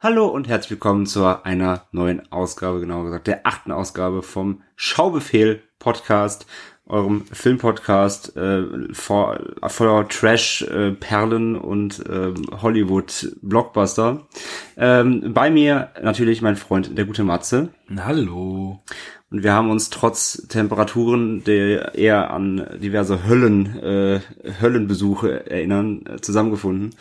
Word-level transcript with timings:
Hallo 0.00 0.28
und 0.28 0.46
herzlich 0.46 0.70
willkommen 0.70 1.06
zu 1.06 1.24
einer 1.44 1.88
neuen 1.90 2.30
Ausgabe, 2.30 2.78
genauer 2.78 3.06
gesagt 3.06 3.26
der 3.26 3.40
achten 3.42 3.72
Ausgabe 3.72 4.22
vom 4.22 4.62
Schaubefehl 4.76 5.60
Podcast, 5.80 6.46
eurem 6.86 7.24
Filmpodcast 7.26 8.36
äh, 8.36 8.62
voller 8.92 10.08
Trash-Perlen 10.08 11.56
äh, 11.56 11.58
und 11.58 12.06
äh, 12.06 12.32
Hollywood-Blockbuster. 12.62 14.28
Ähm, 14.76 15.34
bei 15.34 15.50
mir 15.50 15.90
natürlich 16.00 16.42
mein 16.42 16.54
Freund, 16.54 16.96
der 16.96 17.04
gute 17.04 17.24
Matze. 17.24 17.70
Hallo. 17.96 18.82
Und 19.30 19.42
wir 19.42 19.52
haben 19.52 19.70
uns 19.70 19.90
trotz 19.90 20.46
Temperaturen, 20.48 21.44
der 21.44 21.94
eher 21.94 22.30
an 22.30 22.66
diverse 22.80 23.26
Höllen, 23.26 23.78
äh, 23.82 24.20
Höllenbesuche 24.60 25.50
erinnern, 25.50 26.04
äh, 26.06 26.20
zusammengefunden. 26.20 26.94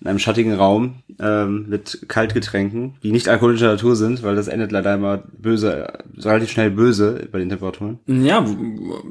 In 0.00 0.06
einem 0.06 0.18
schattigen 0.18 0.54
Raum 0.54 1.02
ähm, 1.20 1.68
mit 1.68 2.06
Kaltgetränken, 2.08 2.96
die 3.02 3.12
nicht 3.12 3.28
alkoholischer 3.28 3.72
Natur 3.72 3.96
sind, 3.96 4.22
weil 4.22 4.36
das 4.36 4.48
endet 4.48 4.72
leider 4.72 4.94
immer 4.94 5.18
böse, 5.18 5.92
relativ 6.18 6.50
schnell 6.50 6.70
böse 6.70 7.28
bei 7.30 7.38
den 7.38 7.48
Temperaturen. 7.48 8.00
Ja, 8.06 8.44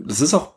das 0.05 0.22
ist 0.22 0.34
auch. 0.34 0.55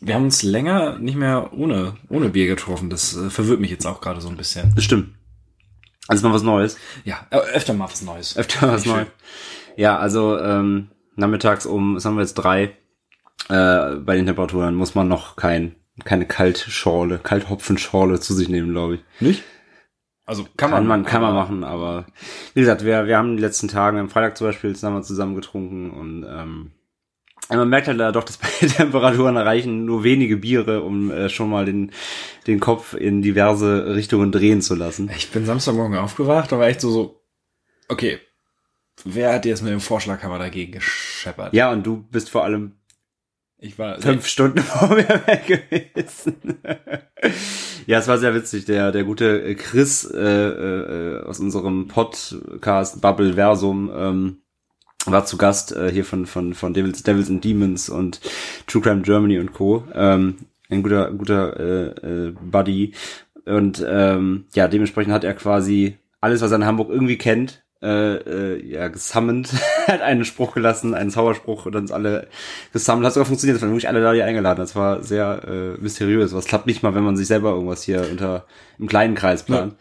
Wir 0.00 0.14
haben 0.14 0.24
uns 0.24 0.42
länger 0.42 0.98
nicht 0.98 1.16
mehr 1.16 1.52
ohne, 1.52 1.94
ohne 2.10 2.28
Bier 2.28 2.46
getroffen. 2.46 2.90
Das 2.90 3.16
äh, 3.16 3.30
verwirrt 3.30 3.60
mich 3.60 3.70
jetzt 3.70 3.86
auch 3.86 4.00
gerade 4.00 4.20
so 4.20 4.28
ein 4.28 4.36
bisschen. 4.36 4.72
Das 4.74 4.84
stimmt. 4.84 5.14
Also 6.08 6.26
mal 6.26 6.34
was 6.34 6.42
Neues. 6.42 6.76
Ja, 7.04 7.26
äh, 7.30 7.38
öfter 7.54 7.74
mal 7.74 7.88
was 7.90 8.02
Neues. 8.02 8.36
Öfter 8.36 8.68
was 8.72 8.86
Neues. 8.86 9.08
Ja, 9.76 9.98
also 9.98 10.38
ähm, 10.38 10.88
nachmittags 11.16 11.66
um, 11.66 11.96
was 11.96 12.04
haben 12.04 12.16
wir 12.16 12.22
jetzt, 12.22 12.34
drei, 12.34 12.76
äh, 13.48 13.96
bei 13.96 14.16
den 14.16 14.26
Temperaturen 14.26 14.74
muss 14.74 14.94
man 14.94 15.08
noch 15.08 15.36
kein, 15.36 15.76
keine 16.04 16.26
Kaltschorle, 16.26 17.18
Kalthopfenschorle 17.18 18.20
zu 18.20 18.34
sich 18.34 18.48
nehmen, 18.48 18.72
glaube 18.72 18.96
ich. 18.96 19.00
Nicht? 19.20 19.44
Also 20.24 20.42
kann, 20.42 20.56
Kann 20.56 20.70
man, 20.70 20.86
man, 20.86 21.04
kann 21.04 21.22
man 21.22 21.34
machen, 21.34 21.62
aber 21.62 22.06
wie 22.54 22.60
gesagt, 22.60 22.84
wir, 22.84 23.06
wir 23.06 23.16
haben 23.16 23.36
die 23.36 23.42
letzten 23.42 23.68
Tage, 23.68 24.00
am 24.00 24.10
Freitag 24.10 24.36
zum 24.36 24.48
Beispiel, 24.48 24.74
zusammen 24.74 25.04
zusammen 25.04 25.36
getrunken 25.36 25.92
und 25.92 26.26
ähm, 26.28 26.72
man 27.48 27.68
merkt 27.68 27.86
halt 27.86 28.00
doch, 28.16 28.24
dass 28.24 28.36
bei 28.60 28.66
Temperaturen 28.66 29.36
reichen 29.36 29.84
nur 29.84 30.02
wenige 30.02 30.38
Biere, 30.38 30.82
um 30.82 31.12
äh, 31.12 31.28
schon 31.28 31.48
mal 31.48 31.64
den, 31.64 31.92
den 32.48 32.58
Kopf 32.58 32.94
in 32.94 33.22
diverse 33.22 33.94
Richtungen 33.94 34.32
drehen 34.32 34.62
zu 34.62 34.74
lassen. 34.74 35.10
Ich 35.16 35.30
bin 35.30 35.46
Samstagmorgen 35.46 35.96
aufgewacht 35.96 36.52
und 36.52 36.58
war 36.58 36.66
echt 36.66 36.80
so 36.80 36.90
so. 36.90 37.22
Okay, 37.88 38.18
wer 39.04 39.32
hat 39.32 39.44
jetzt 39.44 39.62
mit 39.62 39.72
dem 39.72 39.80
Vorschlaghammer 39.80 40.38
dagegen 40.38 40.72
gescheppert? 40.72 41.52
Ja, 41.52 41.70
und 41.72 41.86
du 41.86 42.02
bist 42.10 42.30
vor 42.30 42.44
allem 42.44 42.72
ich 43.58 43.78
war 43.78 44.00
fünf 44.00 44.26
Stunden 44.26 44.58
vor 44.62 44.88
mir 44.88 45.08
weg 45.08 45.46
gewesen. 45.46 46.58
ja, 47.86 47.98
es 47.98 48.08
war 48.08 48.18
sehr 48.18 48.34
witzig. 48.34 48.66
Der, 48.66 48.92
der 48.92 49.04
gute 49.04 49.54
Chris 49.56 50.04
äh, 50.04 50.18
äh, 50.18 51.22
aus 51.24 51.40
unserem 51.40 51.88
Podcast 51.88 53.00
Bubble 53.00 53.34
Versum 53.34 53.90
ähm, 53.94 54.36
war 55.06 55.24
zu 55.24 55.38
Gast 55.38 55.74
äh, 55.74 55.90
hier 55.90 56.04
von, 56.04 56.26
von, 56.26 56.52
von 56.52 56.74
Devils, 56.74 57.02
Devils 57.02 57.30
and 57.30 57.44
Demons 57.44 57.88
und 57.88 58.20
True 58.66 58.82
Crime 58.82 59.02
Germany 59.02 59.38
und 59.38 59.52
Co. 59.52 59.84
Ähm, 59.94 60.36
ein 60.68 60.82
guter, 60.82 61.10
guter 61.12 61.58
äh, 61.58 61.86
äh, 62.06 62.34
Buddy. 62.38 62.92
Und 63.46 63.84
ähm, 63.88 64.46
ja, 64.54 64.68
dementsprechend 64.68 65.14
hat 65.14 65.24
er 65.24 65.34
quasi 65.34 65.96
alles, 66.20 66.42
was 66.42 66.50
er 66.50 66.56
in 66.56 66.66
Hamburg 66.66 66.90
irgendwie 66.90 67.18
kennt, 67.18 67.64
äh, 67.86 68.16
äh, 68.16 68.66
ja, 68.66 68.88
gesammelt, 68.88 69.48
hat 69.86 70.02
einen 70.02 70.24
Spruch 70.24 70.54
gelassen, 70.54 70.94
einen 70.94 71.10
Zauberspruch 71.10 71.66
und 71.66 71.74
dann 71.74 71.82
uns 71.82 71.92
alle 71.92 72.26
gesammelt. 72.72 73.06
Hat 73.06 73.14
sogar 73.14 73.26
funktioniert, 73.26 73.56
es 73.56 73.62
waren 73.62 73.70
wirklich 73.70 73.88
alle 73.88 74.02
da, 74.02 74.12
die 74.12 74.22
eingeladen. 74.22 74.58
Das 74.58 74.74
war 74.74 75.02
sehr 75.02 75.42
äh, 75.46 75.80
mysteriös. 75.80 76.34
Was 76.34 76.46
klappt 76.46 76.66
nicht 76.66 76.82
mal, 76.82 76.94
wenn 76.94 77.04
man 77.04 77.16
sich 77.16 77.28
selber 77.28 77.50
irgendwas 77.50 77.84
hier 77.84 78.04
unter 78.10 78.44
im 78.78 78.88
kleinen 78.88 79.14
Kreis 79.14 79.42
plant. 79.42 79.74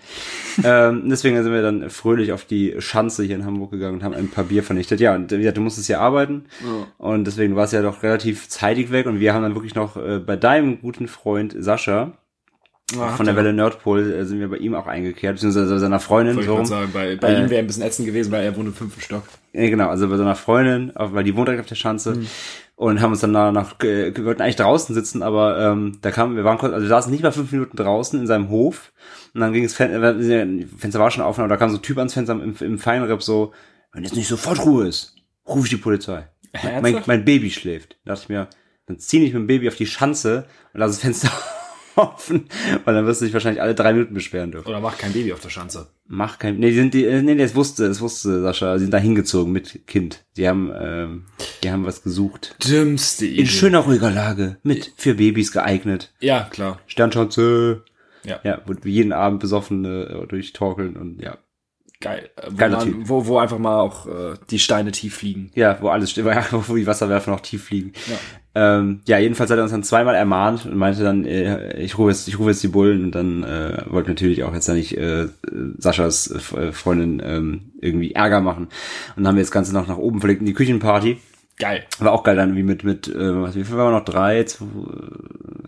Ja. 0.62 0.90
Ähm, 0.90 1.10
deswegen 1.10 1.42
sind 1.44 1.52
wir 1.52 1.62
dann 1.62 1.90
fröhlich 1.90 2.32
auf 2.32 2.46
die 2.46 2.76
Schanze 2.80 3.24
hier 3.24 3.36
in 3.36 3.46
Hamburg 3.46 3.72
gegangen 3.72 3.96
und 3.96 4.04
haben 4.04 4.14
ein 4.14 4.30
paar 4.30 4.46
Bier 4.46 4.64
vernichtet. 4.64 5.02
Ja, 5.02 5.16
und 5.16 5.32
ja, 5.32 5.52
du 5.52 5.62
musstest 5.62 5.88
hier 5.88 6.00
arbeiten 6.00 6.46
ja. 6.64 6.88
und 6.98 7.26
deswegen 7.26 7.56
warst 7.56 7.74
du 7.74 7.78
ja 7.78 7.84
doch 7.84 8.04
relativ 8.04 8.48
zeitig 8.48 8.92
weg 8.92 9.06
und 9.06 9.20
wir 9.20 9.34
haben 9.34 9.44
dann 9.44 9.56
wirklich 9.56 9.76
noch 9.76 9.98
äh, 9.98 10.20
bei 10.20 10.36
deinem 10.38 10.80
guten 10.82 11.08
Freund 11.08 11.56
Sascha 11.58 12.14
Ah, 12.94 13.16
von 13.16 13.26
der 13.26 13.36
Welle 13.36 13.52
Nordpol 13.52 14.14
äh, 14.14 14.26
sind 14.26 14.40
wir 14.40 14.48
bei 14.48 14.58
ihm 14.58 14.76
auch 14.76 14.86
eingekehrt, 14.86 15.36
beziehungsweise 15.36 15.80
seiner 15.80 16.00
Freundin. 16.00 16.36
Wollte 16.36 16.62
ich 16.62 16.68
sagen, 16.68 16.92
bei, 16.94 17.16
bei 17.16 17.30
äh, 17.30 17.42
ihm 17.42 17.50
wäre 17.50 17.60
ein 17.60 17.66
bisschen 17.66 17.82
ätzend 17.82 18.06
gewesen, 18.06 18.32
weil 18.32 18.44
er 18.44 18.56
wohnt 18.56 18.68
im 18.68 18.76
fünften 18.76 19.02
Stock. 19.02 19.24
Ja, 19.54 19.68
genau, 19.70 19.90
also 19.90 20.08
bei 20.08 20.18
seiner 20.18 20.36
Freundin, 20.36 20.92
weil 20.94 21.24
die 21.24 21.36
wohnt 21.36 21.48
direkt 21.48 21.62
auf 21.62 21.68
der 21.68 21.76
Schanze. 21.76 22.16
Mhm. 22.16 22.28
Und 22.78 23.02
haben 23.02 23.12
uns 23.12 23.22
dann 23.22 23.34
danach, 23.34 23.76
wir 23.80 24.26
wollten 24.26 24.42
eigentlich 24.42 24.58
draußen 24.58 24.94
sitzen, 24.94 25.24
aber 25.24 25.58
ähm, 25.60 25.98
da 26.02 26.12
kam, 26.12 26.36
wir 26.36 26.44
waren 26.44 26.58
kurz, 26.58 26.74
also 26.74 26.84
wir 26.84 26.90
saßen 26.90 27.10
nicht 27.10 27.24
mal 27.24 27.32
fünf 27.32 27.52
Minuten 27.54 27.78
draußen 27.78 28.20
in 28.20 28.28
seinem 28.28 28.50
Hof. 28.50 28.92
Und 29.34 29.40
dann 29.42 29.54
ging 29.54 29.64
das 29.64 29.74
Fen 29.74 29.92
äh, 29.92 30.68
Fenster 30.78 31.00
war 31.00 31.10
schon 31.10 31.24
offen, 31.24 31.40
aber 31.40 31.50
da 31.50 31.58
kam 31.58 31.70
so 31.70 31.78
ein 31.78 31.82
Typ 31.82 31.98
ans 31.98 32.14
Fenster 32.14 32.34
im, 32.34 32.56
im 32.60 32.78
Feinripp 32.78 33.24
so, 33.24 33.54
wenn 33.94 34.04
jetzt 34.04 34.16
nicht 34.16 34.28
sofort 34.28 34.64
Ruhe 34.66 34.88
ist, 34.88 35.16
ruf 35.48 35.64
ich 35.64 35.70
die 35.72 35.78
Polizei. 35.78 36.28
Mein, 36.82 37.02
mein, 37.06 37.26
Baby 37.26 37.50
schläft. 37.50 37.98
Da 38.06 38.14
dachte 38.14 38.24
ich 38.24 38.30
mir, 38.30 38.48
dann 38.88 39.00
zieh 39.00 39.24
ich 39.24 39.34
mit 39.34 39.42
dem 39.42 39.48
Baby 39.48 39.70
auf 39.70 39.76
die 39.76 39.88
Schanze 39.88 40.46
und 40.74 40.82
lass 40.82 40.92
das 40.92 41.02
Fenster 41.02 41.32
offen, 41.96 42.48
weil 42.84 42.94
dann 42.94 43.06
wirst 43.06 43.22
du 43.22 43.26
dich 43.26 43.34
wahrscheinlich 43.34 43.62
alle 43.62 43.76
drei 43.76 43.94
Minuten 43.94 44.14
beschweren 44.14 44.52
dürfen. 44.52 44.68
Oder 44.68 44.80
mach 44.80 44.98
kein 44.98 45.14
Baby 45.14 45.34
auf 45.34 45.40
der 45.40 45.50
Schanze. 45.50 45.88
Mach 46.08 46.40
kein, 46.40 46.58
nee, 46.58 46.70
die 46.70 46.76
sind 46.76 46.94
die, 46.94 47.06
nee, 47.22 47.36
das 47.36 47.56
wusste, 47.56 47.88
das 47.88 48.02
wusste 48.02 48.42
Sascha, 48.42 48.76
die 48.76 48.82
sind 48.82 48.94
da 48.94 48.98
hingezogen 48.98 49.52
mit 49.52 49.88
Kind. 49.88 50.24
Die 50.38 50.48
haben, 50.48 50.72
ähm, 50.80 51.26
die 51.64 51.72
haben 51.72 51.86
was 51.86 52.04
gesucht. 52.04 52.56
Dümmste 52.68 53.26
Idee. 53.26 53.42
In 53.42 53.48
schöner 53.48 53.80
ruhiger 53.80 54.12
Lage, 54.12 54.58
mit 54.64 54.94
für 54.98 55.16
Babys 55.16 55.52
geeignet. 55.52 56.14
Ja, 56.20 56.48
klar. 56.50 56.80
Sternschanze. 56.88 57.84
Ja. 58.24 58.40
Ja, 58.44 58.62
wo 58.66 58.74
jeden 58.88 59.14
Abend 59.14 59.40
besoffene 59.40 60.24
äh, 60.24 60.28
durchtorkeln 60.28 60.98
und 60.98 61.22
ja. 61.22 61.38
Geil. 62.02 62.30
Äh, 62.36 62.50
wo, 62.50 62.68
man, 62.68 63.10
wo, 63.10 63.26
wo 63.28 63.38
einfach 63.38 63.60
mal 63.60 63.80
auch 63.80 64.08
äh, 64.08 64.34
die 64.50 64.60
Steine 64.60 64.92
tief 64.92 65.16
fliegen. 65.18 65.52
Ja, 65.56 65.78
wo 65.82 65.90
alles 65.90 66.16
wo 66.18 66.76
die 66.76 66.88
Wasserwerfer 66.88 67.32
noch 67.32 67.42
tief 67.42 67.66
fliegen. 67.66 67.94
Ja. 68.08 68.18
Ähm, 68.58 69.02
ja, 69.06 69.18
jedenfalls 69.18 69.52
hat 69.52 69.58
er 69.58 69.64
uns 69.64 69.74
dann 69.74 69.84
zweimal 69.84 70.16
ermahnt 70.16 70.66
und 70.66 70.78
meinte 70.78 71.04
dann, 71.04 71.26
äh, 71.26 71.78
ich 71.78 71.98
rufe 71.98 72.10
jetzt, 72.10 72.28
ich 72.30 72.40
rufe 72.40 72.52
jetzt 72.52 72.64
die 72.64 72.70
Bullen 72.70 73.04
und 73.04 73.12
dann 73.14 73.44
äh, 73.44 73.84
wollte 73.90 74.10
natürlich 74.10 74.44
auch 74.44 74.54
jetzt 74.54 74.70
da 74.70 74.74
nicht 74.74 74.98
äh, 74.98 75.28
Saschas 75.78 76.32
äh, 76.32 76.72
Freundin 76.72 77.22
ähm, 77.24 77.72
irgendwie 77.82 78.14
Ärger 78.14 78.40
machen. 78.40 78.68
Und 79.16 79.24
dann 79.24 79.28
haben 79.28 79.36
wir 79.36 79.44
das 79.44 79.52
Ganze 79.52 79.74
noch 79.74 79.88
nach 79.88 79.98
oben 79.98 80.22
verlegt 80.22 80.40
in 80.40 80.48
die 80.48 80.54
Küchenparty. 80.54 81.18
Geil. 81.58 81.84
War 82.00 82.14
auch 82.14 82.24
geil 82.24 82.38
dann 82.38 82.56
wie 82.56 82.64
mit, 82.64 82.86
mit 82.86 83.10
äh, 83.10 83.42
was, 83.42 83.56
wie 83.56 83.66
viel 83.66 83.76
waren 83.76 83.92
wir 83.92 84.00
noch? 84.00 84.06
Drei, 84.06 84.44
zwei, 84.44 84.66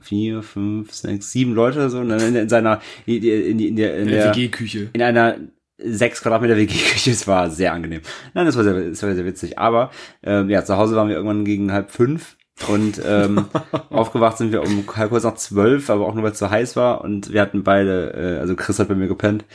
vier, 0.01 0.41
fünf, 0.41 0.93
sechs, 0.93 1.31
sieben 1.31 1.53
Leute 1.53 1.79
oder 1.79 1.89
so. 1.89 1.99
Und 1.99 2.09
dann 2.09 2.21
in, 2.21 2.35
in 2.35 2.49
seiner, 2.49 2.81
in, 3.05 3.21
in, 3.21 3.59
in 3.59 3.75
der, 3.75 3.97
in 3.97 4.07
der 4.07 4.33
WG-Küche. 4.33 4.89
In 4.93 5.01
einer 5.01 5.35
sechs 5.77 6.21
Quadratmeter 6.21 6.55
WG-Küche. 6.55 7.11
Es 7.11 7.27
war 7.27 7.49
sehr 7.49 7.73
angenehm. 7.73 8.01
Nein, 8.33 8.45
das 8.45 8.55
war 8.55 8.63
sehr, 8.63 8.73
das 8.73 9.03
war 9.03 9.13
sehr 9.13 9.25
witzig. 9.25 9.59
Aber 9.59 9.91
ähm, 10.23 10.49
ja, 10.49 10.63
zu 10.63 10.77
Hause 10.77 10.95
waren 10.95 11.09
wir 11.09 11.15
irgendwann 11.15 11.43
gegen 11.43 11.73
halb 11.73 11.91
fünf 11.91 12.36
und 12.67 13.01
ähm, 13.05 13.45
aufgewacht 13.89 14.37
sind 14.37 14.51
wir 14.51 14.63
um 14.63 14.83
halb 14.95 15.11
kurz 15.11 15.23
nach 15.23 15.35
zwölf, 15.35 15.89
aber 15.89 16.07
auch 16.07 16.13
nur 16.13 16.23
weil 16.23 16.31
es 16.31 16.39
so 16.39 16.49
heiß 16.49 16.75
war. 16.75 17.01
Und 17.01 17.31
wir 17.31 17.41
hatten 17.41 17.63
beide, 17.63 18.13
äh, 18.13 18.39
also 18.39 18.55
Chris 18.55 18.79
hat 18.79 18.87
bei 18.87 18.95
mir 18.95 19.07
gepennt 19.07 19.45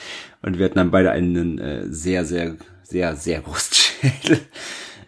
und 0.42 0.58
wir 0.58 0.64
hatten 0.66 0.76
dann 0.76 0.90
beide 0.90 1.10
einen 1.10 1.58
äh, 1.58 1.86
sehr, 1.88 2.24
sehr, 2.24 2.56
sehr, 2.82 3.16
sehr 3.16 3.40
großen 3.40 3.74
Schädel. 3.74 4.40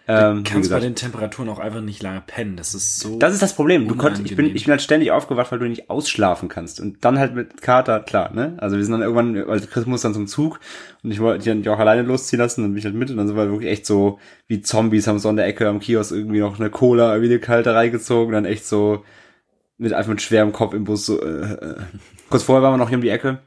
Ähm, 0.06 0.44
du 0.44 0.50
kannst 0.50 0.70
bei 0.70 0.80
den 0.80 0.94
Temperaturen 0.94 1.48
auch 1.48 1.58
einfach 1.58 1.80
nicht 1.80 2.02
lange 2.02 2.22
pennen. 2.26 2.56
Das 2.56 2.74
ist 2.74 3.00
so. 3.00 3.18
Das 3.18 3.32
ist 3.32 3.40
das 3.40 3.54
Problem. 3.54 3.88
Du 3.88 3.96
konntest, 3.96 4.24
ich 4.26 4.36
bin, 4.36 4.54
ich 4.54 4.64
bin 4.64 4.72
halt 4.72 4.82
ständig 4.82 5.10
aufgewacht, 5.10 5.50
weil 5.50 5.58
du 5.58 5.66
nicht 5.66 5.88
ausschlafen 5.88 6.50
kannst. 6.50 6.78
Und 6.78 7.04
dann 7.04 7.18
halt 7.18 7.34
mit 7.34 7.62
Kater, 7.62 8.00
klar, 8.00 8.30
ne? 8.32 8.54
Also 8.58 8.76
wir 8.76 8.84
sind 8.84 8.92
dann 8.92 9.00
irgendwann, 9.00 9.36
also 9.48 9.66
Chris 9.66 9.86
muss 9.86 10.02
dann 10.02 10.12
zum 10.12 10.26
Zug 10.26 10.60
und 11.02 11.10
ich 11.10 11.20
wollte 11.20 11.56
die 11.56 11.68
auch 11.70 11.78
alleine 11.78 12.02
losziehen 12.02 12.40
lassen 12.40 12.64
und 12.64 12.72
mich 12.72 12.84
halt 12.84 12.94
mit. 12.94 13.10
Und 13.10 13.16
dann 13.16 13.28
sind 13.28 13.36
wir 13.36 13.50
wirklich 13.50 13.70
echt 13.70 13.86
so 13.86 14.18
wie 14.46 14.60
Zombies, 14.60 15.06
haben 15.06 15.18
so 15.18 15.30
an 15.30 15.36
der 15.36 15.46
Ecke 15.46 15.68
am 15.68 15.80
Kiosk 15.80 16.12
irgendwie 16.12 16.40
noch 16.40 16.60
eine 16.60 16.68
Cola, 16.68 17.14
irgendwie 17.14 17.32
eine 17.32 17.40
kalte 17.40 17.74
reingezogen, 17.74 18.32
dann 18.32 18.44
echt 18.44 18.66
so 18.66 19.04
mit 19.78 19.94
einfach 19.94 20.10
mit 20.10 20.22
schwerem 20.22 20.52
Kopf 20.52 20.74
im 20.74 20.84
Bus 20.84 21.06
so, 21.06 21.20
äh, 21.20 21.52
äh. 21.52 21.76
Kurz 22.28 22.42
vorher 22.42 22.62
waren 22.62 22.74
wir 22.74 22.78
noch 22.78 22.88
hier 22.88 22.98
um 22.98 23.02
die 23.02 23.08
Ecke 23.08 23.38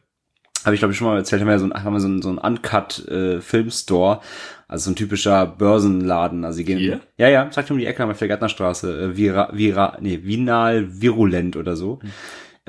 habe 0.67 0.75
ich 0.75 0.81
glaube 0.81 0.91
ich 0.91 0.97
schon 0.97 1.07
mal 1.07 1.17
erzählt, 1.17 1.41
haben 1.41 1.47
wir 1.47 1.59
so 1.59 1.65
ein, 1.65 1.73
haben 1.73 1.93
wir 1.93 1.99
so 1.99 2.07
ein, 2.07 2.21
so 2.21 2.29
ein 2.29 2.37
Uncut 2.37 3.07
äh, 3.07 3.41
Filmstore, 3.41 4.19
also 4.67 4.85
so 4.85 4.91
ein 4.91 4.95
typischer 4.95 5.45
Börsenladen. 5.45 6.43
Also 6.43 6.57
sie 6.57 6.65
gehen, 6.65 6.79
Hier? 6.79 6.99
ja 7.17 7.29
ja, 7.29 7.47
sagt 7.51 7.71
um 7.71 7.77
die 7.77 7.85
Ecke 7.85 8.05
auf 8.05 8.19
der 8.19 8.27
Gärtnerstraße, 8.27 9.01
äh, 9.01 9.17
vira, 9.17 9.49
vira, 9.53 9.97
nee, 10.01 10.19
Vinal 10.23 11.01
Virulent 11.01 11.55
oder 11.55 11.75
so. 11.75 11.99
Mhm. 12.01 12.11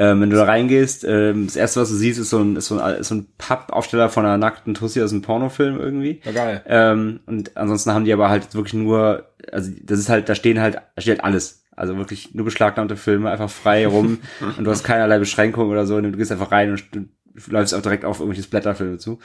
Ähm, 0.01 0.21
wenn 0.21 0.31
du 0.31 0.37
da 0.37 0.45
reingehst, 0.45 1.05
ähm, 1.09 1.47
das 1.47 1.57
erste, 1.57 1.81
was 1.81 1.89
du 1.89 1.97
siehst, 1.97 2.21
ist 2.21 2.31
so 2.31 2.39
ein, 2.39 2.55
ist 2.55 2.69
so 2.69 2.79
ein, 2.79 3.01
ist 3.01 3.09
so 3.09 3.17
ein 3.17 3.27
Pappaufsteller 3.37 4.09
von 4.09 4.25
einer 4.25 4.39
nackten 4.39 4.75
Tussi 4.75 5.03
aus 5.03 5.11
einem 5.11 5.23
Pornofilm 5.23 5.81
irgendwie. 5.81 6.21
Ja, 6.25 6.31
geil. 6.31 6.63
Ähm, 6.67 7.21
und 7.27 7.57
ansonsten 7.57 7.91
haben 7.93 8.05
die 8.05 8.13
aber 8.13 8.29
halt 8.29 8.55
wirklich 8.55 8.75
nur, 8.75 9.27
also 9.51 9.73
das 9.83 9.99
ist 9.99 10.09
halt, 10.09 10.29
da 10.29 10.37
stehen 10.37 10.61
halt, 10.61 10.77
da 10.77 11.03
steht 11.03 11.19
halt 11.19 11.25
alles. 11.25 11.65
Also 11.75 11.97
wirklich 11.97 12.33
nur 12.33 12.45
beschlagnahmte 12.45 12.97
Filme, 12.97 13.29
einfach 13.29 13.51
frei 13.51 13.89
rum 13.89 14.19
und 14.57 14.65
du 14.65 14.71
hast 14.71 14.85
keinerlei 14.85 15.19
Beschränkungen 15.19 15.71
oder 15.71 15.85
so. 15.85 15.97
Und 15.97 16.05
du 16.05 16.13
gehst 16.13 16.31
einfach 16.31 16.53
rein 16.53 16.71
und 16.71 17.09
läufst 17.49 17.75
auch 17.75 17.83
direkt 17.83 18.05
auf 18.05 18.21
irgendwelche 18.21 18.49
Blätterfilme 18.49 18.99
zu. 18.99 19.19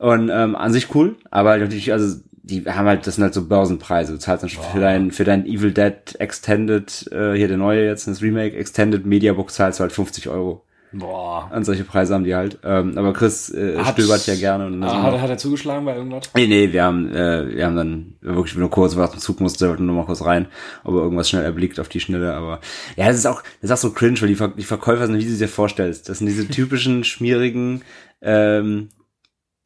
Und 0.00 0.30
ähm, 0.32 0.56
an 0.56 0.72
sich 0.72 0.94
cool, 0.94 1.16
aber 1.30 1.58
natürlich, 1.58 1.92
also 1.92 2.18
die 2.42 2.64
haben 2.64 2.86
halt, 2.86 3.06
das 3.06 3.16
sind 3.16 3.24
halt 3.24 3.34
so 3.34 3.46
Börsenpreise. 3.46 4.14
Du 4.14 4.18
zahlst 4.18 4.42
dann 4.42 4.50
wow. 4.56 4.72
für 4.72 4.80
dein, 4.80 5.10
für 5.10 5.24
dein 5.24 5.44
Evil 5.44 5.72
Dead 5.72 5.94
Extended, 6.18 7.06
äh, 7.12 7.34
hier 7.34 7.48
der 7.48 7.58
neue 7.58 7.84
jetzt, 7.84 8.06
das 8.08 8.22
Remake, 8.22 8.56
Extended 8.56 9.04
Mediabook 9.04 9.50
zahlst 9.50 9.78
du 9.78 9.82
halt 9.82 9.92
50 9.92 10.28
Euro. 10.30 10.64
Boah. 10.92 11.50
Und 11.54 11.64
solche 11.64 11.84
Preise 11.84 12.14
haben 12.14 12.24
die 12.24 12.34
halt. 12.34 12.58
Ähm, 12.64 12.96
aber 12.96 13.12
Chris 13.12 13.50
äh, 13.50 13.84
stöbert 13.84 14.26
ja 14.26 14.36
gerne. 14.36 14.66
Und 14.66 14.82
Ah, 14.82 15.02
hat, 15.02 15.20
hat 15.20 15.28
er 15.28 15.36
zugeschlagen 15.36 15.84
bei 15.84 15.94
irgendwas? 15.94 16.30
Nee, 16.34 16.46
nee, 16.46 16.72
wir 16.72 16.82
haben, 16.82 17.14
äh, 17.14 17.54
wir 17.54 17.66
haben 17.66 17.76
dann 17.76 18.14
wirklich 18.22 18.56
nur 18.56 18.70
kurz, 18.70 18.96
weil 18.96 19.04
er 19.04 19.10
zum 19.10 19.20
Zug 19.20 19.40
musste, 19.40 19.66
nur 19.78 19.94
mal 19.94 20.06
kurz 20.06 20.24
rein, 20.24 20.46
ob 20.82 20.94
er 20.94 21.02
irgendwas 21.02 21.28
schnell 21.28 21.44
erblickt 21.44 21.78
auf 21.78 21.90
die 21.90 22.00
Schnelle, 22.00 22.32
aber 22.32 22.60
ja, 22.96 23.06
das 23.06 23.18
ist 23.18 23.26
auch, 23.26 23.42
das 23.60 23.70
ist 23.70 23.72
auch 23.72 23.90
so 23.90 23.92
cringe, 23.92 24.20
weil 24.22 24.28
die, 24.28 24.34
Ver 24.34 24.48
die 24.48 24.64
Verkäufer 24.64 25.06
sind, 25.06 25.18
wie 25.18 25.24
du 25.24 25.30
sie 25.30 25.38
dir 25.38 25.48
vorstellst. 25.48 26.08
Das 26.08 26.18
sind 26.18 26.26
diese 26.26 26.48
typischen, 26.48 27.04
schmierigen, 27.04 27.82
ähm, 28.22 28.88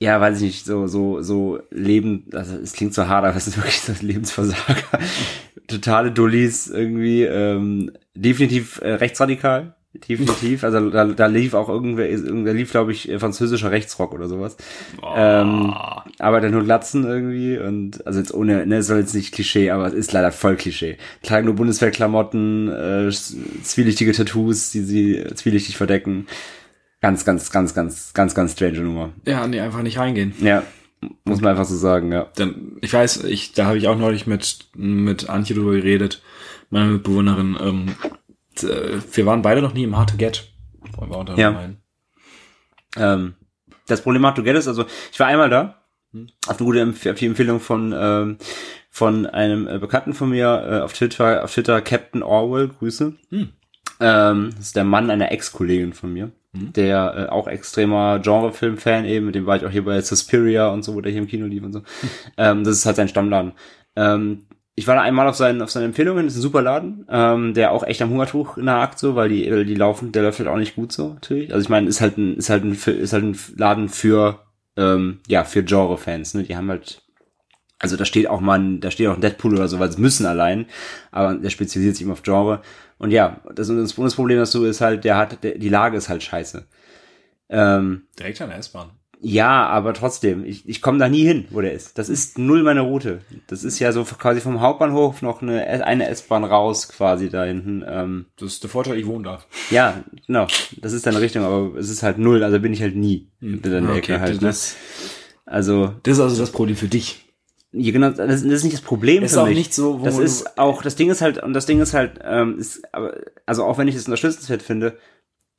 ja, 0.01 0.21
weiß 0.21 0.39
ich 0.39 0.43
nicht, 0.43 0.67
so, 0.67 0.87
so, 0.87 1.23
so 1.23 1.61
Leben, 1.71 2.27
also 2.33 2.57
es 2.57 2.73
klingt 2.73 2.95
so 2.95 3.07
hart, 3.07 3.25
aber 3.25 3.37
es 3.37 3.47
ist 3.47 3.57
wirklich 3.57 3.81
so 3.81 3.93
Lebensversager. 4.01 4.99
Totale 5.67 6.13
Dullis 6.13 6.69
irgendwie, 6.69 7.23
ähm, 7.23 7.93
definitiv 8.15 8.81
äh, 8.83 8.95
rechtsradikal. 8.95 9.75
Definitiv. 10.09 10.65
Also 10.65 10.91
da, 10.91 11.05
da 11.05 11.27
lief 11.27 11.55
auch 11.55 11.69
irgendwer, 11.69 12.09
da 12.09 12.51
lief, 12.51 12.73
glaube 12.73 12.91
ich, 12.91 13.13
französischer 13.19 13.71
Rechtsrock 13.71 14.13
oder 14.13 14.29
sowas. 14.29 14.57
Ähm, 15.15 15.73
aber 16.19 16.41
dann 16.41 16.51
nur 16.51 16.65
Glatzen 16.65 17.05
irgendwie 17.05 17.59
und 17.59 18.05
also 18.05 18.19
jetzt 18.19 18.35
ohne, 18.35 18.67
ne, 18.67 18.83
soll 18.83 18.99
jetzt 18.99 19.15
nicht 19.15 19.33
Klischee, 19.33 19.71
aber 19.71 19.87
es 19.87 19.95
ist 19.95 20.13
leider 20.13 20.33
voll 20.33 20.57
Klischee. 20.57 20.99
Tragen 21.23 21.47
nur 21.47 21.55
Bundeswehrklamotten, 21.55 22.69
äh, 22.71 23.11
zwielichtige 23.63 24.13
Tattoos, 24.13 24.73
die 24.73 24.81
sie 24.81 25.25
zwielichtig 25.35 25.77
verdecken. 25.77 26.27
Ganz, 27.05 27.27
ganz, 27.27 27.51
ganz, 27.51 27.75
ganz, 27.75 28.15
ganz, 28.15 28.35
ganz 28.35 28.53
strange 28.53 28.81
Nummer. 28.81 29.13
Ja, 29.27 29.47
nee, 29.47 29.61
einfach 29.61 29.83
nicht 29.83 29.99
reingehen. 29.99 30.33
Ja, 30.41 30.63
muss 31.25 31.43
man 31.43 31.51
einfach 31.51 31.67
so 31.67 31.77
sagen, 31.77 32.11
ja. 32.11 32.29
Dann, 32.37 32.79
ich 32.81 32.95
weiß, 32.95 33.25
ich, 33.25 33.53
da 33.53 33.67
habe 33.67 33.77
ich 33.77 33.89
auch 33.89 33.99
neulich 33.99 34.27
mit, 34.27 34.69
mit 34.75 35.29
Antje 35.29 35.55
drüber 35.55 35.73
geredet, 35.73 36.23
meine 36.71 36.93
Mitbewohnerin. 36.93 37.59
Ähm, 37.61 37.95
äh, 38.63 39.01
wir 39.13 39.27
waren 39.27 39.43
beide 39.43 39.61
noch 39.61 39.75
nie 39.75 39.85
im 39.85 39.99
Hard 39.99 40.13
to 40.13 40.17
Get. 40.17 40.51
Wollen 40.97 41.11
wir 41.11 41.19
unter 41.19 41.37
Ja. 41.37 41.75
Ähm, 42.97 43.35
das 43.87 44.01
Problem 44.01 44.25
hat, 44.25 44.39
du 44.39 44.43
get 44.43 44.57
ist, 44.57 44.67
also 44.67 44.87
ich 45.13 45.21
war 45.21 45.27
einmal 45.27 45.51
da, 45.51 45.85
auf 46.47 46.59
eine 46.59 46.67
gute 46.67 46.81
Empf 46.81 47.05
auf 47.05 47.19
die 47.19 47.27
Empfehlung 47.27 47.61
von 47.61 47.95
ähm, 47.95 48.39
von 48.89 49.27
einem 49.27 49.69
äh, 49.69 49.79
Bekannten 49.79 50.15
von 50.15 50.31
mir 50.31 50.47
äh, 50.47 50.81
auf 50.81 50.95
Twitter, 50.95 51.45
auf 51.45 51.53
Twitter 51.53 51.83
Captain 51.83 52.23
Orwell, 52.23 52.69
Grüße. 52.69 53.13
Hm. 53.29 53.49
Ähm, 54.01 54.51
das 54.57 54.67
ist 54.69 54.77
der 54.77 54.85
Mann 54.85 55.11
einer 55.11 55.33
Ex-Kollegin 55.33 55.93
von 55.93 56.11
mir, 56.11 56.33
der 56.55 57.15
äh, 57.17 57.33
auch 57.33 57.49
extremer 57.49 58.21
Genrefilm-Fan 58.21 59.05
eben, 59.05 59.27
mit 59.27 59.35
dem 59.35 59.47
war 59.47 59.57
ich 59.57 59.67
auch 59.67 59.71
hier 59.71 59.85
bei 59.85 60.01
Suspiria 60.01 60.69
und 60.69 60.85
so, 60.85 60.95
wo 60.95 61.01
der 61.01 61.13
hier 61.13 61.21
im 61.21 61.29
Kino 61.29 61.47
lief 61.47 61.63
und 61.63 61.73
so. 61.73 61.83
Ähm, 62.37 62.65
das 62.65 62.77
ist 62.79 62.87
halt 62.87 62.97
sein 62.97 63.09
Stammladen. 63.09 63.53
Ähm, 63.97 64.47
ich 64.77 64.89
war 64.89 64.97
da 64.97 65.03
einmal 65.03 65.29
auf 65.29 65.37
seinen, 65.37 65.63
auf 65.63 65.71
seine 65.71 65.87
Empfehlungen, 65.87 66.25
das 66.25 66.35
ist 66.35 66.41
ein 66.41 66.43
super 66.43 66.63
Laden, 66.63 67.07
ähm, 67.09 67.55
der 67.55 67.71
auch 67.71 67.85
echt 67.85 68.03
am 68.03 68.11
Hungertuch 68.11 68.57
nagt, 68.57 68.99
so, 68.99 69.15
weil 69.15 69.29
die, 69.29 69.49
weil 69.51 69.65
die 69.65 69.77
laufen, 69.77 70.11
der 70.11 70.23
läuft 70.23 70.41
halt 70.41 70.49
auch 70.49 70.57
nicht 70.57 70.75
gut 70.75 70.91
so, 70.91 71.15
natürlich. 71.15 71.53
Also 71.53 71.63
ich 71.63 71.69
meine, 71.69 71.89
ist 71.89 72.01
halt 72.01 72.19
ein, 72.19 72.37
ist 72.37 72.51
halt 72.51 72.65
ein, 72.65 72.73
ist 72.73 73.13
halt 73.13 73.25
ein 73.25 73.39
Laden 73.57 73.89
für, 73.89 74.41
ähm, 74.77 75.21
ja, 75.29 75.45
für 75.45 75.63
Genre-Fans, 75.63 76.35
ne, 76.35 76.43
die 76.43 76.57
haben 76.57 76.71
halt, 76.71 77.04
also 77.79 77.97
da 77.97 78.05
steht 78.05 78.29
auch 78.29 78.41
mal, 78.41 78.59
ein, 78.59 78.81
da 78.81 78.91
steht 78.91 79.09
auch 79.09 79.15
ein 79.15 79.21
Deadpool 79.21 79.55
oder 79.55 79.69
so, 79.69 79.79
weil 79.79 79.91
sie 79.93 80.01
müssen 80.01 80.27
allein, 80.27 80.67
aber 81.11 81.35
der 81.35 81.51
spezialisiert 81.51 81.97
sich 81.97 82.05
immer 82.05 82.13
auf 82.15 82.23
Genre. 82.23 82.63
Und 82.99 83.11
ja, 83.11 83.41
das, 83.55 83.69
das 83.69 83.93
Bundesproblem 83.95 84.39
dazu 84.39 84.65
ist 84.65 84.81
halt, 84.81 85.05
der 85.05 85.17
hat, 85.17 85.43
der, 85.45 85.59
die 85.59 85.69
Lage 85.69 85.97
ist 85.97 86.09
halt 86.09 86.23
scheiße. 86.23 86.67
Ähm, 87.51 88.03
Direkt 88.19 88.41
an 88.41 88.49
der 88.51 88.59
S-Bahn. 88.59 88.91
ja, 89.21 89.67
aber 89.67 89.93
trotzdem, 89.95 90.45
ich, 90.45 90.67
ich 90.69 90.81
komme 90.81 90.99
da 90.99 91.09
nie 91.09 91.25
hin, 91.25 91.47
wo 91.51 91.61
der 91.61 91.73
ist. 91.73 91.99
Das 91.99 92.09
ist 92.09 92.39
null 92.39 92.63
meine 92.63 92.81
Route. 92.83 93.21
Das 93.49 93.65
ist 93.65 93.79
ja 93.79 93.93
so 93.93 94.05
quasi 94.05 94.41
vom 94.41 94.61
Hauptbahnhof 94.61 95.21
noch 95.23 95.43
eine, 95.43 95.65
eine 95.85 96.09
S-Bahn 96.09 96.45
raus, 96.45 96.89
quasi 96.89 97.29
da 97.29 97.45
hinten. 97.45 97.85
Ähm, 97.87 98.27
Das 98.39 98.53
ist 98.55 98.63
der 98.63 98.71
Vorteil, 98.71 98.97
ich 98.99 99.07
wohne 99.07 99.25
da. 99.25 99.39
ja, 99.71 100.03
genau. 100.27 100.47
Das 100.81 100.93
ist 100.93 101.07
deine 101.07 101.21
Richtung, 101.21 101.45
aber 101.45 101.77
es 101.79 101.91
ist 101.91 102.03
halt 102.03 102.19
null, 102.19 102.43
also 102.43 102.59
bin 102.61 102.73
ich 102.73 102.81
halt 102.83 102.97
nie 102.97 103.29
in 103.41 103.61
der 103.61 103.83
Ecke 103.95 104.21
halt. 104.21 104.41
Ne? 104.41 104.49
das, 104.49 104.77
Also, 105.45 105.95
das 106.03 106.15
ist 106.19 106.21
also 106.23 106.41
das 106.41 106.51
Problem 106.53 106.77
für 106.77 106.89
dich. 106.89 107.24
Ja, 107.77 107.93
genau, 107.93 108.11
das, 108.11 108.17
das 108.43 108.43
ist 108.43 108.65
nicht 108.65 108.75
das 108.75 108.81
Problem 108.83 109.23
Ist 109.25 109.35
für 109.35 109.43
auch 109.43 109.47
mich. 109.49 109.59
nicht 109.59 109.75
so, 109.75 110.01
wo 110.01 110.05
das 110.05 110.19
ist 110.19 110.59
auch, 110.59 110.83
das 110.83 110.97
Ding 110.97 111.11
ist 111.11 111.21
halt, 111.23 111.43
und 111.43 111.53
das 111.55 111.67
Ding 111.67 111.81
ist 111.81 111.93
halt, 111.95 112.21
ähm, 112.23 112.59
ist, 112.59 112.83
also 113.47 113.65
auch 113.65 113.79
wenn 113.79 113.89
ich 113.89 113.95
es 113.97 114.07
unterstützenswert 114.07 114.63
finde, 114.63 114.97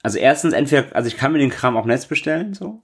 also 0.02 0.18
erstens 0.18 0.54
entweder, 0.54 0.96
also 0.96 1.08
ich 1.08 1.18
kann 1.18 1.32
mir 1.34 1.40
den 1.40 1.50
Kram 1.50 1.76
auch 1.78 1.86
Netz 1.86 2.06
bestellen, 2.06 2.54
so. 2.54 2.82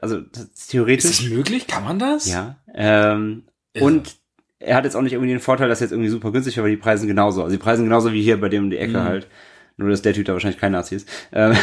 Also 0.00 0.20
das 0.20 0.44
ist 0.44 0.70
theoretisch. 0.70 1.10
Ist 1.10 1.22
das 1.22 1.28
möglich? 1.30 1.66
Kann 1.66 1.84
man 1.84 1.98
das? 1.98 2.28
Ja. 2.30 2.56
Ähm, 2.74 3.44
Irre. 3.72 3.84
und 3.86 4.16
er 4.60 4.76
hat 4.76 4.84
jetzt 4.84 4.94
auch 4.96 5.02
nicht 5.02 5.12
irgendwie 5.12 5.30
den 5.30 5.40
Vorteil, 5.40 5.68
dass 5.68 5.80
er 5.80 5.86
jetzt 5.86 5.92
irgendwie 5.92 6.10
super 6.10 6.30
günstig 6.30 6.56
war, 6.56 6.64
weil 6.64 6.70
die 6.70 6.76
Preise 6.76 7.00
sind 7.00 7.08
genauso. 7.08 7.42
Also 7.42 7.56
die 7.56 7.62
Preise 7.62 7.78
sind 7.78 7.86
genauso 7.86 8.12
wie 8.12 8.22
hier 8.22 8.40
bei 8.40 8.48
dem 8.48 8.64
um 8.64 8.70
die 8.70 8.78
Ecke 8.78 8.98
Mhm. 8.98 9.04
halt. 9.04 9.28
Nur, 9.76 9.90
dass 9.90 10.02
der 10.02 10.14
Typ 10.14 10.26
da 10.26 10.32
wahrscheinlich 10.32 10.60
kein 10.60 10.72
Nazi 10.72 10.94
ist. 10.96 11.08
Ähm, 11.32 11.54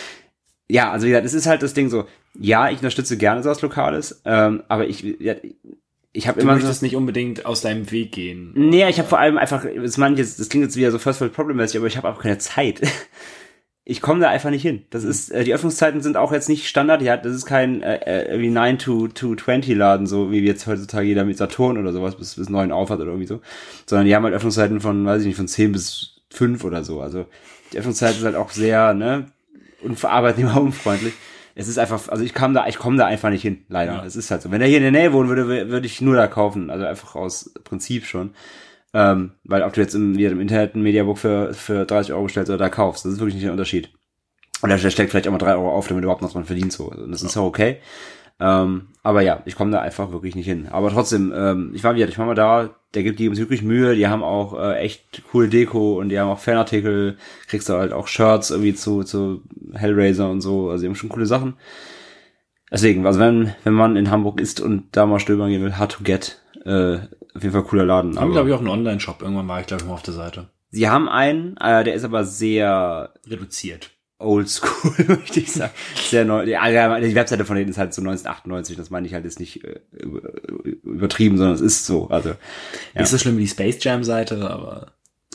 ja, 0.68 0.90
also 0.90 1.06
wie 1.06 1.10
gesagt, 1.10 1.26
es 1.26 1.34
ist 1.34 1.46
halt 1.46 1.62
das 1.62 1.74
Ding 1.74 1.90
so, 1.90 2.06
ja, 2.38 2.70
ich 2.70 2.76
unterstütze 2.78 3.16
gerne 3.18 3.42
sowas 3.42 3.60
Lokales, 3.62 4.22
ähm, 4.24 4.62
aber 4.68 4.86
ich, 4.88 5.02
ja, 5.20 5.34
ich 6.12 6.28
habe 6.28 6.40
Du 6.40 6.42
immer 6.42 6.54
so, 6.54 6.60
möchtest 6.60 6.82
nicht 6.82 6.96
unbedingt 6.96 7.46
aus 7.46 7.62
deinem 7.62 7.90
Weg 7.90 8.12
gehen. 8.12 8.52
Nee, 8.54 8.88
ich 8.88 8.98
habe 8.98 9.08
vor 9.08 9.18
allem 9.18 9.38
einfach, 9.38 9.64
das, 9.64 9.96
ich 9.96 10.18
jetzt, 10.18 10.38
das 10.38 10.48
klingt 10.48 10.64
jetzt 10.64 10.76
wieder 10.76 10.90
so 10.90 10.98
First 10.98 11.20
World 11.20 11.32
Problem-mäßig, 11.32 11.78
aber 11.78 11.86
ich 11.86 11.96
habe 11.96 12.08
auch 12.08 12.20
keine 12.20 12.38
Zeit. 12.38 12.82
Ich 13.84 14.00
komme 14.00 14.20
da 14.20 14.28
einfach 14.28 14.50
nicht 14.50 14.62
hin. 14.62 14.84
Das 14.90 15.02
ist, 15.02 15.30
äh, 15.30 15.42
die 15.42 15.52
Öffnungszeiten 15.52 16.02
sind 16.02 16.16
auch 16.16 16.30
jetzt 16.30 16.48
nicht 16.48 16.68
Standard. 16.68 17.02
Ja, 17.02 17.16
das 17.16 17.34
ist 17.34 17.46
kein 17.46 17.82
äh, 17.82 18.28
äh, 18.28 18.38
wie 18.38 18.48
9 18.48 18.78
to, 18.78 19.08
to 19.08 19.34
20 19.34 19.76
Laden, 19.76 20.06
so 20.06 20.30
wie 20.30 20.38
jetzt 20.38 20.68
heutzutage 20.68 21.08
jeder 21.08 21.24
mit 21.24 21.36
Saturn 21.36 21.76
oder 21.76 21.92
sowas 21.92 22.16
bis, 22.16 22.36
bis 22.36 22.48
9 22.48 22.70
aufhat 22.70 23.00
oder 23.00 23.08
irgendwie 23.08 23.26
so. 23.26 23.40
Sondern 23.84 24.06
die 24.06 24.14
haben 24.14 24.22
halt 24.22 24.34
Öffnungszeiten 24.34 24.80
von, 24.80 25.04
weiß 25.04 25.22
ich 25.22 25.26
nicht, 25.26 25.36
von 25.36 25.48
10 25.48 25.72
bis 25.72 26.20
5 26.30 26.62
oder 26.62 26.84
so. 26.84 27.00
Also 27.00 27.26
die 27.72 27.78
Öffnungszeiten 27.78 28.14
sind 28.14 28.26
halt 28.26 28.36
auch 28.36 28.50
sehr, 28.50 28.94
ne, 28.94 29.32
und 29.82 30.04
arbeitnehmerunfreundlich. 30.04 31.14
Es 31.54 31.68
ist 31.68 31.78
einfach, 31.78 32.08
also 32.08 32.24
ich 32.24 32.34
kam 32.34 32.54
da, 32.54 32.66
ich 32.66 32.78
komme 32.78 32.96
da 32.96 33.06
einfach 33.06 33.30
nicht 33.30 33.42
hin, 33.42 33.64
leider. 33.68 33.94
Ja. 33.94 34.04
Es 34.04 34.16
ist 34.16 34.30
halt 34.30 34.42
so. 34.42 34.50
Wenn 34.50 34.60
er 34.60 34.68
hier 34.68 34.78
in 34.78 34.82
der 34.82 34.92
Nähe 34.92 35.12
wohnen 35.12 35.28
würde, 35.28 35.68
würde 35.68 35.86
ich 35.86 36.00
nur 36.00 36.16
da 36.16 36.26
kaufen. 36.26 36.70
Also 36.70 36.86
einfach 36.86 37.14
aus 37.14 37.52
Prinzip 37.64 38.06
schon. 38.06 38.34
Ähm, 38.94 39.32
weil 39.44 39.62
ob 39.62 39.72
du 39.72 39.80
jetzt 39.80 39.94
im, 39.94 40.18
im 40.18 40.40
Internet 40.40 40.74
ein 40.74 40.82
Mediabook 40.82 41.18
für, 41.18 41.54
für 41.54 41.86
30 41.86 42.12
Euro 42.12 42.24
bestellst 42.24 42.50
oder 42.50 42.58
da 42.58 42.68
kaufst, 42.68 43.04
das 43.04 43.14
ist 43.14 43.18
wirklich 43.20 43.34
nicht 43.34 43.44
der 43.44 43.52
Unterschied. 43.52 43.90
Und 44.60 44.68
der 44.68 44.78
steckt 44.78 45.10
vielleicht 45.10 45.26
auch 45.26 45.32
mal 45.32 45.38
3 45.38 45.54
Euro 45.54 45.72
auf, 45.72 45.88
damit 45.88 46.02
du 46.02 46.06
überhaupt 46.06 46.22
noch 46.22 46.32
dran 46.32 46.44
verdienst. 46.44 46.76
So. 46.76 46.90
Und 46.90 47.10
das 47.10 47.22
ist 47.22 47.36
auch 47.36 47.44
okay. 47.46 47.78
Ähm, 48.40 48.88
aber 49.02 49.22
ja, 49.22 49.42
ich 49.44 49.56
komme 49.56 49.70
da 49.70 49.80
einfach 49.80 50.12
wirklich 50.12 50.34
nicht 50.34 50.46
hin. 50.46 50.68
Aber 50.70 50.90
trotzdem, 50.90 51.32
ähm, 51.34 51.72
ich 51.74 51.84
war 51.84 51.94
wieder, 51.94 52.08
ich 52.08 52.18
war 52.18 52.26
mal 52.26 52.34
da, 52.34 52.70
der 52.94 53.02
gibt 53.02 53.18
die 53.18 53.28
uns 53.28 53.38
wirklich 53.38 53.62
Mühe, 53.62 53.94
die 53.94 54.06
haben 54.08 54.22
auch 54.22 54.58
äh, 54.58 54.78
echt 54.78 55.22
coole 55.30 55.48
Deko 55.48 55.98
und 55.98 56.08
die 56.08 56.18
haben 56.18 56.28
auch 56.28 56.38
Fanartikel, 56.38 57.16
kriegst 57.46 57.68
du 57.68 57.74
halt 57.74 57.92
auch 57.92 58.06
Shirts 58.06 58.50
irgendwie 58.50 58.74
zu, 58.74 59.02
zu 59.02 59.42
Hellraiser 59.72 60.30
und 60.30 60.40
so, 60.40 60.70
also 60.70 60.82
die 60.82 60.88
haben 60.88 60.94
schon 60.94 61.08
coole 61.08 61.26
Sachen. 61.26 61.54
Deswegen, 62.70 63.06
also 63.06 63.20
wenn, 63.20 63.52
wenn 63.64 63.74
man 63.74 63.96
in 63.96 64.10
Hamburg 64.10 64.40
ist 64.40 64.60
und 64.60 64.84
da 64.92 65.06
mal 65.06 65.20
stöbern 65.20 65.50
gehen 65.50 65.62
will, 65.62 65.76
hard 65.76 65.92
to 65.92 66.04
get, 66.04 66.40
äh, 66.64 66.96
auf 67.34 67.42
jeden 67.42 67.52
Fall 67.52 67.64
cooler 67.64 67.84
Laden. 67.84 68.18
Haben, 68.18 68.32
glaube 68.32 68.48
ich, 68.48 68.54
auch 68.54 68.60
einen 68.60 68.68
Online-Shop. 68.68 69.22
Irgendwann 69.22 69.48
war 69.48 69.60
ich, 69.60 69.66
glaube 69.66 69.82
ich, 69.82 69.88
mal 69.88 69.94
auf 69.94 70.02
der 70.02 70.14
Seite. 70.14 70.48
sie 70.70 70.88
haben 70.88 71.08
einen, 71.08 71.56
äh, 71.58 71.84
der 71.84 71.94
ist 71.94 72.04
aber 72.04 72.24
sehr 72.24 73.12
Reduziert. 73.26 73.90
Oldschool, 74.22 75.04
möchte 75.08 75.40
ich 75.40 75.52
sagen. 75.52 75.72
Sehr 75.94 76.24
neu. 76.24 76.44
Die, 76.44 76.52
ja, 76.52 77.00
die 77.00 77.14
Webseite 77.14 77.44
von 77.44 77.56
denen 77.56 77.70
ist 77.70 77.78
halt 77.78 77.94
so 77.94 78.00
1998, 78.02 78.76
das 78.76 78.90
meine 78.90 79.06
ich 79.06 79.14
halt 79.14 79.24
jetzt 79.24 79.40
nicht 79.40 79.64
äh, 79.64 79.80
übertrieben, 80.82 81.36
sondern 81.36 81.54
es 81.54 81.60
ist 81.60 81.86
so. 81.86 82.08
Also 82.08 82.30
Ja. 82.94 83.00
Nicht 83.00 83.08
so 83.08 83.18
schlimm 83.18 83.36
wie 83.36 83.42
die 83.42 83.48
Space 83.48 83.82
Jam-Seite, 83.82 84.50
aber 84.50 84.92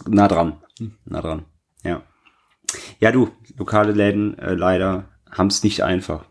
nah 0.08 0.28
dran. 0.28 0.58
Nah 1.06 1.22
dran. 1.22 1.46
Ja. 1.84 2.04
Ja, 3.00 3.12
du, 3.12 3.30
lokale 3.58 3.94
Läden 3.94 4.38
äh, 4.40 4.54
leider 4.54 5.10
haben 5.30 5.48
es 5.48 5.64
nicht 5.64 5.84
einfach. 5.84 6.26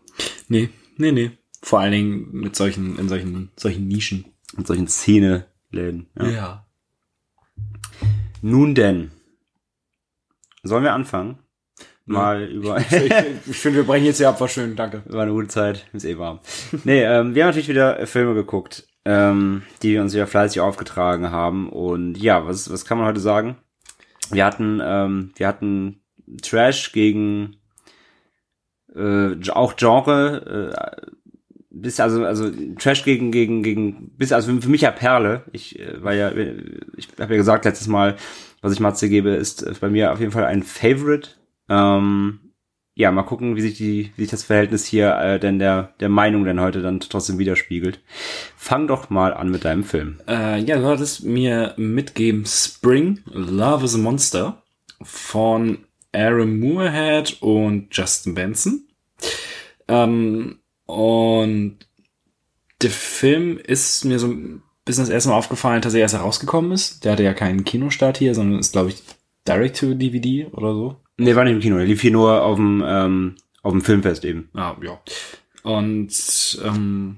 nee, 0.47 0.69
nee, 0.97 1.11
nee. 1.11 1.31
Vor 1.61 1.79
allen 1.79 1.91
Dingen 1.91 2.29
mit 2.31 2.55
solchen, 2.55 2.97
in 2.99 3.09
solchen, 3.09 3.51
solchen 3.55 3.87
Nischen. 3.87 4.25
Mit 4.55 4.67
solchen 4.67 4.87
Szene-Läden. 4.87 6.07
Ja. 6.15 6.29
Ja. 6.29 6.67
Nun 8.41 8.75
denn. 8.75 9.11
Sollen 10.63 10.83
wir 10.83 10.93
anfangen? 10.93 11.39
Mal 12.07 12.43
über. 12.45 12.77
Ich, 12.89 13.13
ich 13.47 13.57
finde, 13.57 13.79
wir 13.79 13.85
brechen 13.85 14.05
jetzt 14.05 14.17
hier 14.17 14.29
ab, 14.29 14.39
war 14.39 14.47
schön, 14.47 14.75
danke. 14.75 15.03
War 15.05 15.23
eine 15.23 15.31
gute 15.31 15.49
Zeit, 15.49 15.85
ist 15.93 16.05
eh 16.05 16.17
warm. 16.17 16.39
Nee, 16.83 17.03
ähm, 17.03 17.35
wir 17.35 17.43
haben 17.43 17.49
natürlich 17.49 17.69
wieder 17.69 17.99
äh, 17.99 18.05
Filme 18.05 18.33
geguckt, 18.33 18.87
ähm, 19.05 19.63
die 19.83 19.93
wir 19.93 20.01
uns 20.01 20.13
wieder 20.13 20.27
fleißig 20.27 20.61
aufgetragen 20.61 21.31
haben. 21.31 21.69
Und 21.69 22.17
ja, 22.17 22.47
was, 22.47 22.71
was 22.71 22.85
kann 22.85 22.97
man 22.97 23.07
heute 23.07 23.19
sagen? 23.19 23.57
Wir 24.31 24.45
hatten, 24.45 24.81
ähm, 24.83 25.31
wir 25.35 25.47
hatten 25.47 26.01
Trash 26.41 26.91
gegen 26.91 27.57
äh, 28.95 29.35
auch 29.51 29.75
Genre, 29.75 30.73
äh, 30.73 31.07
bis 31.69 31.99
also 31.99 32.25
also 32.25 32.49
Trash 32.79 33.03
gegen 33.03 33.31
gegen 33.31 33.61
gegen 33.61 34.11
bis 34.17 34.31
also 34.31 34.59
für 34.59 34.69
mich 34.69 34.81
ja 34.81 34.91
Perle. 34.91 35.43
Ich 35.51 35.79
äh, 35.79 36.03
war 36.03 36.13
ja 36.13 36.31
ich 36.31 37.09
habe 37.19 37.33
ja 37.33 37.37
gesagt 37.37 37.65
letztes 37.65 37.87
Mal, 37.87 38.15
was 38.61 38.73
ich 38.73 38.79
Matze 38.79 39.09
gebe, 39.09 39.31
ist 39.31 39.63
äh, 39.63 39.73
bei 39.79 39.89
mir 39.89 40.11
auf 40.11 40.19
jeden 40.19 40.31
Fall 40.31 40.45
ein 40.45 40.63
Favorite. 40.63 41.29
Ähm, 41.69 42.39
ja, 42.95 43.11
mal 43.11 43.23
gucken, 43.23 43.55
wie 43.55 43.61
sich 43.61 43.77
die, 43.77 44.11
wie 44.15 44.23
sich 44.23 44.31
das 44.31 44.43
Verhältnis 44.43 44.85
hier 44.85 45.15
äh, 45.17 45.39
denn 45.39 45.59
der 45.59 45.93
der 45.99 46.09
Meinung 46.09 46.45
denn 46.45 46.59
heute 46.59 46.81
dann 46.81 46.99
trotzdem 46.99 47.37
widerspiegelt. 47.37 48.01
Fang 48.55 48.87
doch 48.87 49.11
mal 49.11 49.33
an 49.33 49.51
mit 49.51 49.65
deinem 49.65 49.83
Film. 49.83 50.19
Äh, 50.27 50.59
ja, 50.61 50.77
du 50.77 50.85
hattest 50.87 51.23
mir 51.23 51.75
mitgeben 51.77 52.45
Spring, 52.47 53.19
Love 53.25 53.85
is 53.85 53.93
a 53.93 53.99
Monster 53.99 54.63
von 55.03 55.85
Aaron 56.11 56.59
Moorhead 56.59 57.37
und 57.41 57.89
Justin 57.91 58.33
Benson. 58.33 58.87
Ähm, 59.87 60.59
und 60.87 61.77
der 62.81 62.89
Film 62.89 63.59
ist 63.59 64.05
mir 64.05 64.17
so 64.17 64.27
ein 64.27 64.63
bisschen 64.85 65.03
das 65.03 65.13
erste 65.13 65.29
Mal 65.29 65.35
aufgefallen, 65.35 65.81
dass 65.81 65.93
er 65.93 66.01
erst 66.01 66.15
herausgekommen 66.15 66.71
ist. 66.71 67.05
Der 67.05 67.11
hatte 67.11 67.23
ja 67.23 67.33
keinen 67.33 67.63
Kinostart 67.63 68.17
hier, 68.17 68.33
sondern 68.33 68.59
ist, 68.59 68.71
glaube 68.71 68.89
ich, 68.89 69.03
Direct-to-DVD 69.47 70.47
oder 70.47 70.73
so. 70.73 70.95
Nee, 71.17 71.35
war 71.35 71.43
nicht 71.43 71.53
im 71.53 71.59
Kino. 71.59 71.77
Der 71.77 71.85
lief 71.85 72.01
hier 72.01 72.11
nur 72.11 72.43
auf 72.43 72.57
dem, 72.57 72.83
ähm, 72.85 73.35
auf 73.63 73.71
dem 73.71 73.81
Filmfest 73.81 74.23
eben. 74.23 74.49
Ah, 74.53 74.75
ja. 74.81 74.99
Und 75.63 76.59
ähm, 76.63 77.17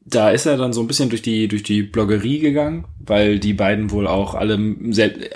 da 0.00 0.30
ist 0.30 0.46
er 0.46 0.56
dann 0.56 0.72
so 0.72 0.80
ein 0.80 0.86
bisschen 0.86 1.10
durch 1.10 1.22
die 1.22 1.48
durch 1.48 1.62
die 1.62 1.82
Bloggerie 1.82 2.38
gegangen, 2.38 2.86
weil 2.98 3.38
die 3.38 3.52
beiden 3.52 3.90
wohl 3.90 4.06
auch 4.06 4.34
alle 4.34 4.58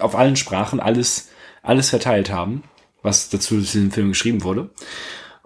auf 0.01 0.17
allen 0.17 0.37
Sprachen 0.37 0.81
alles 0.81 1.31
alles 1.63 1.91
verteilt 1.91 2.31
haben, 2.33 2.65
was 3.03 3.29
dazu 3.29 3.57
zu 3.57 3.61
diesem 3.61 3.91
Film 3.91 4.09
geschrieben 4.09 4.43
wurde. 4.43 4.71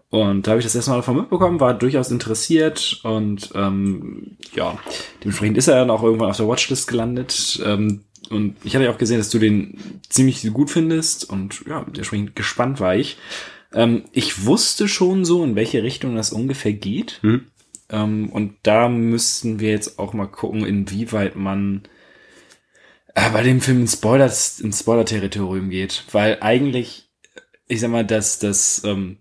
Und 0.09 0.47
da 0.47 0.53
habe 0.53 0.61
ich 0.61 0.67
das 0.67 0.77
erste 0.77 0.93
Mal 0.93 0.99
davon 0.99 1.17
mitbekommen, 1.17 1.61
war 1.61 1.75
durchaus 1.75 2.11
interessiert 2.11 3.01
und 3.03 3.51
ähm, 3.55 4.37
ja, 4.55 4.79
dementsprechend 5.23 5.59
ist 5.59 5.67
er 5.67 5.75
dann 5.75 5.91
auch 5.91 6.03
irgendwann 6.03 6.31
auf 6.31 6.37
der 6.37 6.49
Watchlist 6.49 6.87
gelandet. 6.87 7.61
Ähm, 7.67 8.05
und 8.31 8.57
ich 8.65 8.75
hatte 8.75 8.85
ja 8.85 8.91
auch 8.93 8.99
gesehen, 8.99 9.19
dass 9.19 9.31
du 9.31 9.39
den 9.39 10.01
ziemlich 10.09 10.43
gut 10.53 10.71
findest 10.71 11.29
und 11.29 11.65
ja, 11.67 11.81
dementsprechend 11.85 12.37
gespannt 12.37 12.81
war 12.81 12.97
ich. 12.97 13.17
Ähm, 13.73 14.05
ich 14.13 14.45
wusste 14.45 14.89
schon 14.89 15.25
so, 15.25 15.45
in 15.45 15.57
welche 15.57 15.83
Richtung 15.83 16.17
das 16.17 16.33
ungefähr 16.33 16.73
geht. 16.73 17.19
Hm? 17.23 17.47
Ähm, 17.89 18.31
und 18.31 18.57
da 18.63 18.89
müssten 18.89 19.61
wir 19.61 19.71
jetzt 19.71 19.99
auch 19.99 20.13
mal 20.13 20.27
gucken, 20.27 20.65
inwieweit 20.65 21.37
man 21.37 21.83
äh, 23.15 23.31
bei 23.31 23.43
dem 23.43 23.61
Film 23.61 23.83
ins 23.83 23.95
Spoiler, 23.95 24.27
ins 24.27 24.81
Spoiler-Territorium 24.81 25.71
geht. 25.71 26.05
Weil 26.13 26.39
eigentlich, 26.41 27.09
ich 27.67 27.81
sag 27.81 27.91
mal, 27.91 28.05
dass 28.05 28.39
das, 28.39 28.83
ähm, 28.85 29.19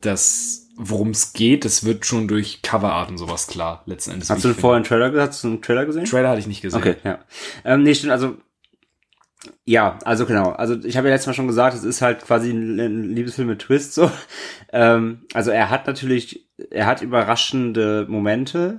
das, 0.00 0.59
worum 0.80 1.10
es 1.10 1.32
geht, 1.32 1.64
das 1.64 1.84
wird 1.84 2.06
schon 2.06 2.26
durch 2.26 2.62
Coverart 2.62 3.10
und 3.10 3.18
sowas 3.18 3.46
klar, 3.46 3.82
letzten 3.86 4.12
Endes. 4.12 4.30
Hast 4.30 4.44
du 4.44 4.54
vorher 4.54 4.76
einen 4.76 4.84
Trailer, 4.84 5.12
hast 5.20 5.44
du 5.44 5.48
einen 5.48 5.62
Trailer 5.62 5.86
gesehen? 5.86 6.04
Trailer 6.04 6.30
hatte 6.30 6.40
ich 6.40 6.46
nicht 6.46 6.62
gesehen. 6.62 6.80
Okay, 6.80 6.96
ja. 7.04 7.18
Ähm, 7.64 7.82
nee, 7.82 7.94
stimmt, 7.94 8.12
also 8.12 8.36
ja, 9.64 9.98
also 10.04 10.26
genau. 10.26 10.50
Also 10.50 10.76
ich 10.84 10.96
habe 10.96 11.08
ja 11.08 11.14
letztes 11.14 11.28
Mal 11.28 11.34
schon 11.34 11.46
gesagt, 11.46 11.74
es 11.74 11.84
ist 11.84 12.02
halt 12.02 12.24
quasi 12.24 12.50
ein, 12.50 13.14
Liebesfilm 13.14 13.48
mit 13.48 13.60
Twist 13.60 13.94
so. 13.94 14.10
Ähm, 14.72 15.26
also 15.34 15.50
er 15.50 15.68
hat 15.68 15.88
natürlich, 15.88 16.48
er 16.70 16.86
hat 16.86 17.02
überraschende 17.02 18.06
Momente, 18.08 18.78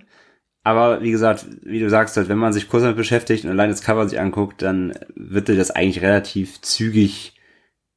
aber 0.63 1.01
wie 1.01 1.11
gesagt, 1.11 1.45
wie 1.63 1.81
du 1.81 1.89
sagst, 1.89 2.15
halt, 2.15 2.29
wenn 2.29 2.37
man 2.37 2.53
sich 2.53 2.69
kurz 2.69 2.83
damit 2.83 2.95
beschäftigt 2.95 3.43
und 3.43 3.51
allein 3.51 3.69
das 3.69 3.81
Cover 3.81 4.07
sich 4.07 4.17
anguckt, 4.17 4.61
dann 4.61 4.93
wird 5.13 5.49
dir 5.49 5.57
das 5.57 5.71
eigentlich 5.71 6.01
relativ 6.01 6.61
zügig, 6.61 7.35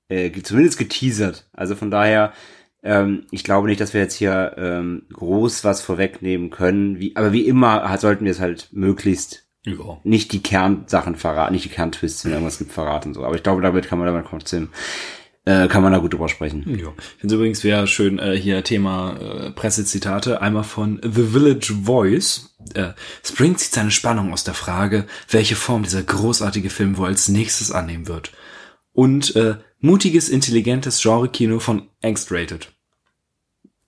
äh, 0.09 0.33
zumindest 0.43 0.77
geteasert. 0.77 1.49
Also 1.53 1.77
von 1.77 1.93
daher, 1.93 2.33
ähm, 2.85 3.27
ich 3.31 3.43
glaube 3.43 3.67
nicht, 3.69 3.81
dass 3.81 3.95
wir 3.95 4.01
jetzt 4.03 4.15
hier 4.15 4.55
ähm, 4.57 5.07
groß 5.13 5.65
was 5.65 5.81
vorwegnehmen 5.83 6.51
können. 6.51 7.01
Wie, 7.01 7.17
aber 7.17 7.33
wie 7.33 7.47
immer 7.47 7.89
halt, 7.89 8.01
sollten 8.01 8.25
wir 8.25 8.33
es 8.33 8.41
halt 8.41 8.69
möglichst 8.73 9.47
Ja. 9.67 9.99
nicht 10.05 10.33
die 10.33 10.43
Kernsachen 10.43 11.17
verraten, 11.17 11.55
nicht 11.55 11.65
die 11.65 11.71
Kerntwists, 11.71 12.25
wenn 12.25 12.33
irgendwas 12.33 12.59
gibt, 12.59 12.73
verraten 12.73 13.15
so. 13.15 13.25
Aber 13.25 13.35
ich 13.35 13.43
glaube, 13.43 13.63
damit 13.63 13.89
kann 13.89 13.99
man 13.99 14.07
damit 14.07 14.27
trotzdem, 14.27 14.69
äh, 15.47 15.67
kann 15.69 15.83
man 15.83 15.93
da 15.93 15.99
gut 15.99 16.13
drüber 16.13 16.29
sprechen. 16.29 16.63
Ja. 16.79 16.93
Ich 16.99 17.21
finde 17.21 17.35
übrigens 17.37 17.65
wieder 17.65 17.87
schön 17.87 18.19
äh, 18.19 18.37
hier 18.37 18.63
Thema 18.65 19.17
äh, 19.19 19.51
Pressezitate. 19.51 20.43
Einmal 20.43 20.65
von 20.65 21.01
The 21.03 21.23
Village 21.23 21.75
Voice. 21.85 22.55
Äh, 22.75 22.91
Spring 23.25 23.57
zieht 23.57 23.73
seine 23.73 23.91
Spannung 23.91 24.33
aus 24.33 24.45
der 24.45 24.55
Frage, 24.55 25.07
welche 25.31 25.57
Form 25.57 25.83
dieser 25.83 26.03
großartige 26.03 26.69
Film 26.71 26.99
wohl 26.99 27.07
als 27.09 27.29
nächstes 27.29 27.73
annehmen 27.73 28.09
wird. 28.09 28.33
Und 28.93 29.35
äh, 29.37 29.57
mutiges, 29.81 30.29
intelligentes 30.29 31.03
Genre-Kino 31.03 31.59
von 31.59 31.89
Angst-Rated. 32.03 32.69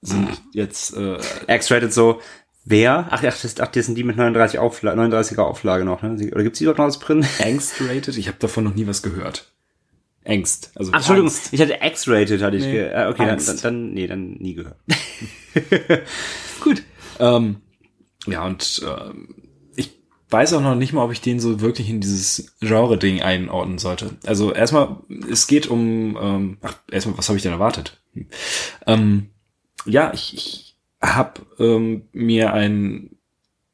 Sind 0.07 0.41
jetzt 0.53 0.97
äh, 0.97 1.19
X-Rated 1.49 1.93
so, 1.93 2.21
wer? 2.65 3.09
Ach, 3.11 3.23
ach, 3.25 3.41
das, 3.43 3.61
ach, 3.61 3.69
das 3.69 3.87
sind 3.87 3.97
die 3.97 4.05
mit 4.05 4.17
39 4.17 4.59
Aufla 4.59 4.93
39er 4.93 5.41
Auflage 5.41 5.85
noch, 5.85 6.03
ne? 6.03 6.15
Oder 6.33 6.45
gibt's 6.45 6.59
die 6.59 6.65
dort 6.65 6.79
noch 6.79 6.85
als 6.85 6.99
Print? 6.99 7.27
Angst-Rated? 7.43 8.17
Ich 8.17 8.29
habe 8.29 8.39
davon 8.39 8.65
noch 8.65 8.75
nie 8.75 8.87
was 8.87 9.03
gehört. 9.03 9.51
Angst. 10.25 10.71
Also 10.75 10.93
Ach, 10.93 10.99
Entschuldigung, 10.99 11.31
Angst. 11.31 11.53
ich 11.53 11.61
hatte 11.61 11.79
X-Rated, 11.81 12.43
hatte 12.43 12.57
ich, 12.57 12.65
Nee, 12.65 12.73
ge 12.73 12.89
äh, 12.89 13.07
okay, 13.09 13.27
dann, 13.27 13.45
dann, 13.45 13.61
dann, 13.63 13.95
nee, 13.95 14.07
dann 14.07 14.33
nie 14.35 14.55
gehört. 14.55 14.77
Gut. 16.61 16.83
Ähm, 17.19 17.57
ja, 18.27 18.45
und 18.45 18.83
ähm, 18.87 19.35
ich 19.77 19.91
weiß 20.31 20.53
auch 20.55 20.61
noch 20.61 20.75
nicht 20.75 20.93
mal, 20.93 21.05
ob 21.05 21.13
ich 21.13 21.21
den 21.21 21.41
so 21.41 21.61
wirklich 21.61 21.89
in 21.89 22.01
dieses 22.01 22.55
Genre-Ding 22.61 23.23
einordnen 23.23 23.79
sollte. 23.79 24.11
Also 24.25 24.53
erstmal, 24.53 24.99
es 25.31 25.47
geht 25.47 25.69
um, 25.69 26.17
ähm, 26.21 26.59
ach, 26.63 26.77
erstmal, 26.91 27.19
was 27.19 27.29
habe 27.29 27.37
ich 27.37 27.43
denn 27.43 27.53
erwartet? 27.53 28.01
Hm. 28.15 28.27
Ähm, 28.87 29.31
ja, 29.87 30.13
ich, 30.13 30.35
ich 30.35 30.77
habe 31.01 31.43
ähm, 31.59 32.09
mir 32.13 32.53
ein, 32.53 33.17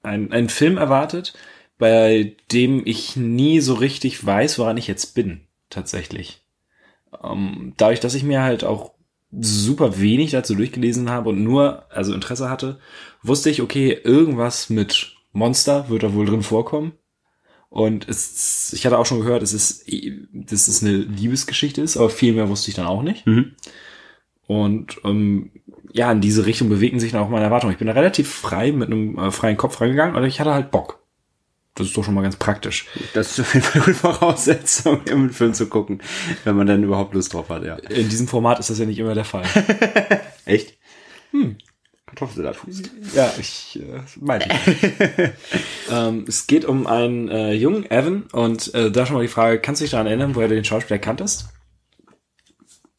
ein, 0.02 0.32
einen 0.32 0.48
Film 0.48 0.76
erwartet, 0.78 1.34
bei 1.78 2.36
dem 2.52 2.82
ich 2.84 3.16
nie 3.16 3.60
so 3.60 3.74
richtig 3.74 4.24
weiß, 4.24 4.58
woran 4.58 4.76
ich 4.76 4.86
jetzt 4.86 5.14
bin, 5.14 5.42
tatsächlich. 5.70 6.42
Ähm, 7.22 7.74
dadurch, 7.76 8.00
dass 8.00 8.14
ich 8.14 8.22
mir 8.22 8.42
halt 8.42 8.64
auch 8.64 8.92
super 9.40 9.98
wenig 10.00 10.30
dazu 10.30 10.54
durchgelesen 10.54 11.08
habe 11.08 11.30
und 11.30 11.42
nur, 11.42 11.86
also 11.90 12.12
Interesse 12.14 12.50
hatte, 12.50 12.78
wusste 13.22 13.50
ich, 13.50 13.62
okay, 13.62 13.98
irgendwas 14.04 14.68
mit 14.68 15.16
Monster 15.32 15.88
wird 15.88 16.02
da 16.02 16.14
wohl 16.14 16.26
drin 16.26 16.42
vorkommen. 16.42 16.92
Und 17.70 18.06
es, 18.06 18.74
ich 18.74 18.84
hatte 18.84 18.98
auch 18.98 19.06
schon 19.06 19.20
gehört, 19.20 19.42
es 19.42 19.54
ist, 19.54 19.90
dass 20.32 20.68
es 20.68 20.82
eine 20.82 20.92
Liebesgeschichte 20.92 21.80
ist, 21.80 21.96
aber 21.96 22.10
viel 22.10 22.34
mehr 22.34 22.50
wusste 22.50 22.68
ich 22.68 22.74
dann 22.74 22.86
auch 22.86 23.02
nicht. 23.02 23.26
Mhm. 23.26 23.52
Und 24.46 25.00
ähm, 25.04 25.50
ja, 25.92 26.10
in 26.10 26.20
diese 26.20 26.46
Richtung 26.46 26.68
bewegen 26.68 27.00
sich 27.00 27.12
dann 27.12 27.22
auch 27.22 27.28
meine 27.28 27.44
Erwartungen. 27.44 27.72
Ich 27.72 27.78
bin 27.78 27.86
da 27.86 27.92
relativ 27.92 28.32
frei 28.32 28.72
mit 28.72 28.88
einem 28.88 29.18
äh, 29.18 29.30
freien 29.30 29.56
Kopf 29.56 29.80
reingegangen, 29.80 30.16
aber 30.16 30.26
ich 30.26 30.40
hatte 30.40 30.54
halt 30.54 30.70
Bock. 30.70 31.02
Das 31.74 31.86
ist 31.86 31.96
doch 31.96 32.04
schon 32.04 32.14
mal 32.14 32.22
ganz 32.22 32.36
praktisch. 32.36 32.86
Das 33.14 33.32
ist 33.32 33.40
auf 33.40 33.54
jeden 33.54 33.64
Fall 33.64 33.82
eine 33.82 33.94
Voraussetzung, 33.94 35.00
um 35.12 35.20
einen 35.20 35.32
Film 35.32 35.54
zu 35.54 35.68
gucken, 35.68 36.02
wenn 36.44 36.56
man 36.56 36.66
dann 36.66 36.82
überhaupt 36.82 37.14
Lust 37.14 37.32
drauf 37.32 37.48
hat, 37.48 37.64
ja. 37.64 37.76
In 37.76 38.08
diesem 38.08 38.28
Format 38.28 38.58
ist 38.58 38.70
das 38.70 38.78
ja 38.78 38.84
nicht 38.84 38.98
immer 38.98 39.14
der 39.14 39.24
Fall. 39.24 39.44
Echt? 40.44 40.78
Hm. 41.30 41.56
Kartoffelsalat. 42.06 42.58
Ja, 43.14 43.32
ich 43.40 43.80
äh, 43.80 44.02
meinte. 44.20 44.50
ähm, 45.90 46.26
es 46.28 46.46
geht 46.46 46.66
um 46.66 46.86
einen 46.86 47.28
äh, 47.28 47.52
jungen 47.54 47.90
Evan 47.90 48.24
und 48.32 48.74
äh, 48.74 48.90
da 48.90 49.06
schon 49.06 49.16
mal 49.16 49.22
die 49.22 49.28
Frage, 49.28 49.58
kannst 49.58 49.80
du 49.80 49.84
dich 49.84 49.92
daran 49.92 50.06
erinnern, 50.06 50.34
woher 50.34 50.48
du 50.48 50.54
den 50.54 50.64
Schauspieler 50.64 50.98
kanntest? 50.98 51.48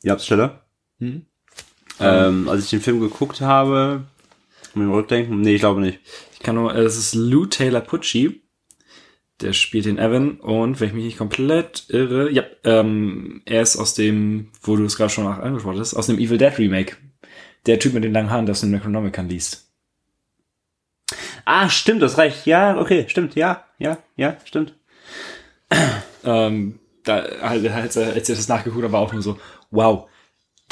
Ja, 0.01 0.17
Stelle. 0.17 0.61
Hm? 0.97 1.27
Ähm, 2.03 2.49
als 2.49 2.63
ich 2.65 2.69
den 2.69 2.81
Film 2.81 2.99
geguckt 2.99 3.41
habe, 3.41 4.03
mit 4.73 4.83
dem 4.85 4.91
Rückdenken, 4.93 5.41
nee, 5.41 5.55
ich 5.55 5.61
glaube 5.61 5.81
nicht. 5.81 5.99
Ich 6.33 6.39
kann 6.39 6.55
nur, 6.55 6.73
es 6.75 6.97
ist 6.97 7.13
Lou 7.15 7.45
Taylor 7.45 7.81
Pucci, 7.81 8.41
der 9.41 9.53
spielt 9.53 9.85
den 9.85 9.97
Evan 9.97 10.39
und 10.39 10.79
wenn 10.79 10.89
ich 10.89 10.93
mich 10.93 11.05
nicht 11.05 11.17
komplett 11.17 11.85
irre, 11.89 12.29
ja, 12.31 12.43
ähm, 12.63 13.41
er 13.45 13.61
ist 13.61 13.77
aus 13.77 13.93
dem, 13.93 14.49
wo 14.61 14.75
du 14.75 14.85
es 14.85 14.95
gerade 14.97 15.09
schon 15.09 15.27
angesprochen 15.27 15.79
hast, 15.79 15.93
aus 15.93 16.07
dem 16.07 16.19
Evil 16.19 16.37
Dead 16.37 16.57
Remake. 16.57 16.97
Der 17.65 17.79
Typ 17.79 17.93
mit 17.93 18.03
den 18.03 18.13
langen 18.13 18.29
Haaren, 18.29 18.45
der 18.45 18.51
aus 18.53 18.59
dem 18.61 18.71
Necronomicon 18.71 19.29
liest. 19.29 19.69
Ah, 21.45 21.69
stimmt, 21.69 22.01
das 22.01 22.17
reicht. 22.17 22.45
Ja, 22.45 22.77
okay, 22.79 23.05
stimmt, 23.07 23.35
ja, 23.35 23.63
ja, 23.79 23.97
ja, 24.15 24.37
stimmt. 24.45 24.73
Ähm, 26.23 26.79
da, 27.03 27.23
halt, 27.41 27.67
als, 27.69 27.95
er- 27.95 28.13
als 28.13 28.29
ich 28.29 28.35
das 28.37 28.47
nachgeguckt 28.47 28.83
habe, 28.83 28.93
war 28.93 29.01
auch 29.01 29.13
nur 29.13 29.21
so, 29.21 29.37
wow, 29.71 30.09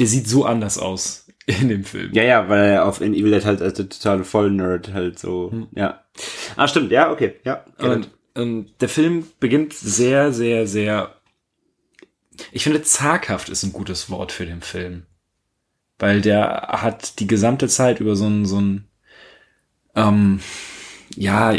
der 0.02 0.08
sieht 0.08 0.28
so 0.28 0.46
anders 0.46 0.80
aus 0.80 1.28
in 1.46 1.70
dem 1.70 1.84
Film. 1.84 2.12
Ja, 2.14 2.24
ja, 2.24 2.50
weil 2.50 2.72
er 2.72 2.86
auf 2.86 3.02
in 3.02 3.14
Evil 3.14 3.30
Dead 3.30 3.46
halt 3.46 3.62
als 3.62 3.76
der 3.76 3.88
totale 3.88 4.24
Vollnerd 4.24 4.94
halt 4.94 5.20
so, 5.20 5.68
ja. 5.76 6.04
Ah, 6.56 6.68
stimmt, 6.68 6.92
ja, 6.92 7.12
okay, 7.12 7.36
ja. 7.46 7.64
Und, 7.78 8.10
und 8.34 8.82
der 8.82 8.90
Film 8.90 9.28
beginnt 9.40 9.74
sehr, 9.74 10.34
sehr, 10.34 10.66
sehr. 10.66 11.16
Ich 12.52 12.64
finde, 12.64 12.82
zaghaft 12.82 13.50
ist 13.50 13.62
ein 13.62 13.74
gutes 13.74 14.10
Wort 14.10 14.32
für 14.32 14.48
den 14.48 14.62
Film. 14.62 15.04
Weil 16.00 16.22
der 16.22 16.80
hat 16.82 17.20
die 17.20 17.28
gesamte 17.28 17.68
Zeit 17.68 18.00
über 18.00 18.16
so 18.16 18.26
ein, 18.26 18.46
so 18.46 18.60
ein, 18.60 18.88
ähm, 19.96 20.40
ja, 21.16 21.54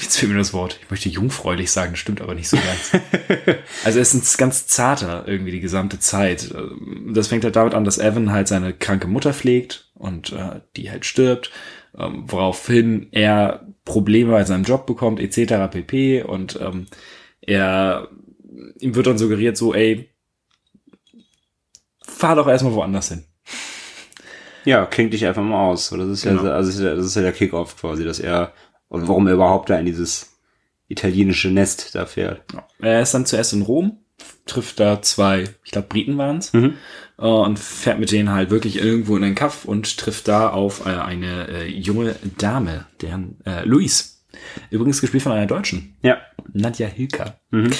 jetzt 0.00 0.16
fehlt 0.16 0.30
mir 0.32 0.38
das 0.38 0.52
Wort. 0.52 0.78
Ich 0.82 0.90
möchte 0.90 1.08
jungfräulich 1.08 1.70
sagen, 1.70 1.92
das 1.92 2.00
stimmt 2.00 2.20
aber 2.20 2.34
nicht 2.34 2.48
so 2.48 2.56
ganz. 2.56 2.92
also 3.84 3.98
er 3.98 4.02
ist 4.02 4.14
ein 4.14 4.22
ganz 4.38 4.66
zarter 4.66 5.24
irgendwie 5.26 5.52
die 5.52 5.60
gesamte 5.60 5.98
Zeit. 5.98 6.54
Das 7.08 7.28
fängt 7.28 7.44
halt 7.44 7.56
damit 7.56 7.74
an, 7.74 7.84
dass 7.84 7.98
Evan 7.98 8.32
halt 8.32 8.48
seine 8.48 8.72
kranke 8.72 9.08
Mutter 9.08 9.32
pflegt 9.32 9.90
und 9.94 10.32
äh, 10.32 10.60
die 10.76 10.90
halt 10.90 11.04
stirbt, 11.04 11.50
ähm, 11.98 12.24
woraufhin 12.26 13.08
er 13.12 13.66
Probleme 13.84 14.32
bei 14.32 14.44
seinem 14.44 14.64
Job 14.64 14.86
bekommt, 14.86 15.20
etc. 15.20 15.70
pp. 15.70 16.22
Und 16.22 16.58
ähm, 16.60 16.86
er 17.40 18.08
ihm 18.78 18.94
wird 18.94 19.06
dann 19.06 19.18
suggeriert, 19.18 19.56
so, 19.56 19.74
ey, 19.74 20.10
fahr 22.02 22.36
doch 22.36 22.48
erstmal 22.48 22.74
woanders 22.74 23.08
hin. 23.08 23.24
Ja, 24.64 24.84
klingt 24.86 25.12
dich 25.14 25.26
einfach 25.26 25.42
mal 25.42 25.70
aus. 25.70 25.90
Das 25.90 26.08
ist 26.08 26.24
ja, 26.24 26.32
Genau. 26.32 26.50
also 26.50 26.82
ja, 26.84 26.94
das 26.94 27.06
ist 27.06 27.16
ja 27.16 27.22
der 27.22 27.32
Kickoff 27.32 27.76
quasi, 27.80 28.04
dass 28.04 28.20
er, 28.20 28.52
und 28.90 29.08
warum 29.08 29.26
er 29.26 29.32
überhaupt 29.34 29.70
da 29.70 29.78
in 29.78 29.86
dieses 29.86 30.36
italienische 30.88 31.48
Nest 31.50 31.94
da 31.94 32.04
fährt. 32.04 32.42
Er 32.80 33.00
ist 33.00 33.14
dann 33.14 33.24
zuerst 33.24 33.52
in 33.54 33.62
Rom, 33.62 33.98
trifft 34.44 34.78
da 34.80 35.00
zwei, 35.00 35.44
ich 35.64 35.70
glaube 35.70 35.88
Briten 35.88 36.18
waren's 36.18 36.52
Mhm. 36.52 36.74
äh, 37.18 37.22
und 37.22 37.58
fährt 37.58 37.98
mit 38.00 38.10
denen 38.12 38.30
halt 38.32 38.50
wirklich 38.50 38.76
irgendwo 38.76 39.16
in 39.16 39.24
einen 39.24 39.34
Kaff 39.34 39.64
und 39.64 39.96
trifft 39.96 40.28
da 40.28 40.50
auf 40.50 40.84
äh, 40.84 40.90
eine 40.90 41.48
äh, 41.48 41.66
junge 41.68 42.16
Dame, 42.36 42.86
deren 43.00 43.38
äh, 43.46 43.64
Louise. 43.64 44.04
Übrigens 44.70 45.00
gespielt 45.00 45.22
von 45.22 45.32
einer 45.32 45.46
Deutschen, 45.46 45.96
Ja. 46.02 46.18
Nadja 46.52 46.86
Hilker. 46.88 47.38
Mhm. 47.50 47.70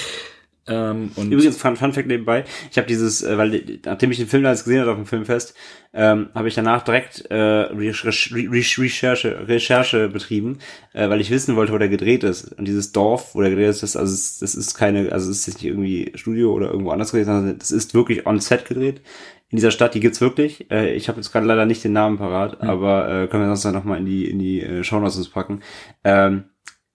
Ähm, 0.71 1.11
und 1.17 1.33
Übrigens, 1.33 1.57
Fun, 1.57 1.77
Fun 1.77 1.93
Fact 1.93 2.07
nebenbei, 2.07 2.45
ich 2.71 2.79
habe 2.79 2.87
dieses, 2.87 3.23
äh, 3.23 3.37
weil 3.37 3.81
nachdem 3.85 4.12
ich 4.12 4.19
den 4.19 4.29
Film 4.29 4.45
damals 4.45 4.65
gesehen 4.65 4.81
habe 4.81 4.93
auf 4.93 4.97
dem 4.97 5.07
Filmfest, 5.07 5.55
ähm, 5.93 6.29
habe 6.33 6.47
ich 6.47 6.55
danach 6.55 6.83
direkt 6.83 7.27
äh, 7.31 7.35
Recherche, 7.35 9.49
Recherche, 9.49 10.09
betrieben, 10.09 10.59
äh, 10.93 11.09
weil 11.09 11.21
ich 11.21 11.31
wissen 11.31 11.57
wollte, 11.57 11.73
wo 11.73 11.79
der 11.79 11.89
gedreht 11.89 12.23
ist. 12.23 12.53
Und 12.53 12.69
dieses 12.69 12.93
Dorf, 12.93 13.35
wo 13.35 13.41
der 13.41 13.50
gedreht 13.50 13.71
ist, 13.71 13.83
das, 13.83 13.97
also 13.97 14.12
das 14.12 14.55
ist 14.55 14.75
keine, 14.75 15.11
also 15.11 15.31
es 15.31 15.49
ist 15.49 15.55
nicht 15.55 15.65
irgendwie 15.65 16.12
Studio 16.15 16.53
oder 16.53 16.71
irgendwo 16.71 16.93
anders 16.93 17.11
gedreht, 17.11 17.27
sondern 17.27 17.59
das 17.59 17.73
ist 17.73 17.93
wirklich 17.93 18.27
on 18.27 18.39
set 18.39 18.67
gedreht. 18.67 19.03
In 19.49 19.57
dieser 19.57 19.73
Stadt, 19.73 19.95
die 19.95 20.00
gibt's 20.00 20.21
wirklich. 20.21 20.71
Äh, 20.71 20.95
ich 20.95 21.09
habe 21.09 21.19
jetzt 21.19 21.33
gerade 21.33 21.47
leider 21.47 21.67
nicht 21.67 21.83
den 21.83 21.93
Namen 21.93 22.19
parat, 22.19 22.61
aber 22.61 23.09
äh, 23.09 23.27
können 23.27 23.43
wir 23.43 23.49
sonst 23.49 23.65
dann 23.65 23.75
nochmal 23.75 23.99
in 23.99 24.07
die 24.07 24.31
in 24.31 24.39
die 24.39 24.61
äh, 24.61 24.85
Shownotes 24.85 25.17
uns 25.17 25.29
packen. 25.29 25.61
Ähm, 26.05 26.45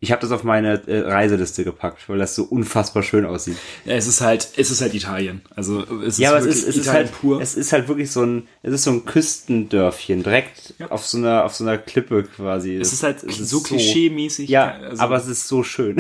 ich 0.06 0.12
habe 0.12 0.22
das 0.22 0.32
auf 0.32 0.44
meine 0.44 0.82
äh, 0.88 1.00
Reiseliste 1.00 1.64
gepackt, 1.64 2.08
weil 2.08 2.18
das 2.20 2.36
so 2.36 2.44
unfassbar 2.44 3.04
schön 3.04 3.26
aussieht. 3.26 3.58
ja, 3.86 3.94
es 3.96 4.08
ist 4.08 4.22
halt, 4.22 4.48
es 4.56 4.72
ist 4.72 4.82
halt 4.82 4.94
Italien. 4.94 5.42
Also 5.56 5.84
es 6.06 6.18
Ja, 6.18 6.30
aber 6.30 6.40
ist 6.40 6.46
es 6.46 6.56
ist, 6.64 6.68
es 6.70 6.78
ist 6.78 6.88
halt 6.94 7.12
pur. 7.12 7.42
es 7.42 7.56
ist 7.56 7.74
halt 7.74 7.88
wirklich 7.88 8.12
so 8.12 8.22
ein, 8.24 8.48
es 8.62 8.74
ist 8.74 8.84
so 8.84 8.92
ein 8.92 9.06
Küstendörfchen, 9.06 10.24
direkt 10.24 10.74
Ja. 10.78 10.92
auf 10.92 11.06
so 11.06 11.18
einer, 11.18 11.44
auf 11.46 11.56
so 11.56 11.64
einer 11.64 11.78
Klippe 11.78 12.24
quasi. 12.24 12.76
es 12.76 12.94
ist 12.94 13.04
halt 13.04 13.24
es 13.24 13.38
so 13.50 13.60
klischee-mäßig. 13.62 14.48
Ja, 14.50 14.72
also, 14.82 15.02
aber 15.02 15.18
es 15.18 15.28
ist 15.28 15.48
so 15.48 15.64
schön. 15.64 15.98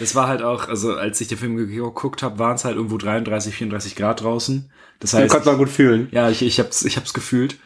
Es 0.00 0.14
war 0.14 0.28
halt 0.28 0.42
auch, 0.42 0.68
also 0.68 0.94
als 0.94 1.20
ich 1.20 1.28
den 1.28 1.38
Film 1.38 1.56
geguckt 1.56 2.22
habe, 2.22 2.38
waren 2.38 2.56
es 2.56 2.64
halt 2.64 2.76
irgendwo 2.76 2.98
33, 2.98 3.54
34 3.54 3.96
Grad 3.96 4.22
draußen. 4.22 4.70
Das 5.00 5.12
heißt, 5.14 5.30
konnte 5.30 5.48
man 5.48 5.58
gut 5.58 5.68
fühlen. 5.68 6.08
ja, 6.10 6.30
ich, 6.30 6.42
ich 6.42 6.58
hab's, 6.58 6.84
ich 6.84 6.96
hab's 6.96 7.12
gefühlt. 7.14 7.56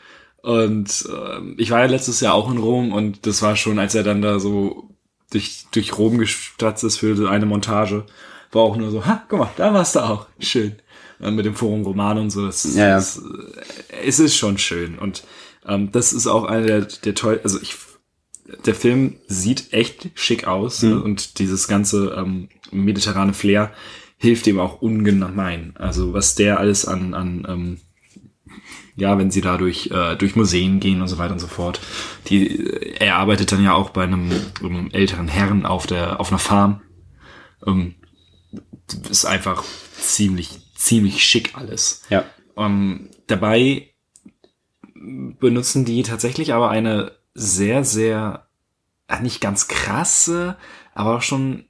Und 0.42 1.06
ähm, 1.10 1.54
ich 1.58 1.70
war 1.70 1.80
ja 1.80 1.86
letztes 1.86 2.20
Jahr 2.20 2.34
auch 2.34 2.50
in 2.50 2.58
Rom 2.58 2.92
und 2.92 3.26
das 3.26 3.42
war 3.42 3.56
schon, 3.56 3.78
als 3.78 3.94
er 3.94 4.02
dann 4.02 4.22
da 4.22 4.40
so 4.40 4.88
durch, 5.30 5.66
durch 5.72 5.96
Rom 5.98 6.18
gestatzt 6.18 6.84
ist 6.84 6.98
für 6.98 7.16
so 7.16 7.26
eine 7.26 7.46
Montage, 7.46 8.04
war 8.52 8.62
auch 8.62 8.76
nur 8.76 8.90
so, 8.90 9.06
ha, 9.06 9.24
guck 9.28 9.38
mal, 9.38 9.50
da 9.56 9.72
warst 9.72 9.94
du 9.96 10.00
auch. 10.00 10.26
Schön. 10.38 10.76
Äh, 11.20 11.30
mit 11.30 11.46
dem 11.46 11.54
Forum 11.54 11.82
Roman 11.82 12.18
und 12.18 12.30
so. 12.30 12.46
Das, 12.46 12.64
Ja, 12.74 12.88
ja. 12.88 12.94
das, 12.96 13.18
äh, 13.18 14.06
es 14.06 14.18
ist 14.18 14.36
schon 14.36 14.58
schön. 14.58 14.98
Und 14.98 15.24
ähm, 15.66 15.92
das 15.92 16.12
ist 16.12 16.26
auch 16.26 16.44
einer 16.44 16.66
der, 16.66 16.80
der 16.82 17.14
toll, 17.14 17.40
also 17.44 17.60
ich 17.60 17.76
der 18.66 18.74
Film 18.74 19.16
sieht 19.28 19.72
echt 19.72 20.10
schick 20.14 20.46
aus 20.48 20.82
Mhm. 20.82 21.02
und 21.02 21.38
dieses 21.38 21.68
ganze 21.68 22.14
ähm, 22.16 22.48
mediterrane 22.72 23.32
Flair 23.32 23.72
hilft 24.16 24.46
ihm 24.48 24.58
auch 24.58 24.82
ungemein. 24.82 25.74
Also 25.78 26.12
was 26.14 26.34
der 26.34 26.58
alles 26.58 26.84
an, 26.84 27.14
an 27.14 27.46
ähm, 27.48 27.80
ja, 29.00 29.18
wenn 29.18 29.30
sie 29.30 29.40
da 29.40 29.56
durch, 29.56 29.90
äh, 29.90 30.16
durch 30.16 30.36
Museen 30.36 30.80
gehen 30.80 31.00
und 31.00 31.08
so 31.08 31.18
weiter 31.18 31.32
und 31.32 31.40
so 31.40 31.46
fort. 31.46 31.80
Die, 32.28 32.66
er 32.98 33.16
arbeitet 33.16 33.52
dann 33.52 33.64
ja 33.64 33.74
auch 33.74 33.90
bei 33.90 34.04
einem, 34.04 34.30
einem 34.62 34.90
älteren 34.92 35.28
Herrn 35.28 35.66
auf 35.66 35.86
der, 35.86 36.20
auf 36.20 36.30
einer 36.30 36.38
Farm. 36.38 36.82
Ähm, 37.66 37.94
ist 39.08 39.24
einfach 39.24 39.64
ziemlich, 39.98 40.50
ziemlich 40.74 41.24
schick 41.24 41.56
alles. 41.56 42.02
Ja. 42.10 42.24
Ähm, 42.56 43.10
dabei 43.26 43.90
benutzen 44.94 45.84
die 45.84 46.02
tatsächlich 46.02 46.52
aber 46.52 46.70
eine 46.70 47.12
sehr, 47.34 47.84
sehr, 47.84 48.46
äh, 49.08 49.20
nicht 49.20 49.40
ganz 49.40 49.68
krasse, 49.68 50.56
aber 50.94 51.16
auch 51.16 51.22
schon 51.22 51.64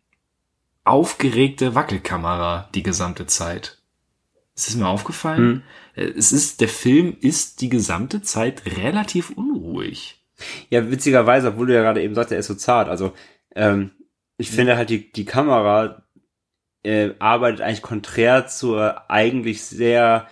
aufgeregte 0.84 1.74
Wackelkamera 1.74 2.68
die 2.74 2.82
gesamte 2.82 3.26
Zeit. 3.26 3.79
Ist 4.60 4.68
es 4.68 4.76
mir 4.76 4.88
aufgefallen? 4.88 5.62
Äh, 5.94 6.04
Es 6.16 6.32
ist, 6.32 6.60
der 6.60 6.68
Film 6.68 7.16
ist 7.20 7.62
die 7.62 7.70
gesamte 7.70 8.20
Zeit 8.20 8.62
relativ 8.76 9.30
unruhig. 9.30 10.22
Ja, 10.68 10.90
witzigerweise, 10.90 11.48
obwohl 11.48 11.68
du 11.68 11.74
ja 11.74 11.80
gerade 11.82 12.02
eben 12.02 12.14
sagst, 12.14 12.30
er 12.30 12.38
ist 12.38 12.46
so 12.46 12.54
zart. 12.54 12.88
Also, 12.88 13.12
ähm, 13.54 13.92
ich 14.36 14.50
finde 14.50 14.76
halt, 14.76 14.90
die, 14.90 15.10
die 15.12 15.24
Kamera 15.24 16.02
äh, 16.82 17.10
arbeitet 17.18 17.62
eigentlich 17.62 17.82
konträr 17.82 18.46
zur 18.48 19.10
eigentlich 19.10 19.62
sehr 19.62 20.28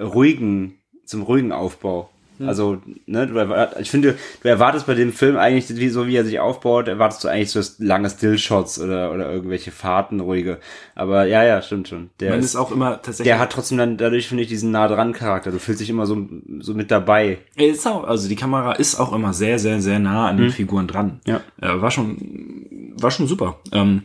ruhigen, 0.00 0.78
zum 1.04 1.22
ruhigen 1.22 1.52
Aufbau. 1.52 2.10
Also, 2.40 2.82
ne, 3.06 3.26
du 3.26 3.34
erwart- 3.36 3.80
ich 3.80 3.90
finde, 3.90 4.16
du 4.42 4.48
erwartest 4.48 4.86
bei 4.86 4.94
dem 4.94 5.12
Film 5.12 5.36
eigentlich, 5.36 5.74
wie, 5.76 5.88
so 5.88 6.06
wie 6.06 6.16
er 6.16 6.24
sich 6.24 6.38
aufbaut, 6.40 6.88
erwartest 6.88 7.24
du 7.24 7.28
eigentlich 7.28 7.50
so 7.50 7.60
lange 7.78 8.10
Stillshots 8.10 8.78
oder, 8.80 9.12
oder 9.12 9.32
irgendwelche 9.32 9.70
Fahrten, 9.70 10.20
ruhige. 10.20 10.58
Aber 10.94 11.24
ja, 11.26 11.44
ja, 11.44 11.62
stimmt 11.62 11.88
schon. 11.88 12.10
Der, 12.20 12.30
Man 12.30 12.40
ist, 12.40 12.46
ist 12.46 12.56
auch 12.56 12.72
immer 12.72 12.96
tatsächlich. 13.02 13.26
der 13.26 13.38
hat 13.38 13.52
trotzdem 13.52 13.78
dann, 13.78 13.96
dadurch 13.96 14.28
finde 14.28 14.42
ich 14.42 14.48
diesen 14.48 14.70
nah 14.70 14.88
dran 14.88 15.12
Charakter. 15.12 15.50
Du 15.50 15.58
fühlst 15.58 15.80
dich 15.80 15.90
immer 15.90 16.06
so, 16.06 16.26
so 16.60 16.74
mit 16.74 16.90
dabei. 16.90 17.38
Ist 17.56 17.86
auch, 17.86 18.04
also 18.04 18.28
die 18.28 18.36
Kamera 18.36 18.72
ist 18.72 18.98
auch 18.98 19.12
immer 19.12 19.32
sehr, 19.32 19.58
sehr, 19.58 19.80
sehr 19.80 19.98
nah 19.98 20.28
an 20.28 20.36
den 20.36 20.50
Figuren 20.50 20.86
dran. 20.88 21.20
Ja. 21.26 21.40
Äh, 21.60 21.80
war 21.80 21.90
schon, 21.90 22.92
war 23.00 23.10
schon 23.10 23.26
super. 23.26 23.60
Ähm, 23.72 24.02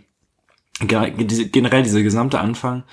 generell 0.79 1.83
dieser 1.83 2.01
gesamte 2.01 2.39
Anfang 2.39 2.83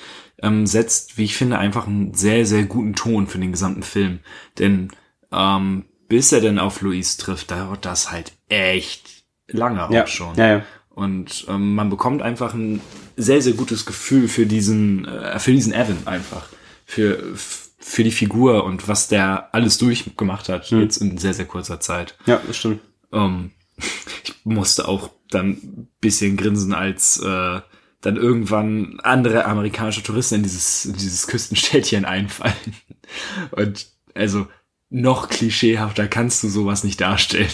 ähm, 0.42 0.66
setzt, 0.66 1.18
wie 1.18 1.24
ich 1.24 1.36
finde, 1.36 1.58
einfach 1.58 1.86
einen 1.86 2.14
sehr, 2.14 2.44
sehr 2.46 2.64
guten 2.64 2.94
Ton 2.94 3.26
für 3.26 3.38
den 3.38 3.52
gesamten 3.52 3.82
Film. 3.82 4.20
Denn 4.58 4.88
ähm, 5.32 5.84
bis 6.08 6.32
er 6.32 6.40
denn 6.40 6.58
auf 6.58 6.80
Louise 6.80 7.18
trifft, 7.18 7.50
dauert 7.50 7.84
das 7.84 8.10
halt 8.10 8.32
echt 8.48 9.24
lange 9.48 9.84
auch 9.86 9.90
Ja, 9.90 10.06
schon. 10.06 10.34
ja, 10.36 10.46
ja. 10.58 10.62
Und 10.90 11.44
ähm, 11.48 11.74
man 11.74 11.90
bekommt 11.90 12.22
einfach 12.22 12.54
ein 12.54 12.80
sehr, 13.16 13.40
sehr 13.40 13.52
gutes 13.52 13.86
Gefühl 13.86 14.26
für 14.28 14.46
diesen, 14.46 15.04
äh, 15.06 15.38
für 15.38 15.52
diesen 15.52 15.72
Evan 15.72 15.98
einfach. 16.06 16.48
Für, 16.84 17.22
für 17.34 18.02
die 18.02 18.10
Figur 18.10 18.64
und 18.64 18.88
was 18.88 19.08
der 19.08 19.54
alles 19.54 19.78
durchgemacht 19.78 20.48
hat, 20.48 20.70
Hm. 20.70 20.80
jetzt 20.80 20.96
in 20.96 21.18
sehr, 21.18 21.34
sehr 21.34 21.44
kurzer 21.46 21.78
Zeit. 21.80 22.16
Ja, 22.26 22.40
das 22.46 22.56
stimmt. 22.56 22.80
Ähm, 23.12 23.52
ich 24.24 24.34
musste 24.44 24.88
auch 24.88 25.10
dann 25.30 25.50
ein 25.50 25.88
bisschen 26.00 26.36
grinsen, 26.36 26.72
als 26.74 27.18
äh, 27.20 27.60
dann 28.00 28.16
irgendwann 28.16 28.98
andere 29.02 29.44
amerikanische 29.44 30.02
Touristen 30.02 30.36
in 30.36 30.42
dieses, 30.44 30.84
in 30.86 30.94
dieses 30.94 31.26
Küstenstädtchen 31.26 32.04
einfallen. 32.06 32.54
Und 33.52 33.86
also 34.14 34.46
noch 34.90 35.28
klischeehafter 35.28 36.08
kannst 36.08 36.42
du 36.42 36.48
sowas 36.48 36.84
nicht 36.84 37.00
darstellen. 37.00 37.50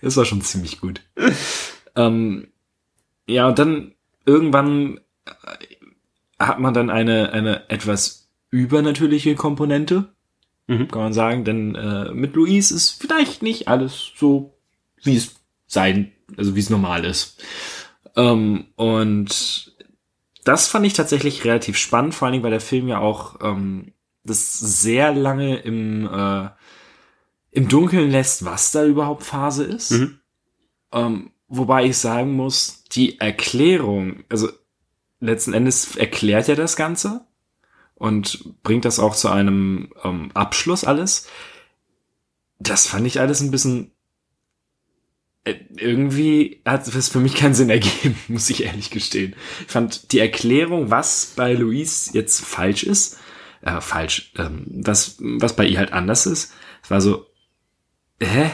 Das 0.00 0.16
war 0.16 0.24
schon 0.24 0.42
ziemlich 0.42 0.80
gut. 0.80 1.00
ähm, 1.96 2.48
ja, 3.26 3.48
und 3.48 3.58
dann 3.58 3.94
irgendwann 4.26 4.98
äh, 5.26 5.30
hat 6.38 6.58
man 6.58 6.74
dann 6.74 6.90
eine, 6.90 7.32
eine 7.32 7.70
etwas 7.70 8.28
übernatürliche 8.50 9.34
Komponente, 9.34 10.12
Mhm. 10.68 10.88
kann 10.88 11.02
man 11.02 11.12
sagen, 11.12 11.44
denn 11.44 11.74
äh, 11.74 12.12
mit 12.12 12.34
Louise 12.36 12.72
ist 12.74 12.90
vielleicht 13.02 13.42
nicht 13.42 13.66
alles 13.66 14.12
so, 14.16 14.54
wie 15.02 15.16
es 15.16 15.34
sein, 15.66 16.12
also 16.36 16.54
wie 16.54 16.60
es 16.60 16.70
normal 16.70 17.04
ist. 17.04 17.42
Ähm, 18.14 18.66
und 18.76 19.74
das 20.44 20.68
fand 20.68 20.86
ich 20.86 20.92
tatsächlich 20.92 21.44
relativ 21.44 21.76
spannend, 21.76 22.14
vor 22.14 22.26
allen 22.26 22.32
Dingen, 22.32 22.44
weil 22.44 22.52
der 22.52 22.60
Film 22.60 22.86
ja 22.86 22.98
auch 22.98 23.36
ähm, 23.42 23.92
das 24.24 24.58
sehr 24.58 25.12
lange 25.12 25.56
im, 25.58 26.06
äh, 26.06 26.48
im 27.50 27.68
Dunkeln 27.68 28.10
lässt, 28.10 28.44
was 28.44 28.72
da 28.72 28.84
überhaupt 28.84 29.24
Phase 29.24 29.64
ist. 29.64 29.92
Mhm. 29.92 30.20
Ähm, 30.92 31.30
wobei 31.48 31.86
ich 31.86 31.98
sagen 31.98 32.32
muss, 32.32 32.84
die 32.92 33.18
Erklärung, 33.18 34.24
also 34.28 34.48
letzten 35.20 35.54
Endes 35.54 35.96
erklärt 35.96 36.48
er 36.48 36.56
das 36.56 36.76
Ganze 36.76 37.26
und 37.94 38.62
bringt 38.62 38.84
das 38.84 38.98
auch 38.98 39.14
zu 39.14 39.28
einem 39.28 39.92
ähm, 40.04 40.30
Abschluss 40.34 40.84
alles. 40.84 41.28
Das 42.58 42.86
fand 42.86 43.06
ich 43.06 43.20
alles 43.20 43.40
ein 43.40 43.50
bisschen 43.50 43.92
äh, 45.44 45.56
irgendwie 45.76 46.62
hat 46.64 46.86
es 46.86 47.08
für 47.08 47.18
mich 47.18 47.34
keinen 47.34 47.54
Sinn 47.54 47.70
ergeben, 47.70 48.16
muss 48.28 48.50
ich 48.50 48.64
ehrlich 48.64 48.90
gestehen. 48.90 49.34
Ich 49.66 49.72
fand 49.72 50.12
die 50.12 50.20
Erklärung, 50.20 50.90
was 50.90 51.32
bei 51.36 51.54
Louise 51.54 52.10
jetzt 52.12 52.44
falsch 52.44 52.84
ist, 52.84 53.18
äh, 53.62 53.80
falsch, 53.80 54.32
ähm, 54.38 54.66
was, 54.84 55.16
was 55.18 55.56
bei 55.56 55.64
ihr 55.64 55.78
halt 55.78 55.92
anders 55.92 56.26
ist, 56.26 56.52
war 56.88 57.00
so, 57.00 57.26
hä? 58.20 58.50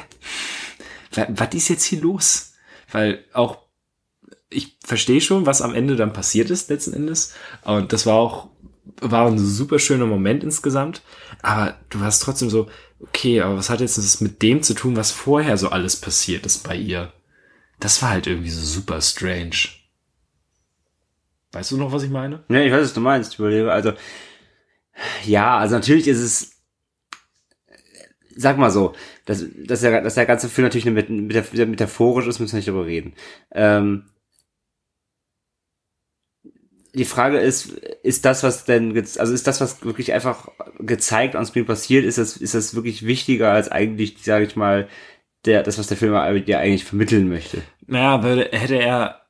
Wa- 1.14 1.26
Was 1.30 1.54
ist 1.54 1.68
jetzt 1.68 1.84
hier 1.84 2.00
los? 2.00 2.52
Weil 2.92 3.24
auch, 3.32 3.58
ich 4.50 4.76
verstehe 4.84 5.20
schon, 5.20 5.44
was 5.46 5.60
am 5.62 5.74
Ende 5.74 5.96
dann 5.96 6.12
passiert 6.12 6.50
ist, 6.50 6.70
letzten 6.70 6.94
Endes. 6.94 7.34
Und 7.64 7.92
das 7.92 8.06
war 8.06 8.14
auch, 8.14 8.48
war 9.00 9.26
ein 9.26 9.38
super 9.38 9.78
schöner 9.78 10.06
Moment 10.06 10.42
insgesamt. 10.42 11.02
Aber 11.42 11.76
du 11.90 12.00
warst 12.00 12.22
trotzdem 12.22 12.48
so, 12.50 12.68
okay, 13.00 13.40
aber 13.42 13.56
was 13.56 13.70
hat 13.70 13.80
jetzt 13.80 13.98
das 13.98 14.20
mit 14.20 14.42
dem 14.42 14.62
zu 14.62 14.74
tun, 14.74 14.96
was 14.96 15.10
vorher 15.10 15.56
so 15.58 15.68
alles 15.70 15.96
passiert 15.96 16.46
ist 16.46 16.64
bei 16.64 16.76
ihr? 16.76 17.12
Das 17.80 18.02
war 18.02 18.10
halt 18.10 18.26
irgendwie 18.26 18.50
so 18.50 18.62
super 18.64 19.00
strange. 19.00 19.68
Weißt 21.52 21.70
du 21.70 21.76
noch, 21.76 21.92
was 21.92 22.02
ich 22.02 22.10
meine? 22.10 22.44
Ja, 22.48 22.60
ich 22.60 22.72
weiß, 22.72 22.84
was 22.84 22.94
du 22.94 23.00
meinst. 23.00 23.32
Ich 23.34 23.38
überlege, 23.38 23.72
also, 23.72 23.92
ja, 25.24 25.58
also 25.58 25.74
natürlich 25.74 26.08
ist 26.08 26.18
es, 26.18 26.58
sag 28.36 28.56
mal 28.56 28.70
so, 28.70 28.94
dass, 29.24 29.44
dass, 29.66 29.80
der, 29.80 30.00
dass 30.00 30.14
der 30.14 30.26
ganze 30.26 30.48
Film 30.48 30.66
natürlich 30.66 30.86
mit, 30.86 31.10
mit 31.10 31.34
der, 31.34 31.66
metaphorisch 31.66 32.26
ist, 32.26 32.38
müssen 32.38 32.52
wir 32.52 32.58
nicht 32.58 32.68
darüber 32.68 32.86
reden. 32.86 33.14
Ähm, 33.52 34.04
die 36.94 37.04
Frage 37.04 37.38
ist, 37.38 37.68
ist 38.02 38.24
das, 38.24 38.42
was 38.42 38.64
denn, 38.64 38.96
also 38.96 39.32
ist 39.32 39.46
das, 39.46 39.60
was 39.60 39.84
wirklich 39.84 40.12
einfach 40.12 40.48
gezeigt 40.78 41.34
on 41.34 41.46
Screen 41.46 41.66
passiert, 41.66 42.04
ist 42.04 42.18
das, 42.18 42.36
ist 42.36 42.54
das 42.54 42.74
wirklich 42.74 43.06
wichtiger 43.06 43.52
als 43.52 43.70
eigentlich, 43.70 44.22
sage 44.22 44.46
ich 44.46 44.56
mal, 44.56 44.88
der, 45.44 45.62
das, 45.62 45.78
was 45.78 45.86
der 45.86 45.96
Film 45.96 46.12
dir 46.44 46.58
eigentlich 46.58 46.84
vermitteln 46.84 47.28
möchte? 47.28 47.62
Naja, 47.86 48.22
hätte 48.52 48.76
er, 48.76 49.22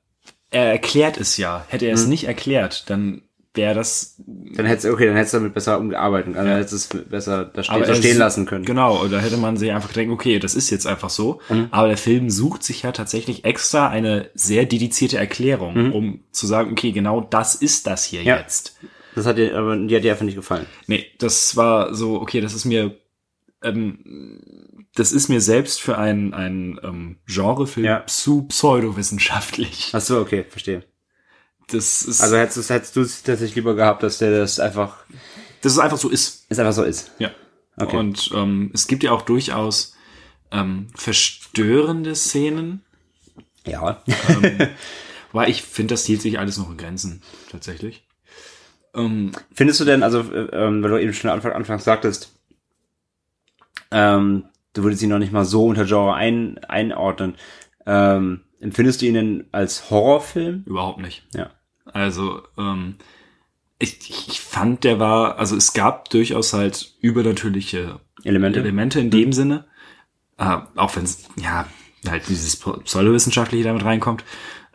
er 0.51 0.73
erklärt 0.73 1.19
es 1.19 1.37
ja. 1.37 1.65
Hätte 1.69 1.87
er 1.87 1.95
es 1.95 2.05
hm. 2.05 2.11
nicht 2.11 2.25
erklärt, 2.25 2.89
dann 2.89 3.23
wäre 3.55 3.75
das. 3.75 4.17
Dann 4.27 4.67
hätte 4.67 4.93
okay, 4.93 5.07
dann 5.07 5.17
hättest 5.17 5.35
du 5.35 5.39
damit 5.39 5.55
besser 5.55 5.79
umgearbeitet, 5.79 6.37
also 6.37 6.49
ja. 6.49 6.55
dann 6.55 6.63
hättest 6.63 6.95
du 6.95 6.99
es 6.99 7.09
besser 7.09 7.45
da 7.47 7.63
stehen, 7.63 7.83
da 7.83 7.95
stehen 7.95 8.19
lassen 8.19 8.47
können. 8.47 8.65
Genau, 8.65 9.03
oder 9.03 9.21
hätte 9.21 9.37
man 9.37 9.57
sich 9.57 9.73
einfach 9.73 9.93
gedacht, 9.93 10.11
okay, 10.11 10.39
das 10.39 10.55
ist 10.55 10.71
jetzt 10.71 10.87
einfach 10.87 11.11
so. 11.11 11.41
Mhm. 11.49 11.69
Aber 11.71 11.89
der 11.89 11.97
Film 11.97 12.31
sucht 12.31 12.63
sich 12.63 12.83
ja 12.83 12.93
tatsächlich 12.93 13.45
extra 13.45 13.89
eine 13.89 14.31
sehr 14.35 14.65
dedizierte 14.65 15.19
Erklärung, 15.19 15.75
mhm. 15.75 15.93
um 15.93 16.21
zu 16.31 16.47
sagen, 16.47 16.73
okay, 16.73 16.93
genau 16.93 17.21
das 17.21 17.55
ist 17.55 17.87
das 17.87 18.05
hier 18.05 18.23
ja. 18.23 18.39
jetzt. 18.39 18.77
Das 19.15 19.27
hat 19.27 19.39
dir, 19.39 19.57
aber 19.57 19.77
die 19.77 19.97
hat 19.97 20.05
dir 20.05 20.13
einfach 20.13 20.25
nicht 20.25 20.37
gefallen. 20.37 20.67
Nee, 20.87 21.07
das 21.19 21.57
war 21.57 21.95
so, 21.95 22.21
okay, 22.21 22.41
das 22.41 22.55
ist 22.55 22.65
mir, 22.65 22.97
ähm, 23.63 24.87
das 24.95 25.13
ist 25.13 25.29
mir 25.29 25.41
selbst 25.41 25.81
für 25.81 25.99
einen, 25.99 26.35
einen 26.35 26.79
ähm, 26.85 27.17
Genrefilm 27.27 27.87
ja. 27.87 28.07
zu 28.07 28.47
pseudowissenschaftlich. 28.47 29.91
Ach 29.93 30.01
so, 30.01 30.21
okay, 30.21 30.45
verstehe 30.49 30.85
das 31.69 32.03
ist. 32.03 32.21
Also 32.21 32.37
hättest, 32.37 32.71
hättest 32.71 32.97
du 32.97 33.03
es 33.03 33.23
tatsächlich 33.23 33.57
lieber 33.57 33.75
gehabt, 33.75 34.03
dass 34.03 34.19
der 34.19 34.31
das 34.31 34.61
einfach. 34.61 35.05
Dass 35.63 35.73
es 35.73 35.79
einfach 35.79 35.99
so 35.99 36.09
ist. 36.09 36.47
Es 36.49 36.59
einfach 36.59 36.73
so 36.73 36.85
ist. 36.85 37.13
Ja. 37.19 37.31
Okay. 37.77 37.97
Und 37.97 38.31
ähm, 38.35 38.71
es 38.75 38.87
gibt 38.87 39.03
ja 39.03 39.13
auch 39.13 39.23
durchaus 39.23 39.95
ähm, 40.51 40.89
verstörende 40.95 42.15
Szenen. 42.15 42.85
Ja. 43.67 44.03
ähm, 44.29 44.69
weil 45.33 45.51
ich 45.51 45.63
finde, 45.63 45.95
das 45.95 46.05
hielt 46.05 46.23
sich 46.23 46.39
alles 46.39 46.59
noch 46.59 46.71
in 46.71 46.77
Grenzen, 46.77 47.23
tatsächlich. 47.51 48.05
Ähm, 48.95 49.33
Findest 49.53 49.81
du 49.81 49.85
denn, 49.85 50.03
also, 50.03 50.21
äh, 50.21 50.49
ähm, 50.53 50.83
weil 50.83 50.91
du 50.91 51.01
eben 51.01 51.13
schon 51.13 51.31
Anfang, 51.31 51.53
anfangs 51.53 51.85
sagtest, 51.85 52.33
ähm, 53.91 54.45
du 54.73 54.83
würdest 54.83 55.03
ihn 55.03 55.11
noch 55.11 55.19
nicht 55.19 55.33
mal 55.33 55.45
so 55.45 55.67
unter 55.67 55.85
Genre 55.85 56.15
ein, 56.15 56.59
einordnen. 56.65 57.37
Ähm, 57.87 58.41
Empfindest 58.61 59.03
du 59.03 59.07
ihn 59.07 59.15
denn 59.15 59.45
als 59.53 59.91
Horrorfilm? 59.91 60.65
Überhaupt 60.67 61.01
nicht. 61.01 61.25
Ja. 61.35 61.51
Also, 61.93 62.43
ähm, 62.57 62.97
ich, 63.79 64.29
ich 64.29 64.41
fand, 64.41 64.85
der 64.85 64.99
war, 64.99 65.39
also 65.39 65.57
es 65.57 65.73
gab 65.73 66.11
durchaus 66.11 66.53
halt 66.53 66.95
übernatürliche 67.01 68.01
Elemente, 68.25 68.61
Elemente 68.61 69.01
in 69.01 69.11
dem 69.11 69.29
mhm. 69.29 69.33
Sinne. 69.33 69.67
Äh, 70.37 70.59
auch 70.77 70.97
wenn 70.97 71.05
es, 71.05 71.29
ja, 71.37 71.67
halt 72.09 72.29
dieses 72.29 72.57
Pseudowissenschaftliche 72.57 73.65
damit 73.65 73.85
reinkommt. 73.85 74.25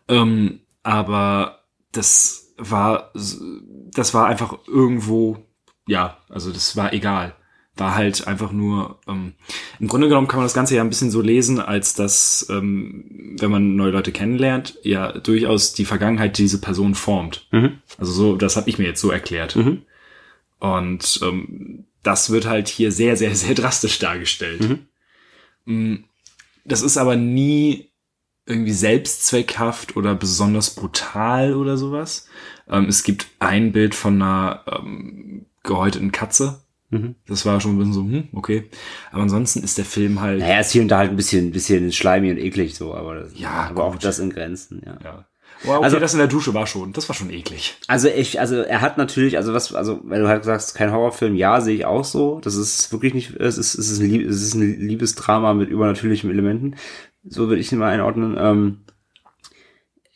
Ähm, 0.07 0.61
aber 0.83 1.63
das 1.91 2.53
war, 2.57 3.11
das 3.13 4.13
war 4.13 4.27
einfach 4.27 4.57
irgendwo, 4.67 5.45
ja, 5.87 6.17
also 6.29 6.51
das 6.51 6.75
war 6.75 6.93
egal 6.93 7.35
war 7.75 7.95
halt 7.95 8.27
einfach 8.27 8.51
nur, 8.51 8.99
ähm, 9.07 9.33
im 9.79 9.87
Grunde 9.87 10.07
genommen 10.07 10.27
kann 10.27 10.37
man 10.37 10.45
das 10.45 10.53
Ganze 10.53 10.75
ja 10.75 10.81
ein 10.81 10.89
bisschen 10.89 11.09
so 11.09 11.21
lesen, 11.21 11.59
als 11.59 11.95
dass, 11.95 12.45
ähm, 12.49 13.35
wenn 13.39 13.49
man 13.49 13.75
neue 13.75 13.91
Leute 13.91 14.11
kennenlernt, 14.11 14.77
ja 14.83 15.11
durchaus 15.11 15.73
die 15.73 15.85
Vergangenheit 15.85 16.37
diese 16.37 16.61
Person 16.61 16.93
formt. 16.93 17.47
Mhm. 17.51 17.79
Also 17.97 18.11
so, 18.11 18.35
das 18.35 18.57
habe 18.57 18.69
ich 18.69 18.77
mir 18.77 18.85
jetzt 18.85 19.01
so 19.01 19.09
erklärt. 19.09 19.55
Mhm. 19.55 19.81
Und 20.59 21.19
ähm, 21.23 21.85
das 22.03 22.29
wird 22.29 22.45
halt 22.45 22.67
hier 22.67 22.91
sehr, 22.91 23.17
sehr, 23.17 23.35
sehr 23.35 23.55
drastisch 23.55 23.97
dargestellt. 23.99 24.61
Mhm. 24.61 24.79
Mm, 25.65 26.03
das 26.65 26.81
ist 26.81 26.97
aber 26.97 27.15
nie 27.15 27.89
irgendwie 28.45 28.73
selbstzweckhaft 28.73 29.95
oder 29.95 30.15
besonders 30.15 30.75
brutal 30.75 31.53
oder 31.55 31.77
sowas. 31.77 32.27
Ähm, 32.69 32.85
es 32.85 33.03
gibt 33.03 33.27
ein 33.39 33.71
Bild 33.71 33.95
von 33.95 34.21
einer 34.21 34.63
ähm, 34.67 35.45
gehäuteten 35.63 36.11
Katze, 36.11 36.62
Mhm. 36.93 37.15
Das 37.27 37.45
war 37.45 37.59
schon 37.59 37.75
ein 37.75 37.77
bisschen 37.79 37.93
so, 37.93 38.01
hm, 38.01 38.29
okay. 38.33 38.69
Aber 39.11 39.23
ansonsten 39.23 39.63
ist 39.63 39.77
der 39.77 39.85
Film 39.85 40.21
halt. 40.21 40.39
Naja, 40.39 40.59
ist 40.59 40.71
hier 40.71 40.83
und 40.83 40.89
da 40.89 40.99
halt 40.99 41.09
ein 41.09 41.15
bisschen, 41.15 41.51
bisschen 41.51 41.91
schleimig 41.91 42.31
und 42.31 42.37
eklig 42.37 42.75
so, 42.75 42.93
aber, 42.93 43.15
das, 43.15 43.31
ja, 43.35 43.67
aber 43.69 43.85
auch 43.85 43.95
das 43.95 44.19
in 44.19 44.29
Grenzen, 44.29 44.81
ja. 44.85 44.97
ja. 45.03 45.25
Wow, 45.63 45.77
okay, 45.77 45.85
also 45.85 45.99
das 45.99 46.13
in 46.13 46.19
der 46.19 46.27
Dusche 46.27 46.53
war 46.53 46.67
schon, 46.67 46.91
das 46.91 47.07
war 47.07 47.15
schon 47.15 47.29
eklig. 47.29 47.77
Also 47.87 48.09
ich, 48.09 48.39
also 48.39 48.57
er 48.57 48.81
hat 48.81 48.97
natürlich, 48.97 49.37
also 49.37 49.53
was, 49.53 49.73
also 49.73 50.01
wenn 50.03 50.21
du 50.21 50.27
halt 50.27 50.43
sagst, 50.43 50.75
kein 50.75 50.91
Horrorfilm, 50.91 51.35
ja, 51.35 51.61
sehe 51.61 51.75
ich 51.75 51.85
auch 51.85 52.03
so. 52.03 52.41
Das 52.41 52.55
ist 52.55 52.91
wirklich 52.91 53.13
nicht, 53.13 53.35
es 53.37 53.57
ist, 53.57 53.75
es 53.75 53.89
ist, 53.89 53.99
ein, 53.99 54.09
Lieb, 54.09 54.27
es 54.27 54.41
ist 54.41 54.55
ein 54.55 54.79
Liebesdrama 54.79 55.53
mit 55.53 55.69
übernatürlichen 55.69 56.29
Elementen. 56.29 56.75
So 57.23 57.47
würde 57.47 57.61
ich 57.61 57.71
ihn 57.71 57.79
mal 57.79 57.91
einordnen. 57.91 58.35
Ähm, 58.37 58.81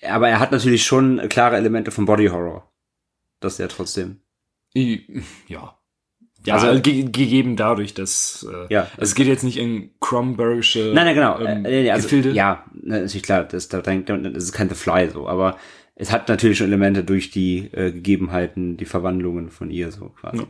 aber 0.05 0.27
er 0.27 0.39
hat 0.39 0.51
natürlich 0.51 0.85
schon 0.85 1.21
klare 1.29 1.55
Elemente 1.55 1.91
von 1.91 2.05
Body 2.05 2.27
Horror. 2.27 2.69
Das 3.39 3.53
ist 3.53 3.59
ja 3.59 3.67
trotzdem. 3.67 4.19
Ja. 5.47 5.77
Ja, 6.47 6.55
also 6.55 6.81
ge 6.81 7.03
gegeben 7.03 7.55
dadurch, 7.55 7.93
dass 7.93 8.47
äh, 8.49 8.73
ja, 8.73 8.87
also 8.97 9.01
es 9.01 9.15
geht 9.15 9.27
jetzt 9.27 9.43
nicht 9.43 9.57
in 9.57 9.91
Crombergische 9.99 10.91
Nein, 10.93 11.05
nein, 11.05 11.15
genau. 11.15 11.39
Ähm, 11.39 11.65
äh, 11.65 11.89
also, 11.89 12.03
Gefilde. 12.03 12.31
Ja, 12.31 12.63
natürlich 12.73 13.23
klar, 13.23 13.43
das, 13.43 13.67
das, 13.67 13.83
das 13.83 14.43
ist 14.43 14.53
kein 14.53 14.69
The 14.69 14.75
Fly 14.75 15.09
so, 15.09 15.27
aber 15.27 15.57
es 15.95 16.11
hat 16.11 16.29
natürlich 16.29 16.57
schon 16.59 16.67
Elemente 16.67 17.03
durch 17.03 17.31
die 17.31 17.69
äh, 17.73 17.91
Gegebenheiten, 17.91 18.77
die 18.77 18.85
Verwandlungen 18.85 19.49
von 19.49 19.71
ihr 19.71 19.91
so 19.91 20.09
quasi. 20.09 20.37
Ja. 20.37 20.47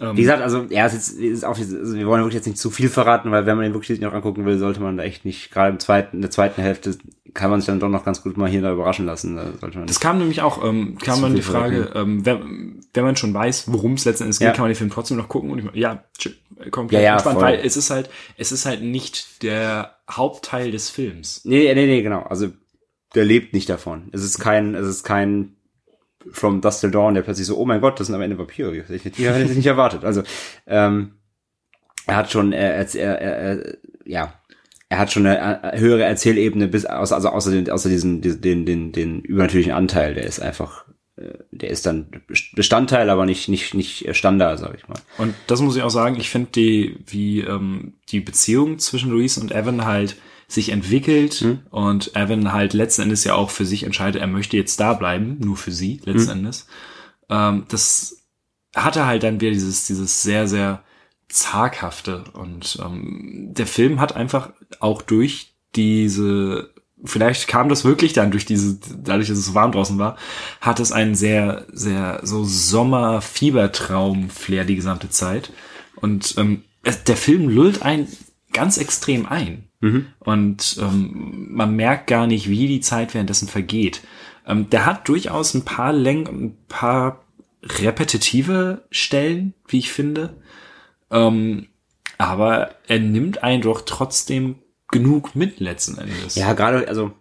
Ähm, 0.00 0.16
Wie 0.16 0.22
gesagt, 0.22 0.42
also 0.42 0.66
ja, 0.70 0.86
es 0.86 0.94
ist, 0.94 1.20
ist 1.20 1.44
auch, 1.44 1.56
also 1.56 1.94
wir 1.94 2.06
wollen 2.06 2.22
wirklich 2.22 2.34
jetzt 2.34 2.46
nicht 2.46 2.58
zu 2.58 2.70
viel 2.70 2.88
verraten, 2.88 3.30
weil 3.30 3.46
wenn 3.46 3.56
man 3.56 3.64
den 3.64 3.74
wirklich 3.74 4.00
noch 4.00 4.12
angucken 4.12 4.44
will, 4.44 4.58
sollte 4.58 4.80
man 4.80 4.96
da 4.96 5.04
echt 5.04 5.24
nicht, 5.24 5.52
gerade 5.52 5.70
im 5.70 5.78
zweiten, 5.78 6.16
in 6.16 6.22
der 6.22 6.32
zweiten 6.32 6.62
Hälfte 6.62 6.96
kann 7.34 7.50
man 7.50 7.60
sich 7.60 7.66
dann 7.66 7.80
doch 7.80 7.88
noch 7.88 8.04
ganz 8.04 8.22
gut 8.22 8.36
mal 8.36 8.48
hier 8.48 8.62
da 8.62 8.72
überraschen 8.72 9.06
lassen. 9.06 9.36
Da 9.36 9.68
man 9.74 9.86
das 9.86 10.00
kam 10.00 10.18
nämlich 10.18 10.40
auch, 10.40 10.64
ähm, 10.64 10.96
kam 10.98 11.20
dann 11.20 11.34
die 11.34 11.42
Frage, 11.42 11.90
ähm, 11.94 12.24
wenn, 12.24 12.80
wenn 12.94 13.04
man 13.04 13.16
schon 13.16 13.34
weiß, 13.34 13.72
worum 13.72 13.94
es 13.94 14.04
letztendlich 14.04 14.38
geht, 14.38 14.46
ja. 14.46 14.52
kann 14.52 14.62
man 14.62 14.70
den 14.70 14.76
Film 14.76 14.90
trotzdem 14.90 15.16
noch 15.16 15.28
gucken 15.28 15.50
und 15.50 15.58
ich, 15.58 15.74
ja, 15.74 16.04
komplett 16.70 17.00
ja, 17.00 17.06
ja, 17.06 17.12
entspannt, 17.14 17.40
weil 17.40 17.60
es 17.64 17.76
ist 17.76 17.90
halt, 17.90 18.08
es 18.36 18.52
ist 18.52 18.66
halt 18.66 18.82
nicht 18.82 19.42
der 19.42 19.96
Hauptteil 20.08 20.70
des 20.70 20.90
Films. 20.90 21.42
Nee, 21.44 21.74
nee, 21.74 21.86
nee, 21.86 22.02
genau. 22.02 22.22
Also 22.22 22.48
der 23.14 23.24
lebt 23.24 23.52
nicht 23.52 23.68
davon. 23.68 24.08
Es 24.12 24.22
ist 24.22 24.38
kein, 24.38 24.74
es 24.74 24.86
ist 24.86 25.04
kein 25.04 25.56
From 26.30 26.60
Dust 26.60 26.80
Till 26.80 26.90
Dawn, 26.90 27.14
der 27.14 27.22
plötzlich 27.22 27.46
so, 27.46 27.58
oh 27.58 27.66
mein 27.66 27.80
Gott, 27.80 28.00
das 28.00 28.06
sind 28.06 28.16
am 28.16 28.22
Ende 28.22 28.38
Vampire. 28.38 28.72
Die 28.72 28.80
hätte 28.80 28.94
ich 28.94 29.56
nicht 29.56 29.66
erwartet. 29.66 30.04
Also, 30.04 30.22
ähm, 30.66 31.14
er 32.06 32.16
hat 32.16 32.30
schon, 32.30 32.52
er, 32.52 32.74
er, 32.74 32.94
er, 32.94 33.18
er, 33.20 33.76
ja, 34.04 34.34
er 34.88 34.98
hat 34.98 35.12
schon 35.12 35.26
eine 35.26 35.72
höhere 35.78 36.04
Erzählebene 36.04 36.68
bis 36.68 36.84
außer, 36.86 37.14
also 37.14 37.28
außer, 37.28 37.50
den, 37.50 37.70
außer 37.70 37.88
diesen, 37.88 38.20
den, 38.20 38.66
den, 38.66 38.92
den 38.92 39.20
übernatürlichen 39.22 39.72
Anteil, 39.72 40.14
der 40.14 40.24
ist 40.24 40.40
einfach, 40.40 40.84
äh, 41.16 41.38
der 41.50 41.70
ist 41.70 41.86
dann 41.86 42.08
Bestandteil, 42.54 43.10
aber 43.10 43.26
nicht, 43.26 43.48
nicht, 43.48 43.74
nicht 43.74 44.14
Standard, 44.14 44.58
sag 44.58 44.74
ich 44.76 44.86
mal. 44.86 45.00
Und 45.18 45.34
das 45.46 45.60
muss 45.60 45.76
ich 45.76 45.82
auch 45.82 45.90
sagen, 45.90 46.16
ich 46.18 46.30
finde 46.30 46.50
die, 46.54 46.98
wie 47.06 47.40
ähm, 47.40 47.94
die 48.10 48.20
Beziehung 48.20 48.78
zwischen 48.78 49.10
Louise 49.10 49.40
und 49.40 49.52
Evan 49.52 49.84
halt 49.84 50.16
sich 50.46 50.68
entwickelt 50.68 51.40
mhm. 51.40 51.60
und 51.70 52.14
Evan 52.14 52.52
halt 52.52 52.74
letzten 52.74 53.02
Endes 53.02 53.24
ja 53.24 53.34
auch 53.34 53.50
für 53.50 53.64
sich 53.64 53.84
entscheidet, 53.84 54.20
er 54.20 54.28
möchte 54.28 54.56
jetzt 54.56 54.78
da 54.78 54.92
bleiben, 54.92 55.38
nur 55.40 55.56
für 55.56 55.72
sie 55.72 56.00
letzten 56.04 56.32
mhm. 56.32 56.38
Endes. 56.38 56.66
Ähm, 57.30 57.64
das 57.68 58.22
hatte 58.76 59.06
halt 59.06 59.22
dann 59.22 59.40
wieder 59.40 59.52
dieses, 59.52 59.86
dieses 59.86 60.22
sehr, 60.22 60.46
sehr 60.46 60.84
zaghafte 61.34 62.24
und 62.32 62.78
ähm, 62.84 63.48
der 63.52 63.66
Film 63.66 64.00
hat 64.00 64.16
einfach 64.16 64.52
auch 64.80 65.02
durch 65.02 65.52
diese 65.74 66.70
vielleicht 67.04 67.48
kam 67.48 67.68
das 67.68 67.84
wirklich 67.84 68.14
dann 68.14 68.30
durch 68.30 68.46
diese, 68.46 68.78
dadurch, 69.02 69.26
dass 69.28 69.36
es 69.38 69.46
so 69.46 69.54
warm 69.54 69.72
draußen 69.72 69.98
war, 69.98 70.16
hat 70.60 70.78
es 70.80 70.92
einen 70.92 71.14
sehr, 71.14 71.66
sehr 71.70 72.20
so 72.22 72.44
Sommer-Fiebertraum-Flair 72.44 74.64
die 74.64 74.76
gesamte 74.76 75.10
Zeit. 75.10 75.52
Und 75.96 76.36
ähm, 76.38 76.62
der 77.06 77.16
Film 77.16 77.50
lullt 77.50 77.82
einen 77.82 78.08
ganz 78.52 78.78
extrem 78.78 79.26
ein. 79.26 79.68
Mhm. 79.80 80.06
Und 80.20 80.78
ähm, 80.80 81.48
man 81.50 81.76
merkt 81.76 82.06
gar 82.06 82.26
nicht, 82.26 82.48
wie 82.48 82.68
die 82.68 82.80
Zeit 82.80 83.12
währenddessen 83.12 83.48
vergeht. 83.48 84.00
Ähm, 84.46 84.70
der 84.70 84.86
hat 84.86 85.06
durchaus 85.08 85.52
ein 85.54 85.66
paar 85.66 85.92
Längen, 85.92 86.26
ein 86.26 86.56
paar 86.68 87.22
repetitive 87.62 88.84
Stellen, 88.90 89.52
wie 89.68 89.78
ich 89.78 89.92
finde. 89.92 90.42
Ähm, 91.14 91.68
aber 92.18 92.74
er 92.86 92.98
nimmt 92.98 93.42
einen 93.42 93.62
doch 93.62 93.82
trotzdem 93.82 94.56
genug 94.88 95.34
mit 95.34 95.60
letzten 95.60 95.96
Endes. 95.98 96.34
Ja, 96.34 96.52
gerade, 96.52 96.86
also, 96.88 97.12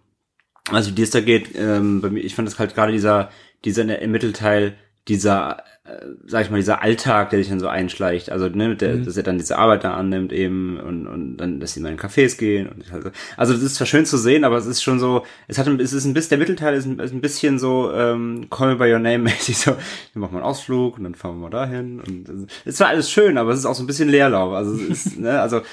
also 0.69 0.97
wie 0.97 1.01
es 1.01 1.11
da 1.11 1.21
geht, 1.21 1.55
ähm, 1.55 2.01
bei 2.01 2.09
mir, 2.09 2.19
ich 2.19 2.35
fand 2.35 2.47
das 2.47 2.59
halt 2.59 2.75
gerade 2.75 2.91
dieser, 2.91 3.29
dieser 3.63 3.99
im 3.99 4.11
Mittelteil, 4.11 4.77
dieser 5.07 5.63
äh, 5.85 6.05
sag 6.25 6.45
ich 6.45 6.49
mal, 6.49 6.57
dieser 6.57 6.81
Alltag, 6.81 7.31
der 7.31 7.39
sich 7.39 7.49
dann 7.49 7.59
so 7.59 7.67
einschleicht, 7.67 8.31
also 8.31 8.47
ne, 8.47 8.73
der, 8.73 8.95
mhm. 8.95 9.05
dass 9.05 9.17
er 9.17 9.23
dann 9.23 9.37
diese 9.37 9.57
Arbeit 9.57 9.83
da 9.83 9.95
annimmt 9.95 10.31
eben 10.31 10.79
und, 10.79 11.07
und 11.07 11.35
dann, 11.35 11.59
dass 11.59 11.73
sie 11.73 11.81
mal 11.81 11.91
in 11.91 11.99
Cafés 11.99 12.37
gehen 12.37 12.69
und 12.69 12.85
also, 12.93 13.09
also 13.35 13.53
das 13.53 13.61
ist 13.61 13.75
zwar 13.75 13.87
schön 13.87 14.05
zu 14.05 14.17
sehen, 14.17 14.45
aber 14.45 14.55
es 14.55 14.65
ist 14.65 14.81
schon 14.81 14.97
so, 14.97 15.25
es 15.49 15.57
hat, 15.57 15.67
es 15.67 15.91
ist 15.91 16.05
ein 16.05 16.13
bisschen, 16.13 16.29
der 16.29 16.37
Mittelteil 16.37 16.73
ist 16.75 16.85
ein, 16.85 16.99
ist 16.99 17.11
ein 17.11 17.19
bisschen 17.19 17.59
so 17.59 17.91
ähm, 17.91 18.47
Call 18.49 18.69
me 18.69 18.75
by 18.77 18.93
your 18.93 18.99
name 18.99 19.17
mäßig 19.23 19.57
so, 19.57 19.71
wir 19.71 20.19
machen 20.21 20.33
mal 20.33 20.39
einen 20.39 20.47
Ausflug 20.47 20.97
und 20.97 21.03
dann 21.03 21.15
fahren 21.15 21.35
wir 21.35 21.49
mal 21.49 21.49
dahin 21.49 21.99
und 21.99 22.29
also, 22.29 22.45
es 22.63 22.79
war 22.79 22.87
alles 22.87 23.11
schön, 23.11 23.37
aber 23.37 23.51
es 23.51 23.59
ist 23.59 23.65
auch 23.65 23.75
so 23.75 23.83
ein 23.83 23.87
bisschen 23.87 24.07
Leerlauf, 24.07 24.53
also 24.53 24.73
es 24.75 25.05
ist, 25.05 25.19
ne, 25.19 25.41
also 25.41 25.63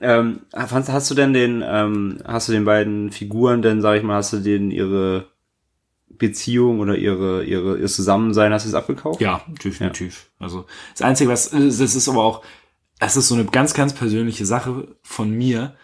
ähm, 0.00 0.40
hast, 0.52 0.88
hast 0.88 1.08
du 1.08 1.14
denn 1.14 1.32
den, 1.32 1.62
ähm, 1.64 2.18
hast 2.24 2.48
du 2.48 2.52
den 2.52 2.64
beiden 2.64 3.12
Figuren 3.12 3.62
denn, 3.62 3.80
sag 3.80 3.96
ich 3.96 4.02
mal, 4.02 4.16
hast 4.16 4.32
du 4.32 4.38
denen 4.38 4.72
ihre 4.72 5.26
Beziehung 6.22 6.78
oder 6.78 6.96
ihre, 6.96 7.42
ihre, 7.44 7.78
ihr 7.78 7.88
Zusammensein, 7.88 8.52
hast 8.52 8.64
du 8.64 8.68
es 8.68 8.74
abgekauft? 8.74 9.20
Ja, 9.20 9.44
definitiv. 9.64 10.30
Ja. 10.38 10.44
Also 10.44 10.66
das 10.92 11.02
Einzige, 11.02 11.30
was, 11.30 11.50
das 11.50 11.80
ist 11.80 12.08
aber 12.08 12.22
auch, 12.22 12.44
das 13.00 13.16
ist 13.16 13.26
so 13.26 13.34
eine 13.34 13.44
ganz, 13.44 13.74
ganz 13.74 13.92
persönliche 13.92 14.46
Sache 14.46 14.86
von 15.02 15.32
mir. 15.32 15.74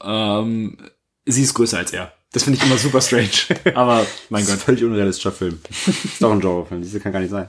Ähm, 0.00 0.78
sie 1.26 1.42
ist 1.42 1.54
größer 1.54 1.78
als 1.78 1.92
er. 1.92 2.12
Das 2.32 2.44
finde 2.44 2.58
ich 2.58 2.64
immer 2.64 2.78
super 2.78 3.00
strange. 3.00 3.30
Aber 3.74 4.06
mein 4.28 4.46
Gott. 4.46 4.58
Völlig 4.58 4.84
unrealistischer 4.84 5.32
Film. 5.32 5.58
ist 5.86 6.22
doch 6.22 6.30
ein 6.30 6.40
Genrefilm. 6.40 6.82
Diese 6.82 7.00
kann 7.00 7.10
gar 7.10 7.20
nicht 7.20 7.30
sein. 7.30 7.48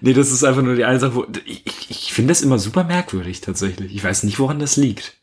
Nee, 0.00 0.12
das 0.12 0.32
ist 0.32 0.44
einfach 0.44 0.60
nur 0.60 0.74
die 0.74 0.84
eine 0.84 0.98
Sache, 0.98 1.14
wo 1.14 1.24
ich, 1.46 1.64
ich, 1.64 1.90
ich 1.90 2.12
finde 2.12 2.32
das 2.32 2.42
immer 2.42 2.58
super 2.58 2.84
merkwürdig 2.84 3.40
tatsächlich. 3.40 3.94
Ich 3.94 4.04
weiß 4.04 4.24
nicht, 4.24 4.38
woran 4.38 4.58
das 4.58 4.76
liegt. 4.76 5.19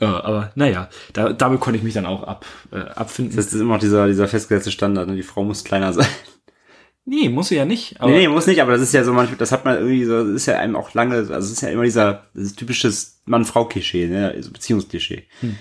Äh, 0.00 0.04
aber 0.04 0.52
naja, 0.54 0.88
da, 1.12 1.32
damit 1.32 1.60
konnte 1.60 1.78
ich 1.78 1.82
mich 1.82 1.94
dann 1.94 2.06
auch 2.06 2.22
ab, 2.22 2.46
äh, 2.72 2.80
abfinden. 2.80 3.36
Das 3.36 3.46
ist 3.46 3.60
immer 3.60 3.74
noch 3.74 3.80
dieser, 3.80 4.06
dieser 4.06 4.28
festgesetzte 4.28 4.70
Standard, 4.70 5.08
ne? 5.08 5.16
die 5.16 5.22
Frau 5.22 5.44
muss 5.44 5.64
kleiner 5.64 5.92
sein. 5.92 6.06
Nee, 7.10 7.30
muss 7.30 7.48
sie 7.48 7.56
ja 7.56 7.64
nicht. 7.64 7.98
Aber 8.02 8.10
nee, 8.10 8.18
nee, 8.18 8.28
muss 8.28 8.46
nicht, 8.46 8.60
aber 8.60 8.72
das 8.72 8.82
ist 8.82 8.92
ja 8.92 9.02
so 9.02 9.14
manchmal, 9.14 9.38
das 9.38 9.50
hat 9.50 9.64
man 9.64 9.76
irgendwie 9.76 10.04
so, 10.04 10.24
das 10.24 10.34
ist 10.34 10.44
ja 10.44 10.58
einem 10.58 10.76
auch 10.76 10.92
lange, 10.92 11.14
also 11.14 11.38
es 11.38 11.52
ist 11.52 11.62
ja 11.62 11.70
immer 11.70 11.84
dieser, 11.84 12.26
typisches 12.54 13.22
Mann-Frau-Klischee, 13.24 14.08
ne, 14.08 14.28
also 14.28 14.50
Beziehungsklischee. 14.52 15.26
Hm. 15.40 15.56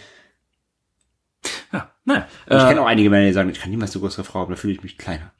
Ja, 1.71 1.89
naja. 2.04 2.28
Ich 2.47 2.54
äh, 2.54 2.67
kenne 2.67 2.82
auch 2.82 2.86
einige 2.86 3.10
Männer, 3.10 3.28
die 3.28 3.32
sagen, 3.34 3.50
ich 3.50 3.62
kann 3.62 3.69
niemals 3.69 3.93
so 3.93 4.02
größere 4.02 4.26
Frau, 4.26 4.41
aber 4.41 4.56
da 4.56 4.58
fühle 4.58 4.73
ich 4.73 4.84
mich 4.84 4.97
kleiner. 4.97 5.32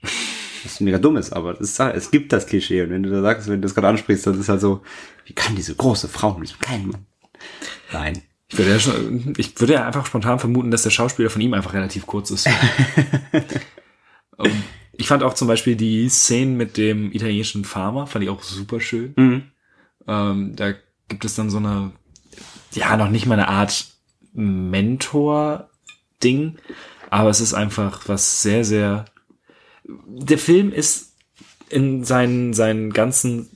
Was 0.64 0.80
mega 0.80 0.98
dumm 0.98 1.18
ist, 1.18 1.34
aber 1.34 1.60
ist, 1.60 1.78
es 1.78 2.10
gibt 2.10 2.32
das 2.32 2.48
Klischee. 2.48 2.84
Und 2.84 2.92
wenn 2.92 3.04
du 3.04 3.10
da 3.10 3.22
sagst, 3.22 3.48
wenn 3.48 3.62
du 3.62 3.66
das 3.66 3.76
gerade 3.76 3.90
ansprichst, 3.90 4.28
dann 4.28 4.40
ist 4.40 4.48
halt 4.48 4.62
so, 4.62 4.84
wie 5.26 5.34
kann 5.34 5.56
diese 5.56 5.76
große 5.76 6.08
Frau 6.08 6.34
mit 6.36 6.48
diesem 6.48 6.62
kleinen 6.62 6.88
Mann? 6.88 7.06
Nein. 7.92 8.22
Ich 8.50 8.58
würde, 8.58 8.72
ja 8.72 8.80
schon, 8.80 9.34
ich 9.38 9.60
würde 9.60 9.74
ja 9.74 9.86
einfach 9.86 10.06
spontan 10.06 10.40
vermuten, 10.40 10.72
dass 10.72 10.84
der 10.84 10.90
Schauspieler 10.90 11.30
von 11.30 11.42
ihm 11.42 11.54
einfach 11.54 11.74
relativ 11.74 12.08
kurz 12.08 12.32
ist. 12.32 12.48
ich 14.94 15.08
fand 15.08 15.24
auch 15.24 15.34
zum 15.34 15.50
Beispiel 15.50 15.76
die 15.76 16.08
Szenen 16.08 16.56
mit 16.56 16.78
dem 16.78 17.12
italienischen 17.12 17.66
Farmer, 17.66 18.08
fand 18.08 18.24
ich 18.24 18.30
auch 18.30 18.42
super 18.44 18.80
schön. 18.80 19.14
Mhm. 19.18 19.44
Ähm, 20.08 20.56
da 20.56 20.74
gibt 21.10 21.26
es 21.26 21.36
dann 21.36 21.50
so 21.50 21.58
eine, 21.58 21.92
ja, 22.74 22.96
noch 22.96 23.10
nicht 23.10 23.26
mal 23.26 23.34
eine 23.34 23.50
Art 23.50 23.88
Mentor-Ding, 24.34 25.68
aber 27.10 27.30
es 27.30 27.42
ist 27.42 27.54
einfach 27.54 28.08
was 28.08 28.42
sehr, 28.42 28.64
sehr. 28.64 29.04
Der 29.84 30.38
Film 30.38 30.72
ist 30.72 31.16
in 31.70 32.06
seinen, 32.06 32.54
seinen 32.54 32.94
ganzen, 32.94 33.50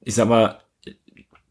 ich 0.00 0.16
sag 0.16 0.28
mal, 0.28 0.61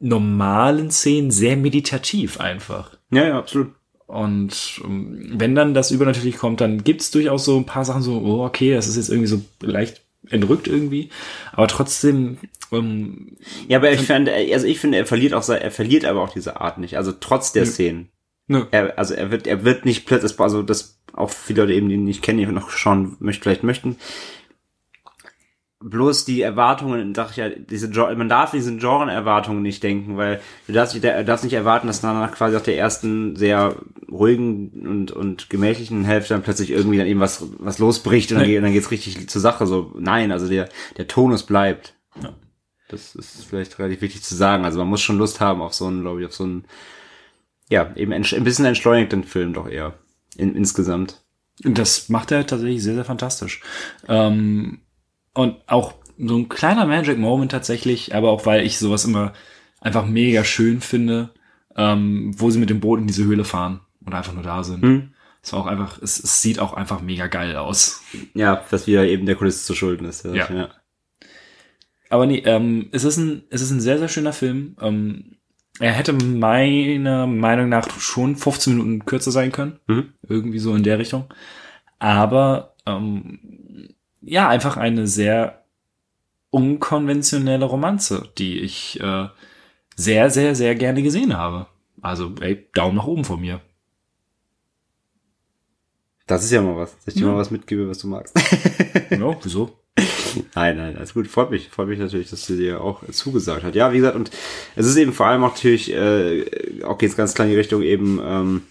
normalen 0.01 0.91
Szenen 0.91 1.31
sehr 1.31 1.55
meditativ 1.55 2.39
einfach. 2.39 2.97
Ja, 3.11 3.27
ja, 3.27 3.37
absolut. 3.37 3.71
Und 4.07 4.81
ähm, 4.83 5.31
wenn 5.35 5.55
dann 5.55 5.73
das 5.73 5.91
übernatürlich 5.91 6.37
kommt, 6.37 6.59
dann 6.59 6.83
gibt's 6.83 7.11
durchaus 7.11 7.45
so 7.45 7.57
ein 7.57 7.65
paar 7.65 7.85
Sachen 7.85 8.01
so, 8.01 8.19
oh, 8.19 8.43
okay, 8.43 8.73
das 8.73 8.87
ist 8.87 8.97
jetzt 8.97 9.09
irgendwie 9.09 9.27
so 9.27 9.41
leicht 9.61 10.01
entrückt 10.29 10.67
irgendwie, 10.67 11.09
aber 11.53 11.67
trotzdem. 11.67 12.37
Ähm, 12.71 13.37
ja, 13.67 13.77
aber 13.77 13.91
ich 13.91 14.01
finde, 14.01 14.33
also 14.33 14.65
ich 14.65 14.79
finde, 14.79 14.97
er 14.97 15.05
verliert 15.05 15.33
auch, 15.33 15.47
er 15.47 15.71
verliert 15.71 16.05
aber 16.05 16.21
auch 16.21 16.29
diese 16.29 16.59
Art 16.59 16.77
nicht. 16.77 16.97
Also 16.97 17.11
trotz 17.11 17.53
der 17.53 17.63
ja. 17.63 17.69
Szenen. 17.69 18.09
Ja. 18.47 18.67
Er, 18.71 18.97
also 18.97 19.13
er 19.13 19.31
wird, 19.31 19.47
er 19.47 19.63
wird 19.63 19.85
nicht 19.85 20.05
plötzlich, 20.05 20.37
also 20.39 20.61
das 20.61 20.99
auch 21.13 21.29
viele 21.29 21.61
Leute 21.61 21.73
eben, 21.73 21.89
die 21.89 21.95
ihn 21.95 22.03
nicht 22.03 22.21
kennen, 22.21 22.39
die 22.39 22.45
noch 22.45 22.69
schauen 22.69 23.15
möchten, 23.19 23.43
vielleicht 23.43 23.63
möchten, 23.63 23.97
bloß 25.81 26.25
die 26.25 26.41
Erwartungen, 26.41 27.15
sag 27.15 27.31
ich 27.31 27.37
ja, 27.37 27.49
diese 27.49 27.89
man 27.89 28.29
darf 28.29 28.51
diesen 28.51 28.79
Genre-Erwartungen 28.79 29.61
nicht 29.61 29.81
denken, 29.83 30.17
weil 30.17 30.39
du 30.67 30.73
darfst, 30.73 30.95
du 30.95 31.25
darfst 31.25 31.43
nicht 31.43 31.53
erwarten, 31.53 31.87
dass 31.87 32.01
danach 32.01 32.31
quasi 32.31 32.55
auf 32.55 32.63
der 32.63 32.77
ersten 32.77 33.35
sehr 33.35 33.75
ruhigen 34.09 34.69
und, 34.87 35.11
und 35.11 35.49
gemächlichen 35.49 36.05
Hälfte 36.05 36.33
dann 36.33 36.43
plötzlich 36.43 36.71
irgendwie 36.71 36.97
dann 36.97 37.07
eben 37.07 37.19
was, 37.19 37.45
was 37.57 37.79
losbricht 37.79 38.31
und 38.31 38.39
dann, 38.39 38.47
geht, 38.47 38.63
dann 38.63 38.73
geht's 38.73 38.91
richtig 38.91 39.29
zur 39.29 39.41
Sache. 39.41 39.65
So, 39.65 39.93
nein, 39.97 40.31
also 40.31 40.47
der, 40.47 40.69
der 40.97 41.07
Tonus 41.07 41.43
bleibt. 41.43 41.93
Ja. 42.21 42.33
Das 42.89 43.15
ist 43.15 43.45
vielleicht 43.45 43.79
relativ 43.79 44.01
wichtig 44.01 44.21
zu 44.21 44.35
sagen. 44.35 44.65
Also 44.65 44.79
man 44.79 44.87
muss 44.87 45.01
schon 45.01 45.17
Lust 45.17 45.39
haben 45.39 45.61
auf 45.61 45.73
so 45.73 45.87
einen, 45.87 46.01
glaube 46.01 46.21
ich, 46.21 46.27
auf 46.27 46.33
so 46.33 46.43
einen, 46.43 46.65
ja, 47.69 47.91
eben 47.95 48.11
ein 48.11 48.43
bisschen 48.43 48.65
entschleunigten 48.65 49.23
Film 49.23 49.53
doch 49.53 49.67
eher. 49.67 49.93
In, 50.37 50.55
insgesamt. 50.55 51.21
Das 51.59 52.09
macht 52.09 52.31
er 52.31 52.45
tatsächlich 52.45 52.83
sehr, 52.83 52.95
sehr 52.95 53.05
fantastisch. 53.05 53.61
Ähm 54.07 54.81
und 55.33 55.57
auch 55.67 55.93
so 56.17 56.37
ein 56.37 56.49
kleiner 56.49 56.85
Magic 56.85 57.17
Moment 57.17 57.51
tatsächlich, 57.51 58.13
aber 58.13 58.31
auch 58.31 58.45
weil 58.45 58.65
ich 58.65 58.77
sowas 58.77 59.05
immer 59.05 59.33
einfach 59.79 60.05
mega 60.05 60.43
schön 60.43 60.81
finde, 60.81 61.31
ähm, 61.75 62.33
wo 62.37 62.49
sie 62.49 62.59
mit 62.59 62.69
dem 62.69 62.79
Boot 62.79 62.99
in 62.99 63.07
diese 63.07 63.23
Höhle 63.23 63.43
fahren 63.43 63.81
und 64.05 64.13
einfach 64.13 64.33
nur 64.33 64.43
da 64.43 64.63
sind. 64.63 64.81
Hm. 64.81 65.13
Es 65.41 65.53
war 65.53 65.61
auch 65.61 65.65
einfach, 65.65 65.99
es, 66.01 66.23
es 66.23 66.41
sieht 66.41 66.59
auch 66.59 66.73
einfach 66.73 67.01
mega 67.01 67.27
geil 67.27 67.55
aus. 67.55 68.03
Ja, 68.35 68.63
was 68.69 68.85
wieder 68.85 69.05
eben 69.05 69.25
der 69.25 69.35
Kulisse 69.35 69.65
zu 69.65 69.73
schulden 69.73 70.05
ist. 70.05 70.23
Ja. 70.23 70.33
ja. 70.53 70.69
Aber 72.09 72.27
nee, 72.27 72.43
ähm, 72.45 72.89
es 72.91 73.03
ist 73.03 73.17
ein, 73.17 73.43
es 73.49 73.61
ist 73.61 73.71
ein 73.71 73.81
sehr, 73.81 73.97
sehr 73.97 74.09
schöner 74.09 74.33
Film. 74.33 74.75
Ähm, 74.79 75.37
er 75.79 75.93
hätte 75.93 76.13
meiner 76.13 77.25
Meinung 77.25 77.69
nach 77.69 77.89
schon 77.99 78.35
15 78.35 78.73
Minuten 78.73 79.05
kürzer 79.05 79.31
sein 79.31 79.51
können. 79.51 79.79
Mhm. 79.87 80.13
Irgendwie 80.27 80.59
so 80.59 80.75
in 80.75 80.83
der 80.83 80.99
Richtung. 80.99 81.33
Aber 81.97 82.75
ähm, 82.85 83.39
ja, 84.21 84.47
einfach 84.47 84.77
eine 84.77 85.07
sehr 85.07 85.63
unkonventionelle 86.49 87.65
Romanze, 87.65 88.29
die 88.37 88.59
ich 88.59 88.99
äh, 88.99 89.27
sehr, 89.95 90.29
sehr, 90.29 90.55
sehr 90.55 90.75
gerne 90.75 91.01
gesehen 91.01 91.35
habe. 91.35 91.67
Also, 92.01 92.33
ey, 92.41 92.67
Daumen 92.73 92.97
nach 92.97 93.07
oben 93.07 93.23
von 93.23 93.39
mir. 93.39 93.61
Das 96.27 96.43
ist 96.43 96.51
ja 96.51 96.61
mal 96.61 96.75
was, 96.75 96.95
dass 96.97 97.07
ich 97.07 97.13
dir 97.15 97.27
ja. 97.27 97.31
mal 97.31 97.37
was 97.37 97.51
mitgebe, 97.51 97.89
was 97.89 97.99
du 97.99 98.07
magst. 98.07 98.35
ja, 99.09 99.37
wieso? 99.43 99.77
Nein, 100.55 100.77
nein, 100.77 100.97
alles 100.97 101.13
gut. 101.13 101.27
Freut 101.27 101.51
mich, 101.51 101.69
freut 101.69 101.89
mich 101.89 101.99
natürlich, 101.99 102.29
dass 102.29 102.47
du 102.47 102.55
dir 102.55 102.81
auch 102.81 103.03
zugesagt 103.11 103.63
hat. 103.63 103.75
Ja, 103.75 103.91
wie 103.91 103.97
gesagt, 103.97 104.15
und 104.15 104.31
es 104.75 104.85
ist 104.85 104.95
eben 104.95 105.13
vor 105.13 105.25
allem 105.27 105.43
auch 105.43 105.53
natürlich, 105.53 105.93
äh, 105.93 106.83
auch 106.83 106.97
geht's 106.97 107.17
ganz 107.17 107.33
klar 107.33 107.47
in 107.47 107.51
die 107.51 107.57
Richtung 107.57 107.81
eben, 107.81 108.19
ähm, 108.23 108.61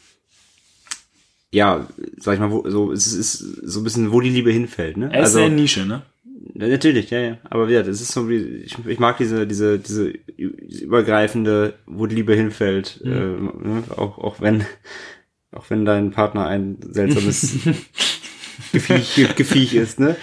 ja, 1.52 1.86
sag 2.16 2.34
ich 2.34 2.40
mal, 2.40 2.50
wo, 2.50 2.68
so, 2.68 2.92
es 2.92 3.12
ist 3.12 3.38
so 3.38 3.80
ein 3.80 3.84
bisschen, 3.84 4.12
wo 4.12 4.20
die 4.20 4.30
Liebe 4.30 4.52
hinfällt, 4.52 4.96
ne? 4.96 5.06
Er 5.06 5.20
ist 5.20 5.28
also, 5.28 5.38
sehr 5.38 5.48
Nische, 5.48 5.84
ne? 5.84 6.02
Natürlich, 6.54 7.10
ja, 7.10 7.20
ja. 7.20 7.38
Aber 7.48 7.68
ja, 7.68 7.82
das 7.82 8.00
ist 8.00 8.12
so 8.12 8.28
wie, 8.28 8.38
ich, 8.38 8.76
ich 8.86 8.98
mag 8.98 9.18
diese, 9.18 9.46
diese, 9.46 9.78
diese 9.78 10.12
übergreifende, 10.36 11.74
wo 11.86 12.06
die 12.06 12.14
Liebe 12.14 12.34
hinfällt, 12.34 13.00
mhm. 13.04 13.12
äh, 13.12 13.68
ne? 13.68 13.84
auch, 13.96 14.18
auch 14.18 14.40
wenn, 14.40 14.64
auch 15.52 15.68
wenn 15.70 15.84
dein 15.84 16.12
Partner 16.12 16.46
ein 16.46 16.78
seltsames 16.80 17.58
Gefiech, 18.72 19.34
Gefiech 19.36 19.74
ist, 19.74 19.98
ne? 19.98 20.16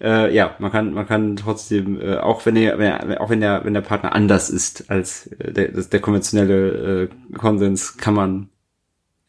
Äh, 0.00 0.34
ja, 0.34 0.56
man 0.58 0.72
kann, 0.72 0.92
man 0.94 1.06
kann 1.06 1.36
trotzdem, 1.36 2.00
äh, 2.00 2.16
auch 2.16 2.44
wenn 2.44 2.56
er, 2.56 2.76
wenn 2.78 2.86
er, 2.86 3.20
auch 3.20 3.30
wenn 3.30 3.40
der, 3.40 3.64
wenn 3.64 3.74
der 3.74 3.82
Partner 3.82 4.12
anders 4.12 4.50
ist 4.50 4.90
als 4.90 5.28
äh, 5.38 5.52
der, 5.52 5.68
der 5.68 6.00
konventionelle 6.00 7.08
äh, 7.32 7.36
Konsens, 7.36 7.96
kann 7.98 8.14
man 8.14 8.48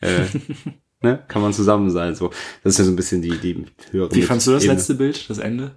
äh, 0.02 0.26
ne, 1.04 1.24
kann 1.28 1.42
man 1.42 1.54
zusammen 1.54 1.90
sein. 1.90 2.16
So, 2.16 2.32
das 2.64 2.74
ist 2.74 2.80
ja 2.80 2.86
so 2.86 2.92
ein 2.92 2.96
bisschen 2.96 3.22
die 3.22 3.38
die 3.38 3.66
höhere. 3.92 4.14
Wie 4.14 4.22
fandst 4.24 4.48
du 4.48 4.52
das 4.52 4.64
Ebene. 4.64 4.78
letzte 4.78 4.96
Bild, 4.96 5.30
das 5.30 5.38
Ende? 5.38 5.76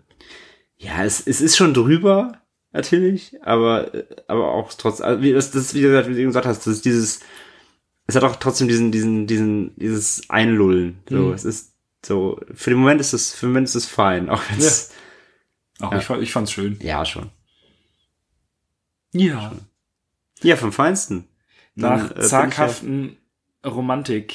Ja, 0.78 1.04
es, 1.04 1.26
es 1.26 1.40
ist 1.40 1.56
schon 1.56 1.74
drüber 1.74 2.40
natürlich, 2.72 3.36
aber 3.42 3.90
aber 4.28 4.52
auch 4.52 4.72
trotz, 4.74 5.00
also 5.00 5.22
wie 5.22 5.32
das, 5.32 5.50
das 5.50 5.74
wie 5.74 5.82
du 5.82 6.14
gesagt, 6.14 6.46
hast, 6.46 6.66
das 6.66 6.74
ist 6.74 6.84
dieses, 6.84 7.20
es 8.06 8.14
hat 8.14 8.24
auch 8.24 8.36
trotzdem 8.36 8.68
diesen 8.68 8.92
diesen 8.92 9.26
diesen 9.26 9.76
dieses 9.76 10.30
Einlullen. 10.30 10.98
So, 11.08 11.16
mhm. 11.16 11.32
es 11.34 11.44
ist 11.44 11.74
so 12.04 12.40
für 12.54 12.70
den 12.70 12.78
Moment 12.78 13.00
ist 13.00 13.12
es 13.12 13.34
für 13.34 13.46
den 13.46 13.52
Moment 13.52 13.68
ist 13.68 13.74
es 13.74 13.86
fein, 13.86 14.28
auch 14.30 14.42
wenn 14.50 14.58
es. 14.58 14.90
Ja. 15.80 15.88
Auch 15.88 15.92
ja. 15.92 15.98
ich, 15.98 16.10
ich 16.22 16.32
fand's 16.32 16.52
schön. 16.52 16.78
Ja, 16.80 17.04
schon. 17.04 17.30
Ja. 19.12 19.50
Schon. 19.50 19.60
Ja, 20.42 20.56
vom 20.56 20.72
Feinsten. 20.72 21.28
Nach 21.74 22.16
äh, 22.16 22.20
zaghaften 22.22 23.18
Romantik 23.66 24.34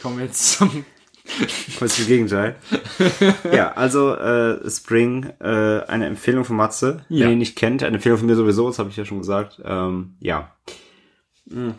kommen 0.00 0.18
wir 0.18 0.24
jetzt 0.24 0.52
zum 0.52 0.84
Was 1.80 1.98
im 1.98 2.06
Gegenteil. 2.06 2.56
ja, 3.52 3.72
also 3.72 4.14
äh, 4.14 4.70
Spring, 4.70 5.32
äh, 5.40 5.80
eine 5.86 6.06
Empfehlung 6.06 6.44
von 6.44 6.56
Matze, 6.56 7.04
ja. 7.08 7.20
wenn 7.20 7.28
ihr 7.28 7.32
ihn 7.32 7.38
nicht 7.38 7.56
kennt, 7.56 7.82
eine 7.82 7.96
Empfehlung 7.96 8.18
von 8.18 8.26
mir 8.26 8.36
sowieso, 8.36 8.66
das 8.66 8.78
habe 8.78 8.90
ich 8.90 8.96
ja 8.96 9.04
schon 9.04 9.20
gesagt. 9.20 9.60
Ähm, 9.64 10.16
ja. 10.20 10.54
Hm. 11.50 11.74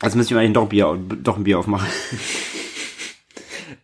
Also 0.00 0.16
müsste 0.16 0.32
ich 0.32 0.36
mir 0.36 0.42
eigentlich 0.42 0.52
doch, 0.52 0.68
Bier, 0.68 0.98
doch 1.22 1.36
ein 1.36 1.44
Bier 1.44 1.58
aufmachen. 1.58 1.88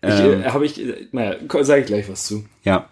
ich, 0.00 0.08
äh, 0.10 0.32
ähm, 0.32 0.52
habe 0.52 0.64
ich, 0.64 0.80
naja, 1.10 1.36
sage 1.62 1.80
ich 1.80 1.86
gleich 1.86 2.08
was 2.08 2.26
zu. 2.26 2.44
Ja. 2.62 2.88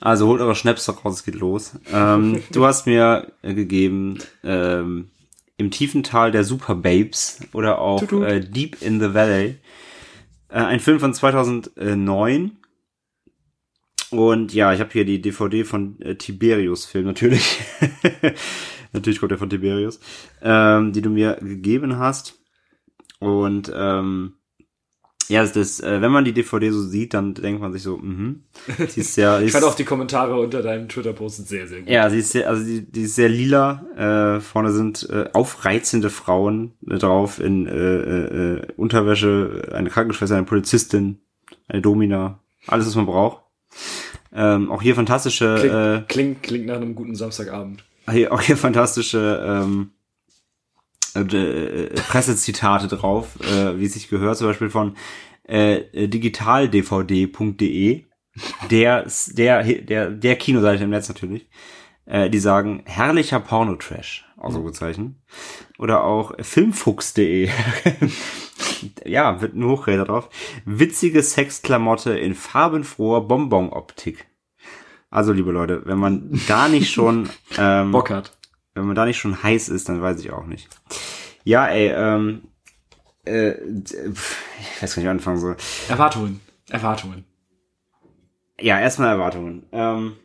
Also 0.00 0.26
holt 0.26 0.40
eure 0.40 0.54
Schnäpse 0.54 0.92
raus, 0.92 1.14
es 1.14 1.24
geht 1.24 1.36
los. 1.36 1.76
Ähm, 1.92 2.42
du 2.52 2.66
hast 2.66 2.86
mir 2.86 3.32
äh, 3.42 3.54
gegeben 3.54 4.18
ähm, 4.44 5.10
im 5.62 5.70
tiefen 5.70 6.02
Tal 6.02 6.32
der 6.32 6.44
Super 6.44 6.74
Babes 6.74 7.40
oder 7.52 7.80
auch 7.80 8.02
äh, 8.22 8.40
Deep 8.40 8.82
in 8.82 9.00
the 9.00 9.14
Valley. 9.14 9.58
Äh, 10.48 10.58
ein 10.58 10.80
Film 10.80 10.98
von 10.98 11.14
2009. 11.14 12.58
Und 14.10 14.52
ja, 14.52 14.74
ich 14.74 14.80
habe 14.80 14.90
hier 14.92 15.04
die 15.04 15.22
DVD 15.22 15.64
von 15.64 16.00
äh, 16.00 16.16
Tiberius 16.16 16.84
Film 16.84 17.06
natürlich. 17.06 17.60
natürlich 18.92 19.20
kommt 19.20 19.30
der 19.30 19.38
von 19.38 19.48
Tiberius, 19.48 20.00
ähm, 20.42 20.92
die 20.92 21.00
du 21.00 21.10
mir 21.10 21.38
gegeben 21.40 21.96
hast. 21.98 22.38
Und 23.20 23.72
ähm, 23.74 24.34
Ja, 25.28 25.42
das, 25.42 25.52
das, 25.52 25.80
äh, 25.80 26.00
wenn 26.00 26.10
man 26.10 26.24
die 26.24 26.32
DVD 26.32 26.70
so 26.70 26.82
sieht, 26.82 27.14
dann 27.14 27.34
denkt 27.34 27.60
man 27.60 27.72
sich 27.72 27.82
so, 27.82 27.96
mhm. 27.96 28.42
Sie 28.88 29.00
ist 29.00 29.14
sehr, 29.14 29.40
ich 29.42 29.52
fand 29.52 29.64
auch 29.64 29.74
die 29.74 29.84
Kommentare 29.84 30.38
unter 30.38 30.62
deinem 30.62 30.88
Twitter-Post 30.88 31.48
sehr, 31.48 31.68
sehr 31.68 31.80
gut. 31.80 31.88
Ja, 31.88 32.10
sie 32.10 32.18
ist 32.18 32.32
sehr, 32.32 32.48
also 32.48 32.64
die, 32.64 32.82
die 32.82 33.02
ist 33.02 33.14
sehr 33.14 33.28
lila. 33.28 34.36
Äh, 34.36 34.40
vorne 34.40 34.72
sind 34.72 35.08
äh, 35.10 35.30
aufreizende 35.32 36.10
Frauen 36.10 36.72
äh, 36.88 36.98
drauf 36.98 37.38
in 37.38 37.66
äh, 37.66 37.72
äh, 37.72 38.62
Unterwäsche, 38.76 39.70
eine 39.72 39.90
Krankenschwester, 39.90 40.36
eine 40.36 40.46
Polizistin, 40.46 41.20
eine 41.68 41.82
Domina, 41.82 42.40
alles, 42.66 42.86
was 42.86 42.96
man 42.96 43.06
braucht. 43.06 43.42
Ähm, 44.34 44.70
auch 44.70 44.82
hier 44.82 44.94
fantastische. 44.94 45.56
Klingt, 45.58 45.74
äh, 45.74 46.02
klingt, 46.08 46.42
klingt 46.42 46.66
nach 46.66 46.76
einem 46.76 46.94
guten 46.94 47.14
Samstagabend. 47.14 47.84
Hier, 48.10 48.32
auch 48.32 48.40
hier 48.40 48.56
fantastische 48.56 49.42
ähm, 49.46 49.90
äh, 51.14 51.20
äh, 51.20 51.94
Pressezitate 51.94 52.88
drauf, 52.88 53.38
äh, 53.40 53.78
wie 53.78 53.84
es 53.86 53.94
sich 53.94 54.08
gehört, 54.08 54.38
zum 54.38 54.48
Beispiel 54.48 54.70
von 54.70 54.96
äh, 55.44 56.08
digitaldvd.de, 56.08 58.04
der, 58.70 59.06
der, 59.28 59.62
der, 59.62 60.10
der 60.10 60.36
Kinoseite 60.36 60.84
im 60.84 60.90
Netz 60.90 61.08
natürlich, 61.08 61.48
äh, 62.06 62.30
die 62.30 62.38
sagen, 62.38 62.82
herrlicher 62.86 63.40
Pornotrash, 63.40 64.24
Ausrufezeichen. 64.36 65.22
Oder 65.78 66.04
auch 66.04 66.32
filmfuchs.de. 66.40 67.50
ja, 69.04 69.40
wird 69.40 69.54
ein 69.54 69.64
Hochräder 69.64 70.04
drauf. 70.04 70.28
Witzige 70.64 71.22
Sexklamotte 71.22 72.18
in 72.18 72.34
farbenfroher 72.34 73.26
Bonbon-Optik. 73.26 74.26
Also, 75.10 75.32
liebe 75.32 75.52
Leute, 75.52 75.82
wenn 75.84 75.98
man 75.98 76.40
da 76.48 76.68
nicht 76.68 76.90
schon 76.90 77.28
ähm, 77.58 77.92
Bock 77.92 78.10
hat. 78.10 78.36
Wenn 78.74 78.86
man 78.86 78.94
da 78.94 79.04
nicht 79.04 79.18
schon 79.18 79.42
heiß 79.42 79.68
ist, 79.68 79.88
dann 79.88 80.00
weiß 80.00 80.20
ich 80.20 80.32
auch 80.32 80.46
nicht. 80.46 80.68
Ja, 81.44 81.66
ey, 81.68 81.88
ähm, 81.94 82.42
äh, 83.26 83.52
ich 83.52 83.94
weiß 83.94 84.80
gar 84.80 84.86
nicht, 84.86 84.96
wie 84.96 85.00
ich 85.00 85.08
anfangen 85.08 85.38
soll. 85.38 85.56
Erwartungen. 85.88 86.40
Erwartungen. 86.70 87.24
Ja, 88.60 88.80
erstmal 88.80 89.10
Erwartungen. 89.10 89.66
Ähm, 89.72 90.16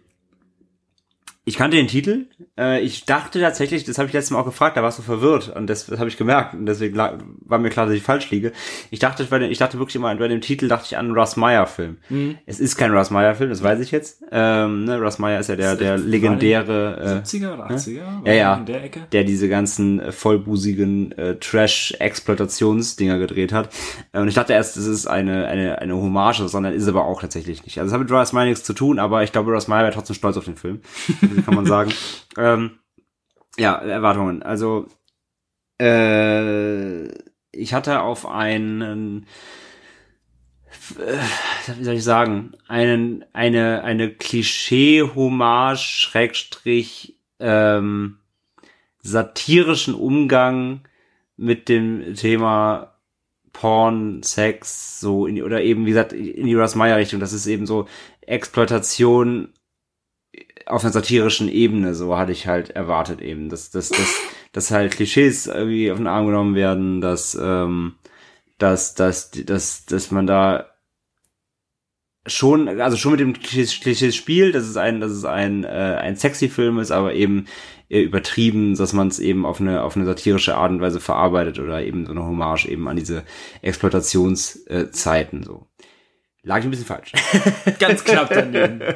ich 1.48 1.56
kannte 1.56 1.78
den 1.78 1.88
Titel. 1.88 2.26
Äh, 2.60 2.82
ich 2.82 3.06
dachte 3.06 3.40
tatsächlich, 3.40 3.86
das 3.86 3.98
habe 3.98 4.08
ich 4.08 4.14
letztes 4.14 4.32
Mal 4.32 4.40
auch 4.40 4.46
gefragt, 4.46 4.76
da 4.76 4.84
warst 4.84 5.00
du 5.00 5.02
verwirrt 5.02 5.48
und 5.56 5.68
das, 5.68 5.86
das 5.86 5.98
habe 5.98 6.10
ich 6.10 6.18
gemerkt 6.18 6.54
und 6.54 6.66
deswegen 6.66 6.98
war 6.98 7.58
mir 7.58 7.70
klar, 7.70 7.86
dass 7.86 7.96
ich 7.96 8.04
falsch 8.04 8.30
liege. 8.32 8.52
Ich 8.92 9.00
dachte, 9.00 9.24
ich 9.24 9.58
dachte 9.58 9.80
wirklich 9.80 9.96
immer 9.96 10.14
bei 10.14 10.28
dem 10.28 10.42
Titel 10.42 10.68
dachte 10.68 10.88
ich 10.88 10.98
an 10.98 11.06
einen 11.06 11.18
Russ 11.18 11.38
Meyer 11.38 11.66
Film. 11.66 12.00
Mhm. 12.10 12.38
Es 12.46 12.60
ist 12.60 12.76
kein 12.76 12.92
Russ 12.92 13.12
Meyer 13.12 13.34
Film, 13.34 13.50
das 13.50 13.64
weiß 13.64 13.80
ich 13.80 13.92
jetzt. 13.92 14.24
Ähm, 14.30 14.84
ne, 14.84 15.00
Russ 15.00 15.20
Meyer 15.20 15.40
ist 15.40 15.48
ja 15.48 15.56
der 15.56 15.78
der 15.78 15.98
legendäre 15.98 17.22
äh, 17.24 17.26
70er 17.26 17.54
oder 17.54 17.70
80er? 17.70 17.94
Ne? 17.94 18.22
Ja, 18.26 18.34
ja. 18.34 18.56
Der, 18.58 18.82
der, 19.14 19.24
diese 19.24 19.48
ganzen 19.48 20.02
äh, 20.02 20.12
vollbusigen 20.12 21.14
äh, 21.14 21.36
Trash 21.36 21.94
Exploitationsdinger 21.98 23.20
gedreht 23.20 23.54
hat. 23.54 23.70
Äh, 24.12 24.20
und 24.20 24.28
ich 24.28 24.34
dachte 24.34 24.52
erst, 24.52 24.76
das 24.76 24.86
ist 24.86 25.08
eine 25.08 25.48
eine 25.48 25.80
eine 25.80 25.96
Hommage, 25.96 26.46
sondern 26.50 26.74
ist 26.74 26.90
aber 26.90 27.06
auch 27.06 27.22
tatsächlich 27.22 27.64
nicht. 27.64 27.80
Also 27.80 27.88
es 27.88 27.94
hat 27.94 28.02
mit 28.02 28.12
Russ 28.12 28.34
Meyer 28.34 28.48
nichts 28.48 28.66
zu 28.66 28.74
tun, 28.74 29.00
aber 29.00 29.24
ich 29.24 29.32
glaube, 29.32 29.54
Russ 29.54 29.70
Meyer 29.70 29.84
wäre 29.84 29.94
trotzdem 29.94 30.16
stolz 30.18 30.36
auf 30.36 30.44
den 30.44 30.58
Film. 30.58 30.82
kann 31.44 31.56
man 31.56 31.66
sagen. 31.66 31.94
ähm, 32.38 32.80
ja, 33.58 33.76
Erwartungen. 33.76 34.44
Also, 34.44 34.88
äh, 35.82 37.08
ich 37.52 37.74
hatte 37.74 38.02
auf 38.02 38.26
einen, 38.26 39.26
äh, 40.98 41.76
wie 41.78 41.84
soll 41.84 41.96
ich 41.96 42.04
sagen, 42.04 42.54
einen, 42.68 43.26
eine, 43.34 43.84
eine 43.84 44.12
Klischee-Hommage, 44.12 45.80
Schrägstrich, 45.80 47.18
ähm, 47.40 48.20
satirischen 49.02 49.94
Umgang 49.96 50.82
mit 51.36 51.70
dem 51.70 52.16
Thema 52.16 52.98
Porn, 53.54 54.22
Sex, 54.22 55.00
so 55.00 55.26
in, 55.26 55.42
oder 55.42 55.62
eben, 55.62 55.86
wie 55.86 55.90
gesagt, 55.90 56.14
in 56.14 56.46
die 56.46 56.54
Russ 56.54 56.76
Meyer 56.76 56.98
Richtung. 56.98 57.20
Das 57.20 57.34
ist 57.34 57.48
eben 57.48 57.66
so 57.66 57.88
Exploitation 58.22 59.54
auf 60.66 60.84
einer 60.84 60.94
satirischen 60.94 61.50
Ebene, 61.50 61.96
so 61.96 62.18
hatte 62.18 62.32
ich 62.32 62.48
halt 62.48 62.72
erwartet 62.72 63.22
eben, 63.22 63.50
dass, 63.50 63.70
dass, 63.70 63.90
dass, 63.90 64.16
dass 64.52 64.72
halt 64.72 64.94
Klischees 64.94 65.48
irgendwie 65.48 65.92
auf 65.92 65.98
den 65.98 66.08
Arm 66.08 66.26
genommen 66.26 66.56
werden, 66.56 67.02
dass, 67.02 67.38
ähm, 67.42 67.96
dass, 68.58 68.96
dass, 68.96 69.32
dass, 69.32 69.86
dass 69.86 70.12
man 70.12 70.28
da 70.28 70.68
schon, 72.26 72.68
also 72.82 72.98
schon 72.98 73.12
mit 73.12 73.22
dem 73.22 73.34
Klischees 73.34 74.16
spielt, 74.16 74.56
dass 74.56 74.66
es 74.66 74.78
ein, 74.78 75.00
dass 75.00 75.12
es 75.12 75.24
ein, 75.26 75.64
äh, 75.64 75.68
ein 75.68 76.18
sexy 76.18 76.50
Film 76.50 76.80
ist, 76.80 76.92
aber 76.92 77.14
eben 77.14 77.46
übertrieben, 77.90 78.76
dass 78.76 78.92
man 78.92 79.08
es 79.08 79.20
eben 79.20 79.46
auf 79.46 79.62
eine, 79.62 79.84
auf 79.84 79.96
eine 79.96 80.06
satirische 80.06 80.58
Art 80.58 80.72
und 80.72 80.82
Weise 80.82 81.00
verarbeitet 81.00 81.60
oder 81.60 81.82
eben 81.84 82.06
so 82.06 82.12
eine 82.12 82.26
Hommage 82.26 82.66
eben 82.66 82.88
an 82.90 82.98
diese 82.98 83.24
Exploitationszeiten, 83.62 85.44
so. 85.44 85.68
Lag 86.48 86.60
ich 86.60 86.64
ein 86.64 86.72
bisschen 86.72 86.86
falsch. 86.86 87.12
Ganz 87.80 88.04
knapp 88.04 88.30
daneben. 88.30 88.82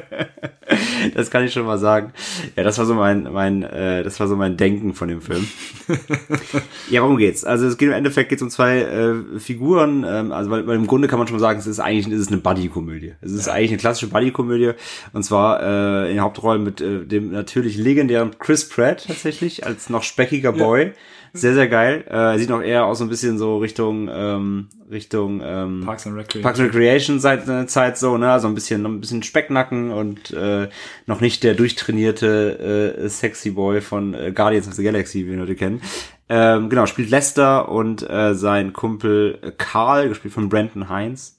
Das 1.14 1.30
kann 1.30 1.44
ich 1.44 1.52
schon 1.52 1.66
mal 1.66 1.76
sagen. 1.76 2.12
Ja, 2.56 2.62
das 2.62 2.78
war 2.78 2.86
so 2.86 2.94
mein, 2.94 3.24
mein, 3.24 3.62
äh, 3.62 4.02
das 4.02 4.18
war 4.20 4.28
so 4.28 4.36
mein 4.36 4.56
Denken 4.56 4.94
von 4.94 5.08
dem 5.08 5.20
Film. 5.20 5.46
ja, 6.90 7.02
worum 7.02 7.18
geht's? 7.18 7.44
Also 7.44 7.66
es 7.66 7.76
geht 7.76 7.88
im 7.88 7.94
Endeffekt 7.94 8.30
geht's 8.30 8.40
um 8.40 8.48
zwei 8.48 8.78
äh, 8.78 9.38
Figuren. 9.38 10.06
Ähm, 10.08 10.32
also 10.32 10.50
weil, 10.50 10.66
weil 10.66 10.76
im 10.76 10.86
Grunde 10.86 11.08
kann 11.08 11.18
man 11.18 11.28
schon 11.28 11.36
mal 11.36 11.40
sagen, 11.40 11.58
es 11.58 11.66
ist 11.66 11.80
eigentlich 11.80 12.06
es 12.06 12.20
ist 12.20 12.32
eine 12.32 12.40
Buddy-Komödie. 12.40 13.14
Es 13.20 13.32
ist 13.32 13.48
ja. 13.48 13.52
eigentlich 13.52 13.72
eine 13.72 13.78
klassische 13.78 14.06
Buddy-Komödie 14.06 14.72
und 15.12 15.24
zwar 15.24 15.62
äh, 15.62 16.12
in 16.12 16.20
Hauptrollen 16.20 16.62
mit 16.62 16.80
äh, 16.80 17.04
dem 17.04 17.32
natürlich 17.32 17.76
legendären 17.76 18.30
Chris 18.38 18.66
Pratt 18.66 19.04
tatsächlich 19.08 19.66
als 19.66 19.90
noch 19.90 20.04
speckiger 20.04 20.52
Boy. 20.52 20.86
Ja 20.86 20.92
sehr, 21.32 21.54
sehr 21.54 21.68
geil. 21.68 22.04
Äh, 22.08 22.38
sieht 22.38 22.50
noch 22.50 22.62
eher 22.62 22.84
aus 22.84 22.98
so 22.98 23.04
ein 23.04 23.10
bisschen 23.10 23.38
so 23.38 23.58
Richtung, 23.58 24.10
ähm, 24.12 24.68
Richtung 24.90 25.40
ähm, 25.42 25.82
Parks 25.84 26.06
and 26.06 26.16
Recreation, 26.16 26.42
Parks 26.42 26.60
and 26.60 26.68
Recreation 26.68 27.20
seit 27.20 27.48
einer 27.48 27.66
Zeit 27.66 27.96
so, 27.96 28.18
ne? 28.18 28.38
So 28.38 28.48
ein 28.48 28.54
bisschen, 28.54 28.84
ein 28.84 29.00
bisschen 29.00 29.22
Specknacken 29.22 29.90
und 29.90 30.30
äh, 30.32 30.68
noch 31.06 31.20
nicht 31.20 31.42
der 31.42 31.54
durchtrainierte 31.54 32.98
äh, 32.98 33.08
Sexy 33.08 33.52
Boy 33.52 33.80
von 33.80 34.14
äh, 34.14 34.32
Guardians 34.32 34.68
of 34.68 34.74
the 34.74 34.84
Galaxy, 34.84 35.26
wie 35.26 35.32
wir 35.32 35.40
heute 35.40 35.56
kennen. 35.56 35.80
Ähm, 36.28 36.68
genau, 36.68 36.86
spielt 36.86 37.10
Lester 37.10 37.68
und 37.70 38.08
äh, 38.08 38.34
sein 38.34 38.72
Kumpel 38.72 39.54
Karl, 39.58 40.08
gespielt 40.08 40.34
von 40.34 40.48
Brandon 40.48 40.88
Heinz. 40.88 41.38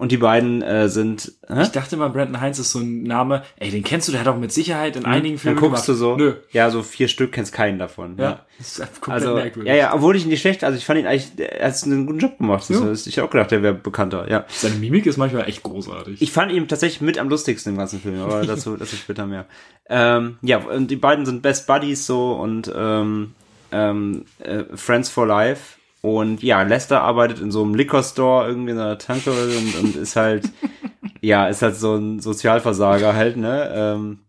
Und 0.00 0.12
die 0.12 0.16
beiden 0.16 0.62
äh, 0.62 0.88
sind. 0.88 1.34
Hä? 1.46 1.60
Ich 1.60 1.72
dachte 1.72 1.94
mal, 1.98 2.08
Brandon 2.08 2.40
Heinz 2.40 2.58
ist 2.58 2.72
so 2.72 2.78
ein 2.78 3.02
Name. 3.02 3.42
Ey, 3.58 3.70
den 3.70 3.84
kennst 3.84 4.08
du, 4.08 4.12
der 4.12 4.22
hat 4.22 4.28
auch 4.28 4.38
mit 4.38 4.50
Sicherheit 4.50 4.96
in 4.96 5.04
hm? 5.04 5.12
einigen 5.12 5.36
Filmen. 5.36 5.60
Dann 5.60 5.70
guckst 5.70 5.84
gemacht. 5.84 6.00
du 6.00 6.02
so. 6.02 6.16
Nö. 6.16 6.36
Ja, 6.52 6.70
so 6.70 6.82
vier 6.82 7.06
Stück 7.06 7.32
kennst 7.32 7.52
keinen 7.52 7.78
davon. 7.78 8.16
Ja. 8.16 8.24
ja. 8.24 8.46
Das 8.56 8.78
ist 8.78 9.00
komplett 9.02 9.26
also, 9.26 9.34
merkwürdig. 9.34 9.68
Ja, 9.68 9.76
ja, 9.76 9.94
obwohl 9.94 10.16
ich 10.16 10.22
ihn 10.22 10.30
nicht 10.30 10.40
schlecht, 10.40 10.64
also 10.64 10.78
ich 10.78 10.86
fand 10.86 11.00
ihn 11.00 11.06
eigentlich, 11.06 11.32
er 11.38 11.68
hat 11.68 11.82
einen 11.82 12.06
guten 12.06 12.18
Job 12.18 12.38
gemacht. 12.38 12.64
Das 12.70 12.80
ja. 12.80 12.90
ist, 12.90 13.06
ich 13.08 13.18
habe 13.18 13.28
auch 13.28 13.30
gedacht, 13.30 13.50
der 13.50 13.62
wäre 13.62 13.74
bekannter, 13.74 14.30
ja. 14.30 14.46
Seine 14.48 14.76
Mimik 14.76 15.04
ist 15.04 15.18
manchmal 15.18 15.46
echt 15.46 15.62
großartig. 15.64 16.22
Ich 16.22 16.32
fand 16.32 16.50
ihn 16.50 16.66
tatsächlich 16.66 17.02
mit 17.02 17.18
am 17.18 17.28
lustigsten 17.28 17.74
im 17.74 17.78
ganzen 17.78 18.00
Film, 18.00 18.22
aber 18.22 18.40
dazu, 18.46 18.78
dazu 18.78 18.96
später 18.96 19.26
mehr. 19.26 19.44
Ähm, 19.90 20.38
ja, 20.40 20.64
und 20.64 20.90
die 20.90 20.96
beiden 20.96 21.26
sind 21.26 21.42
Best 21.42 21.66
Buddies 21.66 22.06
so 22.06 22.32
und 22.32 22.72
ähm, 22.74 23.34
ähm, 23.70 24.24
äh, 24.38 24.64
Friends 24.74 25.10
for 25.10 25.26
Life 25.26 25.79
und 26.02 26.42
ja, 26.42 26.62
Lester 26.62 27.02
arbeitet 27.02 27.40
in 27.40 27.50
so 27.50 27.62
einem 27.62 27.74
Liquor 27.74 28.02
Store 28.02 28.48
irgendwie 28.48 28.72
in 28.72 28.78
einer 28.78 28.98
Tanke 28.98 29.30
und, 29.30 29.74
und 29.80 29.96
ist 29.96 30.16
halt, 30.16 30.50
ja, 31.20 31.46
ist 31.48 31.62
halt 31.62 31.76
so 31.76 31.96
ein 31.96 32.20
Sozialversager 32.20 33.14
halt, 33.14 33.36
ne? 33.36 33.70
Ähm, 33.74 34.20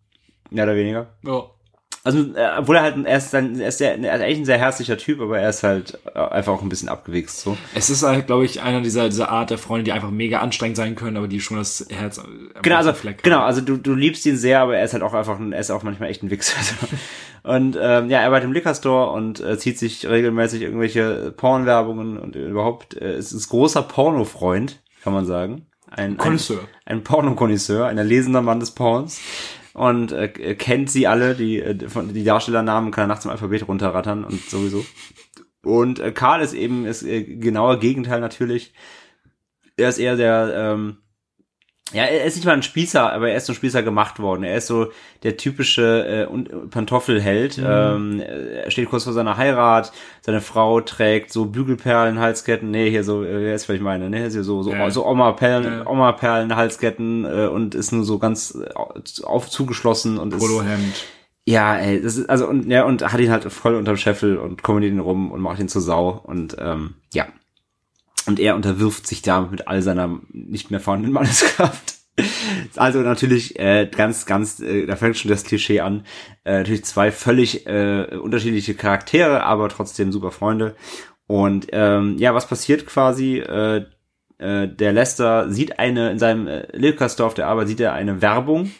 mehr 0.50 0.66
oder 0.66 0.76
weniger. 0.76 1.08
Ja. 1.24 1.44
Also, 2.04 2.20
äh, 2.36 2.50
obwohl 2.58 2.78
er 2.78 2.82
halt, 2.82 3.06
er 3.06 3.18
ist, 3.18 3.32
dann, 3.32 3.60
er 3.60 3.68
ist, 3.68 3.80
ist 3.80 3.88
eigentlich 3.88 4.40
ein 4.40 4.46
sehr 4.46 4.58
herzlicher 4.58 4.98
Typ, 4.98 5.22
aber 5.22 5.40
er 5.40 5.50
ist 5.50 5.62
halt 5.62 5.99
äh, 6.16 6.20
einfach 6.20 6.54
auch 6.54 6.64
ein 6.64 6.70
bisschen 6.70 6.89
abgewichst, 6.89 7.41
so. 7.41 7.56
Es 7.76 7.91
ist 7.91 8.02
halt, 8.02 8.26
glaube 8.26 8.43
ich, 8.43 8.62
einer 8.62 8.82
dieser, 8.82 9.08
dieser 9.08 9.30
Art 9.30 9.52
der 9.52 9.60
Freunde, 9.60 9.84
die 9.84 9.91
einfach 9.91 10.10
mega 10.10 10.39
anstrengend 10.39 10.78
sein 10.78 10.95
können, 10.95 11.16
aber 11.18 11.28
die 11.28 11.39
schon 11.39 11.58
das 11.58 11.86
Herz 11.91 12.20
genau, 12.64 12.78
also, 12.78 12.93
genau, 13.22 13.41
also 13.41 13.62
du, 13.62 13.78
du 13.78 13.93
liebst 13.93 14.26
ihn 14.26 14.36
sehr, 14.36 14.62
aber 14.62 14.78
er 14.78 14.84
ist 14.84 14.93
halt 14.93 15.04
auch 15.04 15.14
einfach, 15.14 15.39
ein, 15.39 15.54
er 15.54 15.60
ist 15.60 15.70
auch 15.70 15.84
manchmal 15.84 16.10
echt 16.10 16.24
ein 16.24 16.32
Wichser. 16.32 16.58
So. 17.43 17.52
Und, 17.52 17.76
ähm, 17.82 18.10
ja, 18.10 18.20
er 18.20 18.28
arbeitet 18.28 18.45
im 18.45 18.54
Liquor 18.54 18.76
Store 18.76 19.12
und 19.12 19.39
äh, 19.39 19.58
zieht 19.58 19.80
sich 19.80 20.08
regelmäßig 20.08 20.62
irgendwelche 20.62 21.34
Pornwerbungen 21.36 22.18
und 22.18 22.36
überhaupt, 22.36 22.95
äh, 22.95 23.18
ist, 23.18 23.32
ist 23.32 23.49
großer 23.49 23.82
Pornofreund, 23.82 24.80
kann 25.04 25.12
man 25.12 25.26
sagen. 25.26 25.66
Ein, 25.89 26.20
ein, 26.20 26.39
ein 26.86 27.04
Pornokonnoisseur, 27.04 27.88
ein 27.88 27.97
erlesener 27.97 28.41
Mann 28.41 28.60
des 28.60 28.72
Porns 28.72 29.20
und 29.74 30.11
äh, 30.11 30.55
kennt 30.55 30.89
sie 30.89 31.07
alle, 31.07 31.36
die, 31.36 31.59
äh, 31.59 31.89
von, 31.89 32.13
die 32.13 32.24
Darstellernamen 32.24 32.91
kann 32.91 33.05
er 33.05 33.07
nachts 33.07 33.26
im 33.26 33.32
Alphabet 33.32 33.67
runterrattern 33.67 34.24
und 34.24 34.41
sowieso. 34.49 34.86
Und 35.63 35.99
äh, 35.99 36.11
Karl 36.11 36.41
ist 36.41 36.53
eben 36.53 36.86
ist 36.86 37.03
äh, 37.03 37.24
genauer 37.24 37.80
Gegenteil 37.80 38.19
natürlich. 38.19 38.74
Er 39.78 39.89
ist 39.89 39.99
eher 39.99 40.15
der 40.15 40.53
ähm, 40.55 40.97
ja, 41.94 42.04
er 42.04 42.26
ist 42.26 42.36
nicht 42.36 42.46
mal 42.46 42.54
ein 42.54 42.64
Spießer, 42.64 43.12
aber 43.12 43.30
er 43.30 43.38
ist 43.38 43.46
so 43.46 43.54
ein 43.54 43.56
Spießer 43.56 43.84
gemacht 43.84 44.20
worden. 44.20 44.44
Er 44.44 44.58
ist 44.58 44.68
so 44.68 44.92
der 45.24 45.38
typische 45.38 46.28
äh, 46.30 46.68
Pantoffelheld. 46.70 47.58
Mhm. 47.58 47.66
Ähm, 47.68 48.20
er 48.22 48.72
steht 48.72 48.89
kurz 48.89 49.04
vor 49.04 49.14
seiner 49.14 49.38
Heirat. 49.38 49.92
Seine 50.22 50.42
Frau 50.42 50.82
trägt 50.82 51.32
so 51.32 51.46
Bügelperlen, 51.46 52.20
Halsketten. 52.20 52.72
Nee, 52.72 52.89
hier 52.89 53.04
so, 53.04 53.24
äh, 53.24 53.42
wer 53.44 53.56
ist, 53.56 53.70
ich 53.70 53.82
meine, 53.82 54.10
ne? 54.10 54.30
Hier 54.30 54.44
so, 54.44 54.64
so, 54.64 54.72
ja. 54.72 54.89
so 54.89 55.06
Oma-Perlen, 55.06 55.64
ja. 55.64 55.88
Oma-Perlen, 55.88 56.56
Halsketten 56.56 57.26
äh, 57.26 57.48
und 57.48 57.76
ist 57.76 57.92
nur 57.92 58.04
so 58.04 58.20
ganz 58.20 58.58
äh, 58.58 59.24
auf 59.24 59.50
zugeschlossen 59.50 60.18
und 60.18 60.38
Polohemd. 60.38 60.94
ist. 60.94 61.06
Ja, 61.46 61.76
ey, 61.76 62.02
das 62.02 62.18
ist, 62.18 62.30
also, 62.30 62.48
und, 62.48 62.70
ja, 62.70 62.86
und 62.86 63.02
hat 63.12 63.20
ihn 63.20 63.32
halt 63.32 63.52
voll 63.52 63.76
unterm 63.76 63.98
Scheffel 63.98 64.38
und 64.38 64.62
kommentiert 64.62 64.94
ihn 64.94 65.00
rum 65.00 65.32
und 65.32 65.42
macht 65.42 65.60
ihn 65.60 65.68
zur 65.68 65.82
Sau 65.82 66.22
und, 66.24 66.56
ähm, 66.60 66.96
ja. 67.14 67.26
Und 68.32 68.40
er 68.40 68.56
unterwirft 68.56 69.08
sich 69.08 69.22
damit 69.22 69.52
mit 69.52 69.68
all 69.68 69.82
seiner 69.82 70.22
nicht 70.32 70.72
mehr 70.72 70.80
vorhandenen 70.80 71.14
Manneskraft. 71.14 71.96
Also 72.78 73.00
natürlich 73.00 73.60
äh, 73.60 73.90
ganz, 73.94 74.26
ganz, 74.26 74.62
äh, 74.62 74.86
da 74.86 74.96
fängt 74.96 75.18
schon 75.18 75.32
das 75.32 75.44
Klischee 75.44 75.82
an. 75.82 76.06
Äh, 76.46 76.60
natürlich 76.60 76.86
zwei 76.86 77.12
völlig 77.12 77.68
äh, 77.68 78.06
unterschiedliche 78.16 78.74
Charaktere, 78.74 79.44
aber 79.44 79.68
trotzdem 79.68 80.14
super 80.14 80.32
Freunde. 80.32 80.76
Und 81.28 81.68
ähm, 81.74 82.16
ja, 82.20 82.34
was 82.34 82.48
passiert 82.48 82.86
quasi? 82.86 83.40
Äh, 83.40 83.86
äh, 84.38 84.68
der 84.70 84.94
Lester 84.94 85.52
sieht 85.52 85.78
eine, 85.78 86.12
in 86.12 86.20
seinem 86.20 86.48
äh, 86.48 86.96
auf 87.20 87.34
der 87.34 87.48
Arbeit 87.48 87.68
sieht 87.68 87.82
er 87.82 87.94
eine 87.94 88.22
Werbung 88.22 88.72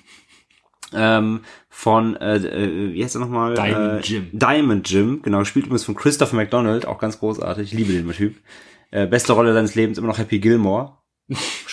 ähm, 0.94 1.42
von, 1.68 2.16
äh, 2.16 2.38
äh, 2.38 2.94
wie 2.94 3.04
heißt 3.04 3.16
er 3.16 3.22
nochmal? 3.22 3.56
Diamond 3.56 4.06
äh, 4.06 4.08
Jim. 4.08 4.30
Diamond 4.32 4.90
Jim, 4.90 5.22
genau, 5.22 5.40
gespielt 5.40 5.66
übrigens 5.66 5.86
von 5.86 5.96
Christopher 5.96 6.38
McDonald, 6.38 6.86
auch 6.86 7.00
ganz 7.00 7.20
großartig, 7.20 7.74
ich 7.74 7.78
liebe 7.78 7.92
den 7.92 8.10
Typ. 8.12 8.36
Äh, 8.92 9.08
beste 9.08 9.34
Rolle 9.34 9.54
seines 9.54 9.76
Lebens 9.76 9.98
immer 9.98 10.08
noch 10.08 10.18
Happy 10.18 10.40
Gilmore, 10.40 10.98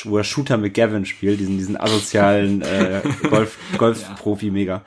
wo 0.04 0.18
er 0.18 0.24
Shooter 0.24 0.56
McGavin 0.56 1.04
spielt, 1.04 1.40
diesen, 1.40 1.58
diesen 1.58 1.76
asozialen 1.76 2.62
äh, 2.62 3.00
Golf, 3.28 3.58
Golf-Profi 3.78 4.50
mega. 4.50 4.84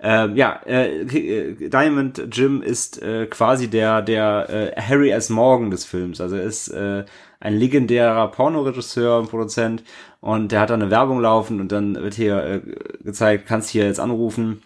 Ähm, 0.00 0.36
ja, 0.36 0.60
äh, 0.66 1.02
äh, 1.02 1.68
Diamond 1.68 2.28
Jim 2.32 2.62
ist 2.62 3.00
äh, 3.00 3.26
quasi 3.26 3.68
der 3.68 4.02
der 4.02 4.74
äh, 4.76 4.80
Harry 4.80 5.10
S. 5.10 5.30
Morgan 5.30 5.70
des 5.70 5.84
Films. 5.84 6.20
Also 6.20 6.36
er 6.36 6.42
ist 6.42 6.68
äh, 6.68 7.04
ein 7.40 7.54
legendärer 7.54 8.30
Pornoregisseur 8.30 9.18
und 9.18 9.30
Produzent 9.30 9.82
und 10.20 10.52
der 10.52 10.60
hat 10.60 10.70
da 10.70 10.74
eine 10.74 10.90
Werbung 10.90 11.20
laufen 11.20 11.60
und 11.60 11.70
dann 11.70 11.94
wird 11.94 12.14
hier 12.14 12.42
äh, 12.42 12.60
gezeigt, 13.02 13.46
kannst 13.46 13.70
hier 13.70 13.84
jetzt 13.84 14.00
anrufen 14.00 14.62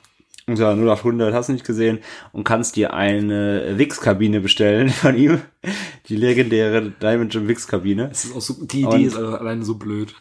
unter 0.49 0.75
0800 0.75 1.33
hast 1.35 1.49
du 1.49 1.53
nicht 1.53 1.67
gesehen 1.67 1.99
und 2.33 2.45
kannst 2.45 2.77
dir 2.77 2.95
eine 2.95 3.75
Wix-Kabine 3.79 4.41
bestellen 4.41 4.89
von 4.89 5.17
ihm. 5.17 5.41
Die 6.09 6.17
legendäre 6.17 6.91
Diamond 7.03 7.33
Jim 7.35 7.47
Wix-Kabine. 7.49 8.09
Das 8.09 8.25
ist 8.25 8.35
auch 8.37 8.41
so, 8.41 8.55
die 8.65 8.81
Idee 8.83 8.87
Und- 8.97 9.05
ist 9.05 9.17
alleine 9.17 9.65
so 9.65 9.75
blöd. 9.75 10.15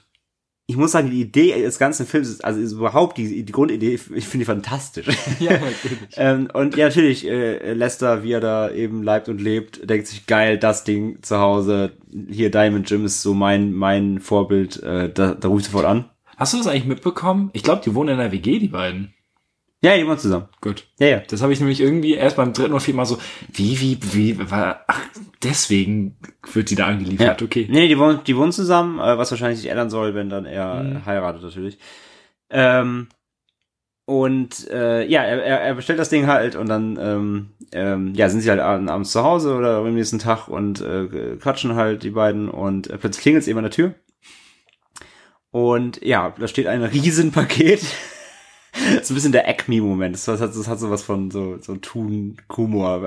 Ich 0.69 0.75
muss 0.75 0.91
sagen, 0.91 1.09
die 1.09 1.21
Idee 1.21 1.61
des 1.63 1.80
ganzen 1.80 2.05
Films 2.05 2.28
ist, 2.28 2.43
also 2.43 2.59
ist 2.59 2.73
überhaupt 2.73 3.17
die, 3.17 3.45
die 3.45 3.51
Grundidee, 3.53 3.93
ich 3.93 4.01
finde 4.28 4.39
die 4.39 4.43
fantastisch. 4.45 5.07
Ja, 5.39 5.51
natürlich. 5.53 5.99
ähm, 6.17 6.49
und 6.53 6.75
ja, 6.75 6.88
natürlich, 6.88 7.25
äh, 7.25 7.71
Lester, 7.71 8.21
wie 8.23 8.34
er 8.34 8.41
da 8.41 8.69
eben 8.69 9.01
leibt 9.01 9.30
und 9.30 9.39
lebt, 9.39 9.89
denkt 9.89 10.07
sich, 10.07 10.25
geil, 10.28 10.57
das 10.57 10.84
Ding 10.84 11.19
zu 11.21 11.39
Hause, 11.39 11.93
hier 12.30 12.51
Diamond 12.51 12.89
Jim 12.89 13.05
ist 13.05 13.21
so 13.21 13.34
mein, 13.34 13.71
mein 13.71 14.19
Vorbild, 14.19 14.84
äh, 14.84 15.09
da, 15.09 15.36
da 15.36 15.47
rufe 15.47 15.61
ich 15.61 15.67
sofort 15.67 15.86
an. 15.86 16.09
Hast 16.36 16.51
du 16.53 16.57
das 16.57 16.67
eigentlich 16.67 16.84
mitbekommen? 16.86 17.49
Ich 17.53 17.63
glaube, 17.63 17.82
die 17.86 17.95
wohnen 17.95 18.09
in 18.09 18.17
der 18.17 18.34
WG, 18.34 18.59
die 18.59 18.67
beiden. 18.67 19.13
Ja, 19.84 19.93
jemand 19.93 20.19
zusammen. 20.19 20.47
Gut. 20.59 20.88
Ja, 20.97 21.07
ja. 21.07 21.19
Das 21.30 21.41
habe 21.43 21.53
ich 21.53 21.59
nämlich 21.59 21.80
irgendwie 21.82 22.15
erst 22.15 22.36
beim 22.36 22.51
dritten 22.51 22.71
oder 22.71 22.80
vierten 22.80 22.97
Mal 22.97 23.05
so, 23.05 23.19
wie, 23.53 23.80
wie, 23.80 23.99
wie, 24.13 24.49
war, 24.51 24.84
ach, 24.88 24.99
deswegen 25.43 26.17
wird 26.51 26.71
die 26.71 26.75
da 26.75 26.88
angeliefert, 26.88 27.41
okay. 27.43 27.67
Nee, 27.69 27.88
die 27.88 27.99
wohnen, 27.99 28.21
die 28.25 28.36
wohnen 28.36 28.51
zusammen, 28.51 28.97
äh, 28.99 29.17
was 29.19 29.30
wahrscheinlich 29.30 29.59
sich 29.59 29.69
ändern 29.69 29.91
soll, 29.91 30.15
wenn 30.15 30.30
dann 30.30 30.45
er 30.45 30.82
Mhm. 30.84 31.05
heiratet 31.05 31.43
natürlich. 31.43 31.78
Ähm, 32.49 33.07
und 34.05 34.67
äh, 34.71 35.05
ja, 35.05 35.21
er, 35.21 35.43
er, 35.43 35.75
bestellt 35.75 35.99
das 35.99 36.09
Ding 36.09 36.25
halt 36.28 36.55
und 36.55 36.69
dann 36.69 36.97
ähm, 36.99 37.49
ähm, 37.73 38.13
ja, 38.15 38.30
sind 38.30 38.39
sie 38.41 38.49
halt 38.49 38.61
ab- 38.61 38.82
abends 38.89 39.11
zu 39.11 39.21
Hause 39.21 39.53
oder 39.53 39.78
am 39.78 39.93
nächsten 39.93 40.17
Tag 40.17 40.47
und 40.47 40.82
äh, 40.82 41.36
quatschen 41.39 41.75
halt 41.75 42.03
die 42.03 42.11
beiden 42.11 42.49
und 42.49 42.89
äh, 42.89 42.97
plötzlich 42.97 43.21
klingelt 43.21 43.43
es 43.43 43.47
eben 43.47 43.57
an 43.59 43.65
der 43.65 43.71
Tür. 43.71 43.93
Und 45.51 46.01
ja, 46.03 46.34
da 46.39 46.47
steht 46.47 46.67
ein 46.67 46.84
Riesenpaket. 46.84 47.82
so 49.03 49.13
ein 49.13 49.15
bisschen 49.15 49.32
der 49.32 49.47
Acme-Moment. 49.47 50.15
Das, 50.15 50.28
hat, 50.28 50.39
das 50.41 50.67
hat 50.67 50.80
so 50.80 50.89
was 50.89 51.03
von 51.03 51.32
so, 51.32 51.57
so 51.61 51.75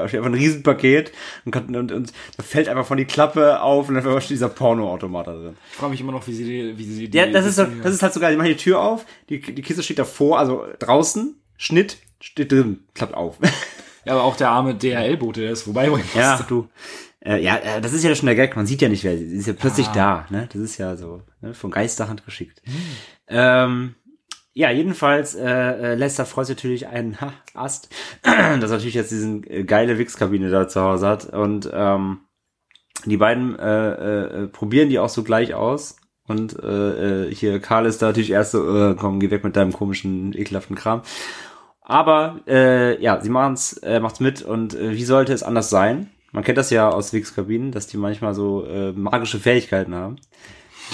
steht 0.09 0.21
einfach 0.21 0.31
ein 0.31 0.35
Riesenpaket 0.35 1.13
und, 1.45 1.53
kann, 1.53 1.75
und, 1.75 1.93
und 1.93 2.13
da 2.37 2.43
fällt 2.43 2.69
einfach 2.69 2.87
von 2.87 2.97
die 2.97 3.05
Klappe 3.05 3.61
auf 3.63 3.89
und 3.89 3.95
dann 3.95 4.21
steht 4.21 4.31
dieser 4.37 4.49
Pornoautomat 4.49 5.27
da 5.27 5.33
drin. 5.33 5.57
Ich 5.71 5.77
frage 5.77 5.91
mich 5.93 6.01
immer 6.01 6.13
noch, 6.13 6.27
wie 6.27 6.33
sie 6.33 6.45
die, 6.45 6.79
wie 6.79 6.85
sie 6.85 7.09
die, 7.09 7.17
Ja, 7.17 7.27
das 7.27 7.47
ist, 7.47 7.57
so, 7.57 7.67
das 7.83 7.95
ist 7.95 8.03
halt 8.03 8.13
so 8.13 8.21
geil. 8.21 8.33
Die 8.33 8.37
machen 8.37 8.49
die 8.49 8.57
Tür 8.57 8.81
auf, 8.81 9.07
die, 9.29 9.41
die 9.41 9.63
Kiste 9.63 9.83
steht 9.83 9.99
davor, 9.99 10.39
also 10.39 10.65
draußen, 10.79 11.37
Schnitt, 11.57 11.99
steht 12.21 12.53
drin, 12.53 12.81
klappt 12.95 13.15
auf. 13.15 13.39
ja, 14.05 14.13
aber 14.13 14.25
auch 14.25 14.37
der 14.37 14.51
arme 14.51 14.75
DHL-Bote, 14.75 15.41
der 15.43 15.53
ist 15.53 15.63
vorbeibringen 15.63 16.07
ja, 16.15 16.33
musste. 16.33 16.47
du. 16.49 16.69
Äh, 17.23 17.43
ja, 17.43 17.57
äh, 17.57 17.81
das 17.83 17.93
ist 17.93 18.03
ja 18.03 18.15
schon 18.15 18.27
der 18.27 18.35
Gag. 18.35 18.57
Man 18.57 18.65
sieht 18.67 18.81
ja 18.81 18.89
nicht, 18.89 19.05
wer 19.05 19.17
sie 19.17 19.37
ist 19.37 19.47
ja 19.47 19.53
plötzlich 19.53 19.89
Ah. 19.89 20.27
da. 20.31 20.37
Ne? 20.37 20.49
Das 20.51 20.63
ist 20.63 20.79
ja 20.79 20.97
so 20.97 21.23
ne? 21.43 21.53
von 21.53 21.71
Geisterhand 21.71 22.25
geschickt. 22.25 22.63
Ähm, 23.29 23.95
ja, 24.53 24.71
jedenfalls 24.71 25.35
äh, 25.35 25.47
äh, 25.47 25.95
Lester 25.95 26.27
freut 26.27 26.47
sich 26.47 26.57
natürlich 26.57 26.87
einen 26.89 27.21
ha, 27.21 27.33
Ast, 27.55 27.89
dass 28.23 28.35
er 28.35 28.57
natürlich 28.59 28.95
jetzt 28.95 29.11
diesen 29.11 29.45
äh, 29.45 29.65
geile 29.65 29.99
Wix-Kabine 29.99 30.51
da 30.51 30.69
zu 30.69 30.81
Hause 30.81 31.07
hat 31.07 31.33
und 31.33 31.71
ähm, 31.73 32.21
die 33.05 33.17
beiden 33.17 33.59
äh, 33.59 33.93
äh, 33.93 34.47
probieren 34.49 34.89
die 34.89 34.99
auch 34.99 35.09
so 35.09 35.23
gleich 35.23 35.55
aus 35.55 35.97
und 36.27 36.63
äh, 36.63 37.27
äh, 37.27 37.35
hier 37.35 37.61
Karl 37.61 37.87
ist 37.87 38.03
da 38.03 38.07
natürlich 38.07 38.31
erst 38.31 38.53
so, 38.53 38.91
äh, 38.91 38.95
komm, 38.95 39.21
geh 39.21 39.31
weg 39.31 39.43
mit 39.43 39.57
deinem 39.57 39.73
komischen, 39.73 40.33
ekelhaften 40.33 40.77
Kram. 40.77 41.03
Aber 41.81 42.41
äh, 42.47 43.03
ja, 43.03 43.21
sie 43.21 43.31
machen's, 43.31 43.73
äh, 43.79 43.99
macht's 43.99 44.21
mit 44.21 44.43
und 44.43 44.75
äh, 44.75 44.93
wie 44.93 45.05
sollte 45.05 45.33
es 45.33 45.43
anders 45.43 45.71
sein? 45.71 46.11
Man 46.31 46.45
kennt 46.45 46.59
das 46.59 46.71
ja 46.71 46.89
aus 46.89 47.13
Wix-Kabinen, 47.13 47.73
dass 47.73 47.89
die 47.89 47.97
manchmal 47.97 48.35
so 48.35 48.65
äh, 48.65 48.93
magische 48.93 49.41
Fähigkeiten 49.41 49.95
haben. 49.95 50.17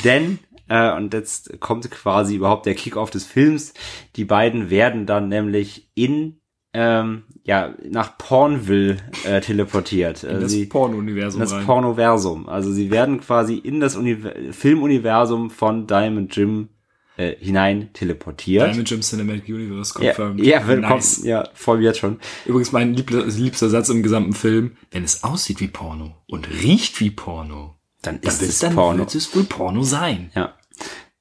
Denn, 0.04 0.38
äh, 0.68 0.94
und 0.96 1.14
jetzt 1.14 1.60
kommt 1.60 1.90
quasi 1.90 2.36
überhaupt 2.36 2.66
der 2.66 2.74
Kick-Off 2.74 3.10
des 3.10 3.24
Films, 3.24 3.74
die 4.16 4.24
beiden 4.24 4.70
werden 4.70 5.06
dann 5.06 5.28
nämlich 5.28 5.90
in, 5.94 6.40
ähm, 6.72 7.24
ja, 7.44 7.74
nach 7.88 8.18
Pornville 8.18 8.96
äh, 9.24 9.40
teleportiert. 9.40 10.24
In 10.24 10.30
Also 10.30 10.40
das 10.42 10.52
sie, 10.52 10.66
Porno-Universum 10.66 11.40
das 11.40 11.52
rein. 11.52 11.64
Pornoversum. 11.64 12.48
Also 12.48 12.72
sie 12.72 12.90
werden 12.90 13.20
quasi 13.20 13.54
in 13.56 13.80
das 13.80 13.96
Univer 13.96 14.32
Filmuniversum 14.50 15.50
von 15.50 15.86
Diamond 15.86 16.34
Jim 16.36 16.68
äh, 17.16 17.34
hinein 17.38 17.90
teleportiert. 17.92 18.68
Diamond 18.68 18.90
Jim 18.90 19.00
Cinematic 19.00 19.48
Universe 19.48 19.94
ja, 20.02 20.12
confirmed. 20.12 20.44
ja, 20.44 20.66
wenn, 20.66 20.80
nice. 20.80 21.16
kommt, 21.16 21.26
ja, 21.26 21.48
voll 21.54 21.82
jetzt 21.82 21.98
schon. 21.98 22.18
Übrigens 22.44 22.72
mein 22.72 22.92
liebster, 22.94 23.24
liebster 23.24 23.70
Satz 23.70 23.88
im 23.88 24.02
gesamten 24.02 24.34
Film. 24.34 24.76
Wenn 24.90 25.04
es 25.04 25.24
aussieht 25.24 25.60
wie 25.60 25.68
Porno 25.68 26.16
und 26.28 26.48
riecht 26.50 27.00
wie 27.00 27.10
Porno, 27.10 27.76
Dann 28.06 28.20
ist 28.20 28.42
es 28.42 28.58
dann 28.60 28.74
Porno. 28.74 28.98
wird 29.00 29.14
es 29.14 29.34
wohl 29.34 29.44
Porno 29.44 29.82
sein. 29.82 30.30
Ja. 30.34 30.54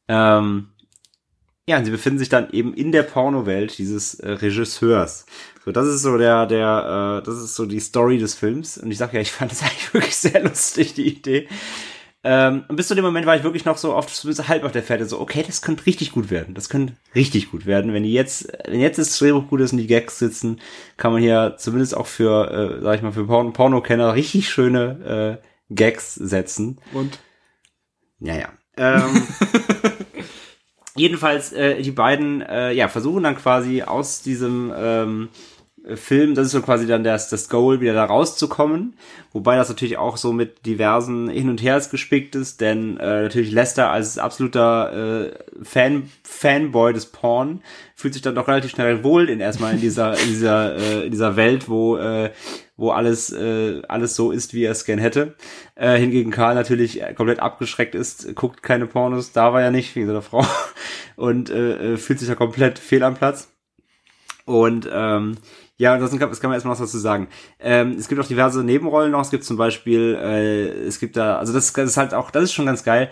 Ähm, 0.08 0.70
ja, 1.68 1.78
und 1.78 1.86
sie 1.86 1.92
befinden 1.92 2.20
sich 2.20 2.30
dann 2.30 2.52
eben 2.52 2.76
in 2.76 2.92
der 2.92 3.04
Pornowelt 3.04 3.78
dieses 3.78 4.16
äh, 4.20 4.32
Regisseurs. 4.32 5.26
So, 5.64 5.72
das 5.72 5.88
ist 5.88 6.04
so 6.04 6.16
der, 6.18 6.46
der, 6.46 7.22
äh, 7.22 7.26
das 7.26 7.38
ist 7.38 7.56
so 7.56 7.66
die 7.66 7.80
Story 7.80 8.20
des 8.20 8.36
Films. 8.36 8.78
Und 8.78 8.92
ich 8.92 9.00
sag 9.00 9.14
ja, 9.14 9.20
ich 9.20 9.32
fand 9.32 9.52
das 9.52 9.62
eigentlich 9.64 9.94
wirklich 9.94 10.16
sehr 10.16 10.44
lustig, 10.44 10.94
die 10.94 11.08
Idee. 11.08 11.48
Ähm, 12.24 12.66
und 12.68 12.76
bis 12.76 12.88
zu 12.88 12.96
dem 12.96 13.04
Moment 13.04 13.28
war 13.28 13.36
ich 13.36 13.44
wirklich 13.44 13.66
noch 13.66 13.78
so 13.78 13.94
oft 13.96 14.10
zumindest 14.10 14.48
halb 14.48 14.64
auf 14.64 14.72
der 14.72 14.82
Fährte, 14.82 15.06
so, 15.06 15.20
okay, 15.20 15.44
das 15.46 15.62
könnte 15.62 15.86
richtig 15.86 16.12
gut 16.12 16.30
werden. 16.32 16.56
Das 16.56 16.70
könnte 16.70 16.94
richtig 17.14 17.52
gut 17.52 17.66
werden. 17.66 17.94
Wenn 17.94 18.04
die 18.04 18.14
jetzt, 18.14 18.48
wenn 18.68 18.80
jetzt 18.80 18.98
das 19.00 19.18
Drehbuch 19.18 19.48
gut 19.48 19.62
ist 19.62 19.74
und 19.74 19.78
die 19.78 19.88
Gags 19.88 20.20
sitzen, 20.20 20.60
kann 20.98 21.14
man 21.14 21.22
hier 21.22 21.56
zumindest 21.58 21.96
auch 21.96 22.08
für, 22.08 22.80
äh, 22.80 22.82
sag 22.84 22.96
ich 22.96 23.02
mal, 23.04 23.12
für 23.12 23.26
Porn 23.26 23.54
Pornokenner 23.54 24.14
richtig 24.14 24.50
schöne 24.50 25.40
äh, 25.42 25.48
Gags 25.70 26.16
setzen. 26.16 26.80
Und 26.94 27.20
Ja, 28.20 28.36
ja. 28.36 28.50
Ähm, 28.78 29.28
jedenfalls, 30.96 31.54
äh, 31.54 31.82
die 31.82 31.92
beiden 31.92 32.42
äh, 32.42 32.72
ja, 32.72 32.88
versuchen 32.88 33.24
dann 33.24 33.38
quasi 33.38 33.84
aus 33.84 34.22
diesem 34.22 34.74
ähm, 34.76 35.30
Film, 35.94 36.34
das 36.34 36.48
ist 36.48 36.54
so 36.54 36.62
quasi 36.62 36.88
dann 36.88 37.04
das, 37.04 37.30
das 37.30 37.48
Goal, 37.48 37.80
wieder 37.80 37.94
da 37.94 38.06
rauszukommen. 38.06 38.96
Wobei 39.34 39.56
das 39.56 39.70
natürlich 39.70 39.98
auch 39.98 40.18
so 40.18 40.34
mit 40.34 40.66
diversen 40.66 41.30
Hin 41.30 41.50
und 41.50 41.62
Hers 41.62 41.90
gespickt 41.90 42.36
ist, 42.36 42.62
denn 42.62 42.98
äh, 42.98 43.24
natürlich 43.24 43.52
Lester 43.52 43.92
als 43.92 44.18
absoluter 44.18 45.28
äh, 45.28 45.32
Fan, 45.64 46.10
Fanboy 46.24 46.94
des 46.94 47.06
Porn 47.08 47.62
fühlt 47.96 48.14
sich 48.14 48.24
dann 48.24 48.36
doch 48.36 48.48
relativ 48.48 48.72
schnell 48.72 49.04
wohl 49.04 49.30
in 49.30 49.40
erstmal 49.40 49.74
in 49.74 49.82
dieser, 49.82 50.20
in 50.20 50.28
dieser, 50.28 50.76
äh, 50.76 51.06
in 51.06 51.12
dieser 51.12 51.36
Welt, 51.36 51.70
wo, 51.70 51.98
äh, 51.98 52.32
wo 52.78 52.90
alles, 52.92 53.32
äh, 53.32 53.82
alles 53.88 54.16
so 54.16 54.32
ist, 54.32 54.54
wie 54.54 54.64
er 54.64 54.72
es 54.72 54.86
gern 54.86 55.00
hätte. 55.00 55.36
Äh, 55.76 55.98
hingegen 55.98 56.32
Karl 56.32 56.56
natürlich 56.56 57.02
komplett 57.16 57.40
abgeschreckt 57.40 57.96
ist, 57.96 58.36
guckt 58.36 58.64
keine 58.64 58.88
Pornos, 58.88 59.32
da 59.32 59.54
war 59.54 59.62
ja 59.62 59.72
nicht, 59.72 59.96
wegen 59.96 60.08
seiner 60.08 60.22
Frau, 60.22 60.46
und 61.16 61.50
äh, 61.50 61.94
äh, 61.94 61.98
fühlt 61.98 62.20
sich 62.20 62.28
da 62.28 62.36
komplett 62.36 62.80
fehl 62.80 63.04
am 63.04 63.16
Platz. 63.16 63.50
Und 64.46 64.88
ähm, 64.92 65.38
ja, 65.78 65.94
ansonsten 65.94 66.20
kann, 66.20 66.30
das 66.30 66.40
kann 66.40 66.50
man 66.50 66.56
erstmal 66.56 66.74
was 66.74 66.80
dazu 66.80 66.98
sagen. 66.98 67.28
Ähm, 67.60 67.96
es 68.00 68.08
gibt 68.08 68.22
auch 68.22 68.28
diverse 68.28 68.64
Nebenrollen 68.64 69.12
noch. 69.12 69.22
Es 69.22 69.30
gibt 69.30 69.44
zum 69.44 69.58
Beispiel, 69.58 70.16
äh, 70.16 70.68
es 70.88 71.00
gibt 71.00 71.18
da, 71.18 71.38
also 71.38 71.52
das, 71.54 71.74
das 71.74 71.90
ist 71.92 71.98
halt 71.98 72.14
auch, 72.14 72.32
das 72.32 72.46
ist 72.46 72.54
schon 72.54 72.66
ganz 72.66 72.84
geil. 72.84 73.10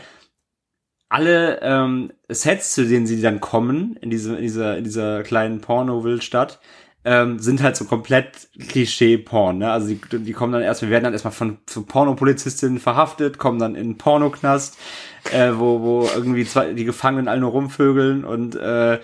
Alle 1.10 1.60
ähm, 1.62 2.12
Sets, 2.30 2.74
zu 2.74 2.88
denen 2.88 3.06
sie 3.06 3.22
dann 3.22 3.40
kommen, 3.40 3.98
in, 4.02 4.10
diese, 4.10 4.36
in, 4.36 4.42
dieser, 4.42 4.78
in 4.78 4.84
dieser 4.84 5.24
kleinen 5.24 5.62
Porno-Wildstadt, 5.62 6.60
ähm, 7.06 7.38
sind 7.40 7.62
halt 7.62 7.76
so 7.76 7.86
komplett 7.86 8.48
Klischee-Porn. 8.70 9.58
Ne? 9.58 9.72
Also 9.72 9.90
die, 9.90 10.00
die 10.20 10.32
kommen 10.32 10.54
dann 10.54 10.62
erst, 10.62 10.82
wir 10.82 10.90
werden 10.90 11.04
dann 11.04 11.14
erstmal 11.14 11.34
von, 11.34 11.58
von 11.68 11.86
Pornopolizistinnen 11.86 12.80
verhaftet, 12.80 13.38
kommen 13.38 13.60
dann 13.60 13.76
in 13.76 13.82
einen 13.82 13.98
Pornoknast, 13.98 14.78
äh, 15.34 15.52
wo, 15.56 15.82
wo 15.82 16.10
irgendwie 16.16 16.46
zwei, 16.46 16.74
die 16.74 16.86
Gefangenen 16.86 17.28
alle 17.28 17.42
nur 17.42 17.52
rumvögeln 17.52 18.24
und 18.24 18.56
äh, 18.56 19.00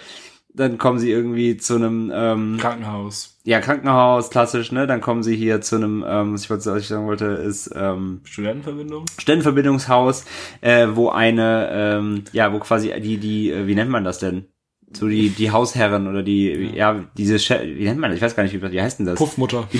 dann 0.59 0.77
kommen 0.77 0.99
sie 0.99 1.09
irgendwie 1.09 1.57
zu 1.57 1.75
einem 1.75 2.11
ähm, 2.13 2.57
Krankenhaus. 2.59 3.37
ja 3.45 3.59
Krankenhaus, 3.61 4.29
klassisch, 4.29 4.71
ne? 4.71 4.85
Dann 4.85 5.01
kommen 5.01 5.23
sie 5.23 5.35
hier 5.35 5.61
zu 5.61 5.77
einem, 5.77 6.05
ähm, 6.07 6.33
was 6.33 6.43
ich 6.43 6.49
was 6.49 6.65
ich 6.67 6.87
sagen 6.87 7.07
wollte, 7.07 7.25
ist 7.25 7.71
ähm, 7.75 8.21
Studentenverbindung? 8.25 9.05
Studentenverbindungshaus, 9.17 10.25
äh, 10.61 10.87
wo 10.93 11.09
eine, 11.09 11.69
ähm, 11.71 12.23
ja, 12.33 12.53
wo 12.53 12.59
quasi 12.59 12.91
die, 13.01 13.17
die, 13.17 13.49
äh, 13.51 13.65
wie 13.65 13.75
nennt 13.75 13.89
man 13.89 14.03
das 14.03 14.19
denn? 14.19 14.45
So 14.91 15.07
die, 15.07 15.29
die 15.29 15.51
Hausherren 15.51 16.07
oder 16.07 16.23
die, 16.23 16.71
ja, 16.75 17.05
diese, 17.17 17.35
Che- 17.37 17.75
wie 17.77 17.83
nennt 17.85 17.99
man 17.99 18.09
das? 18.09 18.17
Ich 18.17 18.23
weiß 18.23 18.35
gar 18.35 18.43
nicht, 18.43 18.53
wie, 18.53 18.71
wie 18.71 18.81
heißt 18.81 18.99
denn 18.99 19.05
das? 19.05 19.17
Puffmutter. 19.17 19.67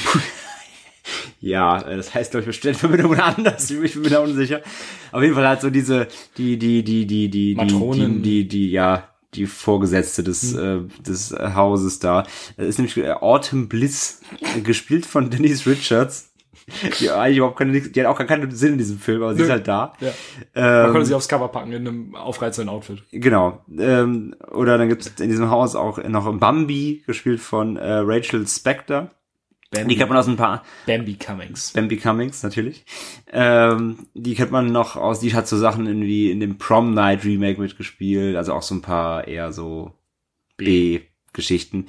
Ja, 1.41 1.81
äh, 1.81 1.95
das 1.97 2.13
heißt, 2.13 2.31
glaube 2.31 2.49
ich, 2.49 2.55
Studentenverbindung 2.55 3.11
oder 3.11 3.25
anders. 3.25 3.71
Ich 3.83 3.93
bin 3.93 4.03
mir 4.03 4.09
da 4.09 4.19
unsicher. 4.19 4.61
Auf 5.11 5.21
jeden 5.23 5.33
Fall 5.35 5.47
halt 5.47 5.61
so 5.61 5.69
diese, 5.69 6.07
die, 6.37 6.57
die, 6.59 6.83
die, 6.83 7.05
die, 7.07 7.29
die, 7.29 7.53
die, 7.53 7.55
Matronen. 7.55 8.21
die, 8.21 8.43
die, 8.43 8.47
die, 8.47 8.71
ja, 8.71 9.07
die 9.33 9.45
Vorgesetzte 9.45 10.23
des, 10.23 10.53
äh, 10.53 10.79
des 11.05 11.31
Hauses 11.31 11.99
da. 11.99 12.23
Das 12.57 12.67
ist 12.67 12.77
nämlich 12.79 12.97
äh, 12.97 13.11
Autumn 13.11 13.69
Bliss, 13.69 14.21
äh, 14.55 14.61
gespielt 14.61 15.05
von 15.05 15.29
Denise 15.29 15.69
Richards. 15.69 16.27
Die 16.99 17.09
eigentlich 17.09 17.37
überhaupt 17.37 17.57
keine, 17.57 17.81
die 17.81 17.99
hat 17.99 18.07
auch 18.07 18.17
gar 18.17 18.27
keinen 18.27 18.51
Sinn 18.51 18.73
in 18.73 18.77
diesem 18.77 18.99
Film, 18.99 19.23
aber 19.23 19.33
sie 19.33 19.39
Nö. 19.39 19.45
ist 19.45 19.51
halt 19.51 19.67
da. 19.67 19.93
Ja. 19.99 20.13
Man 20.53 20.85
Ähm, 20.85 20.91
konnte 20.91 21.07
sie 21.07 21.15
aufs 21.15 21.27
Cover 21.27 21.47
packen 21.47 21.71
in 21.71 21.87
einem 21.87 22.15
aufreizenden 22.15 22.69
Outfit. 22.69 23.01
Genau. 23.11 23.63
Ähm, 23.75 24.35
oder 24.51 24.77
dann 24.77 24.87
gibt 24.87 25.01
es 25.01 25.07
in 25.19 25.29
diesem 25.29 25.49
Haus 25.49 25.75
auch 25.75 25.97
noch 26.03 26.31
Bambi, 26.37 27.03
gespielt 27.07 27.39
von 27.39 27.77
äh, 27.77 27.91
Rachel 28.03 28.47
Spector. 28.47 29.09
Die 29.71 29.95
kennt 29.95 30.09
man 30.09 30.17
aus 30.17 30.27
ein 30.27 30.35
paar 30.35 30.63
Bambi 30.87 31.13
Cummings. 31.13 31.73
Bambi 31.73 31.97
Cummings 31.97 32.41
natürlich. 32.41 32.85
Ähm, 33.31 34.07
die 34.15 34.33
kennt 34.33 34.51
man 34.51 34.71
noch 34.71 34.95
aus, 34.95 35.19
die 35.19 35.33
hat 35.35 35.47
so 35.47 35.57
Sachen 35.57 35.85
irgendwie 35.85 36.31
in 36.31 36.39
dem 36.39 36.57
Prom 36.57 36.93
Night 36.95 37.23
Remake 37.23 37.61
mitgespielt, 37.61 38.35
also 38.35 38.53
auch 38.53 38.63
so 38.63 38.73
ein 38.73 38.81
paar 38.81 39.27
eher 39.27 39.53
so 39.53 39.93
B-Geschichten. 40.57 41.87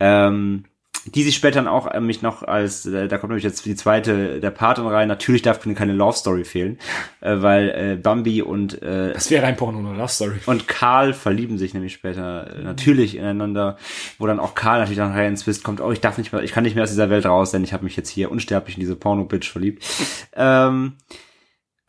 Ähm, 0.00 0.64
die 1.06 1.22
sich 1.22 1.34
später 1.34 1.56
dann 1.56 1.68
auch 1.68 1.86
äh, 1.86 2.00
mich 2.00 2.22
noch 2.22 2.42
als, 2.42 2.86
äh, 2.86 3.08
da 3.08 3.18
kommt 3.18 3.30
nämlich 3.30 3.44
jetzt 3.44 3.64
die 3.64 3.74
zweite, 3.74 4.40
der 4.40 4.50
Patin 4.50 4.86
rein, 4.86 5.08
natürlich 5.08 5.42
darf 5.42 5.60
keine 5.60 5.92
Love 5.92 6.16
Story 6.16 6.44
fehlen, 6.44 6.78
äh, 7.20 7.36
weil 7.40 7.68
äh, 7.70 7.96
Bambi 7.96 8.42
und 8.42 8.82
äh, 8.82 9.12
Das 9.12 9.30
wäre 9.30 9.46
ein 9.46 9.56
Porno 9.56 9.78
eine 9.78 9.96
Love 9.96 10.08
Story. 10.08 10.38
und 10.46 10.68
Karl 10.68 11.12
verlieben 11.12 11.58
sich 11.58 11.74
nämlich 11.74 11.92
später 11.92 12.54
äh, 12.54 12.62
natürlich 12.62 13.16
ineinander, 13.16 13.76
wo 14.18 14.26
dann 14.26 14.40
auch 14.40 14.54
Karl 14.54 14.80
natürlich 14.80 14.98
dann 14.98 15.12
rein 15.12 15.28
ins 15.28 15.44
Twist 15.44 15.64
kommt, 15.64 15.80
oh, 15.80 15.90
ich 15.90 16.00
darf 16.00 16.18
nicht 16.18 16.32
mehr, 16.32 16.42
ich 16.42 16.52
kann 16.52 16.64
nicht 16.64 16.74
mehr 16.74 16.84
aus 16.84 16.90
dieser 16.90 17.10
Welt 17.10 17.26
raus, 17.26 17.50
denn 17.50 17.64
ich 17.64 17.72
habe 17.72 17.84
mich 17.84 17.96
jetzt 17.96 18.10
hier 18.10 18.30
unsterblich 18.30 18.76
in 18.76 18.80
diese 18.80 18.96
Porno-Bitch 18.96 19.50
verliebt. 19.50 19.84
ähm, 20.34 20.94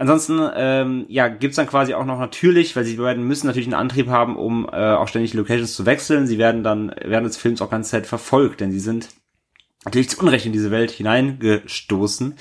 ansonsten, 0.01 0.41
ähm, 0.55 1.05
ja, 1.09 1.27
gibt's 1.27 1.57
dann 1.57 1.67
quasi 1.67 1.93
auch 1.93 2.05
noch 2.05 2.19
natürlich, 2.19 2.75
weil 2.75 2.83
sie 2.83 2.95
beiden 2.95 3.23
müssen 3.23 3.45
natürlich 3.45 3.67
einen 3.67 3.75
Antrieb 3.75 4.07
haben, 4.07 4.35
um 4.35 4.67
äh, 4.71 4.93
auch 4.93 5.07
ständig 5.07 5.33
Locations 5.35 5.75
zu 5.75 5.85
wechseln. 5.85 6.25
Sie 6.25 6.39
werden 6.39 6.63
dann 6.63 6.93
während 7.05 7.27
des 7.27 7.37
Films 7.37 7.61
auch 7.61 7.69
ganze 7.69 7.91
Zeit 7.91 8.07
verfolgt, 8.07 8.61
denn 8.61 8.71
sie 8.71 8.79
sind 8.79 9.09
natürlich 9.85 10.09
zu 10.09 10.19
Unrecht 10.19 10.45
in 10.45 10.53
diese 10.53 10.69
Welt 10.69 10.91
hineingestoßen 10.91 12.35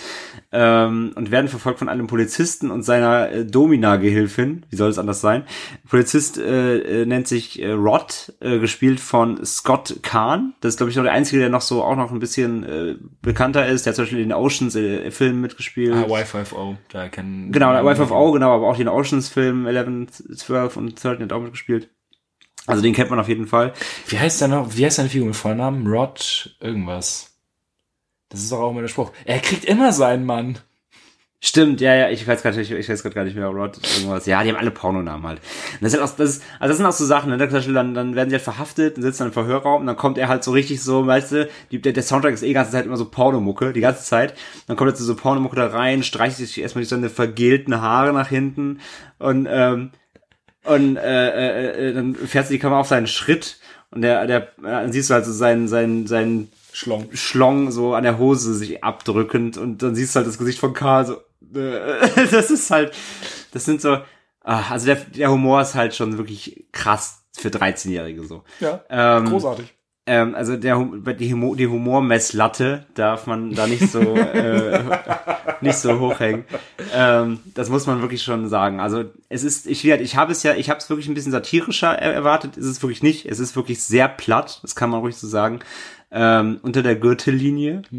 ähm, 0.53 1.13
und 1.15 1.31
werden 1.31 1.49
verfolgt 1.49 1.79
von 1.79 1.89
einem 1.89 2.07
Polizisten 2.07 2.71
und 2.71 2.83
seiner 2.83 3.31
äh, 3.31 3.47
Domina-Gehilfin. 3.47 4.67
Wie 4.69 4.77
soll 4.77 4.91
es 4.91 4.99
anders 4.99 5.23
sein? 5.23 5.45
Polizist 5.89 6.37
äh, 6.37 7.03
äh, 7.03 7.07
nennt 7.07 7.29
sich 7.29 7.63
äh, 7.63 7.71
Rod, 7.71 8.35
äh, 8.41 8.59
gespielt 8.59 9.01
von 9.01 9.43
Scott 9.45 10.01
Kahn. 10.03 10.53
Das 10.61 10.75
ist, 10.75 10.77
glaube 10.77 10.91
ich, 10.91 10.97
noch 10.97 11.05
der 11.05 11.13
Einzige, 11.13 11.41
der 11.41 11.49
noch 11.49 11.63
so 11.63 11.83
auch 11.83 11.97
noch 11.97 12.13
ein 12.13 12.19
bisschen 12.19 12.63
äh, 12.65 12.97
bekannter 13.23 13.67
ist. 13.67 13.87
Der 13.87 13.93
hat 13.93 13.97
zum 13.97 14.05
Beispiel 14.05 14.23
den 14.23 14.35
Oceans-Filmen 14.35 15.41
mitgespielt. 15.41 15.95
Ah, 15.95 16.05
Y5O. 16.05 16.77
Da 16.91 17.09
kennen 17.09 17.53
Genau, 17.53 17.73
der 17.73 17.87
Wife 17.87 18.03
of 18.03 18.11
O, 18.11 18.33
genau, 18.33 18.55
aber 18.55 18.69
auch 18.69 18.77
den 18.77 18.89
Oceans-Film 18.89 19.67
11, 19.67 20.37
12 20.37 20.77
und 20.77 21.03
13 21.03 21.25
hat 21.25 21.33
auch 21.33 21.41
mitgespielt. 21.41 21.89
Also 22.67 22.83
den 22.83 22.93
kennt 22.95 23.09
man 23.09 23.19
auf 23.19 23.29
jeden 23.29 23.47
Fall. 23.47 23.73
Wie 24.07 24.19
heißt 24.19 24.43
der 24.43 24.49
noch? 24.49 24.77
Wie 24.77 24.85
heißt 24.85 24.97
seine 24.97 25.09
Figur 25.09 25.27
mit 25.29 25.37
Vollnamen? 25.37 25.87
Rod 25.87 26.55
irgendwas. 26.61 27.30
Das 28.31 28.41
ist 28.41 28.51
doch 28.51 28.61
auch 28.61 28.71
immer 28.71 28.81
der 28.81 28.89
Spruch. 28.89 29.13
Er 29.25 29.41
kriegt 29.41 29.65
immer 29.65 29.93
seinen 29.93 30.25
Mann. 30.25 30.59
Stimmt, 31.43 31.81
ja, 31.81 31.95
ja, 31.95 32.11
ich 32.11 32.29
weiß 32.29 32.43
gerade 32.43 32.59
nicht, 32.59 32.71
ich 32.71 32.89
weiß 32.91 33.03
gerade 33.03 33.15
gar 33.15 33.25
nicht 33.25 33.35
mehr, 33.35 33.47
Rod, 33.47 33.79
irgendwas. 33.97 34.27
Ja, 34.27 34.43
die 34.43 34.51
haben 34.51 34.59
alle 34.59 34.71
Pornonamen 34.71 35.27
halt. 35.27 35.39
Und 35.39 35.83
das, 35.83 35.95
ist 35.95 36.01
auch, 36.01 36.15
das, 36.15 36.31
ist, 36.37 36.43
also 36.59 36.69
das 36.69 36.77
sind 36.77 36.85
auch 36.85 36.93
so 36.93 37.07
Sachen, 37.07 37.31
ne? 37.35 37.39
Dann, 37.39 37.95
dann 37.95 38.15
werden 38.15 38.29
sie 38.29 38.37
halt 38.37 38.45
verhaftet 38.45 38.97
und 38.97 39.03
sitzen 39.03 39.21
dann 39.21 39.29
im 39.29 39.33
Verhörraum 39.33 39.81
und 39.81 39.87
dann 39.87 39.97
kommt 39.97 40.19
er 40.19 40.29
halt 40.29 40.45
so 40.45 40.51
richtig 40.51 40.83
so, 40.83 41.07
weißt 41.07 41.33
du, 41.33 41.49
die, 41.71 41.81
der, 41.81 41.95
der 41.95 42.03
Soundtrack 42.03 42.35
ist 42.35 42.43
eh 42.43 42.49
die 42.49 42.53
ganze 42.53 42.73
Zeit 42.73 42.85
immer 42.85 42.99
so 42.99 43.07
Pornomucke, 43.07 43.73
die 43.73 43.81
ganze 43.81 44.05
Zeit. 44.05 44.35
Dann 44.67 44.77
kommt 44.77 44.91
jetzt 44.91 45.01
so 45.01 45.17
Pornomucke 45.17 45.57
da 45.57 45.69
rein, 45.69 46.03
streicht 46.03 46.37
sich 46.37 46.61
erstmal 46.61 46.83
durch 46.83 46.91
seine 46.91 47.09
vergelten 47.09 47.81
Haare 47.81 48.13
nach 48.13 48.29
hinten 48.29 48.81
und, 49.19 49.49
ähm, 49.51 49.93
und 50.65 50.99
äh, 50.99 51.29
äh, 51.31 51.89
äh, 51.89 51.95
dann 51.95 52.15
fährt 52.15 52.49
sie 52.49 52.55
die 52.55 52.61
Kamera 52.61 52.81
auf 52.81 52.89
seinen 52.89 53.07
Schritt 53.07 53.59
und 53.91 54.03
der, 54.03 54.27
der, 54.27 54.49
dann 54.63 54.93
siehst 54.93 55.09
du 55.09 55.15
halt 55.15 55.25
so 55.25 55.33
seinen, 55.33 55.69
seinen, 55.69 56.07
seinen 56.07 56.53
Schlong. 56.81 57.09
Schlong 57.13 57.71
so 57.71 57.95
an 57.95 58.05
der 58.05 58.17
Hose 58.19 58.55
sich 58.55 58.83
abdrückend 58.83 59.59
und 59.59 59.83
dann 59.83 59.95
siehst 59.95 60.15
du 60.15 60.19
halt 60.19 60.27
das 60.27 60.39
Gesicht 60.39 60.59
von 60.59 60.73
Karl 60.73 61.05
so. 61.05 61.17
äh, 61.55 62.09
Das 62.31 62.51
ist 62.51 62.71
halt, 62.71 62.95
das 63.53 63.67
sind 63.67 63.83
so, 63.83 63.99
ah, 64.41 64.63
also 64.71 64.87
der, 64.87 64.97
der 64.97 65.31
Humor 65.31 65.61
ist 65.61 65.75
halt 65.75 65.95
schon 65.95 66.17
wirklich 66.17 66.65
krass 66.73 67.27
für 67.37 67.49
13-Jährige 67.49 68.25
so. 68.25 68.45
Ja. 68.61 68.83
Ähm, 68.89 69.27
Großartig. 69.27 69.75
Ähm, 70.13 70.35
also 70.35 70.57
der, 70.57 70.77
die, 71.15 71.33
Humor, 71.33 71.57
die 71.57 71.69
Humormesslatte 71.69 72.85
darf 72.95 73.29
man 73.29 73.55
da 73.55 73.69
nicht 73.69 73.89
so 73.89 74.01
äh, 74.17 74.83
nicht 75.61 75.77
so 75.77 76.01
hochhängen. 76.01 76.45
Ähm, 76.93 77.39
das 77.55 77.69
muss 77.69 77.87
man 77.87 78.01
wirklich 78.01 78.25
schon 78.25 78.49
sagen. 78.49 78.81
Also 78.81 79.05
es 79.29 79.45
ist, 79.45 79.69
ich, 79.69 79.87
ich 79.87 80.17
habe 80.17 80.33
es 80.33 80.43
ja, 80.43 80.55
ich 80.55 80.69
habe 80.69 80.81
es 80.81 80.91
wirklich 80.91 81.07
ein 81.07 81.15
bisschen 81.15 81.31
satirischer 81.31 81.91
er- 81.97 82.13
erwartet. 82.13 82.57
Ist 82.57 82.67
es 82.67 82.83
wirklich 82.83 83.05
nicht. 83.05 83.25
Es 83.27 83.39
ist 83.39 83.55
wirklich 83.55 83.81
sehr 83.83 84.09
platt. 84.09 84.59
Das 84.63 84.75
kann 84.75 84.91
man 84.91 84.99
ruhig 84.99 85.15
so 85.17 85.29
sagen. 85.29 85.61
Ähm, 86.11 86.59
unter 86.63 86.83
der 86.83 86.97
Gürtellinie. 86.97 87.83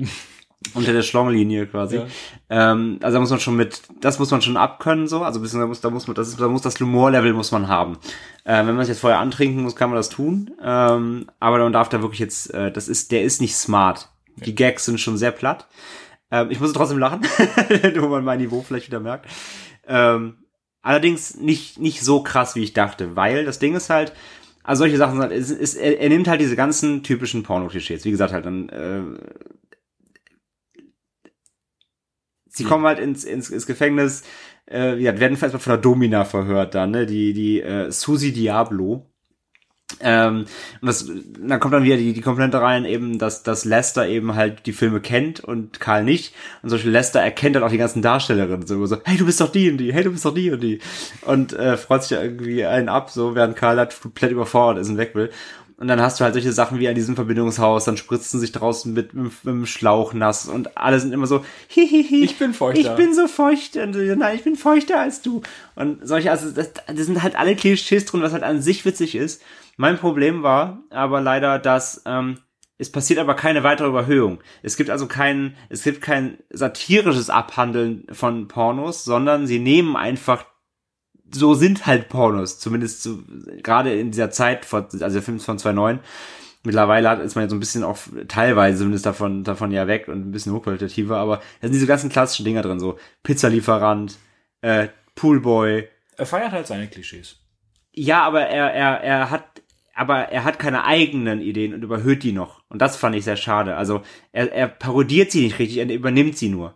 unter 0.74 0.94
der 0.94 1.02
Schlonglinie 1.02 1.66
quasi. 1.68 1.98
Ja. 1.98 2.06
Ähm, 2.50 3.00
also 3.02 3.16
da 3.16 3.20
muss 3.20 3.30
man 3.30 3.40
schon 3.40 3.56
mit, 3.56 3.82
das 4.00 4.20
muss 4.20 4.32
man 4.32 4.42
schon 4.42 4.58
abkönnen 4.58 5.08
so. 5.08 5.24
Also 5.24 5.40
bisschen, 5.40 5.60
da 5.60 5.68
muss, 5.68 5.82
da 5.82 5.90
muss 5.90 6.08
man, 6.08 6.16
das 6.16 6.30
ist, 6.30 6.40
da 6.40 6.48
muss 6.48 6.62
das 6.62 6.80
Humorlevel 6.80 7.34
muss 7.34 7.52
man 7.52 7.68
haben. 7.68 7.98
Äh, 8.44 8.58
wenn 8.58 8.76
man 8.76 8.80
es 8.80 8.88
jetzt 8.88 9.00
vorher 9.00 9.20
antrinken 9.20 9.64
muss, 9.64 9.76
kann 9.76 9.90
man 9.90 9.98
das 9.98 10.10
tun. 10.10 10.52
Ähm, 10.64 11.28
aber 11.40 11.60
man 11.60 11.74
darf 11.74 11.90
da 11.90 12.02
wirklich 12.02 12.20
jetzt, 12.20 12.54
äh, 12.54 12.72
das 12.72 12.88
ist, 12.88 13.12
der 13.12 13.24
ist 13.24 13.42
nicht 13.42 13.56
smart. 13.56 14.10
Die 14.38 14.56
Gags 14.56 14.86
sind 14.86 15.00
schon 15.00 15.18
sehr 15.18 15.32
platt. 15.32 15.68
Ähm, 16.30 16.50
ich 16.52 16.60
muss 16.60 16.74
trotzdem 16.74 17.00
lachen, 17.00 17.22
wo 18.00 18.08
man 18.08 18.24
mein 18.24 18.40
Niveau 18.40 18.62
vielleicht 18.62 18.88
wieder 18.88 19.00
merkt. 19.00 19.26
Ähm, 19.88 20.38
allerdings 20.82 21.36
nicht, 21.36 21.80
nicht 21.80 22.02
so 22.02 22.24
krass, 22.24 22.56
wie 22.56 22.64
ich 22.64 22.74
dachte, 22.74 23.16
weil 23.16 23.46
das 23.46 23.60
Ding 23.60 23.76
ist 23.76 23.90
halt, 23.90 24.14
also 24.64 24.82
solche 24.82 24.98
Sachen 24.98 25.14
sind 25.14 25.22
halt, 25.22 25.32
es 25.32 25.50
ist, 25.50 25.76
er, 25.76 26.00
er 26.00 26.10
nimmt 26.10 26.28
halt 26.28 26.40
diese 26.40 26.56
ganzen 26.56 27.04
typischen 27.04 27.44
Porno-Klischees. 27.44 28.06
Wie 28.06 28.12
gesagt, 28.12 28.32
halt 28.32 28.46
dann, 28.46 28.70
äh, 28.70 29.02
sie 32.52 32.64
kommen 32.64 32.86
halt 32.86 33.00
ins, 33.00 33.24
ins, 33.24 33.50
ins 33.50 33.66
Gefängnis, 33.66 34.24
äh, 34.70 34.98
ja, 34.98 35.20
werden 35.20 35.38
erstmal 35.38 35.60
von 35.60 35.72
der 35.72 35.82
Domina 35.82 36.26
verhört 36.26 36.76
dann, 36.76 36.92
ne, 36.92 37.06
die, 37.06 37.34
die, 37.34 37.62
äh, 37.62 37.92
Susi 37.92 38.32
Diablo. 38.34 39.08
Ähm, 40.00 40.46
und 40.82 40.88
das, 40.88 41.10
dann 41.38 41.60
kommt 41.60 41.74
dann 41.74 41.84
wieder 41.84 41.98
die, 41.98 42.14
die 42.14 42.22
Komponente 42.22 42.62
rein, 42.62 42.86
eben, 42.86 43.20
dass, 43.20 43.44
dass 43.44 43.66
Lester 43.66 44.08
eben 44.08 44.36
halt 44.36 44.66
die 44.66 44.72
Filme 44.72 45.02
kennt 45.02 45.42
und 45.42 45.80
Karl 45.80 46.04
nicht. 46.06 46.34
Und 46.62 46.70
zum 46.70 46.78
Beispiel 46.78 46.92
Lester 46.92 47.20
erkennt 47.20 47.58
dann 47.58 47.64
auch 47.64 47.70
die 47.70 47.78
ganzen 47.78 48.02
Darstellerinnen 48.02 48.66
so, 48.66 48.86
so 48.86 48.98
hey, 49.04 49.18
du 49.18 49.26
bist 49.26 49.42
doch 49.42 49.52
die 49.52 49.70
und 49.70 49.78
die, 49.78 49.94
hey, 49.94 50.04
du 50.04 50.12
bist 50.12 50.24
doch 50.24 50.34
die 50.34 50.50
und 50.52 50.62
die. 50.62 50.80
Und 51.24 51.54
äh, 51.54 51.76
freut 51.76 52.04
sich 52.04 52.12
ja 52.12 52.24
irgendwie 52.24 52.66
einen 52.66 52.90
ab, 52.90 53.10
so, 53.10 53.36
während 53.36 53.58
Karl 53.58 53.78
halt 53.78 54.00
komplett 54.02 54.32
überfordert 54.32 54.84
ist 54.84 54.90
und 54.90 54.98
weg 54.98 55.14
will. 55.14 55.30
Und 55.82 55.88
dann 55.88 56.00
hast 56.00 56.20
du 56.20 56.24
halt 56.24 56.36
solche 56.36 56.52
Sachen 56.52 56.78
wie 56.78 56.88
an 56.88 56.94
diesem 56.94 57.16
Verbindungshaus, 57.16 57.86
dann 57.86 57.98
spritzen 57.98 58.40
sich 58.40 58.52
draußen 58.52 58.94
mit, 58.94 59.16
mit, 59.16 59.34
mit 59.44 59.52
dem 59.52 59.66
Schlauch 59.66 60.14
nass 60.14 60.48
und 60.48 60.78
alle 60.78 61.00
sind 61.00 61.12
immer 61.12 61.26
so, 61.26 61.44
hihihi, 61.70 62.24
Ich 62.24 62.38
bin 62.38 62.54
feuchter. 62.54 62.80
Ich 62.80 62.96
bin 62.96 63.16
so 63.16 63.28
feucht 63.28 63.78
und 63.78 63.94
so, 63.94 64.00
nein, 64.00 64.36
ich 64.36 64.44
bin 64.44 64.56
feuchter 64.56 65.00
als 65.00 65.24
du. 65.24 65.42
Und 65.74 66.08
solche, 66.08 66.30
also 66.30 66.52
das, 66.52 66.74
das 66.86 67.08
sind 67.08 67.24
halt 67.24 67.36
alle 67.36 67.56
Klischees 67.56 68.06
drin, 68.06 68.22
was 68.22 68.32
halt 68.32 68.44
an 68.44 68.62
sich 68.62 68.86
witzig 68.86 69.16
ist. 69.16 69.42
Mein 69.76 69.98
Problem 69.98 70.44
war 70.44 70.84
aber 70.92 71.20
leider, 71.20 71.58
dass 71.58 72.04
ähm, 72.06 72.38
es 72.78 72.92
passiert 72.92 73.18
aber 73.18 73.34
keine 73.34 73.64
weitere 73.64 73.88
Überhöhung. 73.88 74.38
Es 74.62 74.78
gibt 74.78 74.92
also 74.92 75.08
kein, 75.08 75.56
es 75.70 75.82
gibt 75.82 76.02
kein 76.02 76.38
satirisches 76.52 77.32
Abhandeln 77.32 78.06
von 78.12 78.48
Pornos, 78.48 79.04
sondern 79.04 79.48
sie 79.48 79.58
nehmen 79.58 79.96
einfach 79.96 80.46
so 81.32 81.54
sind 81.54 81.86
halt 81.86 82.10
Pornos, 82.10 82.60
zumindest 82.60 83.04
so, 83.04 83.20
gerade 83.64 83.94
in 83.94 84.12
dieser 84.12 84.32
Zeit, 84.32 84.66
vor, 84.66 84.88
also 84.92 85.10
der 85.10 85.22
Film 85.22 85.38
ist 85.38 85.46
von 85.46 85.60
2009. 85.60 86.00
Mittlerweile 86.64 87.10
hat, 87.10 87.22
ist 87.22 87.36
man 87.36 87.46
ja 87.46 87.50
so 87.50 87.56
ein 87.56 87.60
bisschen 87.60 87.84
auch 87.84 87.98
teilweise 88.28 88.80
zumindest 88.80 89.06
davon, 89.06 89.44
davon 89.44 89.72
ja 89.72 89.88
weg 89.88 90.08
und 90.08 90.28
ein 90.28 90.32
bisschen 90.32 90.54
hochqualitativer, 90.54 91.18
aber 91.18 91.38
da 91.38 91.68
sind 91.68 91.74
diese 91.74 91.88
ganzen 91.88 92.10
klassischen 92.10 92.46
Dinger 92.46 92.62
drin, 92.62 92.80
so 92.80 93.00
Pizzalieferant, 93.24 94.18
äh, 94.62 94.90
Poolboy. 95.16 95.88
Er 96.18 96.26
feiert 96.26 96.52
halt 96.52 96.68
seine 96.68 96.88
Klischees. 96.88 97.38
Ja, 97.94 98.22
aber 98.24 98.42
er, 98.42 98.74
er, 98.74 99.02
er 99.02 99.30
hat, 99.32 99.46
aber 99.96 100.30
er 100.30 100.44
hat 100.44 100.60
keine 100.60 100.86
eigenen 100.86 101.42
Ideen 101.42 101.74
und 101.74 101.84
überhöht 101.84 102.24
die 102.24 102.32
noch. 102.32 102.62
Und 102.70 102.82
das 102.82 102.96
fand 102.96 103.16
ich 103.16 103.24
sehr 103.24 103.38
schade. 103.38 103.76
Also 103.76 104.02
er, 104.32 104.52
er 104.54 104.68
parodiert 104.68 105.32
sie 105.32 105.44
nicht 105.44 105.60
richtig, 105.60 105.78
er 105.78 105.90
übernimmt 105.90 106.38
sie 106.38 106.50
nur. 106.50 106.76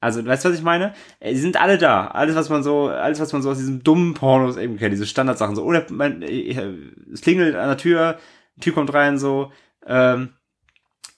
Also, 0.00 0.24
weißt 0.24 0.44
du, 0.44 0.50
was 0.50 0.56
ich 0.56 0.62
meine? 0.62 0.92
Äh, 1.20 1.32
Die 1.32 1.40
sind 1.40 1.60
alle 1.60 1.78
da. 1.78 2.06
Alles, 2.08 2.36
was 2.36 2.48
man 2.48 2.62
so, 2.62 2.88
alles, 2.88 3.20
was 3.20 3.32
man 3.32 3.42
so 3.42 3.50
aus 3.50 3.58
diesen 3.58 3.82
dummen 3.82 4.14
Pornos 4.14 4.56
eben 4.56 4.76
kennt, 4.76 4.92
diese 4.92 5.06
Standardsachen 5.06 5.56
so. 5.56 5.64
Oder 5.64 5.86
man, 5.90 6.22
äh, 6.22 6.72
es 7.12 7.20
klingelt 7.20 7.56
an 7.56 7.68
der 7.68 7.78
Tür, 7.78 8.18
die 8.56 8.60
Tür 8.60 8.74
kommt 8.74 8.92
rein, 8.94 9.18
so, 9.18 9.50
ähm, 9.86 10.30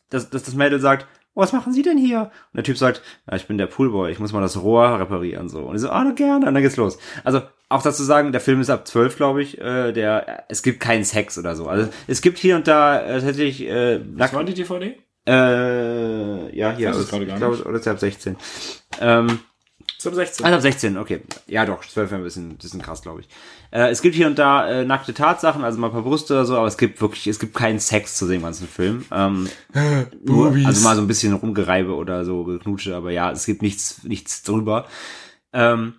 dass, 0.08 0.30
dass 0.30 0.44
das 0.44 0.54
Mädel 0.54 0.80
sagt, 0.80 1.06
oh, 1.34 1.42
was 1.42 1.52
machen 1.52 1.72
Sie 1.72 1.82
denn 1.82 1.98
hier? 1.98 2.22
Und 2.52 2.56
der 2.56 2.64
Typ 2.64 2.78
sagt, 2.78 3.02
ja, 3.30 3.36
ich 3.36 3.46
bin 3.46 3.58
der 3.58 3.66
Poolboy, 3.66 4.10
ich 4.10 4.18
muss 4.18 4.32
mal 4.32 4.40
das 4.40 4.62
Rohr 4.62 4.98
reparieren, 4.98 5.48
so. 5.48 5.60
Und 5.60 5.76
ich 5.76 5.82
so, 5.82 5.90
ah, 5.90 6.02
na 6.04 6.12
gerne, 6.12 6.46
und 6.46 6.54
dann 6.54 6.62
geht's 6.62 6.76
los. 6.76 6.98
Also, 7.22 7.42
auch 7.68 7.82
dazu 7.82 8.02
sagen, 8.02 8.32
der 8.32 8.40
Film 8.40 8.60
ist 8.60 8.70
ab 8.70 8.88
12, 8.88 9.16
glaube 9.16 9.42
ich, 9.42 9.60
äh, 9.60 9.92
der, 9.92 10.44
es 10.48 10.62
gibt 10.62 10.80
keinen 10.80 11.04
Sex 11.04 11.38
oder 11.38 11.54
so. 11.54 11.68
Also, 11.68 11.88
es 12.08 12.20
gibt 12.20 12.38
hier 12.38 12.56
und 12.56 12.66
da, 12.66 13.00
äh, 13.00 13.20
tatsächlich, 13.20 13.68
äh, 13.68 14.00
Was 14.16 14.32
war 14.32 14.42
die 14.42 14.54
DVD? 14.54 14.98
Äh, 15.28 16.56
ja, 16.56 16.72
hier, 16.76 16.90
aus- 16.90 17.08
gerade 17.08 17.26
gar 17.26 17.34
ich 17.36 17.40
glaube, 17.40 17.62
oder 17.64 17.78
ist 17.78 17.86
er 17.86 17.92
ab 17.92 18.00
16. 18.00 18.36
Ähm, 19.00 19.40
Zum 19.98 20.14
16. 20.14 20.44
also 20.46 20.56
ab 20.56 20.62
16, 20.62 20.96
okay. 20.96 21.22
Ja, 21.46 21.66
doch, 21.66 21.84
12 21.84 22.10
wäre 22.10 22.20
ein 22.20 22.24
bisschen, 22.24 22.56
bisschen 22.56 22.80
krass, 22.82 23.02
glaube 23.02 23.20
ich. 23.20 23.28
Äh, 23.70 23.90
es 23.90 24.02
gibt 24.02 24.14
hier 24.14 24.26
und 24.26 24.38
da 24.38 24.68
äh, 24.68 24.84
nackte 24.84 25.12
Tatsachen, 25.14 25.62
also 25.62 25.78
mal 25.78 25.88
ein 25.88 25.92
paar 25.92 26.02
Brüste 26.02 26.34
oder 26.34 26.44
so, 26.46 26.56
aber 26.56 26.66
es 26.66 26.76
gibt 26.78 27.00
wirklich, 27.00 27.26
es 27.26 27.38
gibt 27.38 27.54
keinen 27.54 27.78
Sex 27.80 28.16
zu 28.16 28.26
dem 28.26 28.42
ganzen 28.42 28.66
Film. 28.66 29.04
Ähm, 29.12 29.48
nur, 30.24 30.54
also 30.66 30.82
mal 30.82 30.96
so 30.96 31.02
ein 31.02 31.06
bisschen 31.06 31.32
Rumgereibe 31.34 31.94
oder 31.94 32.24
so 32.24 32.44
geknutsche, 32.44 32.96
aber 32.96 33.10
ja, 33.12 33.30
es 33.30 33.44
gibt 33.46 33.62
nichts, 33.62 34.02
nichts 34.04 34.42
drüber. 34.42 34.86
Ähm, 35.52 35.94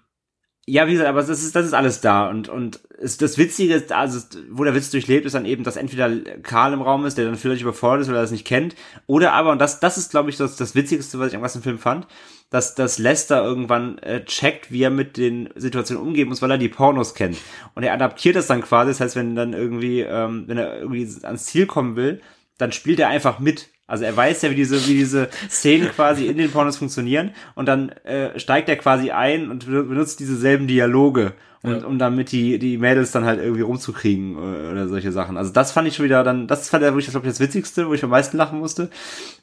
ja, 0.68 0.88
wie 0.88 0.91
gesagt, 0.91 1.09
aber 1.09 1.22
das 1.22 1.43
ist, 1.43 1.55
das 1.55 1.66
ist 1.66 1.74
alles 1.74 2.01
da 2.01 2.30
und, 2.30 2.47
und 2.47 2.80
es, 2.99 3.18
das 3.18 3.38
Witzige 3.38 3.74
ist, 3.74 3.91
also, 3.91 4.20
wo 4.51 4.64
der 4.64 4.76
Witz 4.76 4.91
durchlebt, 4.91 5.26
ist 5.26 5.34
dann 5.34 5.45
eben, 5.45 5.64
dass 5.64 5.76
entweder 5.76 6.09
Karl 6.43 6.74
im 6.74 6.82
Raum 6.82 7.05
ist, 7.05 7.18
der 7.18 7.26
dann 7.26 7.36
vielleicht 7.36 7.64
überfordert 7.64 8.01
ist, 8.01 8.07
weil 8.09 8.16
er 8.16 8.22
das 8.22 8.32
nicht 8.32 8.45
kennt, 8.45 8.76
oder 9.07 9.34
aber, 9.34 9.51
und 9.51 9.59
das, 9.59 9.80
das 9.80 9.97
ist, 9.97 10.12
glaube 10.12 10.30
ich, 10.30 10.38
das, 10.38 10.55
das 10.55 10.76
Witzigste, 10.76 11.20
was 11.20 11.30
ich 11.30 11.36
am 11.36 11.41
ganzen 11.41 11.64
Film 11.64 11.80
fand, 11.80 12.07
dass, 12.51 12.76
dass 12.76 12.99
Lester 12.99 13.43
irgendwann 13.43 13.97
äh, 13.99 14.24
checkt, 14.26 14.72
wie 14.72 14.84
er 14.84 14.89
mit 14.89 15.18
den 15.18 15.49
Situationen 15.55 16.05
umgehen 16.05 16.28
muss, 16.28 16.41
weil 16.41 16.51
er 16.51 16.57
die 16.57 16.70
Pornos 16.70 17.16
kennt. 17.16 17.38
Und 17.76 17.84
er 17.84 17.93
adaptiert 17.93 18.36
das 18.36 18.47
dann 18.47 18.62
quasi, 18.62 18.91
das 18.91 18.99
heißt, 18.99 19.16
wenn 19.16 19.36
dann 19.36 19.53
irgendwie, 19.53 20.01
ähm, 20.01 20.43
wenn 20.47 20.57
er 20.57 20.80
irgendwie 20.80 21.07
ans 21.24 21.45
Ziel 21.45 21.66
kommen 21.66 21.95
will, 21.95 22.22
dann 22.57 22.72
spielt 22.72 22.99
er 22.99 23.07
einfach 23.07 23.39
mit. 23.39 23.70
Also 23.92 24.06
er 24.06 24.16
weiß 24.16 24.42
ja, 24.44 24.50
wie 24.52 24.56
diese, 24.56 24.88
wie 24.88 24.94
diese 24.96 25.30
Szenen 25.50 25.89
quasi 25.89 26.26
in 26.28 26.38
den 26.38 26.50
Pornos 26.52 26.78
funktionieren 26.78 27.32
und 27.56 27.68
dann 27.68 27.89
äh, 28.06 28.39
steigt 28.39 28.70
er 28.70 28.78
quasi 28.78 29.12
ein 29.12 29.52
und 29.52 29.66
be- 29.68 29.84
benutzt 29.84 30.20
diese 30.20 30.36
selben 30.36 30.66
Dialoge, 30.68 31.34
und, 31.64 31.82
Ja. 31.82 31.86
um 31.86 32.00
damit 32.00 32.32
die, 32.32 32.58
die 32.58 32.80
Mädels 32.80 33.12
dann 33.12 33.24
halt 33.26 33.39
irgendwie 33.39 33.62
rumzukriegen 33.62 34.36
äh, 34.36 34.72
oder 34.72 34.88
solche 34.88 35.12
Sachen. 35.12 35.38
Also 35.38 35.52
das 35.54 35.72
fand 35.72 35.88
ich 35.88 35.96
schon 35.96 36.06
wieder 36.06 36.24
dann, 36.24 36.48
das 36.48 36.70
fand 36.70 36.84
er 36.84 36.94
wirklich, 36.94 37.12
glaube 37.12 37.28
ich, 37.28 37.32
das 37.34 37.39
Witzigste, 37.39 37.88
wo 37.88 37.94
ich 37.94 38.04
am 38.04 38.10
meisten 38.10 38.36
lachen 38.38 38.58
musste. 38.58 38.89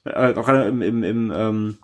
Äh, 0.04 0.34
auch 0.34 0.44
gerade 0.46 0.64
im, 0.64 0.82
im, 0.82 1.02
im 1.04 1.32
ähm, 1.32 1.78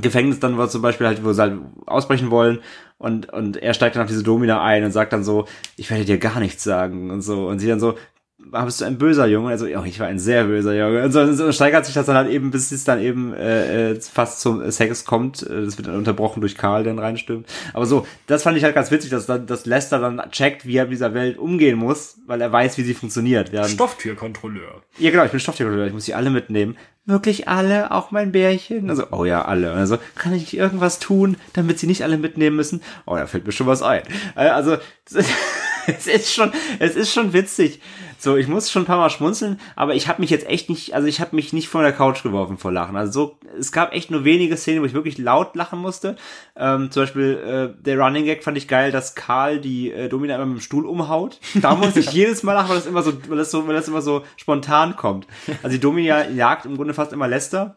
Gefängnis 0.00 0.38
dann 0.38 0.58
war 0.58 0.68
zum 0.68 0.82
Beispiel 0.82 1.06
halt, 1.06 1.24
wo 1.24 1.32
sie 1.32 1.40
halt 1.40 1.58
ausbrechen 1.86 2.30
wollen 2.30 2.58
und, 2.98 3.32
und 3.32 3.56
er 3.56 3.72
steigt 3.74 3.96
dann 3.96 4.02
auf 4.02 4.08
diese 4.08 4.22
Domina 4.22 4.62
ein 4.62 4.84
und 4.84 4.92
sagt 4.92 5.12
dann 5.12 5.24
so, 5.24 5.46
ich 5.76 5.90
werde 5.90 6.04
dir 6.04 6.18
gar 6.18 6.38
nichts 6.38 6.62
sagen 6.62 7.10
und 7.10 7.22
so. 7.22 7.48
Und 7.48 7.58
sie 7.58 7.66
dann 7.68 7.80
so, 7.80 7.92
"Ah, 7.92 7.96
bist 8.50 8.80
du 8.80 8.84
ein 8.84 8.98
böser 8.98 9.26
Junge? 9.26 9.50
Also, 9.50 9.66
ja, 9.66 9.82
ich 9.84 9.98
war 10.00 10.06
ein 10.06 10.18
sehr 10.18 10.44
böser 10.44 10.74
Junge. 10.74 11.04
Und 11.04 11.12
so, 11.12 11.32
so 11.32 11.50
steigert 11.52 11.84
sich 11.86 11.94
das 11.94 12.06
dann 12.06 12.16
halt 12.16 12.30
eben, 12.30 12.50
bis 12.50 12.70
es 12.72 12.84
dann 12.84 13.00
eben 13.00 13.34
äh, 13.34 13.90
äh, 13.92 14.00
fast 14.00 14.40
zum 14.40 14.70
Sex 14.70 15.04
kommt. 15.04 15.42
Äh, 15.42 15.64
Das 15.64 15.76
wird 15.78 15.88
dann 15.88 15.96
unterbrochen 15.96 16.40
durch 16.40 16.56
Karl, 16.56 16.84
der 16.84 16.92
dann 16.94 17.02
reinstimmt. 17.04 17.46
Aber 17.72 17.86
so, 17.86 18.06
das 18.26 18.42
fand 18.42 18.56
ich 18.56 18.64
halt 18.64 18.74
ganz 18.74 18.90
witzig, 18.90 19.10
dass 19.10 19.26
dann, 19.26 19.46
dass 19.46 19.66
Lester 19.66 19.98
dann 19.98 20.22
checkt, 20.30 20.66
wie 20.66 20.76
er 20.76 20.84
mit 20.84 20.92
dieser 20.92 21.14
Welt 21.14 21.38
umgehen 21.38 21.78
muss, 21.78 22.18
weil 22.26 22.40
er 22.40 22.50
weiß, 22.52 22.78
wie 22.78 22.82
sie 22.82 22.94
funktioniert. 22.94 23.52
Während, 23.52 23.70
Stofftierkontrolleur. 23.70 24.82
ja, 24.98 25.10
genau, 25.10 25.24
ich 25.24 25.30
bin 25.30 25.40
Stofftierkontrolleur, 25.40 25.88
ich 25.88 25.92
muss 25.94 26.04
die 26.04 26.14
alle 26.14 26.30
mitnehmen. 26.30 26.76
Wirklich 27.08 27.46
alle, 27.46 27.92
auch 27.92 28.10
mein 28.10 28.32
Bärchen? 28.32 28.90
Also, 28.90 29.04
oh 29.12 29.24
ja, 29.24 29.44
alle. 29.44 29.70
Also, 29.72 29.96
kann 30.16 30.32
ich 30.34 30.56
irgendwas 30.56 30.98
tun, 30.98 31.36
damit 31.52 31.78
sie 31.78 31.86
nicht 31.86 32.02
alle 32.02 32.18
mitnehmen 32.18 32.56
müssen? 32.56 32.82
Oh, 33.06 33.14
da 33.14 33.26
fällt 33.26 33.46
mir 33.46 33.52
schon 33.52 33.68
was 33.68 33.82
ein. 33.82 34.02
Äh, 34.34 34.48
Also, 34.48 34.76
es 35.98 36.06
ist 36.06 36.32
schon, 36.32 36.52
es 36.78 36.96
ist 36.96 37.12
schon 37.12 37.32
witzig. 37.32 37.80
So, 38.18 38.36
ich 38.36 38.48
muss 38.48 38.70
schon 38.70 38.82
ein 38.82 38.86
paar 38.86 38.96
Mal 38.96 39.10
schmunzeln, 39.10 39.60
aber 39.74 39.94
ich 39.94 40.08
habe 40.08 40.22
mich 40.22 40.30
jetzt 40.30 40.46
echt 40.46 40.70
nicht, 40.70 40.94
also 40.94 41.06
ich 41.06 41.20
habe 41.20 41.36
mich 41.36 41.52
nicht 41.52 41.68
von 41.68 41.82
der 41.82 41.92
Couch 41.92 42.22
geworfen 42.22 42.56
vor 42.56 42.72
Lachen. 42.72 42.96
Also 42.96 43.12
so, 43.12 43.38
es 43.58 43.72
gab 43.72 43.92
echt 43.92 44.10
nur 44.10 44.24
wenige 44.24 44.56
Szenen, 44.56 44.80
wo 44.80 44.86
ich 44.86 44.94
wirklich 44.94 45.18
laut 45.18 45.54
lachen 45.54 45.78
musste. 45.78 46.16
Ähm, 46.56 46.90
zum 46.90 47.02
Beispiel 47.02 47.74
äh, 47.76 47.82
der 47.82 47.98
Running 47.98 48.24
Gag 48.24 48.42
fand 48.42 48.56
ich 48.56 48.68
geil, 48.68 48.90
dass 48.90 49.14
Karl 49.14 49.60
die 49.60 49.92
äh, 49.92 50.08
Domina 50.08 50.36
immer 50.36 50.46
mit 50.46 50.58
dem 50.58 50.62
Stuhl 50.62 50.86
umhaut. 50.86 51.38
Da 51.56 51.74
muss 51.74 51.96
ich 51.96 52.10
jedes 52.12 52.42
Mal 52.42 52.54
lachen, 52.54 52.70
weil 52.70 52.76
das 52.76 52.86
immer 52.86 53.02
so, 53.02 53.12
weil 53.28 53.36
das 53.36 53.50
so, 53.50 53.68
weil 53.68 53.74
das 53.74 53.88
immer 53.88 54.02
so 54.02 54.22
spontan 54.36 54.96
kommt. 54.96 55.26
Also 55.62 55.76
die 55.76 55.80
Domina 55.80 56.28
jagt 56.28 56.64
im 56.64 56.76
Grunde 56.76 56.94
fast 56.94 57.12
immer 57.12 57.28
Lester. 57.28 57.76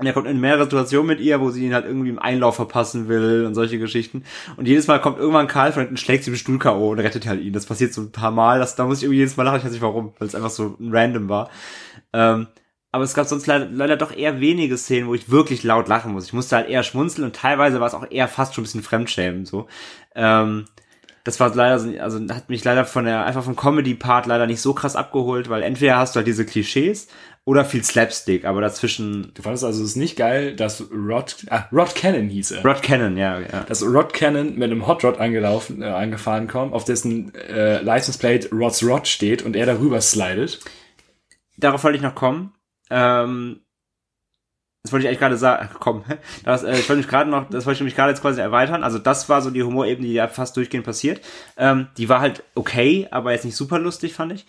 Und 0.00 0.06
er 0.06 0.12
kommt 0.12 0.28
in 0.28 0.38
mehrere 0.38 0.62
Situationen 0.62 1.08
mit 1.08 1.18
ihr, 1.18 1.40
wo 1.40 1.50
sie 1.50 1.66
ihn 1.66 1.74
halt 1.74 1.84
irgendwie 1.84 2.08
im 2.10 2.20
Einlauf 2.20 2.54
verpassen 2.54 3.08
will 3.08 3.44
und 3.44 3.54
solche 3.56 3.80
Geschichten. 3.80 4.22
Und 4.56 4.68
jedes 4.68 4.86
Mal 4.86 5.00
kommt 5.00 5.18
irgendwann 5.18 5.48
Karl 5.48 5.72
von 5.72 5.82
hinten, 5.82 5.96
schlägt 5.96 6.22
sie 6.22 6.30
dem 6.30 6.36
Stuhl 6.36 6.60
K.O. 6.60 6.90
und 6.92 7.00
rettet 7.00 7.26
halt 7.26 7.40
ihn. 7.42 7.52
Das 7.52 7.66
passiert 7.66 7.92
so 7.92 8.02
ein 8.02 8.12
paar 8.12 8.30
Mal. 8.30 8.60
Das, 8.60 8.76
da 8.76 8.84
muss 8.86 8.98
ich 8.98 9.04
irgendwie 9.04 9.18
jedes 9.18 9.36
Mal 9.36 9.42
lachen. 9.42 9.58
Ich 9.58 9.64
weiß 9.64 9.72
nicht 9.72 9.82
warum, 9.82 10.12
weil 10.20 10.28
es 10.28 10.36
einfach 10.36 10.50
so 10.50 10.76
random 10.80 11.28
war. 11.28 11.50
Ähm, 12.12 12.46
aber 12.92 13.02
es 13.02 13.12
gab 13.12 13.26
sonst 13.26 13.48
leider, 13.48 13.66
leider 13.66 13.96
doch 13.96 14.16
eher 14.16 14.40
wenige 14.40 14.76
Szenen, 14.78 15.08
wo 15.08 15.14
ich 15.14 15.30
wirklich 15.32 15.64
laut 15.64 15.88
lachen 15.88 16.12
muss. 16.12 16.26
Ich 16.26 16.32
musste 16.32 16.54
halt 16.54 16.68
eher 16.68 16.84
schmunzeln 16.84 17.24
und 17.26 17.34
teilweise 17.34 17.80
war 17.80 17.88
es 17.88 17.94
auch 17.94 18.06
eher 18.08 18.28
fast 18.28 18.54
schon 18.54 18.62
ein 18.62 18.66
bisschen 18.66 18.82
Fremdschämen, 18.84 19.46
so. 19.46 19.66
Ähm, 20.14 20.66
das 21.24 21.40
war 21.40 21.52
leider, 21.54 21.78
so- 21.80 21.90
also 21.98 22.20
hat 22.32 22.48
mich 22.48 22.64
leider 22.64 22.84
von 22.86 23.04
der, 23.04 23.26
einfach 23.26 23.42
vom 23.42 23.56
Comedy-Part 23.56 24.26
leider 24.26 24.46
nicht 24.46 24.62
so 24.62 24.72
krass 24.72 24.96
abgeholt, 24.96 25.50
weil 25.50 25.62
entweder 25.62 25.98
hast 25.98 26.14
du 26.14 26.18
halt 26.18 26.26
diese 26.28 26.46
Klischees 26.46 27.08
oder 27.48 27.64
viel 27.64 27.82
Slapstick, 27.82 28.44
aber 28.44 28.60
dazwischen 28.60 29.32
Du 29.32 29.40
fandest 29.40 29.64
also 29.64 29.82
es 29.82 29.96
nicht 29.96 30.16
geil, 30.16 30.54
dass 30.54 30.84
Rod, 30.92 31.34
ah, 31.48 31.64
Rod 31.72 31.94
Cannon 31.94 32.28
hieß 32.28 32.50
er. 32.50 32.62
Rod 32.62 32.82
Cannon, 32.82 33.16
ja, 33.16 33.40
ja. 33.40 33.64
dass 33.66 33.82
Rod 33.82 34.12
Cannon 34.12 34.56
mit 34.56 34.70
einem 34.70 34.86
Hot 34.86 35.02
Rod 35.02 35.18
angelaufen, 35.18 35.80
äh, 35.80 35.86
angefahren 35.86 36.46
kommt, 36.46 36.74
auf 36.74 36.84
dessen 36.84 37.34
äh, 37.34 37.80
License 37.80 38.18
Plate 38.18 38.50
Rod's 38.52 38.84
Rod 38.84 39.08
steht 39.08 39.40
und 39.40 39.56
er 39.56 39.64
darüber 39.64 40.02
slidet. 40.02 40.60
Darauf 41.56 41.82
wollte 41.84 41.96
ich 41.96 42.02
noch 42.02 42.14
kommen. 42.14 42.52
Ähm, 42.90 43.60
das 44.82 44.92
wollte 44.92 45.04
ich 45.04 45.08
eigentlich 45.08 45.20
gerade 45.20 45.38
sagen. 45.38 45.70
Komm, 45.80 46.04
das, 46.44 46.64
äh, 46.64 46.72
ich 46.72 46.86
wollte 46.86 46.98
mich 46.98 47.08
gerade 47.08 47.30
noch, 47.30 47.48
das 47.48 47.64
wollte 47.64 47.76
ich 47.76 47.80
nämlich 47.80 47.96
gerade 47.96 48.10
jetzt 48.10 48.20
quasi 48.20 48.42
erweitern. 48.42 48.84
Also 48.84 48.98
das 48.98 49.30
war 49.30 49.40
so 49.40 49.48
die 49.48 49.62
Humorebene, 49.62 50.06
die 50.06 50.12
ja 50.12 50.28
fast 50.28 50.54
durchgehend 50.54 50.84
passiert. 50.84 51.22
Ähm, 51.56 51.88
die 51.96 52.10
war 52.10 52.20
halt 52.20 52.42
okay, 52.54 53.08
aber 53.10 53.32
jetzt 53.32 53.46
nicht 53.46 53.56
super 53.56 53.78
lustig, 53.78 54.12
fand 54.12 54.32
ich. 54.32 54.44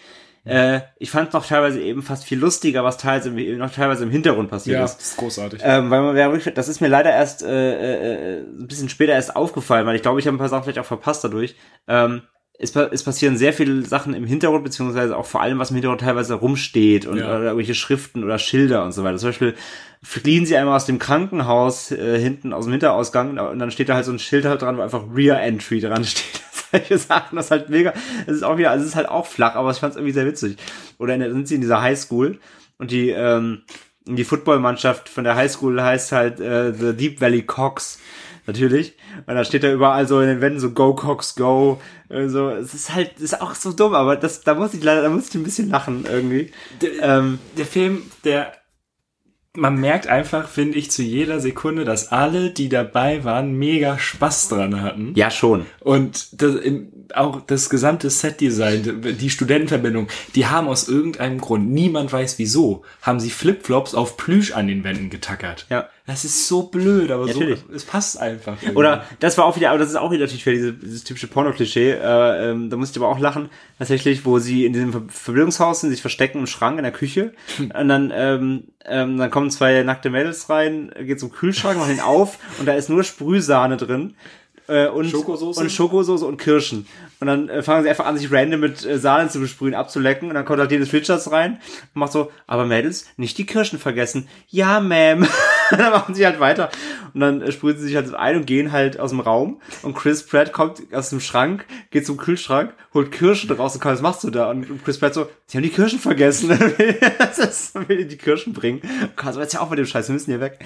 Äh, 0.45 0.81
ich 0.97 1.11
fand 1.11 1.33
noch 1.33 1.45
teilweise 1.45 1.81
eben 1.81 2.01
fast 2.01 2.23
viel 2.23 2.39
lustiger, 2.39 2.83
was 2.83 2.97
teilweise 2.97 3.29
im, 3.29 3.57
noch 3.57 3.71
teilweise 3.71 4.03
im 4.03 4.09
Hintergrund 4.09 4.49
passiert 4.49 4.83
ist. 4.83 4.99
ist 5.01 5.17
großartig. 5.17 5.61
Ähm, 5.63 5.89
weil 5.89 6.01
man, 6.01 6.17
ja, 6.17 6.29
das 6.51 6.67
ist 6.67 6.81
mir 6.81 6.87
leider 6.87 7.11
erst 7.11 7.43
äh, 7.43 8.37
äh, 8.37 8.41
ein 8.41 8.67
bisschen 8.67 8.89
später 8.89 9.13
erst 9.13 9.35
aufgefallen, 9.35 9.85
weil 9.85 9.95
ich 9.95 10.01
glaube, 10.01 10.19
ich 10.19 10.27
habe 10.27 10.35
ein 10.35 10.39
paar 10.39 10.49
Sachen 10.49 10.63
vielleicht 10.63 10.79
auch 10.79 10.85
verpasst 10.85 11.23
dadurch. 11.23 11.55
Ähm, 11.87 12.23
es, 12.61 12.75
es 12.75 13.03
passieren 13.03 13.37
sehr 13.37 13.53
viele 13.53 13.83
Sachen 13.85 14.13
im 14.13 14.25
Hintergrund, 14.25 14.65
beziehungsweise 14.65 15.15
auch 15.15 15.25
vor 15.25 15.41
allem, 15.41 15.59
was 15.59 15.69
im 15.69 15.75
Hintergrund 15.75 16.01
teilweise 16.01 16.33
rumsteht 16.33 17.05
und 17.05 17.17
Ja. 17.17 17.39
irgendwelche 17.39 17.73
Schriften 17.73 18.23
oder 18.23 18.37
Schilder 18.37 18.83
und 18.83 18.91
so 18.91 19.03
weiter. 19.03 19.17
Zum 19.17 19.29
Beispiel 19.29 19.55
fliehen 20.03 20.45
sie 20.45 20.57
einmal 20.57 20.75
aus 20.75 20.85
dem 20.85 20.99
Krankenhaus 20.99 21.91
äh, 21.91 22.19
hinten 22.19 22.51
aus 22.51 22.65
dem 22.65 22.71
Hinterausgang 22.71 23.37
und 23.37 23.59
dann 23.59 23.71
steht 23.71 23.87
da 23.89 23.95
halt 23.95 24.05
so 24.05 24.11
ein 24.11 24.19
Schild 24.19 24.45
halt 24.45 24.61
dran, 24.61 24.77
wo 24.77 24.81
einfach 24.81 25.03
Rear 25.13 25.41
Entry 25.41 25.79
dran 25.79 26.03
steht. 26.03 26.41
Solche 26.71 26.97
Sachen, 26.97 27.35
das 27.35 27.45
ist 27.45 27.51
halt 27.51 27.69
mega. 27.69 27.93
Es 28.27 28.35
ist 28.37 28.43
auch 28.43 28.57
wieder, 28.57 28.71
also 28.71 28.83
es 28.83 28.91
ist 28.91 28.95
halt 28.95 29.09
auch 29.09 29.25
flach, 29.25 29.55
aber 29.55 29.71
ich 29.71 29.77
fand 29.77 29.91
es 29.91 29.97
irgendwie 29.97 30.13
sehr 30.13 30.25
witzig. 30.25 30.57
Oder 30.97 31.13
in 31.13 31.19
der, 31.19 31.31
sind 31.31 31.47
sie 31.47 31.55
in 31.55 31.61
dieser 31.61 31.81
Highschool 31.81 32.39
und 32.77 32.91
die 32.91 33.09
ähm, 33.09 33.63
die 34.05 34.23
Footballmannschaft 34.23 35.07
von 35.07 35.23
der 35.23 35.35
Highschool 35.35 35.81
heißt 35.81 36.11
halt 36.11 36.39
äh, 36.39 36.73
The 36.73 36.93
Deep 36.95 37.21
Valley 37.21 37.43
Cox. 37.43 37.99
Natürlich. 38.47 38.95
Und 39.27 39.35
da 39.35 39.43
steht 39.43 39.63
da 39.63 39.71
überall 39.71 40.07
so 40.07 40.19
in 40.21 40.27
den 40.27 40.41
Wänden 40.41 40.59
so 40.59 40.71
Go 40.71 40.95
Cox 40.95 41.35
Go. 41.35 41.79
äh, 42.09 42.27
So, 42.27 42.49
es 42.49 42.73
ist 42.73 42.95
halt, 42.95 43.11
das 43.15 43.23
ist 43.23 43.41
auch 43.41 43.53
so 43.53 43.71
dumm, 43.73 43.93
aber 43.93 44.15
das, 44.15 44.41
da 44.41 44.55
muss 44.55 44.73
ich 44.73 44.83
leider, 44.83 45.03
da 45.03 45.09
muss 45.09 45.29
ich 45.29 45.35
ein 45.35 45.43
bisschen 45.43 45.69
lachen 45.69 46.05
irgendwie. 46.09 46.51
Ähm, 46.99 47.37
der 47.57 47.65
Film, 47.67 48.01
der 48.23 48.53
man 49.55 49.79
merkt 49.79 50.07
einfach, 50.07 50.47
finde 50.47 50.77
ich, 50.77 50.91
zu 50.91 51.01
jeder 51.01 51.39
Sekunde, 51.39 51.83
dass 51.83 52.11
alle, 52.11 52.51
die 52.51 52.69
dabei 52.69 53.23
waren, 53.23 53.53
mega 53.57 53.97
Spaß 53.97 54.49
dran 54.49 54.81
hatten. 54.81 55.13
ja, 55.15 55.31
schon. 55.31 55.65
Und 55.79 56.41
das, 56.41 56.55
auch 57.15 57.41
das 57.41 57.69
gesamte 57.69 58.09
Setdesign, 58.09 59.01
die 59.19 59.29
Studentenverbindung, 59.29 60.07
die 60.35 60.45
haben 60.45 60.67
aus 60.67 60.87
irgendeinem 60.87 61.39
Grund, 61.39 61.69
niemand 61.69 62.13
weiß 62.13 62.37
wieso, 62.37 62.83
haben 63.01 63.19
sie 63.19 63.31
Flipflops 63.31 63.95
auf 63.95 64.17
Plüsch 64.17 64.51
an 64.51 64.67
den 64.67 64.83
Wänden 64.83 65.09
getackert. 65.09 65.65
Ja. 65.69 65.89
Das 66.09 66.25
ist 66.25 66.47
so 66.47 66.63
blöd, 66.63 67.11
aber 67.11 67.27
Natürlich. 67.27 67.59
so, 67.59 67.71
es 67.71 67.85
passt 67.85 68.19
einfach. 68.19 68.57
irgendwie. 68.59 68.79
Oder 68.79 69.05
das 69.19 69.37
war 69.37 69.45
auch 69.45 69.55
wieder, 69.55 69.69
aber 69.69 69.77
das 69.77 69.89
ist 69.89 69.95
auch 69.95 70.09
wieder 70.09 70.25
natürlich 70.25 70.43
wieder 70.43 70.55
diese, 70.55 70.73
dieses 70.73 71.03
typische 71.03 71.27
Porno-Klischee. 71.27 71.91
Äh, 71.91 72.49
ähm, 72.49 72.71
da 72.71 72.77
musste 72.77 72.97
ich 72.97 73.05
aber 73.05 73.13
auch 73.13 73.19
lachen, 73.19 73.51
tatsächlich, 73.77 74.25
wo 74.25 74.39
sie 74.39 74.65
in 74.65 74.73
diesem 74.73 74.91
Ver 74.91 75.03
Verbindungshaus 75.07 75.81
sind, 75.81 75.91
sich 75.91 76.01
verstecken 76.01 76.39
im 76.39 76.47
Schrank 76.47 76.79
in 76.79 76.83
der 76.83 76.91
Küche. 76.91 77.33
Und 77.59 77.89
dann, 77.89 78.11
ähm, 78.11 78.63
ähm, 78.85 79.19
dann 79.19 79.29
kommen 79.29 79.51
zwei 79.51 79.83
nackte 79.83 80.09
Mädels 80.09 80.49
rein, 80.49 80.91
geht 80.99 81.19
zum 81.19 81.31
Kühlschrank, 81.31 81.77
machen 81.77 81.93
ihn 81.93 81.99
auf 81.99 82.39
und 82.59 82.65
da 82.65 82.73
ist 82.73 82.89
nur 82.89 83.03
Sprühsahne 83.03 83.77
drin. 83.77 84.15
Äh, 84.67 84.87
und 84.87 85.09
Schokosoße? 85.09 85.59
und 85.59 85.71
Schokosoße 85.71 86.25
und 86.25 86.37
Kirschen. 86.37 86.87
Und 87.19 87.27
dann 87.27 87.49
äh, 87.49 87.61
fangen 87.61 87.83
sie 87.83 87.89
einfach 87.89 88.07
an, 88.07 88.17
sich 88.17 88.31
random 88.31 88.61
mit 88.61 88.83
äh, 88.83 88.97
Sahne 88.97 89.29
zu 89.29 89.39
besprühen, 89.39 89.75
abzulecken. 89.75 90.29
Und 90.29 90.35
dann 90.35 90.45
kommt 90.45 90.59
halt 90.59 90.71
Dennis 90.71 90.91
Richards 90.91 91.31
rein 91.31 91.59
und 91.93 91.99
macht 91.99 92.13
so, 92.13 92.31
aber 92.47 92.65
Mädels, 92.65 93.05
nicht 93.17 93.37
die 93.37 93.45
Kirschen 93.45 93.77
vergessen. 93.77 94.27
Ja, 94.47 94.79
Ma'am. 94.79 95.27
dann 95.77 95.91
machen 95.91 96.15
sie 96.15 96.25
halt 96.25 96.39
weiter 96.39 96.69
und 97.13 97.19
dann 97.19 97.41
äh, 97.41 97.51
sprühen 97.51 97.77
sie 97.77 97.87
sich 97.87 97.95
halt 97.95 98.13
ein 98.13 98.37
und 98.37 98.45
gehen 98.45 98.71
halt 98.71 98.99
aus 98.99 99.11
dem 99.11 99.19
Raum 99.19 99.61
und 99.83 99.95
Chris 99.95 100.25
Pratt 100.25 100.53
kommt 100.53 100.81
aus 100.93 101.09
dem 101.09 101.19
Schrank, 101.19 101.65
geht 101.91 102.05
zum 102.05 102.17
Kühlschrank, 102.17 102.73
holt 102.93 103.11
Kirschen 103.11 103.51
raus 103.51 103.75
und 103.75 103.85
was 103.85 104.01
machst 104.01 104.23
du 104.23 104.29
da? 104.29 104.49
Und 104.49 104.83
Chris 104.83 104.99
Pratt 104.99 105.13
so, 105.13 105.29
sie 105.45 105.57
haben 105.57 105.63
die 105.63 105.69
Kirschen 105.69 105.99
vergessen. 105.99 106.49
das 107.19 107.39
ist, 107.39 107.89
will 107.89 108.05
die 108.05 108.17
Kirschen 108.17 108.53
bringen. 108.53 108.81
Also 109.15 109.39
jetzt 109.39 109.53
ja 109.53 109.61
auch 109.61 109.69
mit 109.69 109.79
dem 109.79 109.85
Scheiß, 109.85 110.07
wir 110.07 110.13
müssen 110.13 110.31
hier 110.31 110.41
weg. 110.41 110.59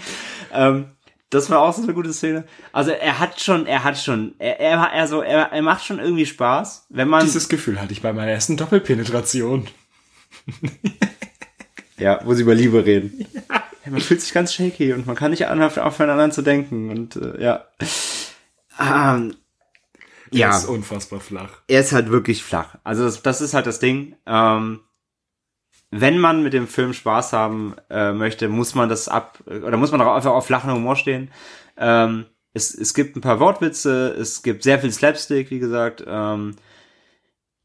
Ähm, 0.54 0.86
das 1.30 1.50
war 1.50 1.62
auch 1.62 1.74
so 1.74 1.82
eine 1.82 1.94
gute 1.94 2.14
Szene. 2.14 2.46
Also 2.72 2.92
er 2.92 3.20
hat 3.20 3.42
schon, 3.42 3.66
er 3.66 3.84
hat 3.84 3.98
schon, 3.98 4.36
er, 4.38 4.60
er, 4.60 4.92
also 4.92 5.22
er, 5.22 5.52
er 5.52 5.62
macht 5.64 5.84
schon 5.84 6.00
irgendwie 6.00 6.28
Spaß, 6.28 6.86
wenn 6.90 7.08
man. 7.08 7.24
Dieses 7.24 7.50
Gefühl 7.50 7.82
hatte 7.82 7.92
ich 7.92 8.02
bei 8.02 8.14
meiner 8.14 8.32
ersten 8.32 8.56
Doppelpenetration. 8.56 9.68
ja, 11.98 12.20
wo 12.24 12.36
sie 12.36 12.44
über 12.44 12.54
Liebe 12.54 12.86
reden. 12.86 13.26
Ja. 13.34 13.64
Man 13.86 14.02
fühlt 14.02 14.22
sich 14.22 14.34
ganz 14.34 14.54
shaky 14.54 14.94
und 14.94 15.06
man 15.06 15.16
kann 15.16 15.32
nicht 15.32 15.48
aufeinander 15.48 16.32
zu 16.32 16.42
denken 16.42 16.90
und 16.90 17.16
äh, 17.18 17.42
ja. 17.42 17.66
Ähm, 18.80 19.36
ja. 20.32 20.50
Er 20.50 20.58
ist 20.58 20.66
unfassbar 20.66 21.20
flach. 21.20 21.62
Er 21.68 21.82
ist 21.82 21.92
halt 21.92 22.10
wirklich 22.10 22.44
flach. 22.44 22.76
Also 22.84 23.04
das, 23.04 23.22
das 23.22 23.42
ist 23.42 23.54
halt 23.54 23.68
das 23.68 23.80
Ding. 23.80 24.16
Ähm, 24.26 24.80
wenn 25.92 26.18
man 26.18 26.42
mit 26.42 26.54
dem 26.54 26.68
Film 26.68 26.94
Spaß 26.94 27.34
haben 27.34 27.76
äh, 27.90 28.14
möchte, 28.14 28.50
muss 28.50 28.74
man 28.74 28.90
das 28.90 29.08
ab 29.08 29.40
oder 29.46 29.78
muss 29.78 29.92
man 29.92 30.02
auch 30.02 30.16
einfach 30.16 30.32
auf 30.32 30.48
flachen 30.48 30.72
Humor 30.72 30.96
stehen. 30.96 31.30
Ähm, 31.78 32.26
es, 32.54 32.74
es 32.74 32.94
gibt 32.94 33.16
ein 33.16 33.22
paar 33.22 33.40
Wortwitze, 33.40 34.16
es 34.20 34.42
gibt 34.42 34.64
sehr 34.64 34.80
viel 34.80 34.92
Slapstick, 34.92 35.52
wie 35.52 35.60
gesagt. 35.60 36.04
Ähm, 36.08 36.56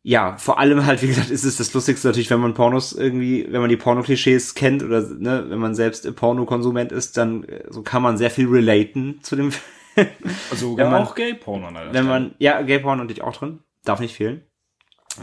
ja, 0.09 0.39
vor 0.39 0.59
allem 0.59 0.87
halt, 0.87 1.03
wie 1.03 1.09
gesagt, 1.09 1.29
ist 1.29 1.45
es 1.45 1.59
das 1.59 1.75
Lustigste 1.75 2.09
natürlich, 2.09 2.31
wenn 2.31 2.41
man 2.41 2.55
Pornos 2.55 2.95
irgendwie, 2.95 3.47
wenn 3.51 3.61
man 3.61 3.69
die 3.69 3.77
Porno-Klischees 3.77 4.55
kennt 4.55 4.83
oder 4.83 5.03
ne, 5.03 5.45
wenn 5.51 5.59
man 5.59 5.75
selbst 5.75 6.17
Pornokonsument 6.17 6.93
ist, 6.93 7.19
dann 7.19 7.45
äh, 7.45 7.65
so 7.69 7.83
kann 7.83 8.03
man 8.03 8.17
sehr 8.17 8.31
viel 8.31 8.49
relaten 8.49 9.23
zu 9.23 9.37
dem 9.37 9.53
Film. 9.53 10.09
Also 10.51 10.77
wenn 10.79 10.91
man, 10.91 11.03
auch 11.03 11.15
Gay-Porno. 11.15 11.69
Wenn 11.93 12.07
man, 12.07 12.35
ja, 12.39 12.63
Gay-Porno 12.63 13.03
natürlich 13.03 13.23
auch 13.23 13.37
drin, 13.37 13.59
darf 13.85 14.01
nicht 14.01 14.15
fehlen. 14.15 14.45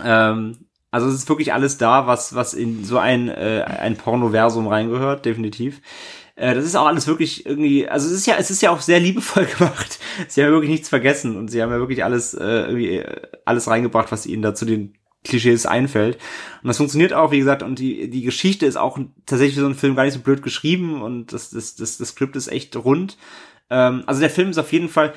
Ähm, 0.04 0.68
also 0.92 1.08
es 1.08 1.16
ist 1.16 1.30
wirklich 1.30 1.52
alles 1.52 1.80
da, 1.80 2.06
was, 2.06 2.36
was 2.36 2.54
in 2.54 2.86
so 2.86 3.00
ein, 3.00 3.28
äh, 3.28 3.64
ein 3.66 3.98
Pornoversum 3.98 4.68
reingehört, 4.68 5.26
definitiv. 5.26 5.82
Äh, 6.36 6.54
das 6.54 6.66
ist 6.66 6.76
auch 6.76 6.86
alles 6.86 7.08
wirklich 7.08 7.46
irgendwie, 7.46 7.88
also 7.88 8.08
es 8.08 8.14
ist 8.14 8.26
ja, 8.28 8.36
es 8.38 8.52
ist 8.52 8.62
ja 8.62 8.72
auch 8.72 8.82
sehr 8.82 9.00
liebevoll 9.00 9.46
gemacht. 9.58 10.00
Sie 10.28 10.42
haben 10.42 10.50
ja 10.50 10.54
wirklich 10.54 10.72
nichts 10.72 10.90
vergessen 10.90 11.38
und 11.38 11.50
sie 11.50 11.62
haben 11.62 11.72
ja 11.72 11.80
wirklich 11.80 12.04
alles, 12.04 12.34
äh, 12.34 12.44
irgendwie, 12.44 12.98
äh, 12.98 13.22
alles 13.46 13.68
reingebracht, 13.68 14.12
was 14.12 14.26
ihnen 14.26 14.42
da 14.42 14.54
zu 14.54 14.66
den 14.66 14.96
Klischees 15.24 15.66
einfällt. 15.66 16.18
Und 16.62 16.68
das 16.68 16.78
funktioniert 16.78 17.14
auch, 17.14 17.32
wie 17.32 17.40
gesagt, 17.40 17.64
und 17.64 17.80
die, 17.80 18.10
die 18.10 18.22
Geschichte 18.22 18.66
ist 18.66 18.78
auch 18.78 19.00
tatsächlich 19.26 19.56
für 19.56 19.62
so 19.62 19.66
einen 19.66 19.76
Film 19.76 19.96
gar 19.96 20.04
nicht 20.04 20.14
so 20.14 20.20
blöd 20.20 20.44
geschrieben 20.44 21.02
und 21.02 21.34
das, 21.34 21.50
das, 21.50 21.76
das, 21.76 21.98
das 21.98 22.10
Skript 22.10 22.36
ist 22.36 22.48
echt 22.48 22.76
rund. 22.76 23.18
Ähm, 23.70 24.04
also 24.06 24.22
der 24.22 24.30
Film 24.30 24.50
ist 24.52 24.58
auf 24.58 24.72
jeden 24.72 24.90
Fall, 24.90 25.14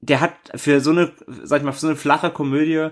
der 0.00 0.20
hat 0.20 0.34
für 0.54 0.80
so 0.80 0.90
eine, 0.90 1.12
sag 1.42 1.58
ich 1.58 1.64
mal, 1.64 1.72
für 1.72 1.80
so 1.80 1.88
eine 1.88 1.96
flache 1.96 2.30
Komödie 2.30 2.90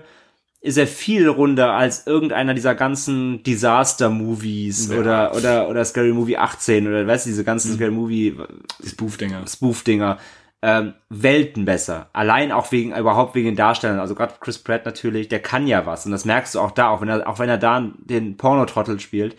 ist 0.65 0.77
er 0.77 0.87
viel 0.87 1.27
runder 1.27 1.73
als 1.73 2.07
irgendeiner 2.07 2.55
dieser 2.55 2.73
ganzen 2.73 3.43
Disaster-Movies 3.43 4.89
ja. 4.89 4.97
oder, 4.97 5.35
oder, 5.35 5.69
oder 5.69 5.85
Scary 5.85 6.11
Movie 6.11 6.37
18 6.37 6.87
oder 6.87 7.05
weißt 7.05 7.27
du, 7.27 7.29
diese 7.29 7.43
ganzen 7.43 7.71
mhm. 7.71 7.75
Scary 7.75 7.91
Movie 7.91 8.35
Spoof-Dinger. 8.83 9.45
Spoof-Dinger. 9.47 10.17
Ähm, 10.63 10.93
Welten 11.09 11.65
besser. 11.65 12.09
Allein 12.13 12.51
auch 12.51 12.71
wegen, 12.71 12.95
überhaupt 12.95 13.35
wegen 13.35 13.45
den 13.45 13.55
Darstellern. 13.55 13.99
Also 13.99 14.15
gerade 14.15 14.33
Chris 14.39 14.57
Pratt 14.57 14.85
natürlich, 14.85 15.27
der 15.27 15.39
kann 15.39 15.67
ja 15.67 15.85
was. 15.85 16.07
Und 16.07 16.11
das 16.11 16.25
merkst 16.25 16.55
du 16.55 16.59
auch 16.59 16.71
da, 16.71 16.89
auch 16.89 17.01
wenn 17.01 17.09
er, 17.09 17.29
auch 17.29 17.37
wenn 17.37 17.49
er 17.49 17.59
da 17.59 17.87
den 17.97 18.35
Pornotrottel 18.35 18.99
spielt. 18.99 19.35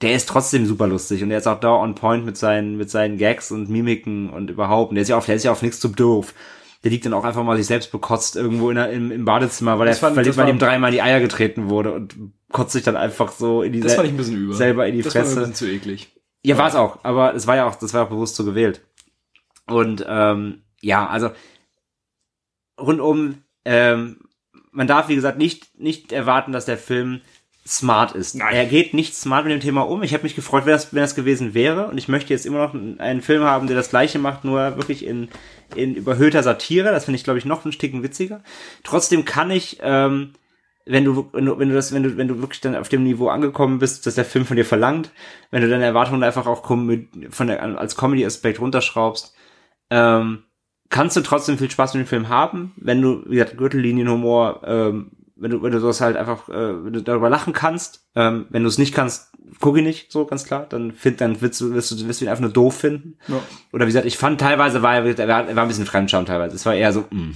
Der 0.00 0.14
ist 0.14 0.28
trotzdem 0.28 0.66
super 0.66 0.86
lustig 0.86 1.24
und 1.24 1.30
der 1.30 1.38
ist 1.38 1.48
auch 1.48 1.58
da 1.58 1.74
on 1.74 1.96
point 1.96 2.24
mit 2.24 2.36
seinen, 2.36 2.76
mit 2.76 2.88
seinen 2.88 3.18
Gags 3.18 3.50
und 3.50 3.68
Mimiken 3.68 4.30
und 4.30 4.50
überhaupt. 4.50 4.90
Und 4.90 4.94
der 4.94 5.02
ist 5.02 5.08
ja 5.08 5.16
auf, 5.16 5.26
der 5.26 5.34
ist 5.34 5.44
ja 5.44 5.50
auf 5.50 5.62
nichts 5.62 5.80
zu 5.80 5.88
doof 5.88 6.34
der 6.84 6.90
liegt 6.90 7.06
dann 7.06 7.14
auch 7.14 7.24
einfach 7.24 7.44
mal 7.44 7.56
sich 7.56 7.66
selbst 7.66 7.92
bekotzt 7.92 8.36
irgendwo 8.36 8.70
in 8.70 8.76
der, 8.76 8.90
im, 8.90 9.12
im 9.12 9.24
Badezimmer, 9.24 9.78
weil, 9.78 9.88
er, 9.88 10.02
weil, 10.02 10.36
weil 10.36 10.48
ihm 10.48 10.58
dreimal 10.58 10.90
in 10.90 10.94
die 10.94 11.02
Eier 11.02 11.20
getreten 11.20 11.68
wurde 11.68 11.92
und 11.92 12.16
kotzt 12.50 12.72
sich 12.72 12.82
dann 12.82 12.96
einfach 12.96 13.32
so 13.32 13.62
in 13.62 13.72
die 13.72 13.80
Das 13.80 13.94
fand 13.94 14.08
ich 14.08 14.14
ein 14.14 14.16
bisschen 14.16 14.36
über. 14.36 14.54
selber 14.54 14.86
in 14.86 14.96
die 14.96 15.02
das 15.02 15.12
Fresse. 15.12 15.26
Das 15.26 15.36
war 15.36 15.44
ein 15.44 15.50
bisschen 15.50 15.68
zu 15.68 15.72
eklig. 15.72 16.12
Ja, 16.44 16.58
war 16.58 16.68
es 16.68 16.74
auch, 16.74 17.04
aber 17.04 17.34
es 17.34 17.46
war 17.46 17.56
ja 17.56 17.66
auch, 17.66 17.76
das 17.76 17.94
war 17.94 18.04
auch 18.04 18.08
bewusst 18.08 18.34
so 18.34 18.44
gewählt. 18.44 18.82
Und 19.66 20.04
ähm, 20.08 20.62
ja, 20.80 21.06
also 21.06 21.30
rundum, 22.80 23.42
ähm, 23.64 24.18
man 24.72 24.88
darf, 24.88 25.08
wie 25.08 25.14
gesagt, 25.14 25.38
nicht, 25.38 25.78
nicht 25.78 26.10
erwarten, 26.10 26.50
dass 26.50 26.64
der 26.64 26.78
Film 26.78 27.20
smart 27.66 28.12
ist. 28.12 28.34
Nein. 28.34 28.54
Er 28.54 28.66
geht 28.66 28.92
nicht 28.92 29.14
smart 29.14 29.44
mit 29.44 29.52
dem 29.52 29.60
Thema 29.60 29.82
um. 29.82 30.02
Ich 30.02 30.12
hätte 30.12 30.24
mich 30.24 30.34
gefreut, 30.34 30.66
wenn 30.66 30.72
das, 30.72 30.92
wenn 30.92 31.02
das 31.02 31.14
gewesen 31.14 31.54
wäre. 31.54 31.86
Und 31.86 31.98
ich 31.98 32.08
möchte 32.08 32.32
jetzt 32.32 32.46
immer 32.46 32.58
noch 32.58 32.74
einen 32.74 33.22
Film 33.22 33.44
haben, 33.44 33.68
der 33.68 33.76
das 33.76 33.90
gleiche 33.90 34.18
macht, 34.18 34.44
nur 34.44 34.76
wirklich 34.76 35.06
in, 35.06 35.28
in 35.76 35.94
überhöhter 35.94 36.42
Satire. 36.42 36.90
Das 36.90 37.04
finde 37.04 37.16
ich, 37.16 37.24
glaube 37.24 37.38
ich, 37.38 37.44
noch 37.44 37.64
ein 37.64 37.72
Stück 37.72 37.92
witziger. 38.02 38.42
Trotzdem 38.82 39.24
kann 39.24 39.50
ich, 39.50 39.78
ähm, 39.80 40.32
wenn 40.86 41.04
du, 41.04 41.28
wenn 41.32 41.44
du, 41.44 41.58
wenn 41.58 41.68
du 41.68 41.74
das, 41.76 41.92
wenn 41.92 42.02
du, 42.02 42.16
wenn 42.16 42.26
du 42.26 42.40
wirklich 42.40 42.60
dann 42.60 42.74
auf 42.74 42.88
dem 42.88 43.04
Niveau 43.04 43.28
angekommen 43.28 43.78
bist, 43.78 44.06
dass 44.06 44.16
der 44.16 44.24
Film 44.24 44.44
von 44.44 44.56
dir 44.56 44.64
verlangt, 44.64 45.12
wenn 45.52 45.62
du 45.62 45.68
deine 45.68 45.84
Erwartungen 45.84 46.24
einfach 46.24 46.46
auch 46.48 46.66
von 46.66 47.08
der, 47.46 47.78
als 47.78 47.96
Comedy-Aspekt 47.96 48.60
runterschraubst, 48.60 49.34
ähm, 49.90 50.42
kannst 50.88 51.16
du 51.16 51.20
trotzdem 51.20 51.58
viel 51.58 51.70
Spaß 51.70 51.94
mit 51.94 52.04
dem 52.04 52.08
Film 52.08 52.28
haben, 52.28 52.72
wenn 52.76 53.00
du, 53.00 53.22
wie 53.26 53.36
gesagt, 53.36 53.56
Gürtellinienhumor, 53.56 54.62
ähm, 54.66 55.12
wenn 55.36 55.50
du, 55.50 55.62
wenn 55.62 55.72
du 55.72 55.80
das 55.80 56.00
halt 56.00 56.16
einfach, 56.16 56.48
äh, 56.48 56.84
wenn 56.84 56.92
du 56.92 57.02
darüber 57.02 57.30
lachen 57.30 57.52
kannst, 57.52 58.06
ähm, 58.14 58.46
wenn 58.50 58.62
du 58.62 58.68
es 58.68 58.78
nicht 58.78 58.94
kannst, 58.94 59.32
guck 59.60 59.76
ihn 59.76 59.84
nicht, 59.84 60.12
so 60.12 60.24
ganz 60.26 60.44
klar, 60.44 60.66
dann 60.68 60.92
find, 60.92 61.20
dann 61.20 61.40
wirst 61.40 61.60
du, 61.60 61.74
wirst 61.74 61.90
du, 61.90 62.06
wirst 62.06 62.20
du 62.20 62.24
ihn 62.24 62.28
einfach 62.28 62.42
nur 62.42 62.52
doof 62.52 62.76
finden. 62.76 63.18
Ja. 63.28 63.40
Oder 63.72 63.86
wie 63.86 63.90
gesagt, 63.90 64.06
ich 64.06 64.18
fand 64.18 64.40
teilweise 64.40 64.82
war 64.82 64.94
er, 64.94 65.18
er 65.18 65.28
war, 65.28 65.62
ein 65.62 65.68
bisschen 65.68 65.86
Fremdscham 65.86 66.26
teilweise. 66.26 66.56
Es 66.56 66.66
war 66.66 66.74
eher 66.74 66.92
so, 66.92 67.06
mh. 67.10 67.20
Mm. 67.20 67.34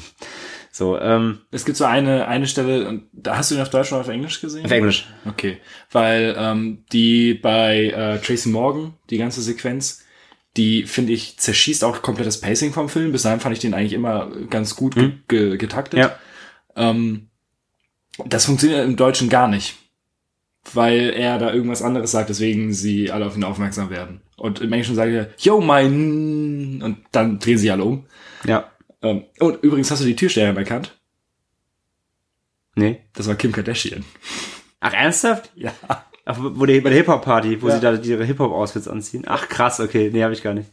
So, 0.77 1.01
ähm, 1.01 1.39
es 1.51 1.65
gibt 1.65 1.79
so 1.79 1.87
eine 1.87 2.29
eine 2.29 2.47
Stelle, 2.47 2.87
und 2.87 3.05
da 3.15 3.39
hast 3.39 3.51
du 3.51 3.55
ihn 3.55 3.63
auf 3.63 3.71
Deutsch 3.71 3.93
oder 3.93 4.03
auf 4.03 4.09
Englisch 4.09 4.43
gesehen? 4.43 4.67
Auf 4.67 4.71
Englisch. 4.71 5.07
Okay, 5.27 5.57
weil 5.91 6.37
ähm, 6.39 6.85
die 6.93 7.33
bei 7.33 7.87
äh, 7.87 8.19
Tracy 8.19 8.51
Morgan 8.51 8.93
die 9.09 9.17
ganze 9.17 9.41
Sequenz, 9.41 10.05
die 10.59 10.83
finde 10.83 11.15
ich 11.15 11.39
zerschießt 11.39 11.83
auch 11.83 12.03
komplett 12.03 12.27
das 12.27 12.43
Pacing 12.43 12.75
vom 12.75 12.91
Film. 12.91 13.11
Bis 13.11 13.23
dahin 13.23 13.41
fand 13.41 13.55
ich 13.55 13.61
den 13.61 13.73
eigentlich 13.73 13.95
immer 13.95 14.31
ganz 14.51 14.77
gut 14.77 14.97
mhm. 14.97 15.23
ge 15.29 15.57
getaktet. 15.57 15.99
Ja. 15.99 16.19
Ähm, 16.77 17.31
das 18.25 18.47
funktioniert 18.47 18.85
im 18.85 18.97
Deutschen 18.97 19.29
gar 19.29 19.49
nicht. 19.49 19.77
Weil 20.73 21.11
er 21.11 21.39
da 21.39 21.53
irgendwas 21.53 21.83
anderes 21.83 22.11
sagt, 22.11 22.29
deswegen 22.29 22.73
sie 22.73 23.13
alle 23.13 23.27
auf 23.27 23.37
ihn 23.37 23.45
aufmerksam 23.45 23.91
werden. 23.91 24.21
Und 24.37 24.61
im 24.61 24.73
Englischen 24.73 24.97
sagt 24.97 25.13
er, 25.13 25.31
yo, 25.39 25.61
mein, 25.61 26.83
und 26.83 26.99
dann 27.13 27.39
drehen 27.39 27.59
sie 27.59 27.71
alle 27.71 27.85
um. 27.85 28.07
Ja. 28.45 28.71
Ähm, 29.03 29.25
und 29.39 29.63
übrigens 29.63 29.91
hast 29.91 30.03
du 30.03 30.07
die 30.07 30.17
Türsteherin 30.17 30.57
erkannt? 30.57 30.99
Nee. 32.75 33.01
Das 33.15 33.29
war 33.29 33.37
Kim 33.37 33.53
Kardashian. 33.53 34.05
Ach, 34.81 34.93
ernsthaft? 34.93 35.51
Ja. 35.55 35.73
Ach, 36.29 36.39
wo 36.41 36.67
die, 36.67 36.81
bei 36.81 36.91
der 36.91 36.99
Hip-Hop-Party, 36.99 37.63
wo 37.63 37.69
ja. 37.69 37.77
sie 37.77 37.81
da 37.81 37.95
ihre 37.95 38.25
Hip-Hop-Outfits 38.25 38.89
anziehen. 38.89 39.23
Ach, 39.27 39.49
krass, 39.49 39.79
okay. 39.79 40.11
Nee, 40.13 40.25
habe 40.25 40.35
ich 40.35 40.43
gar 40.43 40.55
nicht. 40.55 40.69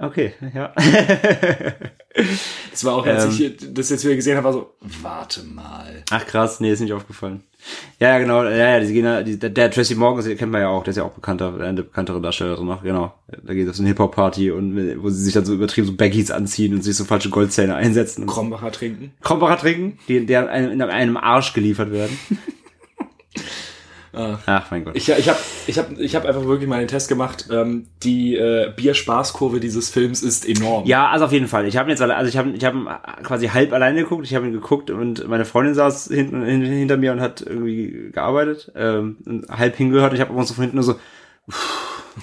Okay, 0.00 0.32
ja. 0.54 0.72
das 2.70 2.84
war 2.84 2.94
auch, 2.94 3.06
als 3.06 3.24
ähm, 3.24 3.30
ich 3.30 3.74
das 3.74 3.90
jetzt 3.90 4.04
wieder 4.04 4.14
gesehen 4.14 4.36
habe, 4.36 4.44
war 4.44 4.52
so, 4.52 4.74
warte 5.02 5.42
mal. 5.42 6.04
Ach 6.10 6.24
krass, 6.24 6.60
nee, 6.60 6.70
ist 6.70 6.80
nicht 6.80 6.92
aufgefallen. 6.92 7.42
Ja, 7.98 8.10
ja, 8.10 8.18
genau, 8.20 8.44
ja, 8.44 8.78
ja, 8.78 8.80
die 8.80 8.92
gehen 8.92 9.24
die, 9.24 9.38
der, 9.38 9.70
Tracy 9.70 9.96
Morgan, 9.96 10.24
den 10.24 10.38
kennt 10.38 10.52
man 10.52 10.60
ja 10.60 10.68
auch, 10.68 10.84
der 10.84 10.92
ist 10.92 10.96
ja 10.98 11.02
auch 11.02 11.10
bekannter, 11.10 11.58
eine 11.60 11.82
bekanntere 11.82 12.20
Darsteller 12.20 12.56
so 12.56 12.64
noch, 12.64 12.84
genau. 12.84 13.12
Da 13.42 13.54
geht 13.54 13.64
es 13.64 13.70
auf 13.70 13.76
so 13.76 13.82
eine 13.82 13.88
Hip-Hop-Party 13.88 14.52
und 14.52 15.02
wo 15.02 15.10
sie 15.10 15.24
sich 15.24 15.34
dann 15.34 15.44
so 15.44 15.54
übertrieben 15.54 15.88
so 15.88 15.96
Baggies 15.96 16.30
anziehen 16.30 16.74
und 16.74 16.82
sich 16.82 16.96
so 16.96 17.04
falsche 17.04 17.30
Goldzähne 17.30 17.74
einsetzen. 17.74 18.26
Krombacher 18.26 18.70
trinken. 18.70 19.12
Krombacher 19.22 19.58
trinken, 19.58 19.98
die, 20.06 20.24
die 20.24 20.32
in 20.32 20.82
einem 20.82 21.16
Arsch 21.16 21.52
geliefert 21.52 21.90
werden. 21.90 22.16
Ach, 24.18 24.38
Ach 24.46 24.70
mein 24.72 24.84
Gott. 24.84 24.96
Ich, 24.96 25.08
ich 25.08 25.28
habe 25.28 25.38
ich 25.68 25.78
hab, 25.78 25.96
ich 25.96 26.16
hab 26.16 26.24
einfach 26.24 26.44
wirklich 26.44 26.68
mal 26.68 26.80
den 26.80 26.88
Test 26.88 27.08
gemacht. 27.08 27.48
Ähm, 27.52 27.86
die 28.02 28.34
äh, 28.34 28.72
Bierspaßkurve 28.74 29.60
dieses 29.60 29.90
Films 29.90 30.22
ist 30.22 30.44
enorm. 30.48 30.86
Ja, 30.86 31.08
also 31.08 31.26
auf 31.26 31.32
jeden 31.32 31.46
Fall. 31.46 31.66
Ich 31.66 31.76
habe 31.76 31.88
jetzt 31.88 32.02
also 32.02 32.28
ich 32.28 32.36
habe 32.36 32.50
ich 32.50 32.64
habe 32.64 33.00
quasi 33.22 33.46
halb 33.46 33.72
alleine 33.72 34.02
geguckt. 34.02 34.24
Ich 34.24 34.34
habe 34.34 34.46
ihn 34.46 34.52
geguckt 34.52 34.90
und 34.90 35.28
meine 35.28 35.44
Freundin 35.44 35.74
saß 35.74 36.08
hinten 36.08 36.44
hinter 36.44 36.96
mir 36.96 37.12
und 37.12 37.20
hat 37.20 37.42
irgendwie 37.42 38.10
gearbeitet, 38.12 38.72
ähm, 38.74 39.44
halb 39.48 39.76
hingehört. 39.76 40.14
Ich 40.14 40.20
habe 40.20 40.32
uns 40.32 40.48
so 40.48 40.54
von 40.54 40.62
hinten 40.62 40.78
nur 40.78 40.84
so 40.84 40.96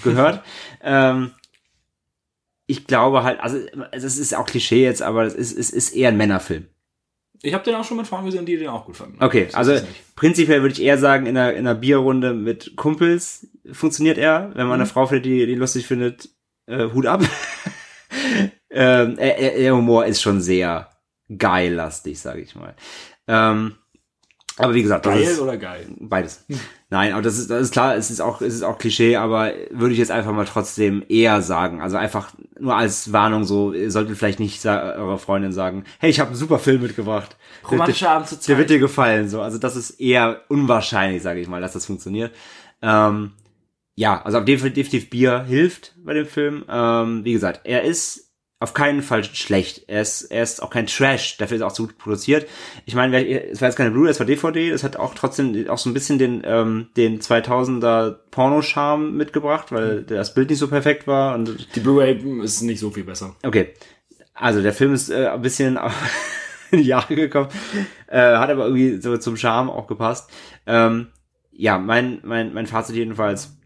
gehört. 0.04 0.44
ähm, 0.84 1.32
ich 2.68 2.88
glaube 2.88 3.24
halt, 3.24 3.40
also 3.40 3.58
es 3.92 4.18
ist 4.18 4.36
auch 4.36 4.48
Klischee 4.48 4.84
jetzt, 4.84 5.02
aber 5.02 5.24
es 5.24 5.34
ist, 5.34 5.58
es 5.58 5.70
ist 5.70 5.96
eher 5.96 6.10
ein 6.10 6.18
Männerfilm. 6.18 6.66
Ich 7.46 7.54
habe 7.54 7.64
den 7.64 7.76
auch 7.76 7.84
schon 7.84 7.98
mit 7.98 8.08
Frauen 8.08 8.26
gesehen, 8.26 8.46
die 8.46 8.58
den 8.58 8.70
auch 8.70 8.86
gut 8.86 8.98
fanden. 8.98 9.24
Okay, 9.24 9.48
also 9.54 9.80
prinzipiell 10.16 10.62
würde 10.62 10.74
ich 10.74 10.82
eher 10.82 10.98
sagen, 10.98 11.28
in 11.28 11.38
einer, 11.38 11.54
in 11.54 11.60
einer 11.60 11.76
Bierrunde 11.76 12.34
mit 12.34 12.76
Kumpels 12.76 13.48
funktioniert 13.72 14.18
er. 14.18 14.50
Wenn 14.56 14.68
man 14.68 14.78
mhm. 14.78 14.82
eine 14.82 14.86
Frau 14.88 15.06
findet, 15.06 15.26
die, 15.26 15.46
die 15.46 15.56
lustig 15.56 15.86
findet, 15.86 16.30
äh, 16.66 16.90
Hut 16.90 17.06
ab. 17.06 17.22
ähm, 18.72 19.16
der 19.18 19.76
Humor 19.76 20.06
ist 20.06 20.22
schon 20.22 20.42
sehr 20.42 20.90
geil-lastig, 21.38 22.20
sage 22.20 22.42
ich 22.42 22.56
mal. 22.56 22.76
Ähm, 23.28 23.76
Aber 24.58 24.74
wie 24.74 24.82
gesagt, 24.82 25.06
das 25.06 25.14
Geil 25.14 25.24
ist 25.24 25.40
oder 25.40 25.58
geil? 25.58 25.86
beides. 26.00 26.46
Nein, 26.96 27.12
aber 27.12 27.22
das 27.22 27.38
ist, 27.38 27.50
das 27.50 27.62
ist 27.62 27.72
klar, 27.74 27.98
es 27.98 28.10
ist 28.10 28.22
auch, 28.22 28.40
es 28.40 28.54
ist 28.54 28.64
auch 28.64 28.78
Klischee, 28.78 29.18
aber 29.18 29.52
würde 29.70 29.92
ich 29.92 30.00
jetzt 30.00 30.12
einfach 30.12 30.32
mal 30.32 30.46
trotzdem 30.46 31.04
eher 31.10 31.42
sagen. 31.42 31.82
Also 31.82 31.98
einfach 31.98 32.32
nur 32.58 32.74
als 32.74 33.12
Warnung 33.12 33.44
so, 33.44 33.74
ihr 33.74 33.92
solltet 33.92 34.18
vielleicht 34.18 34.40
nicht 34.40 34.66
eurer 34.66 35.18
Freundin 35.18 35.52
sagen, 35.52 35.84
hey, 36.00 36.10
ich 36.10 36.22
habe 36.22 36.30
einen 36.30 36.38
super 36.38 36.58
Film 36.58 36.82
mitgebracht. 36.82 37.36
Romantischer 37.70 38.12
Abend 38.12 38.30
zur 38.30 38.40
Der 38.48 38.58
wird 38.58 38.70
dir 38.70 38.80
gefallen, 38.80 39.28
so. 39.28 39.42
Also 39.42 39.58
das 39.58 39.76
ist 39.76 40.00
eher 40.00 40.40
unwahrscheinlich, 40.48 41.22
sage 41.22 41.42
ich 41.42 41.50
mal, 41.50 41.60
dass 41.60 41.74
das 41.74 41.86
funktioniert. 41.86 42.34
Ähm, 42.82 43.34
ja, 43.96 44.22
also 44.22 44.40
definitiv, 44.40 44.86
definitiv 44.86 45.10
Bier 45.10 45.44
hilft 45.44 45.96
bei 45.98 46.14
dem 46.14 46.26
Film. 46.26 46.64
Ähm, 46.70 47.26
wie 47.26 47.34
gesagt, 47.34 47.60
er 47.66 47.84
ist 47.84 48.25
auf 48.60 48.74
keinen 48.74 49.02
Fall 49.02 49.24
schlecht. 49.24 49.84
Er 49.88 50.02
ist, 50.02 50.24
er 50.24 50.42
ist 50.42 50.64
auch 50.64 50.70
kein 50.70 50.88
Trash, 50.88 51.38
dafür 51.38 51.56
ist 51.56 51.62
er 51.62 51.68
auch 51.68 51.74
zu 51.74 51.88
gut 51.88 51.98
produziert. 51.98 52.48
Ich 52.86 52.96
meine, 52.96 53.28
es 53.28 53.62
war 53.62 53.68
jetzt 53.68 53.76
keine 53.76 53.92
Blu-ray, 53.92 54.12
es 54.12 54.20
war 54.20 54.26
DVD, 54.26 54.72
das 54.72 54.84
hat 54.84 54.96
auch 54.96 55.14
trotzdem 55.14 55.70
auch 55.70 55.78
so 55.78 55.90
ein 55.90 55.94
bisschen 55.94 56.18
den, 56.18 56.42
ähm, 56.46 56.88
den 56.96 57.20
2000er 57.20 58.16
Porno-Charme 58.32 59.12
mitgebracht, 59.16 59.72
weil 59.72 60.04
das 60.04 60.34
Bild 60.34 60.50
nicht 60.50 60.60
so 60.60 60.70
perfekt 60.70 61.06
war 61.06 61.36
und 61.36 61.76
Die 61.76 61.80
Blu-ray 61.82 62.18
ist 62.44 62.62
nicht 62.62 62.80
so 62.80 62.92
viel 62.92 63.04
besser. 63.04 63.36
Okay. 63.44 63.74
Also 64.34 64.62
der 64.62 64.74
Film 64.74 64.94
ist 64.94 65.10
äh, 65.10 65.28
ein 65.28 65.42
bisschen 65.42 65.78
in 66.72 66.80
die 66.80 66.86
Jahre 66.86 67.16
gekommen, 67.16 67.50
äh, 68.08 68.38
hat 68.38 68.50
aber 68.50 68.66
irgendwie 68.66 69.02
so 69.02 69.18
zum 69.18 69.36
Charme 69.36 69.70
auch 69.70 69.88
gepasst. 69.88 70.30
Ähm, 70.66 71.08
ja, 71.52 71.78
mein, 71.78 72.20
mein, 72.24 72.54
mein 72.54 72.68
Fazit 72.68 72.96
jedenfalls. 72.96 73.58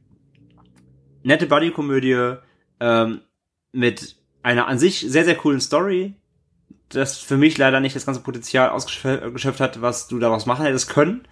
Nette 1.24 1.48
Buddy-Komödie 1.48 2.36
ähm, 2.80 3.22
mit 3.72 4.19
einer 4.44 4.68
an 4.68 4.80
sich 4.80 5.00
sehr, 5.00 5.26
sehr 5.26 5.36
coolen 5.36 5.62
Story, 5.62 6.14
das 6.90 7.18
für 7.18 7.38
mich 7.38 7.58
leider 7.58 7.80
nicht 7.80 7.96
das 7.96 8.06
ganze 8.06 8.22
Potenzial 8.22 8.70
ausgeschöpft 8.70 9.60
hat, 9.60 9.82
was 9.82 10.08
du 10.08 10.20
daraus 10.20 10.46
machen 10.46 10.66
hättest 10.66 10.90
können. 10.90 11.28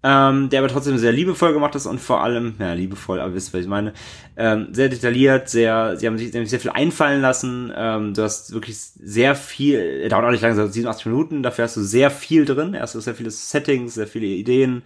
Ähm, 0.00 0.48
der 0.48 0.60
aber 0.60 0.68
trotzdem 0.68 0.96
sehr 0.96 1.10
liebevoll 1.10 1.52
gemacht 1.52 1.74
ist 1.74 1.86
und 1.86 2.00
vor 2.00 2.22
allem, 2.22 2.54
ja, 2.60 2.72
liebevoll, 2.72 3.18
aber 3.18 3.34
wisst, 3.34 3.52
was 3.52 3.62
ich 3.62 3.66
meine, 3.66 3.94
ähm, 4.36 4.68
sehr 4.70 4.88
detailliert, 4.88 5.48
sehr, 5.48 5.96
sie 5.96 6.06
haben 6.06 6.16
sich, 6.16 6.30
sich 6.30 6.50
sehr 6.50 6.60
viel 6.60 6.70
einfallen 6.70 7.20
lassen, 7.20 7.72
ähm, 7.74 8.14
du 8.14 8.22
hast 8.22 8.52
wirklich 8.52 8.78
sehr 8.78 9.34
viel, 9.34 10.08
dauert 10.08 10.24
auch 10.24 10.30
nicht 10.30 10.42
lange, 10.42 10.54
so 10.54 10.68
87 10.68 11.06
Minuten, 11.06 11.42
dafür 11.42 11.64
hast 11.64 11.76
du 11.76 11.80
sehr 11.80 12.12
viel 12.12 12.44
drin, 12.44 12.74
du 12.80 13.00
sehr 13.00 13.16
viele 13.16 13.32
Settings, 13.32 13.94
sehr 13.94 14.06
viele 14.06 14.26
Ideen, 14.26 14.82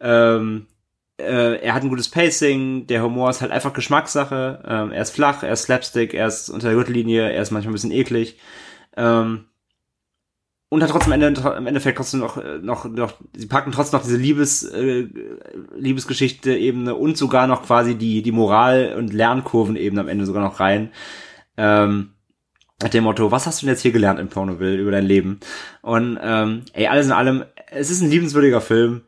ähm, 0.00 0.66
äh, 1.18 1.56
er 1.60 1.74
hat 1.74 1.82
ein 1.82 1.88
gutes 1.88 2.08
Pacing, 2.08 2.86
der 2.86 3.02
Humor 3.02 3.30
ist 3.30 3.40
halt 3.40 3.50
einfach 3.50 3.72
Geschmackssache, 3.72 4.62
ähm, 4.66 4.92
er 4.92 5.02
ist 5.02 5.10
flach, 5.10 5.42
er 5.42 5.52
ist 5.52 5.62
Slapstick, 5.62 6.14
er 6.14 6.28
ist 6.28 6.48
unter 6.48 6.68
der 6.68 6.76
Gürtellinie, 6.76 7.30
er 7.30 7.42
ist 7.42 7.50
manchmal 7.50 7.72
ein 7.72 7.74
bisschen 7.74 7.92
eklig, 7.92 8.38
ähm, 8.96 9.46
und 10.70 10.82
hat 10.82 10.90
trotzdem 10.90 11.14
im 11.14 11.66
Endeffekt 11.66 11.96
trotzdem 11.96 12.20
noch, 12.20 12.36
noch, 12.60 12.84
noch, 12.84 13.14
sie 13.34 13.46
packen 13.46 13.72
trotzdem 13.72 13.98
noch 13.98 14.04
diese 14.04 14.18
Liebes, 14.18 14.64
äh, 14.64 15.08
Liebesgeschichte-Ebene 15.74 16.94
und 16.94 17.16
sogar 17.16 17.46
noch 17.46 17.64
quasi 17.64 17.94
die, 17.94 18.20
die 18.22 18.32
Moral- 18.32 18.94
und 18.98 19.14
Lernkurven-Ebene 19.14 20.02
am 20.02 20.08
Ende 20.08 20.26
sogar 20.26 20.42
noch 20.42 20.60
rein. 20.60 20.92
Ähm, 21.56 22.10
nach 22.82 22.90
dem 22.90 23.04
Motto, 23.04 23.30
was 23.30 23.46
hast 23.46 23.62
du 23.62 23.66
denn 23.66 23.74
jetzt 23.74 23.82
hier 23.82 23.92
gelernt 23.92 24.20
in 24.20 24.28
Pornoville 24.28 24.76
über 24.76 24.90
dein 24.90 25.06
Leben? 25.06 25.40
Und 25.80 26.18
ähm, 26.22 26.64
ey, 26.74 26.86
alles 26.86 27.06
in 27.06 27.12
allem, 27.12 27.44
es 27.70 27.90
ist 27.90 28.02
ein 28.02 28.10
liebenswürdiger 28.10 28.60
Film, 28.60 29.06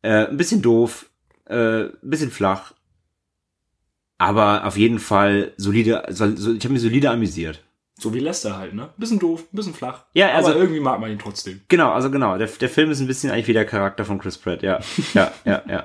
äh, 0.00 0.26
ein 0.26 0.38
bisschen 0.38 0.62
doof, 0.62 1.10
äh, 1.52 1.84
ein 1.84 2.10
bisschen 2.10 2.30
flach, 2.30 2.72
aber 4.18 4.64
auf 4.66 4.76
jeden 4.76 4.98
Fall 4.98 5.52
solide, 5.56 6.04
sol, 6.10 6.36
so, 6.36 6.52
ich 6.52 6.62
habe 6.64 6.72
mich 6.74 6.82
solide 6.82 7.10
amüsiert. 7.10 7.62
So 7.98 8.14
wie 8.14 8.20
Lester 8.20 8.56
halt, 8.56 8.74
ne? 8.74 8.88
Bisschen 8.96 9.18
doof, 9.18 9.44
bisschen 9.52 9.74
flach. 9.74 10.06
Ja, 10.14 10.30
also- 10.32 10.50
aber 10.50 10.58
irgendwie 10.60 10.80
mag 10.80 10.98
man 11.00 11.10
ihn 11.10 11.18
trotzdem. 11.18 11.60
Genau, 11.68 11.92
also 11.92 12.10
genau. 12.10 12.36
Der, 12.38 12.48
der 12.48 12.68
Film 12.68 12.90
ist 12.90 13.00
ein 13.00 13.06
bisschen 13.06 13.30
eigentlich 13.30 13.48
wie 13.48 13.52
der 13.52 13.64
Charakter 13.66 14.04
von 14.04 14.18
Chris 14.18 14.38
Pratt, 14.38 14.62
ja. 14.62 14.80
Ja, 15.14 15.32
ja, 15.44 15.62
ja. 15.68 15.84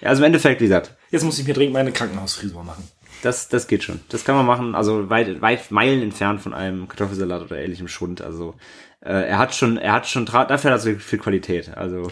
ja 0.00 0.08
also 0.08 0.22
im 0.22 0.26
Endeffekt, 0.26 0.60
wie 0.60 0.64
gesagt, 0.64 0.96
Jetzt 1.10 1.24
muss 1.24 1.38
ich 1.38 1.46
mir 1.46 1.54
dringend 1.54 1.74
meine 1.74 1.92
Krankenhausfrisur 1.92 2.62
machen. 2.62 2.88
das, 3.22 3.48
das 3.48 3.66
geht 3.66 3.82
schon. 3.84 4.00
Das 4.08 4.24
kann 4.24 4.34
man 4.36 4.46
machen, 4.46 4.74
also 4.74 5.10
weit, 5.10 5.40
weit 5.42 5.70
Meilen 5.70 6.02
entfernt 6.02 6.40
von 6.40 6.54
einem 6.54 6.88
Kartoffelsalat 6.88 7.42
oder 7.42 7.58
ähnlichem 7.58 7.88
Schund. 7.88 8.22
Also 8.22 8.54
äh, 9.00 9.28
er 9.28 9.38
hat 9.38 9.54
schon, 9.54 9.76
er 9.76 9.92
hat 9.92 10.06
schon, 10.06 10.24
dafür 10.26 10.72
hat 10.72 10.86
er 10.86 10.98
viel 11.00 11.18
Qualität. 11.18 11.76
Also 11.76 12.10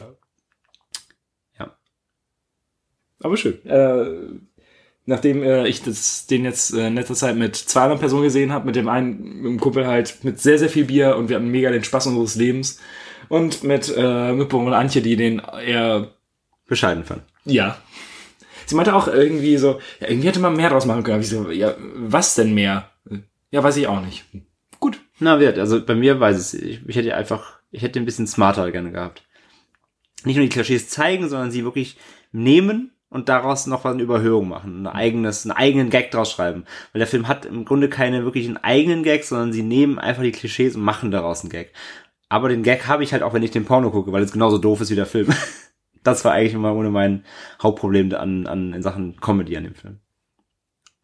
Aber 3.20 3.36
schön. 3.36 3.64
Äh, 3.66 4.38
nachdem 5.06 5.42
äh, 5.42 5.66
ich 5.66 5.82
das, 5.82 6.26
den 6.26 6.44
jetzt 6.44 6.74
äh, 6.74 6.88
in 6.88 6.94
letzter 6.94 7.14
Zeit 7.14 7.36
mit 7.36 7.56
zwei 7.56 7.82
anderen 7.82 7.98
Personen 8.00 8.24
gesehen 8.24 8.52
habe, 8.52 8.66
mit 8.66 8.76
dem 8.76 8.88
einen, 8.88 9.40
mit 9.40 9.52
dem 9.52 9.60
Kumpel 9.60 9.86
halt 9.86 10.22
mit 10.22 10.38
sehr, 10.40 10.58
sehr 10.58 10.68
viel 10.68 10.84
Bier 10.84 11.16
und 11.16 11.28
wir 11.28 11.36
hatten 11.36 11.48
mega 11.48 11.70
den 11.70 11.84
Spaß 11.84 12.08
unseres 12.08 12.36
Lebens. 12.36 12.78
Und 13.28 13.62
mit 13.62 13.92
äh, 13.96 14.32
Mitbewohnerin 14.32 14.78
Antje, 14.78 15.02
die 15.02 15.16
den 15.16 15.40
eher, 15.40 16.14
bescheiden 16.66 17.04
fand. 17.04 17.22
ja. 17.44 17.78
Sie 18.66 18.74
meinte 18.74 18.94
auch 18.94 19.08
irgendwie 19.08 19.56
so, 19.56 19.80
ja, 19.98 20.08
irgendwie 20.10 20.28
hätte 20.28 20.40
man 20.40 20.54
mehr 20.54 20.68
draus 20.68 20.84
machen 20.84 21.02
können. 21.02 21.22
Ich 21.22 21.30
so, 21.30 21.50
ja, 21.50 21.74
was 21.78 22.34
denn 22.34 22.52
mehr? 22.52 22.90
Ja, 23.50 23.62
weiß 23.62 23.78
ich 23.78 23.86
auch 23.86 24.02
nicht. 24.02 24.26
Gut. 24.78 25.00
Na, 25.18 25.40
wird, 25.40 25.58
also 25.58 25.82
bei 25.82 25.94
mir 25.94 26.20
weiß 26.20 26.36
es, 26.36 26.52
ich, 26.52 26.86
ich 26.86 26.96
hätte 26.96 27.16
einfach, 27.16 27.60
ich 27.70 27.80
hätte 27.80 27.98
ein 27.98 28.04
bisschen 28.04 28.26
smarter 28.26 28.70
gerne 28.70 28.92
gehabt. 28.92 29.22
Nicht 30.24 30.36
nur 30.36 30.44
die 30.44 30.50
Klischees 30.50 30.90
zeigen, 30.90 31.30
sondern 31.30 31.50
sie 31.50 31.64
wirklich 31.64 31.96
nehmen 32.30 32.92
und 33.10 33.28
daraus 33.28 33.66
noch 33.66 33.84
was 33.84 33.94
eine 33.94 34.02
Überhöhung 34.02 34.48
machen, 34.48 34.82
ein 34.82 34.86
eigenes, 34.86 35.44
einen 35.44 35.56
eigenen 35.56 35.90
Gag 35.90 36.10
draus 36.10 36.30
schreiben. 36.30 36.64
Weil 36.92 37.00
der 37.00 37.06
Film 37.06 37.26
hat 37.28 37.46
im 37.46 37.64
Grunde 37.64 37.88
keine 37.88 38.24
wirklichen 38.24 38.56
eigenen 38.58 39.02
Gags, 39.02 39.30
sondern 39.30 39.52
sie 39.52 39.62
nehmen 39.62 39.98
einfach 39.98 40.22
die 40.22 40.32
Klischees 40.32 40.76
und 40.76 40.82
machen 40.82 41.10
daraus 41.10 41.40
einen 41.40 41.50
Gag. 41.50 41.72
Aber 42.28 42.48
den 42.48 42.62
Gag 42.62 42.86
habe 42.86 43.02
ich 43.02 43.12
halt 43.12 43.22
auch, 43.22 43.32
wenn 43.32 43.42
ich 43.42 43.50
den 43.50 43.64
Porno 43.64 43.90
gucke, 43.90 44.12
weil 44.12 44.22
es 44.22 44.32
genauso 44.32 44.58
doof 44.58 44.80
ist 44.80 44.90
wie 44.90 44.96
der 44.96 45.06
Film. 45.06 45.28
Das 46.04 46.24
war 46.24 46.32
eigentlich 46.32 46.54
immer 46.54 46.74
ohne 46.74 46.90
mein 46.90 47.24
Hauptproblem 47.60 48.14
an, 48.14 48.46
an 48.46 48.72
in 48.72 48.82
Sachen 48.82 49.16
Comedy 49.20 49.56
an 49.56 49.64
dem 49.64 49.74
Film. 49.74 49.98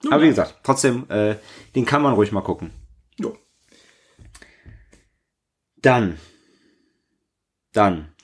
Aber 0.08 0.22
wie 0.22 0.28
gesagt, 0.28 0.60
trotzdem, 0.62 1.10
äh, 1.10 1.34
den 1.74 1.84
kann 1.84 2.00
man 2.00 2.14
ruhig 2.14 2.32
mal 2.32 2.42
gucken. 2.42 2.70
Jo. 3.18 3.36
Dann, 5.82 6.16
dann 7.72 8.14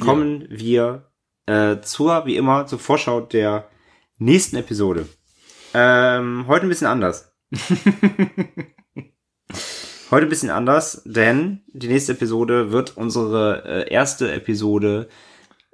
kommen 0.00 0.46
wir 0.50 1.10
äh, 1.46 1.80
zur, 1.80 2.26
wie 2.26 2.36
immer, 2.36 2.66
zur 2.66 2.78
Vorschau 2.78 3.20
der 3.20 3.68
nächsten 4.18 4.56
Episode. 4.56 5.08
Ähm, 5.74 6.46
heute 6.46 6.66
ein 6.66 6.68
bisschen 6.68 6.86
anders. 6.86 7.32
heute 10.10 10.26
ein 10.26 10.28
bisschen 10.28 10.50
anders, 10.50 11.02
denn 11.04 11.62
die 11.68 11.88
nächste 11.88 12.12
Episode 12.12 12.72
wird 12.72 12.96
unsere 12.96 13.64
äh, 13.64 13.92
erste 13.92 14.32
Episode 14.32 15.08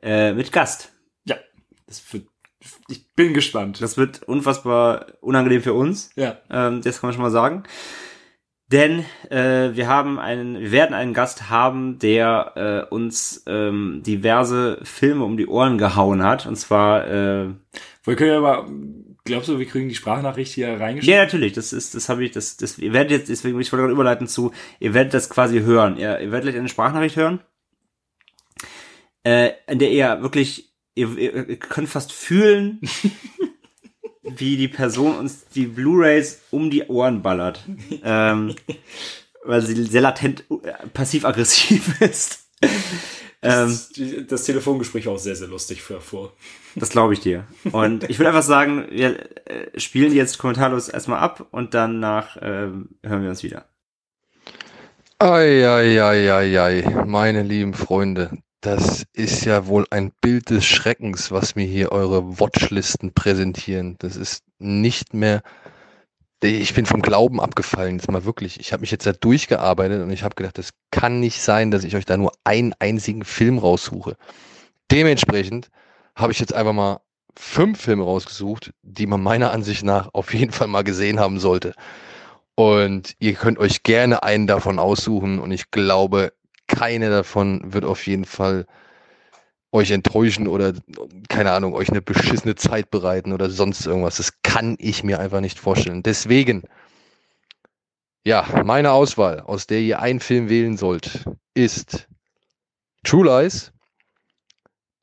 äh, 0.03 0.33
mit 0.33 0.53
Gast. 0.53 0.93
Ja. 1.25 1.37
Das 1.87 2.13
wird, 2.13 2.27
ich 2.89 3.13
bin 3.15 3.33
gespannt. 3.33 3.81
Das 3.81 3.97
wird 3.97 4.23
unfassbar 4.25 5.07
unangenehm 5.21 5.63
für 5.63 5.75
uns. 5.75 6.11
ja. 6.17 6.39
Ähm, 6.51 6.83
das 6.83 7.01
kann 7.01 7.09
man 7.09 7.15
schon 7.15 7.23
mal 7.23 7.31
sagen. 7.31 7.65
Denn 8.73 9.05
äh, 9.29 9.75
wir 9.75 9.87
haben 9.87 10.19
einen, 10.19 10.59
wir 10.59 10.73
werden 10.73 10.95
einen 10.95 11.13
Gast 11.13 11.51
haben, 11.51 11.99
der 11.99 12.87
äh, 12.89 12.95
uns 12.95 13.43
ähm, 13.47 14.03
diverse 14.05 14.81
Filme 14.83 15.25
um 15.25 15.37
die 15.37 15.47
Ohren 15.47 15.77
gehauen 15.77 16.23
hat. 16.23 16.47
Und 16.47 16.57
zwar, 16.57 17.07
äh, 17.07 17.51
Wir 18.05 18.17
können 18.17 18.33
aber, 18.33 18.67
glaubst 19.25 19.51
du, 19.51 19.59
wir 19.59 19.67
kriegen 19.67 19.91
die 19.91 19.95
Sprachnachricht 19.95 20.55
hier 20.55 20.81
reingeschickt? 20.81 21.13
ja 21.13 21.23
natürlich, 21.23 21.53
das 21.53 21.75
ist, 21.75 21.95
das 21.95 22.09
habe 22.09 22.25
ich, 22.25 22.31
das, 22.31 22.57
das, 22.57 22.79
ihr 22.79 22.95
werdet 22.95 23.11
jetzt, 23.11 23.29
deswegen 23.29 23.61
ich 23.61 23.71
wollte 23.71 23.83
gerade 23.83 23.93
überleiten 23.93 24.27
zu, 24.27 24.53
ihr 24.81 24.95
werdet 24.95 25.13
das 25.13 25.29
quasi 25.29 25.61
hören. 25.61 25.99
Ihr, 25.99 26.19
ihr 26.21 26.33
werdet 26.33 26.49
gleich 26.49 26.59
eine 26.59 26.71
Sprachnachricht 26.71 27.17
hören, 27.17 27.41
äh, 29.23 29.51
in 29.67 29.81
der 29.81 29.91
ihr 29.91 30.23
wirklich, 30.23 30.73
ihr, 30.95 31.19
ihr 31.19 31.59
könnt 31.59 31.91
fast 31.91 32.11
fühlen, 32.11 32.81
wie 34.23 34.57
die 34.57 34.69
Person 34.69 35.17
uns 35.17 35.47
die 35.55 35.67
Blu-rays 35.67 36.43
um 36.51 36.71
die 36.71 36.85
Ohren 36.85 37.23
ballert. 37.23 37.65
ähm, 38.05 38.55
weil 39.45 39.63
sie 39.63 39.83
sehr 39.85 40.01
latent 40.01 40.45
äh, 40.51 40.87
passiv-aggressiv 40.93 42.01
ist. 42.01 42.47
ähm, 43.43 43.69
Das, 43.69 43.91
das 44.29 44.45
Telefongespräch 44.45 45.07
war 45.07 45.15
auch 45.15 45.19
sehr, 45.19 45.37
sehr 45.37 45.49
lustig 45.49 45.83
für 45.83 46.01
vor. 46.01 46.33
das 46.77 46.91
glaube 46.91 47.15
ich 47.15 47.21
dir. 47.21 47.47
Und 47.73 48.09
ich 48.09 48.19
will 48.19 48.27
einfach 48.27 48.43
sagen, 48.43 48.87
wir 48.91 49.19
äh, 49.47 49.79
spielen 49.81 50.15
jetzt 50.15 50.39
kommentarlos 50.39 50.89
erstmal 50.89 51.19
ab 51.19 51.47
und 51.51 51.75
danach 51.75 52.37
ähm, 52.41 52.91
hören 53.03 53.23
wir 53.23 53.31
uns 53.31 53.43
wieder. 53.43 53.67
Eieieiei, 55.19 57.05
meine 57.07 57.43
lieben 57.43 57.75
Freunde, 57.75 58.39
das 58.63 59.05
ist 59.13 59.45
ja 59.45 59.67
wohl 59.67 59.87
ein 59.91 60.13
Bild 60.21 60.49
des 60.49 60.65
Schreckens, 60.65 61.33
was 61.33 61.57
mir 61.57 61.67
hier 61.67 61.91
eure 61.91 62.39
Watchlisten 62.39 63.13
präsentieren. 63.13 63.97
Das 63.99 64.17
ist 64.17 64.45
nicht 64.61 65.15
mehr. 65.15 65.43
Ich 66.45 66.73
bin 66.73 66.87
vom 66.87 67.03
Glauben 67.03 67.41
abgefallen, 67.41 67.97
jetzt 67.97 68.11
mal 68.11 68.25
wirklich. 68.25 68.61
Ich 68.61 68.73
habe 68.73 68.83
mich 68.83 68.93
jetzt 68.93 69.05
da 69.05 69.13
durchgearbeitet 69.13 70.03
und 70.03 70.11
ich 70.11 70.23
habe 70.23 70.37
gedacht, 70.37 70.59
das 70.59 70.71
kann 70.93 71.19
nicht 71.19 71.43
sein, 71.43 71.73
dass 71.73 71.83
ich 71.83 71.97
euch 71.97 72.05
da 72.05 72.17
nur 72.17 72.33
einen 72.45 72.73
einzigen 72.79 73.25
Film 73.25 73.59
raussuche. 73.59 74.17
Dementsprechend 74.93 75.69
habe 76.15 76.31
ich 76.31 76.39
jetzt 76.39 76.55
einfach 76.55 76.73
mal 76.73 77.01
fünf 77.37 77.81
Filme 77.81 78.05
rausgesucht, 78.05 78.73
die 78.83 79.07
man 79.07 79.23
meiner 79.23 79.51
Ansicht 79.51 79.85
nach 79.85 80.11
auf 80.13 80.35
jeden 80.35 80.53
Fall 80.53 80.69
mal 80.69 80.85
gesehen 80.85 81.19
haben 81.19 81.41
sollte. 81.41 81.75
Und 82.55 83.17
ihr 83.19 83.35
könnt 83.35 83.59
euch 83.59 83.83
gerne 83.83 84.23
einen 84.23 84.47
davon 84.47 84.79
aussuchen 84.79 85.41
und 85.41 85.51
ich 85.51 85.73
glaube, 85.73 86.33
keine 86.73 87.11
davon 87.11 87.73
wird 87.73 87.85
auf 87.85 88.07
jeden 88.07 88.25
Fall 88.25 88.67
euch 89.73 89.91
enttäuschen 89.91 90.49
oder, 90.49 90.75
keine 91.29 91.53
Ahnung, 91.53 91.75
euch 91.75 91.89
eine 91.89 92.03
beschissene 92.03 92.55
Zeit 92.55 92.91
bereiten 92.91 93.33
oder 93.33 93.51
sonst 93.51 93.87
irgendwas. 93.87 94.17
Das 94.17 94.43
kann 94.43 94.77
ich 94.79 95.05
mir 95.05 95.19
einfach 95.19 95.41
nicht 95.41 95.59
vorstellen. 95.59 96.03
Deswegen, 96.03 96.63
ja, 98.25 98.47
meine 98.65 98.93
Auswahl, 98.93 99.41
aus 99.41 99.67
der 99.67 99.81
ihr 99.81 100.01
einen 100.01 100.21
Film 100.21 100.49
wählen 100.49 100.77
sollt, 100.77 101.25
ist 101.55 102.09
True 103.05 103.25
Lies, 103.27 103.73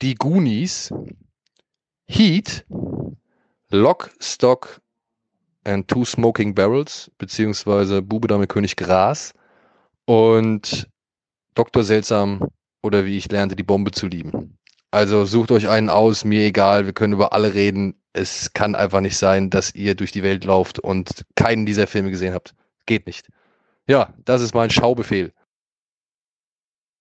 Die 0.01 0.15
Goonies, 0.15 0.93
Heat, 2.07 2.65
Lock, 3.69 4.11
Stock 4.19 4.81
and 5.63 5.87
Two 5.87 6.05
Smoking 6.05 6.55
Barrels, 6.55 7.11
beziehungsweise 7.17 8.01
Bube 8.01 8.27
Dame 8.27 8.47
König 8.47 8.75
Gras 8.75 9.33
und 10.05 10.87
Dr. 11.59 11.83
Seltsam 11.83 12.47
oder 12.81 13.03
wie 13.03 13.17
ich 13.17 13.29
lernte, 13.29 13.57
die 13.57 13.63
Bombe 13.63 13.91
zu 13.91 14.07
lieben. 14.07 14.57
Also 14.91 15.25
sucht 15.25 15.51
euch 15.51 15.67
einen 15.67 15.89
aus, 15.89 16.23
mir 16.23 16.45
egal, 16.45 16.85
wir 16.85 16.93
können 16.93 17.11
über 17.11 17.33
alle 17.33 17.53
reden. 17.53 17.95
Es 18.13 18.53
kann 18.53 18.75
einfach 18.75 19.01
nicht 19.01 19.17
sein, 19.17 19.49
dass 19.49 19.75
ihr 19.75 19.93
durch 19.95 20.13
die 20.13 20.23
Welt 20.23 20.45
lauft 20.45 20.79
und 20.79 21.25
keinen 21.35 21.65
dieser 21.65 21.85
Filme 21.85 22.11
gesehen 22.11 22.33
habt. 22.33 22.55
Geht 22.85 23.07
nicht. 23.07 23.27
Ja, 23.89 24.13
das 24.23 24.41
ist 24.41 24.55
mein 24.55 24.69
Schaubefehl. 24.69 25.33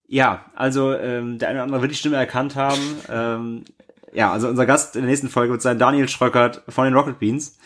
Ja, 0.09 0.47
also 0.57 0.93
ähm, 0.93 1.39
der 1.39 1.51
eine 1.51 1.59
oder 1.59 1.65
andere 1.65 1.83
wird 1.83 1.93
die 1.93 1.97
Stimme 1.97 2.17
erkannt 2.17 2.57
haben. 2.57 2.97
ähm, 3.09 3.65
ja, 4.13 4.33
also 4.33 4.49
unser 4.49 4.67
Gast 4.67 4.97
in 4.97 5.03
der 5.03 5.11
nächsten 5.11 5.29
Folge 5.29 5.53
wird 5.53 5.63
sein 5.63 5.79
Daniel 5.79 6.09
Schröckert 6.09 6.65
von 6.69 6.85
den 6.85 6.95
Rocket 6.95 7.21
Beans. 7.21 7.59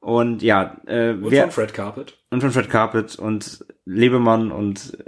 Und 0.00 0.42
ja, 0.42 0.76
äh, 0.86 1.12
Und 1.12 1.30
wer, 1.30 1.44
von 1.44 1.52
Fred 1.52 1.72
Carpet. 1.72 2.18
und 2.30 2.42
von 2.42 2.50
Fred 2.50 2.68
Carpet 2.68 3.16
und 3.16 3.64
Lebemann 3.86 4.52
und 4.52 4.98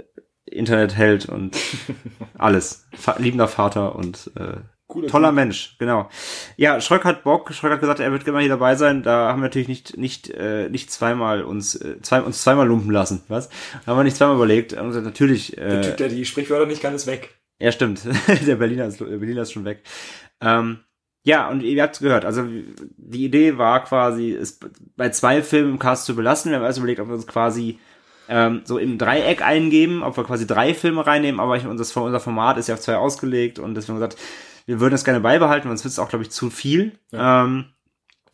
Internetheld 0.51 1.27
und 1.27 1.57
alles. 2.37 2.87
Liebender 3.17 3.47
Vater 3.47 3.95
und 3.95 4.31
äh, 4.35 4.57
Cooler 4.87 5.07
toller 5.07 5.27
Typ. 5.29 5.35
Mensch, 5.35 5.75
genau. 5.79 6.09
Ja, 6.55 6.79
Schröck 6.79 7.03
hat 7.03 7.23
Bock. 7.23 7.53
Schröck 7.53 7.73
hat 7.73 7.81
gesagt, 7.81 7.99
er 7.99 8.11
wird 8.13 8.25
immer 8.25 8.39
hier 8.39 8.47
dabei 8.49 8.75
sein. 8.75 9.03
Da 9.03 9.29
haben 9.29 9.39
wir 9.41 9.47
natürlich 9.47 9.67
nicht 9.67 9.97
nicht 9.97 10.29
äh, 10.29 10.69
nicht 10.69 10.91
zweimal 10.91 11.43
uns 11.43 11.75
äh, 11.75 12.01
zwei, 12.01 12.21
uns 12.21 12.41
zweimal 12.41 12.67
lumpen 12.67 12.91
lassen, 12.91 13.21
was? 13.27 13.49
Da 13.85 13.91
haben 13.91 13.99
wir 13.99 14.03
nicht 14.05 14.15
zweimal 14.15 14.37
überlegt. 14.37 14.73
Und 14.73 14.87
gesagt, 14.87 15.05
natürlich. 15.05 15.51
Der 15.51 15.79
Äh, 15.79 15.81
Typ, 15.81 15.97
der 15.97 16.07
die 16.09 16.23
Sprichwörter 16.25 16.65
nicht 16.65 16.81
kann, 16.81 16.95
ist 16.95 17.05
weg. 17.05 17.37
ja, 17.59 17.71
stimmt. 17.73 18.01
der 18.47 18.55
Berliner 18.55 18.85
ist, 18.85 19.01
der 19.01 19.05
Berliner 19.07 19.41
ist 19.41 19.51
schon 19.51 19.65
weg. 19.65 19.83
Ähm, 20.39 20.79
ja, 21.23 21.49
und 21.49 21.63
ihr 21.63 21.83
habt's 21.83 21.99
gehört. 21.99 22.23
Also 22.23 22.45
die 22.45 23.25
Idee 23.25 23.57
war 23.57 23.83
quasi, 23.83 24.31
es 24.31 24.57
bei 24.95 25.09
zwei 25.09 25.43
Filmen 25.43 25.71
im 25.71 25.79
Cast 25.79 26.05
zu 26.05 26.15
belassen. 26.15 26.51
Wir 26.51 26.59
haben 26.59 26.63
erst 26.65 26.77
überlegt, 26.77 27.01
ob 27.01 27.09
wir 27.09 27.15
uns 27.15 27.27
quasi 27.27 27.77
ähm, 28.29 28.61
so 28.65 28.77
im 28.77 28.97
Dreieck 28.97 29.41
eingeben, 29.41 30.03
ob 30.03 30.17
wir 30.17 30.23
quasi 30.23 30.45
drei 30.47 30.73
Filme 30.73 31.05
reinnehmen, 31.05 31.39
aber 31.39 31.57
ich, 31.57 31.65
unser, 31.65 32.01
unser 32.01 32.19
Format 32.19 32.57
ist 32.57 32.67
ja 32.67 32.75
auf 32.75 32.81
zwei 32.81 32.95
ausgelegt 32.97 33.59
und 33.59 33.75
deswegen 33.75 33.95
gesagt, 33.97 34.17
wir 34.65 34.79
würden 34.79 34.91
das 34.93 35.05
gerne 35.05 35.19
beibehalten, 35.21 35.67
sonst 35.69 35.83
wird 35.83 35.93
es 35.93 35.99
auch, 35.99 36.09
glaube 36.09 36.23
ich, 36.23 36.31
zu 36.31 36.49
viel. 36.49 36.91
Ähm, 37.13 37.65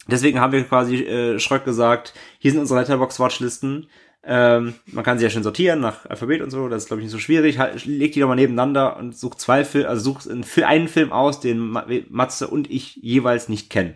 deswegen 0.08 0.40
haben 0.40 0.52
wir 0.54 0.64
quasi 0.64 0.96
äh, 1.04 1.40
Schröck 1.40 1.64
gesagt, 1.66 2.14
hier 2.40 2.52
sind 2.52 2.60
unsere 2.60 2.80
Letterbox-Watchlisten. 2.80 3.88
Ähm, 4.26 4.74
man 4.86 5.04
kann 5.04 5.18
sie 5.18 5.26
ja 5.26 5.30
schön 5.30 5.44
sortieren 5.44 5.82
nach 5.82 6.06
Alphabet 6.10 6.42
und 6.42 6.50
so, 6.50 6.70
das 6.70 6.84
ist 6.84 6.88
glaube 6.88 7.02
ich 7.02 7.06
nicht 7.06 7.12
so 7.12 7.20
schwierig. 7.20 7.60
Halt, 7.60 7.86
leg 7.86 8.14
die 8.14 8.22
doch 8.22 8.30
mal 8.30 8.36
nebeneinander 8.36 8.96
und 8.98 9.18
such 9.18 9.36
zwei 9.36 9.66
Filme, 9.66 9.90
also 9.90 10.14
such 10.14 10.30
einen- 10.32 10.46
für 10.46 10.66
einen 10.66 10.88
Film 10.88 11.12
aus, 11.12 11.42
den 11.42 11.60
Ma- 11.60 11.86
Matze 12.10 12.48
und 12.48 12.72
ich 12.72 12.96
jeweils 12.96 13.50
nicht 13.50 13.70
kennen. 13.70 13.96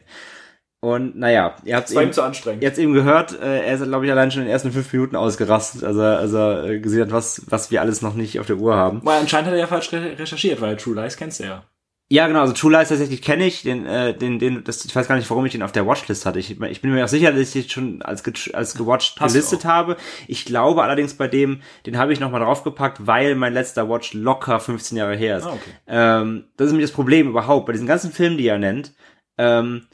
Und 0.79 1.17
naja, 1.17 1.55
ihr 1.63 1.75
habt 1.75 1.89
eben, 1.89 2.13
zu 2.13 2.21
anstrengend. 2.21 2.61
ihr 2.61 2.77
eben 2.77 2.93
gehört, 2.93 3.39
äh, 3.41 3.65
er 3.65 3.73
ist 3.73 3.83
glaube 3.83 4.05
ich 4.05 4.11
allein 4.11 4.29
schon 4.29 4.41
in 4.43 4.47
den 4.47 4.53
ersten 4.53 4.71
fünf 4.71 4.93
Minuten 4.93 5.15
ausgerastet, 5.15 5.83
also 5.83 6.01
also 6.01 6.37
äh, 6.37 6.79
gesehen 6.79 7.01
hat, 7.01 7.11
was 7.11 7.41
was 7.47 7.71
wir 7.71 7.81
alles 7.81 8.03
noch 8.03 8.13
nicht 8.13 8.39
auf 8.39 8.45
der 8.45 8.57
Uhr 8.57 8.75
haben. 8.75 9.01
Weil 9.03 9.19
anscheinend 9.19 9.47
hat 9.47 9.53
er 9.55 9.59
ja 9.59 9.67
falsch 9.67 9.91
re 9.91 10.19
recherchiert, 10.19 10.61
weil 10.61 10.77
True 10.77 10.95
Lies 10.95 11.17
kennst 11.17 11.39
du 11.39 11.45
ja. 11.45 11.63
Ja, 12.09 12.27
genau, 12.27 12.39
also 12.41 12.53
True 12.53 12.71
Lies 12.71 12.87
tatsächlich 12.87 13.21
kenne 13.21 13.45
ich, 13.45 13.63
den, 13.63 13.85
äh, 13.85 14.13
den, 14.13 14.39
den, 14.39 14.63
das, 14.63 14.85
ich 14.85 14.95
weiß 14.95 15.09
gar 15.09 15.17
nicht, 15.17 15.29
warum 15.29 15.45
ich 15.45 15.51
den 15.51 15.61
auf 15.61 15.73
der 15.73 15.85
Watchlist 15.85 16.25
hatte. 16.25 16.39
Ich, 16.39 16.61
ich 16.61 16.81
bin 16.81 16.93
mir 16.93 17.03
auch 17.03 17.09
sicher, 17.09 17.31
dass 17.31 17.41
ich 17.41 17.51
den 17.51 17.69
schon 17.69 18.01
als, 18.01 18.23
ge 18.23 18.33
als 18.53 18.75
gewatcht 18.75 19.19
Hast 19.19 19.33
gelistet 19.33 19.65
habe. 19.65 19.97
Ich 20.25 20.45
glaube 20.45 20.83
allerdings 20.83 21.15
bei 21.15 21.27
dem, 21.27 21.61
den 21.85 21.97
habe 21.97 22.13
ich 22.13 22.21
nochmal 22.21 22.39
draufgepackt, 22.39 23.05
weil 23.05 23.35
mein 23.35 23.53
letzter 23.53 23.89
Watch 23.89 24.13
locker 24.13 24.61
15 24.61 24.97
Jahre 24.97 25.17
her 25.17 25.39
ist. 25.39 25.45
Ah, 25.45 25.53
okay. 25.53 25.71
Ähm, 25.87 26.45
das 26.55 26.67
ist 26.67 26.71
nämlich 26.71 26.87
das 26.87 26.95
Problem 26.95 27.27
überhaupt. 27.27 27.65
Bei 27.65 27.73
diesen 27.73 27.87
ganzen 27.87 28.13
Filmen, 28.13 28.37
die 28.37 28.47
er 28.47 28.57
nennt, 28.57 28.93
ähm, 29.37 29.87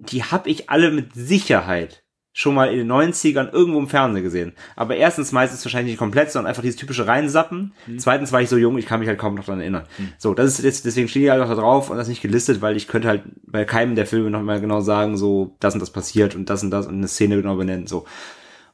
die 0.00 0.24
habe 0.24 0.48
ich 0.48 0.70
alle 0.70 0.90
mit 0.90 1.14
Sicherheit 1.14 2.02
schon 2.32 2.54
mal 2.54 2.70
in 2.72 2.78
den 2.78 2.90
90ern 2.90 3.52
irgendwo 3.52 3.80
im 3.80 3.88
Fernsehen 3.88 4.22
gesehen. 4.22 4.52
Aber 4.76 4.96
erstens 4.96 5.32
meistens 5.32 5.64
wahrscheinlich 5.64 5.92
nicht 5.92 5.98
komplett, 5.98 6.30
sondern 6.30 6.48
einfach 6.48 6.62
dieses 6.62 6.78
typische 6.78 7.06
Reinsappen. 7.06 7.72
Zweitens 7.98 8.32
war 8.32 8.40
ich 8.40 8.48
so 8.48 8.56
jung, 8.56 8.78
ich 8.78 8.86
kann 8.86 9.00
mich 9.00 9.08
halt 9.08 9.18
kaum 9.18 9.34
noch 9.34 9.44
daran 9.44 9.60
erinnern. 9.60 9.86
So, 10.16 10.32
das 10.32 10.58
ist 10.58 10.64
jetzt, 10.64 10.84
deswegen 10.84 11.08
stehe 11.08 11.26
ich 11.26 11.30
halt 11.30 11.42
auch 11.42 11.48
da 11.48 11.56
drauf 11.56 11.90
und 11.90 11.96
das 11.96 12.08
nicht 12.08 12.22
gelistet, 12.22 12.62
weil 12.62 12.76
ich 12.76 12.86
könnte 12.86 13.08
halt 13.08 13.24
bei 13.44 13.64
keinem 13.64 13.96
der 13.96 14.06
Filme 14.06 14.30
noch 14.30 14.42
mal 14.42 14.60
genau 14.60 14.80
sagen, 14.80 15.16
so, 15.16 15.56
das 15.60 15.74
und 15.74 15.80
das 15.80 15.90
passiert 15.90 16.36
und 16.36 16.48
das 16.48 16.62
und 16.62 16.70
das 16.70 16.86
und 16.86 16.94
eine 16.94 17.08
Szene 17.08 17.36
genau 17.36 17.56
benennen, 17.56 17.86
so. 17.86 18.06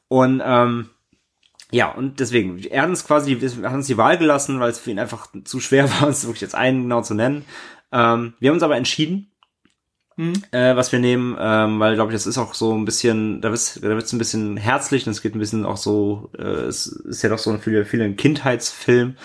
Und, 0.07 0.41
ähm, 0.45 0.89
ja, 1.71 1.91
und 1.91 2.21
deswegen, 2.21 2.59
er 2.59 2.83
hat 2.83 2.89
uns 2.89 3.05
quasi, 3.05 3.41
wir 3.41 3.69
haben 3.69 3.77
uns 3.77 3.87
die 3.87 3.97
Wahl 3.97 4.17
gelassen, 4.17 4.59
weil 4.61 4.69
es 4.69 4.79
für 4.79 4.91
ihn 4.91 4.99
einfach 4.99 5.27
zu 5.43 5.59
schwer 5.59 5.89
war, 5.99 6.07
uns 6.07 6.23
wirklich 6.25 6.41
jetzt 6.41 6.55
einen 6.55 6.83
genau 6.83 7.01
zu 7.01 7.15
nennen. 7.15 7.43
Ähm, 7.91 8.35
wir 8.39 8.49
haben 8.49 8.55
uns 8.55 8.63
aber 8.63 8.77
entschieden, 8.77 9.31
äh, 10.17 10.75
was 10.75 10.91
wir 10.91 10.99
nehmen, 10.99 11.35
ähm, 11.39 11.79
weil 11.79 11.95
glaube 11.95 12.11
ich, 12.11 12.15
das 12.15 12.25
ist 12.27 12.37
auch 12.37 12.53
so 12.53 12.73
ein 12.73 12.85
bisschen, 12.85 13.39
da 13.41 13.49
wird's, 13.49 13.79
da 13.81 13.89
wird's 13.89 14.11
ein 14.13 14.17
bisschen 14.17 14.57
herzlich 14.57 15.05
und 15.05 15.11
es 15.11 15.21
geht 15.21 15.35
ein 15.35 15.39
bisschen 15.39 15.65
auch 15.65 15.77
so, 15.77 16.31
äh, 16.37 16.41
es 16.41 16.87
ist 16.87 17.21
ja 17.21 17.29
doch 17.29 17.37
so 17.37 17.51
ein 17.51 17.59
viel, 17.59 17.85
viel 17.85 18.01
ein 18.01 18.15
Kindheitsfilm. 18.15 19.15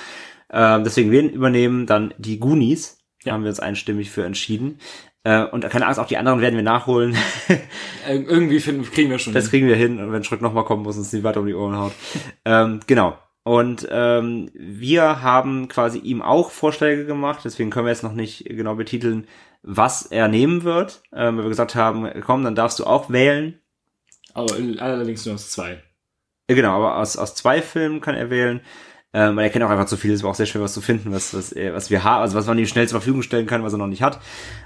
Ähm, 0.50 0.84
deswegen 0.84 1.10
wir 1.10 1.22
übernehmen 1.32 1.86
dann 1.86 2.12
die 2.18 2.38
Goonies, 2.38 2.98
Ja. 3.24 3.32
haben 3.32 3.42
wir 3.42 3.48
uns 3.50 3.60
einstimmig 3.60 4.10
für 4.10 4.24
entschieden. 4.24 4.78
Äh, 5.24 5.44
und 5.44 5.68
keine 5.70 5.86
Angst, 5.86 6.00
auch 6.00 6.08
die 6.08 6.16
anderen 6.18 6.40
werden 6.40 6.56
wir 6.56 6.64
nachholen. 6.64 7.16
Irgendwie 8.08 8.60
finden, 8.60 8.82
kriegen 8.84 9.08
wir 9.10 9.18
schon. 9.18 9.32
Das 9.34 9.44
hin. 9.44 9.50
kriegen 9.50 9.68
wir 9.68 9.76
hin 9.76 9.98
und 9.98 10.12
wenn 10.12 10.24
Schritt 10.24 10.42
nochmal 10.42 10.64
kommen 10.64 10.82
muss, 10.82 10.98
uns 10.98 11.12
nicht 11.12 11.22
weiter 11.22 11.40
um 11.40 11.46
die 11.46 11.54
Ohren 11.54 11.76
haut. 11.76 11.92
ähm, 12.44 12.80
genau. 12.86 13.16
Und 13.44 13.88
ähm, 13.90 14.50
wir 14.54 15.22
haben 15.22 15.66
quasi 15.68 15.98
ihm 15.98 16.22
auch 16.22 16.50
Vorschläge 16.50 17.06
gemacht, 17.06 17.40
deswegen 17.44 17.70
können 17.70 17.86
wir 17.86 17.90
jetzt 17.90 18.04
noch 18.04 18.12
nicht 18.12 18.44
genau 18.44 18.76
betiteln, 18.76 19.26
was 19.62 20.06
er 20.06 20.28
nehmen 20.28 20.64
wird. 20.64 21.02
Ähm, 21.12 21.36
weil 21.36 21.44
wir 21.44 21.50
gesagt 21.50 21.74
haben, 21.74 22.08
komm, 22.24 22.44
dann 22.44 22.54
darfst 22.54 22.78
du 22.78 22.84
auch 22.84 23.10
wählen. 23.10 23.60
Aber 24.34 24.54
allerdings 24.78 25.26
nur 25.26 25.34
aus 25.34 25.50
zwei. 25.50 25.82
Äh, 26.48 26.54
genau, 26.54 26.76
aber 26.76 26.98
aus, 26.98 27.16
aus 27.16 27.34
zwei 27.34 27.62
Filmen 27.62 28.00
kann 28.00 28.14
er 28.14 28.30
wählen. 28.30 28.60
Ähm, 29.14 29.36
weil 29.36 29.44
er 29.44 29.50
kennt 29.50 29.62
auch 29.62 29.68
einfach 29.68 29.84
zu 29.84 29.98
viel, 29.98 30.12
es 30.12 30.22
war 30.22 30.30
auch 30.30 30.34
sehr 30.34 30.46
schwer, 30.46 30.62
was 30.62 30.72
zu 30.72 30.80
finden, 30.80 31.12
was, 31.12 31.34
was, 31.34 31.54
was 31.54 31.90
wir 31.90 32.02
haben, 32.02 32.22
also 32.22 32.34
was 32.34 32.46
man 32.46 32.58
ihm 32.58 32.64
schnell 32.64 32.88
zur 32.88 32.98
Verfügung 32.98 33.20
stellen 33.20 33.46
kann, 33.46 33.62
was 33.62 33.74
er 33.74 33.78
noch 33.78 33.86
nicht 33.86 34.02
hat. 34.02 34.20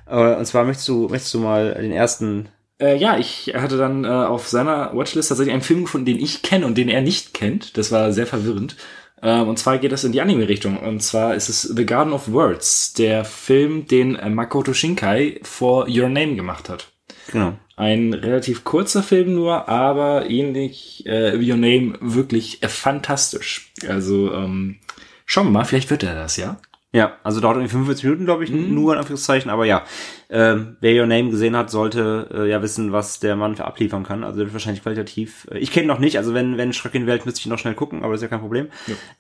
Äh, 0.07 0.37
und 0.37 0.47
zwar 0.47 0.65
möchtest 0.65 0.87
du, 0.87 1.09
möchtest 1.09 1.35
du 1.35 1.41
mal 1.41 1.75
den 1.75 1.91
ersten 1.91 2.49
Äh, 2.79 2.97
ja, 2.97 3.19
ich 3.19 3.55
hatte 3.57 3.77
dann 3.77 4.05
äh, 4.05 4.09
auf 4.09 4.49
seiner 4.49 4.95
Watchlist 4.95 5.31
tatsächlich 5.31 5.53
einen 5.53 5.63
Film 5.63 5.83
gefunden, 5.83 6.07
den 6.07 6.21
ich 6.21 6.43
kenne 6.43 6.65
und 6.67 6.79
den 6.79 6.89
er 6.89 7.01
nicht 7.01 7.35
kennt. 7.35 7.77
Das 7.77 7.91
war 7.91 8.13
sehr 8.13 8.27
verwirrend. 8.27 8.77
Ähm, 9.23 9.49
und 9.49 9.59
zwar 9.59 9.79
geht 9.79 9.93
das 9.93 10.05
in 10.05 10.13
die 10.13 10.21
Anime-Richtung. 10.21 10.79
Und 10.79 11.01
zwar 11.03 11.35
ist 11.35 11.49
es 11.49 11.63
The 11.63 11.87
Garden 11.87 12.13
of 12.13 12.31
Words, 12.31 12.93
der 12.95 13.25
Film, 13.25 13.87
den 13.87 14.17
äh, 14.17 14.29
Makoto 14.29 14.73
Shinkai 14.73 15.41
For 15.43 15.89
Your 15.89 16.09
Name 16.09 16.37
gemacht 16.37 16.69
hat. 16.69 16.93
Genau. 17.33 17.55
Ein 17.77 18.15
relativ 18.15 18.65
kurzer 18.65 19.03
Film 19.03 19.35
nur, 19.35 19.69
aber 19.69 20.31
ähnlich 20.31 21.05
äh, 21.07 21.39
wie 21.39 21.51
Your 21.51 21.59
Name 21.59 21.99
wirklich 22.01 22.63
äh, 22.63 22.69
fantastisch. 22.69 23.73
Also 23.87 24.33
ähm, 24.33 24.79
schauen 25.27 25.47
wir 25.47 25.51
mal, 25.51 25.65
vielleicht 25.65 25.91
wird 25.91 26.03
er 26.03 26.15
das, 26.15 26.37
ja? 26.37 26.59
Ja, 26.97 27.19
also 27.23 27.41
dauert 27.43 27.57
irgendwie 27.57 27.73
45 27.73 28.05
Minuten, 28.05 28.25
glaube 28.25 28.43
ich, 28.45 28.51
nur 28.51 28.95
in 28.95 28.99
Anführungszeichen, 28.99 29.51
aber 29.51 29.67
ja. 29.67 29.85
Ähm, 30.31 30.79
wer 30.81 30.99
Your 30.99 31.07
Name 31.07 31.29
gesehen 31.29 31.55
hat, 31.55 31.71
sollte 31.71 32.31
äh, 32.33 32.49
ja 32.49 32.63
wissen, 32.63 32.91
was 32.91 33.21
der 33.21 33.37
Mann 33.37 33.55
für 33.55 33.67
abliefern 33.67 34.03
kann. 34.03 34.25
Also 34.25 34.39
wird 34.39 34.55
wahrscheinlich 34.55 34.83
qualitativ. 34.83 35.47
Äh, 35.51 35.59
ich 35.59 35.73
kenne 35.73 35.89
noch 35.89 35.99
nicht, 35.99 36.17
also 36.17 36.33
wenn, 36.33 36.57
wenn 36.57 36.73
Schreck 36.73 36.95
in 36.95 37.03
die 37.03 37.07
Welt 37.07 37.27
müsste 37.27 37.41
ich 37.41 37.47
noch 37.49 37.59
schnell 37.59 37.75
gucken, 37.75 37.99
aber 38.03 38.13
das 38.15 38.21
ist 38.21 38.23
ja 38.23 38.29
kein 38.29 38.41
Problem. 38.41 38.69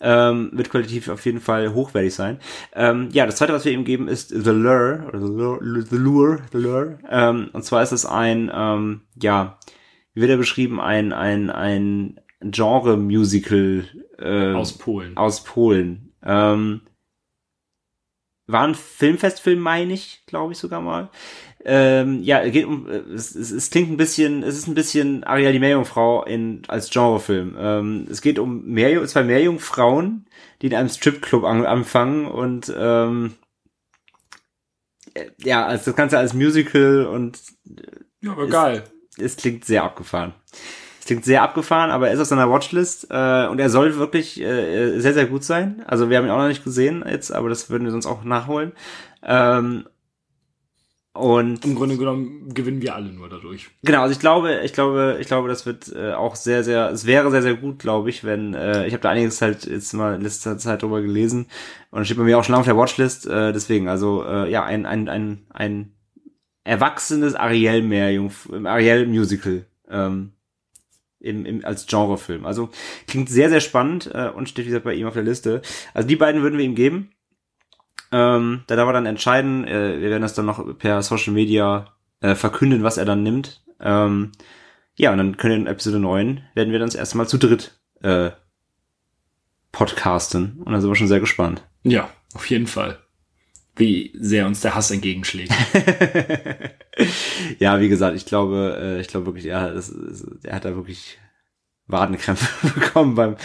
Ähm, 0.01 0.53
wird 0.55 0.71
qualitativ 0.71 1.11
auf 1.11 1.23
jeden 1.27 1.41
Fall 1.41 1.75
hochwertig 1.75 2.15
sein. 2.15 2.39
Ähm, 2.75 3.11
ja, 3.13 3.27
das 3.27 3.37
zweite, 3.37 3.53
was 3.53 3.67
wir 3.67 3.73
ihm 3.73 3.85
geben, 3.85 4.09
ist 4.09 4.31
The 4.31 4.51
Lure, 4.53 5.05
oder 5.09 5.21
The 5.21 5.27
Lure, 5.27 5.83
The 5.83 5.97
Lure, 5.97 6.39
The 6.53 6.59
Lure. 6.59 6.99
Ähm, 7.11 7.51
und 7.53 7.63
zwar 7.63 7.83
ist 7.83 7.93
es 7.93 8.07
ein, 8.07 8.51
ähm, 8.55 9.03
ja, 9.21 9.59
wie 10.15 10.23
wird 10.23 10.31
er 10.31 10.39
beschrieben, 10.39 10.81
ein, 10.81 11.13
ein, 11.13 11.51
ein 11.51 12.21
Genre-Musical 12.41 13.85
äh, 14.19 14.55
Aus 14.55 14.79
Polen. 14.79 15.15
aus 15.19 15.45
Polen. 15.45 16.15
Ähm, 16.25 16.81
war 18.47 18.67
ein 18.67 18.75
Filmfestfilm, 18.75 19.59
meine 19.59 19.93
ich, 19.93 20.23
glaube 20.27 20.53
ich 20.53 20.59
sogar 20.59 20.81
mal. 20.81 21.11
Ähm, 21.65 22.23
ja, 22.23 22.41
es 22.43 22.53
geht 22.53 22.65
um, 22.65 22.89
äh, 22.89 22.99
es, 23.13 23.35
es, 23.35 23.51
es 23.51 23.71
klingt 23.71 23.91
ein 23.91 23.97
bisschen, 23.97 24.45
es 24.45 24.57
ist 24.57 24.69
ein 24.69 24.75
bisschen 24.75 25.25
Ariel 25.25 25.53
die 25.53 25.59
Meerjungfrau 25.59 26.25
in, 26.25 26.63
als 26.69 26.91
Genrefilm. 26.91 27.57
Ähm, 27.59 28.07
es 28.09 28.21
geht 28.21 28.39
um 28.39 28.65
Meerjung, 28.67 29.07
zwei 29.09 29.25
Meerjungfrauen, 29.25 30.27
die 30.63 30.69
in 30.69 30.75
einem 30.75 30.89
Stripclub 30.89 31.43
an, 31.43 31.67
anfangen 31.67 32.27
und 32.27 32.73
ähm, 32.77 33.35
äh, 35.15 35.31
ja, 35.39 35.67
also 35.67 35.87
das 35.87 35.97
Ganze 35.97 36.19
als 36.19 36.35
Musical 36.35 37.07
und 37.07 37.41
Ja, 38.21 38.31
aber 38.33 38.47
geil. 38.47 38.85
es 39.19 39.37
klingt 39.37 39.65
sehr 39.65 39.83
abgefahren. 39.83 40.35
Klingt 41.07 41.25
sehr 41.25 41.43
abgefahren, 41.43 41.91
aber 41.91 42.09
er 42.09 42.15
ist 42.15 42.21
auf 42.21 42.27
seiner 42.27 42.51
Watchlist 42.51 43.07
äh, 43.11 43.47
und 43.47 43.59
er 43.59 43.71
soll 43.71 43.97
wirklich 43.97 44.41
äh, 44.41 44.99
sehr, 45.01 45.15
sehr 45.15 45.27
gut 45.27 45.45
sein. 45.45 45.83
Also 45.87 46.11
wir 46.11 46.19
haben 46.19 46.27
ihn 46.27 46.31
auch 46.31 46.39
noch 46.39 46.49
nicht 46.49 46.65
gesehen 46.65 47.05
jetzt, 47.09 47.33
aber 47.33 47.49
das 47.49 47.71
würden 47.71 47.85
wir 47.85 47.91
sonst 47.91 48.07
auch 48.07 48.25
nachholen. 48.25 48.73
Ähm, 49.23 49.85
und 51.17 51.65
Im 51.65 51.75
Grunde 51.75 51.97
genommen 51.97 52.53
gewinnen 52.53 52.83
wir 52.83 52.95
alle 52.95 53.11
nur 53.11 53.29
dadurch. 53.29 53.71
Genau, 53.83 54.03
also 54.03 54.13
ich 54.13 54.21
glaube, 54.21 54.61
ich 54.65 54.73
glaube, 54.73 55.17
ich 55.19 55.27
glaube, 55.27 55.49
das 55.49 55.65
wird 55.65 55.91
äh, 55.95 56.13
auch 56.13 56.37
sehr, 56.37 56.63
sehr, 56.63 56.91
es 56.91 57.07
wäre 57.07 57.31
sehr, 57.31 57.43
sehr 57.43 57.55
gut, 57.55 57.79
glaube 57.79 58.11
ich, 58.11 58.23
wenn, 58.23 58.53
äh, 58.55 58.87
ich 58.87 58.93
habe 58.93 59.03
da 59.03 59.11
einiges 59.11 59.41
halt 59.41 59.65
jetzt 59.65 59.95
mal 59.95 60.17
in 60.17 60.21
letzter 60.21 60.59
Zeit 60.59 60.83
drüber 60.83 61.01
gelesen 61.01 61.47
und 61.91 62.05
steht 62.05 62.19
bei 62.19 62.25
mir 62.25 62.39
auch 62.39 62.45
schon 62.45 62.55
auf 62.55 62.67
der 62.67 62.77
Watchlist, 62.77 63.27
äh, 63.27 63.53
deswegen, 63.53 63.89
also 63.89 64.25
äh, 64.25 64.51
ja, 64.51 64.65
ein, 64.65 64.85
ein, 64.85 65.09
ein, 65.09 65.47
ein 65.51 65.93
erwachsenes 66.65 67.35
Ariel 67.35 67.83
Meerjungf 67.83 68.51
Ariel 68.65 69.07
Musical 69.07 69.65
ähm, 69.89 70.33
im, 71.27 71.45
im, 71.45 71.65
als 71.65 71.87
Genrefilm. 71.87 72.47
Also 72.47 72.71
klingt 73.07 73.29
sehr, 73.29 73.51
sehr 73.51 73.61
spannend 73.61 74.11
äh, 74.13 74.29
und 74.29 74.49
steht, 74.49 74.65
wie 74.65 74.71
gesagt, 74.71 74.85
bei 74.85 74.95
ihm 74.95 75.07
auf 75.07 75.15
der 75.15 75.23
Liste. 75.23 75.63
Also 75.95 76.09
die 76.09 76.17
beiden 76.17 76.43
würden 76.43 76.59
wir 76.59 76.65
ihm 76.65 76.75
geben. 76.75 77.11
Ähm, 78.13 78.63
da 78.67 78.77
darf 78.77 78.89
er 78.89 78.93
dann 78.93 79.07
entscheiden. 79.07 79.67
Äh, 79.67 80.01
wir 80.01 80.11
werden 80.11 80.23
das 80.23 80.35
dann 80.35 80.47
noch 80.47 80.79
per 80.79 81.03
Social 81.03 81.33
Media 81.33 81.95
äh, 82.21 82.35
verkünden, 82.35 82.83
was 82.83 82.97
er 82.97 83.05
dann 83.05 83.23
nimmt. 83.23 83.63
Ähm, 83.81 84.33
ja, 84.97 85.13
und 85.13 85.19
dann 85.19 85.37
können 85.37 85.53
wir 85.53 85.61
in 85.61 85.67
Episode 85.67 85.99
9 85.99 86.43
werden 86.55 86.73
wir 86.73 86.79
dann 86.79 86.89
das 86.89 86.95
erste 86.95 87.19
Mal 87.19 87.29
zu 87.29 87.39
dritt 87.39 87.79
äh, 88.03 88.31
podcasten. 89.73 90.63
Und 90.65 90.73
da 90.73 90.81
sind 90.81 90.91
wir 90.91 90.97
schon 90.97 91.09
sehr 91.09 91.21
gespannt. 91.21 91.63
Ja, 91.83 92.09
auf 92.35 92.49
jeden 92.49 92.67
Fall. 92.67 92.99
Wie 93.77 94.13
sehr 94.19 94.47
uns 94.47 94.61
der 94.61 94.75
Hass 94.75 94.91
entgegenschlägt. 94.91 95.53
ja, 97.59 97.79
wie 97.79 97.89
gesagt, 97.89 98.17
ich 98.17 98.25
glaube, 98.25 98.79
äh, 98.81 99.01
ich 99.01 99.09
glaube 99.09 99.27
wirklich, 99.27 99.47
er, 99.47 99.75
das, 99.75 99.95
er 100.43 100.57
hat 100.57 100.65
da 100.65 100.75
wirklich 100.75 101.19
Wadenkrämpfe 101.89 102.69
bekommen 102.81 103.15
beim, 103.15 103.37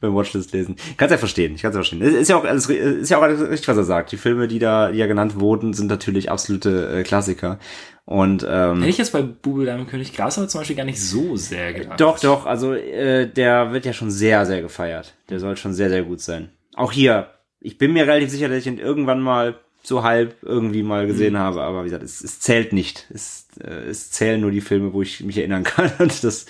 beim 0.00 0.14
Watchlist 0.14 0.52
lesen. 0.52 0.76
Kannst 0.96 1.10
ja 1.10 1.18
verstehen, 1.18 1.54
ich 1.54 1.62
kann 1.62 1.70
es 1.70 1.74
ja 1.74 1.78
verstehen. 1.78 2.02
Ist 2.02 2.28
ja 2.28 2.36
auch 2.36 2.44
alles, 2.44 2.68
ist 2.68 3.10
ja 3.10 3.18
auch 3.18 3.22
alles 3.22 3.40
richtig, 3.40 3.68
was 3.68 3.76
er 3.76 3.84
sagt. 3.84 4.12
Die 4.12 4.16
Filme, 4.16 4.46
die 4.46 4.58
da, 4.58 4.92
die 4.92 4.98
ja 4.98 5.06
genannt 5.06 5.40
wurden, 5.40 5.72
sind 5.72 5.88
natürlich 5.88 6.30
absolute 6.30 6.98
äh, 6.98 7.02
Klassiker. 7.02 7.58
Und 8.04 8.46
ähm, 8.48 8.78
Hätte 8.78 8.90
ich 8.90 8.98
jetzt 8.98 9.12
bei 9.12 9.22
Bubel 9.22 9.66
Dame 9.66 9.84
König 9.84 10.14
Gras 10.14 10.38
aber 10.38 10.48
zum 10.48 10.60
Beispiel 10.60 10.76
gar 10.76 10.84
nicht 10.84 11.00
so 11.00 11.36
sehr 11.36 11.72
gedacht. 11.74 12.00
Doch, 12.00 12.18
doch, 12.18 12.46
also 12.46 12.72
äh, 12.72 13.26
der 13.26 13.72
wird 13.72 13.84
ja 13.84 13.92
schon 13.92 14.10
sehr, 14.10 14.46
sehr 14.46 14.62
gefeiert. 14.62 15.14
Der 15.28 15.40
soll 15.40 15.56
schon 15.56 15.74
sehr, 15.74 15.90
sehr 15.90 16.04
gut 16.04 16.20
sein. 16.20 16.50
Auch 16.74 16.92
hier, 16.92 17.30
ich 17.60 17.76
bin 17.76 17.92
mir 17.92 18.06
relativ 18.06 18.30
sicher, 18.30 18.48
dass 18.48 18.58
ich 18.58 18.66
ihn 18.66 18.78
irgendwann 18.78 19.20
mal 19.20 19.58
so 19.88 20.04
halb 20.04 20.36
irgendwie 20.42 20.82
mal 20.82 21.06
gesehen 21.06 21.32
mhm. 21.34 21.38
habe, 21.38 21.62
aber 21.62 21.80
wie 21.80 21.86
gesagt, 21.86 22.04
es, 22.04 22.22
es 22.22 22.40
zählt 22.40 22.72
nicht. 22.72 23.06
Es, 23.12 23.48
äh, 23.60 23.88
es 23.88 24.10
zählen 24.10 24.40
nur 24.40 24.50
die 24.50 24.60
Filme, 24.60 24.92
wo 24.92 25.02
ich 25.02 25.22
mich 25.24 25.38
erinnern 25.38 25.64
kann. 25.64 25.90
Und 25.98 26.22
das 26.22 26.46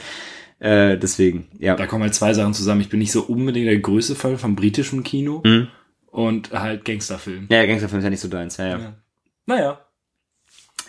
äh, 0.60 0.98
deswegen, 0.98 1.46
ja. 1.58 1.76
Da 1.76 1.86
kommen 1.86 2.02
halt 2.02 2.14
zwei 2.14 2.34
Sachen 2.34 2.54
zusammen. 2.54 2.80
Ich 2.80 2.88
bin 2.88 2.98
nicht 2.98 3.12
so 3.12 3.22
unbedingt 3.22 3.66
der 3.66 3.78
größte 3.78 4.14
Fall 4.14 4.38
vom 4.38 4.56
britischen 4.56 5.04
Kino 5.04 5.42
mhm. 5.44 5.68
und 6.08 6.50
halt 6.52 6.84
Gangsterfilm. 6.84 7.46
Ja, 7.48 7.64
Gangsterfilm 7.64 8.00
ist 8.00 8.04
ja 8.04 8.10
nicht 8.10 8.20
so 8.20 8.28
deins, 8.28 8.56
ja, 8.56 8.66
ja. 8.66 8.78
ja. 8.78 8.94
Naja. 9.46 9.80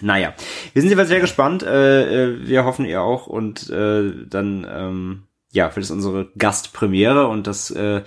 Naja, 0.01 0.33
wir 0.71 0.81
sind 0.81 0.89
jedenfalls 0.89 1.09
sehr 1.09 1.19
gespannt. 1.19 1.61
Äh, 1.61 2.23
äh, 2.23 2.47
wir 2.47 2.63
hoffen 2.63 2.85
ihr 2.85 3.01
auch 3.01 3.27
und 3.27 3.69
äh, 3.69 4.13
dann 4.27 4.65
ähm, 4.69 5.23
ja, 5.51 5.75
wird 5.75 5.83
es 5.83 5.91
unsere 5.91 6.29
Gastpremiere 6.37 7.27
und 7.27 7.47
das 7.47 7.69
äh, 7.71 8.01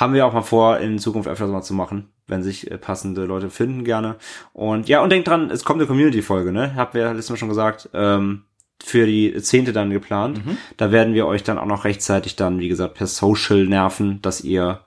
haben 0.00 0.14
wir 0.14 0.26
auch 0.26 0.32
mal 0.32 0.42
vor, 0.42 0.78
in 0.78 0.98
Zukunft 0.98 1.28
öfters 1.28 1.50
mal 1.50 1.62
zu 1.62 1.74
machen, 1.74 2.08
wenn 2.26 2.42
sich 2.42 2.70
äh, 2.70 2.78
passende 2.78 3.26
Leute 3.26 3.50
finden 3.50 3.84
gerne. 3.84 4.16
Und 4.54 4.88
ja, 4.88 5.02
und 5.02 5.10
denkt 5.12 5.28
dran, 5.28 5.50
es 5.50 5.62
kommt 5.62 5.80
eine 5.80 5.86
Community-Folge, 5.86 6.52
ne? 6.52 6.74
Habt 6.74 6.94
wir 6.94 7.12
letztes 7.12 7.30
Mal 7.30 7.36
schon 7.36 7.50
gesagt. 7.50 7.90
Ähm, 7.92 8.44
für 8.82 9.04
die 9.04 9.34
zehnte 9.42 9.74
dann 9.74 9.90
geplant. 9.90 10.44
Mhm. 10.44 10.56
Da 10.78 10.90
werden 10.90 11.12
wir 11.12 11.26
euch 11.26 11.42
dann 11.42 11.58
auch 11.58 11.66
noch 11.66 11.84
rechtzeitig 11.84 12.36
dann, 12.36 12.60
wie 12.60 12.68
gesagt, 12.68 12.94
per 12.94 13.06
Social 13.06 13.66
nerven, 13.66 14.22
dass 14.22 14.40
ihr 14.40 14.80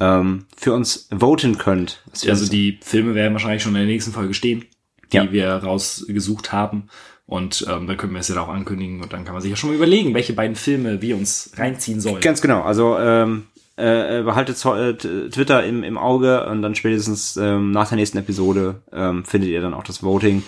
ähm, 0.00 0.44
für 0.54 0.74
uns 0.74 1.08
voten 1.18 1.56
könnt. 1.56 2.02
Also 2.28 2.50
die 2.50 2.78
Filme 2.82 3.14
werden 3.14 3.32
wahrscheinlich 3.32 3.62
schon 3.62 3.72
in 3.72 3.78
der 3.78 3.86
nächsten 3.86 4.12
Folge 4.12 4.34
stehen, 4.34 4.66
die 5.12 5.16
ja. 5.16 5.32
wir 5.32 5.48
rausgesucht 5.48 6.52
haben. 6.52 6.90
Und 7.24 7.66
ähm, 7.70 7.86
dann 7.86 7.96
können 7.96 8.12
wir 8.12 8.20
es 8.20 8.28
ja 8.28 8.40
auch 8.40 8.48
ankündigen 8.48 9.02
und 9.02 9.12
dann 9.14 9.24
kann 9.24 9.34
man 9.34 9.42
sich 9.42 9.50
ja 9.50 9.56
schon 9.56 9.70
mal 9.70 9.76
überlegen, 9.76 10.14
welche 10.14 10.34
beiden 10.34 10.56
Filme 10.56 11.00
wir 11.00 11.16
uns 11.16 11.52
reinziehen 11.56 12.00
sollen. 12.00 12.20
Ganz 12.20 12.40
genau. 12.40 12.62
Also 12.62 12.98
ähm, 12.98 13.46
äh, 13.78 14.22
behaltet 14.22 14.62
äh, 14.64 14.94
Twitter 15.30 15.64
im, 15.64 15.82
im 15.84 15.96
Auge 15.98 16.46
und 16.46 16.62
dann 16.62 16.74
spätestens 16.74 17.36
ähm, 17.36 17.70
nach 17.70 17.88
der 17.88 17.96
nächsten 17.96 18.18
Episode 18.18 18.82
ähm, 18.92 19.24
findet 19.24 19.50
ihr 19.50 19.60
dann 19.60 19.74
auch 19.74 19.84
das 19.84 20.02
Voting. 20.02 20.42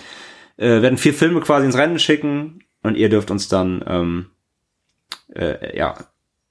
Äh, 0.57 0.81
werden 0.81 0.97
vier 0.97 1.13
Filme 1.13 1.39
quasi 1.41 1.65
ins 1.65 1.77
Rennen 1.77 1.99
schicken 1.99 2.63
und 2.83 2.95
ihr 2.95 3.09
dürft 3.09 3.31
uns 3.31 3.47
dann 3.47 3.83
ähm, 3.87 4.25
äh, 5.33 5.77
ja 5.77 5.95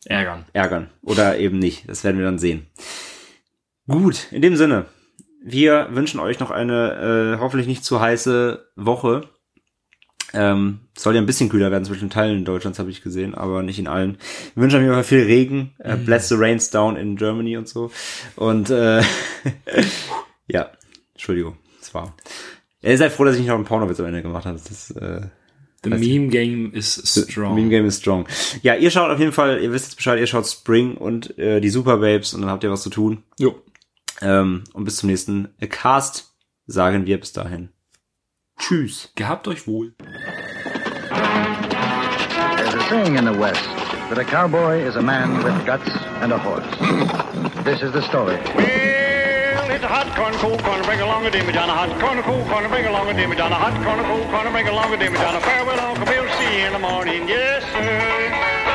ärgern. 0.07 0.47
Ärgern. 0.53 0.91
Oder 1.03 1.39
eben 1.39 1.59
nicht. 1.59 1.89
Das 1.89 2.05
werden 2.05 2.19
wir 2.19 2.25
dann 2.25 2.39
sehen. 2.39 2.67
Gut, 3.87 4.29
in 4.31 4.43
dem 4.43 4.57
Sinne. 4.57 4.87
Wir 5.43 5.89
wünschen 5.91 6.21
euch 6.21 6.39
noch 6.39 6.51
eine 6.51 7.35
äh, 7.37 7.41
hoffentlich 7.41 7.67
nicht 7.67 7.85
zu 7.85 8.01
heiße 8.01 8.67
Woche. 8.77 9.29
Ähm, 10.33 10.81
soll 11.03 11.15
ja 11.15 11.21
ein 11.21 11.27
bisschen 11.27 11.49
kühler 11.49 11.71
werden 11.71 11.85
zwischen 11.85 12.11
Teilen 12.11 12.45
Deutschlands, 12.45 12.79
habe 12.79 12.91
ich 12.91 13.03
gesehen, 13.03 13.35
aber 13.35 13.63
nicht 13.63 13.79
in 13.79 13.89
allen. 13.89 14.19
Wir 14.55 14.63
wünschen 14.63 14.89
euch 14.89 15.07
viel 15.07 15.23
Regen. 15.23 15.73
Äh, 15.79 15.97
mhm. 15.97 16.05
Bless 16.05 16.29
the 16.29 16.35
rains 16.37 16.71
down 16.71 16.97
in 16.97 17.17
Germany 17.17 17.57
und 17.57 17.69
so. 17.69 17.91
Und 18.37 18.71
äh, 18.71 19.03
ja, 20.47 20.71
Entschuldigung, 21.15 21.57
es 21.81 21.95
war. 21.95 22.15
Ihr 22.83 22.99
seid 22.99 23.13
froh, 23.13 23.25
dass 23.25 23.35
ich 23.35 23.41
nicht 23.41 23.49
noch 23.49 23.57
einen 23.57 23.65
Pornowitz 23.65 24.01
am 24.01 24.07
Ende 24.07 24.23
gemacht 24.23 24.47
habe. 24.47 24.59
Das 24.59 24.71
ist, 24.71 24.91
äh, 24.93 25.23
The 25.83 25.91
Meme 25.91 26.29
Game 26.29 26.73
is 26.75 27.03
strong. 27.05 27.57
The 27.57 27.61
Meme 27.63 27.71
Game 27.71 27.87
is 27.87 27.97
strong. 27.97 28.27
Ja, 28.63 28.75
ihr 28.75 28.91
schaut 28.91 29.11
auf 29.11 29.19
jeden 29.19 29.33
Fall, 29.33 29.63
ihr 29.63 29.73
wisst 29.73 29.87
jetzt 29.87 29.97
Bescheid, 29.97 30.19
ihr 30.19 30.27
schaut 30.27 30.47
Spring 30.47 30.97
und 30.97 31.39
äh, 31.39 31.61
die 31.61 31.71
Super 31.71 31.99
Babes 31.99 32.35
und 32.35 32.43
dann 32.43 32.51
habt 32.51 32.65
ihr 32.65 32.71
was 32.71 32.83
zu 32.83 32.91
tun. 32.91 33.23
Jo. 33.39 33.63
Ähm, 34.21 34.65
und 34.75 34.85
bis 34.85 34.97
zum 34.97 35.09
nächsten 35.09 35.49
Cast 35.71 36.35
sagen 36.67 37.07
wir 37.07 37.19
bis 37.19 37.33
dahin. 37.33 37.71
Tschüss. 38.59 39.11
Gehabt 39.15 39.49
euch 39.49 39.67
wohl. 39.67 39.95
There's 42.91 43.03
a 43.03 43.05
saying 43.05 43.19
in 43.19 43.25
the 43.25 43.33
West 43.33 43.63
that 44.11 44.19
a 44.19 44.25
cowboy 44.25 44.81
is 44.81 44.97
a 44.97 45.03
man 45.03 45.45
with 45.45 45.65
guts 45.65 45.89
and 46.23 46.33
a 46.33 46.39
horse. 46.39 46.67
This 47.65 47.83
is 47.83 47.93
the 47.93 48.03
story. 48.03 48.35
Well, 48.35 49.71
It's 49.71 49.85
a 49.85 49.87
hot 49.87 50.11
corn, 50.17 50.35
cool 50.35 50.59
corn, 50.59 50.83
bring 50.83 51.01
along 51.01 51.25
a 51.25 51.31
dimmy 51.31 51.53
down, 51.53 51.71
a 51.71 51.75
hot 51.75 52.01
corn, 52.01 52.21
cool 52.25 52.43
corn, 52.51 52.69
bring 52.69 52.87
along 52.87 53.09
a 53.09 53.13
dimmy 53.13 53.37
down, 53.37 53.53
a 53.53 53.55
hot 53.55 53.75
corn, 53.85 54.03
cool 54.07 54.27
corn, 54.33 54.51
bring 54.51 54.67
along 54.67 54.93
a 54.93 54.97
dimmy 54.97 55.15
down, 55.19 55.37
a 55.37 55.41
farewell, 55.41 55.79
Uncle 55.79 56.07
Bill, 56.07 56.27
see 56.39 56.59
you 56.59 56.67
in 56.67 56.73
the 56.73 56.81
morning, 56.81 57.29
yes, 57.29 57.63
sir. 57.73 58.70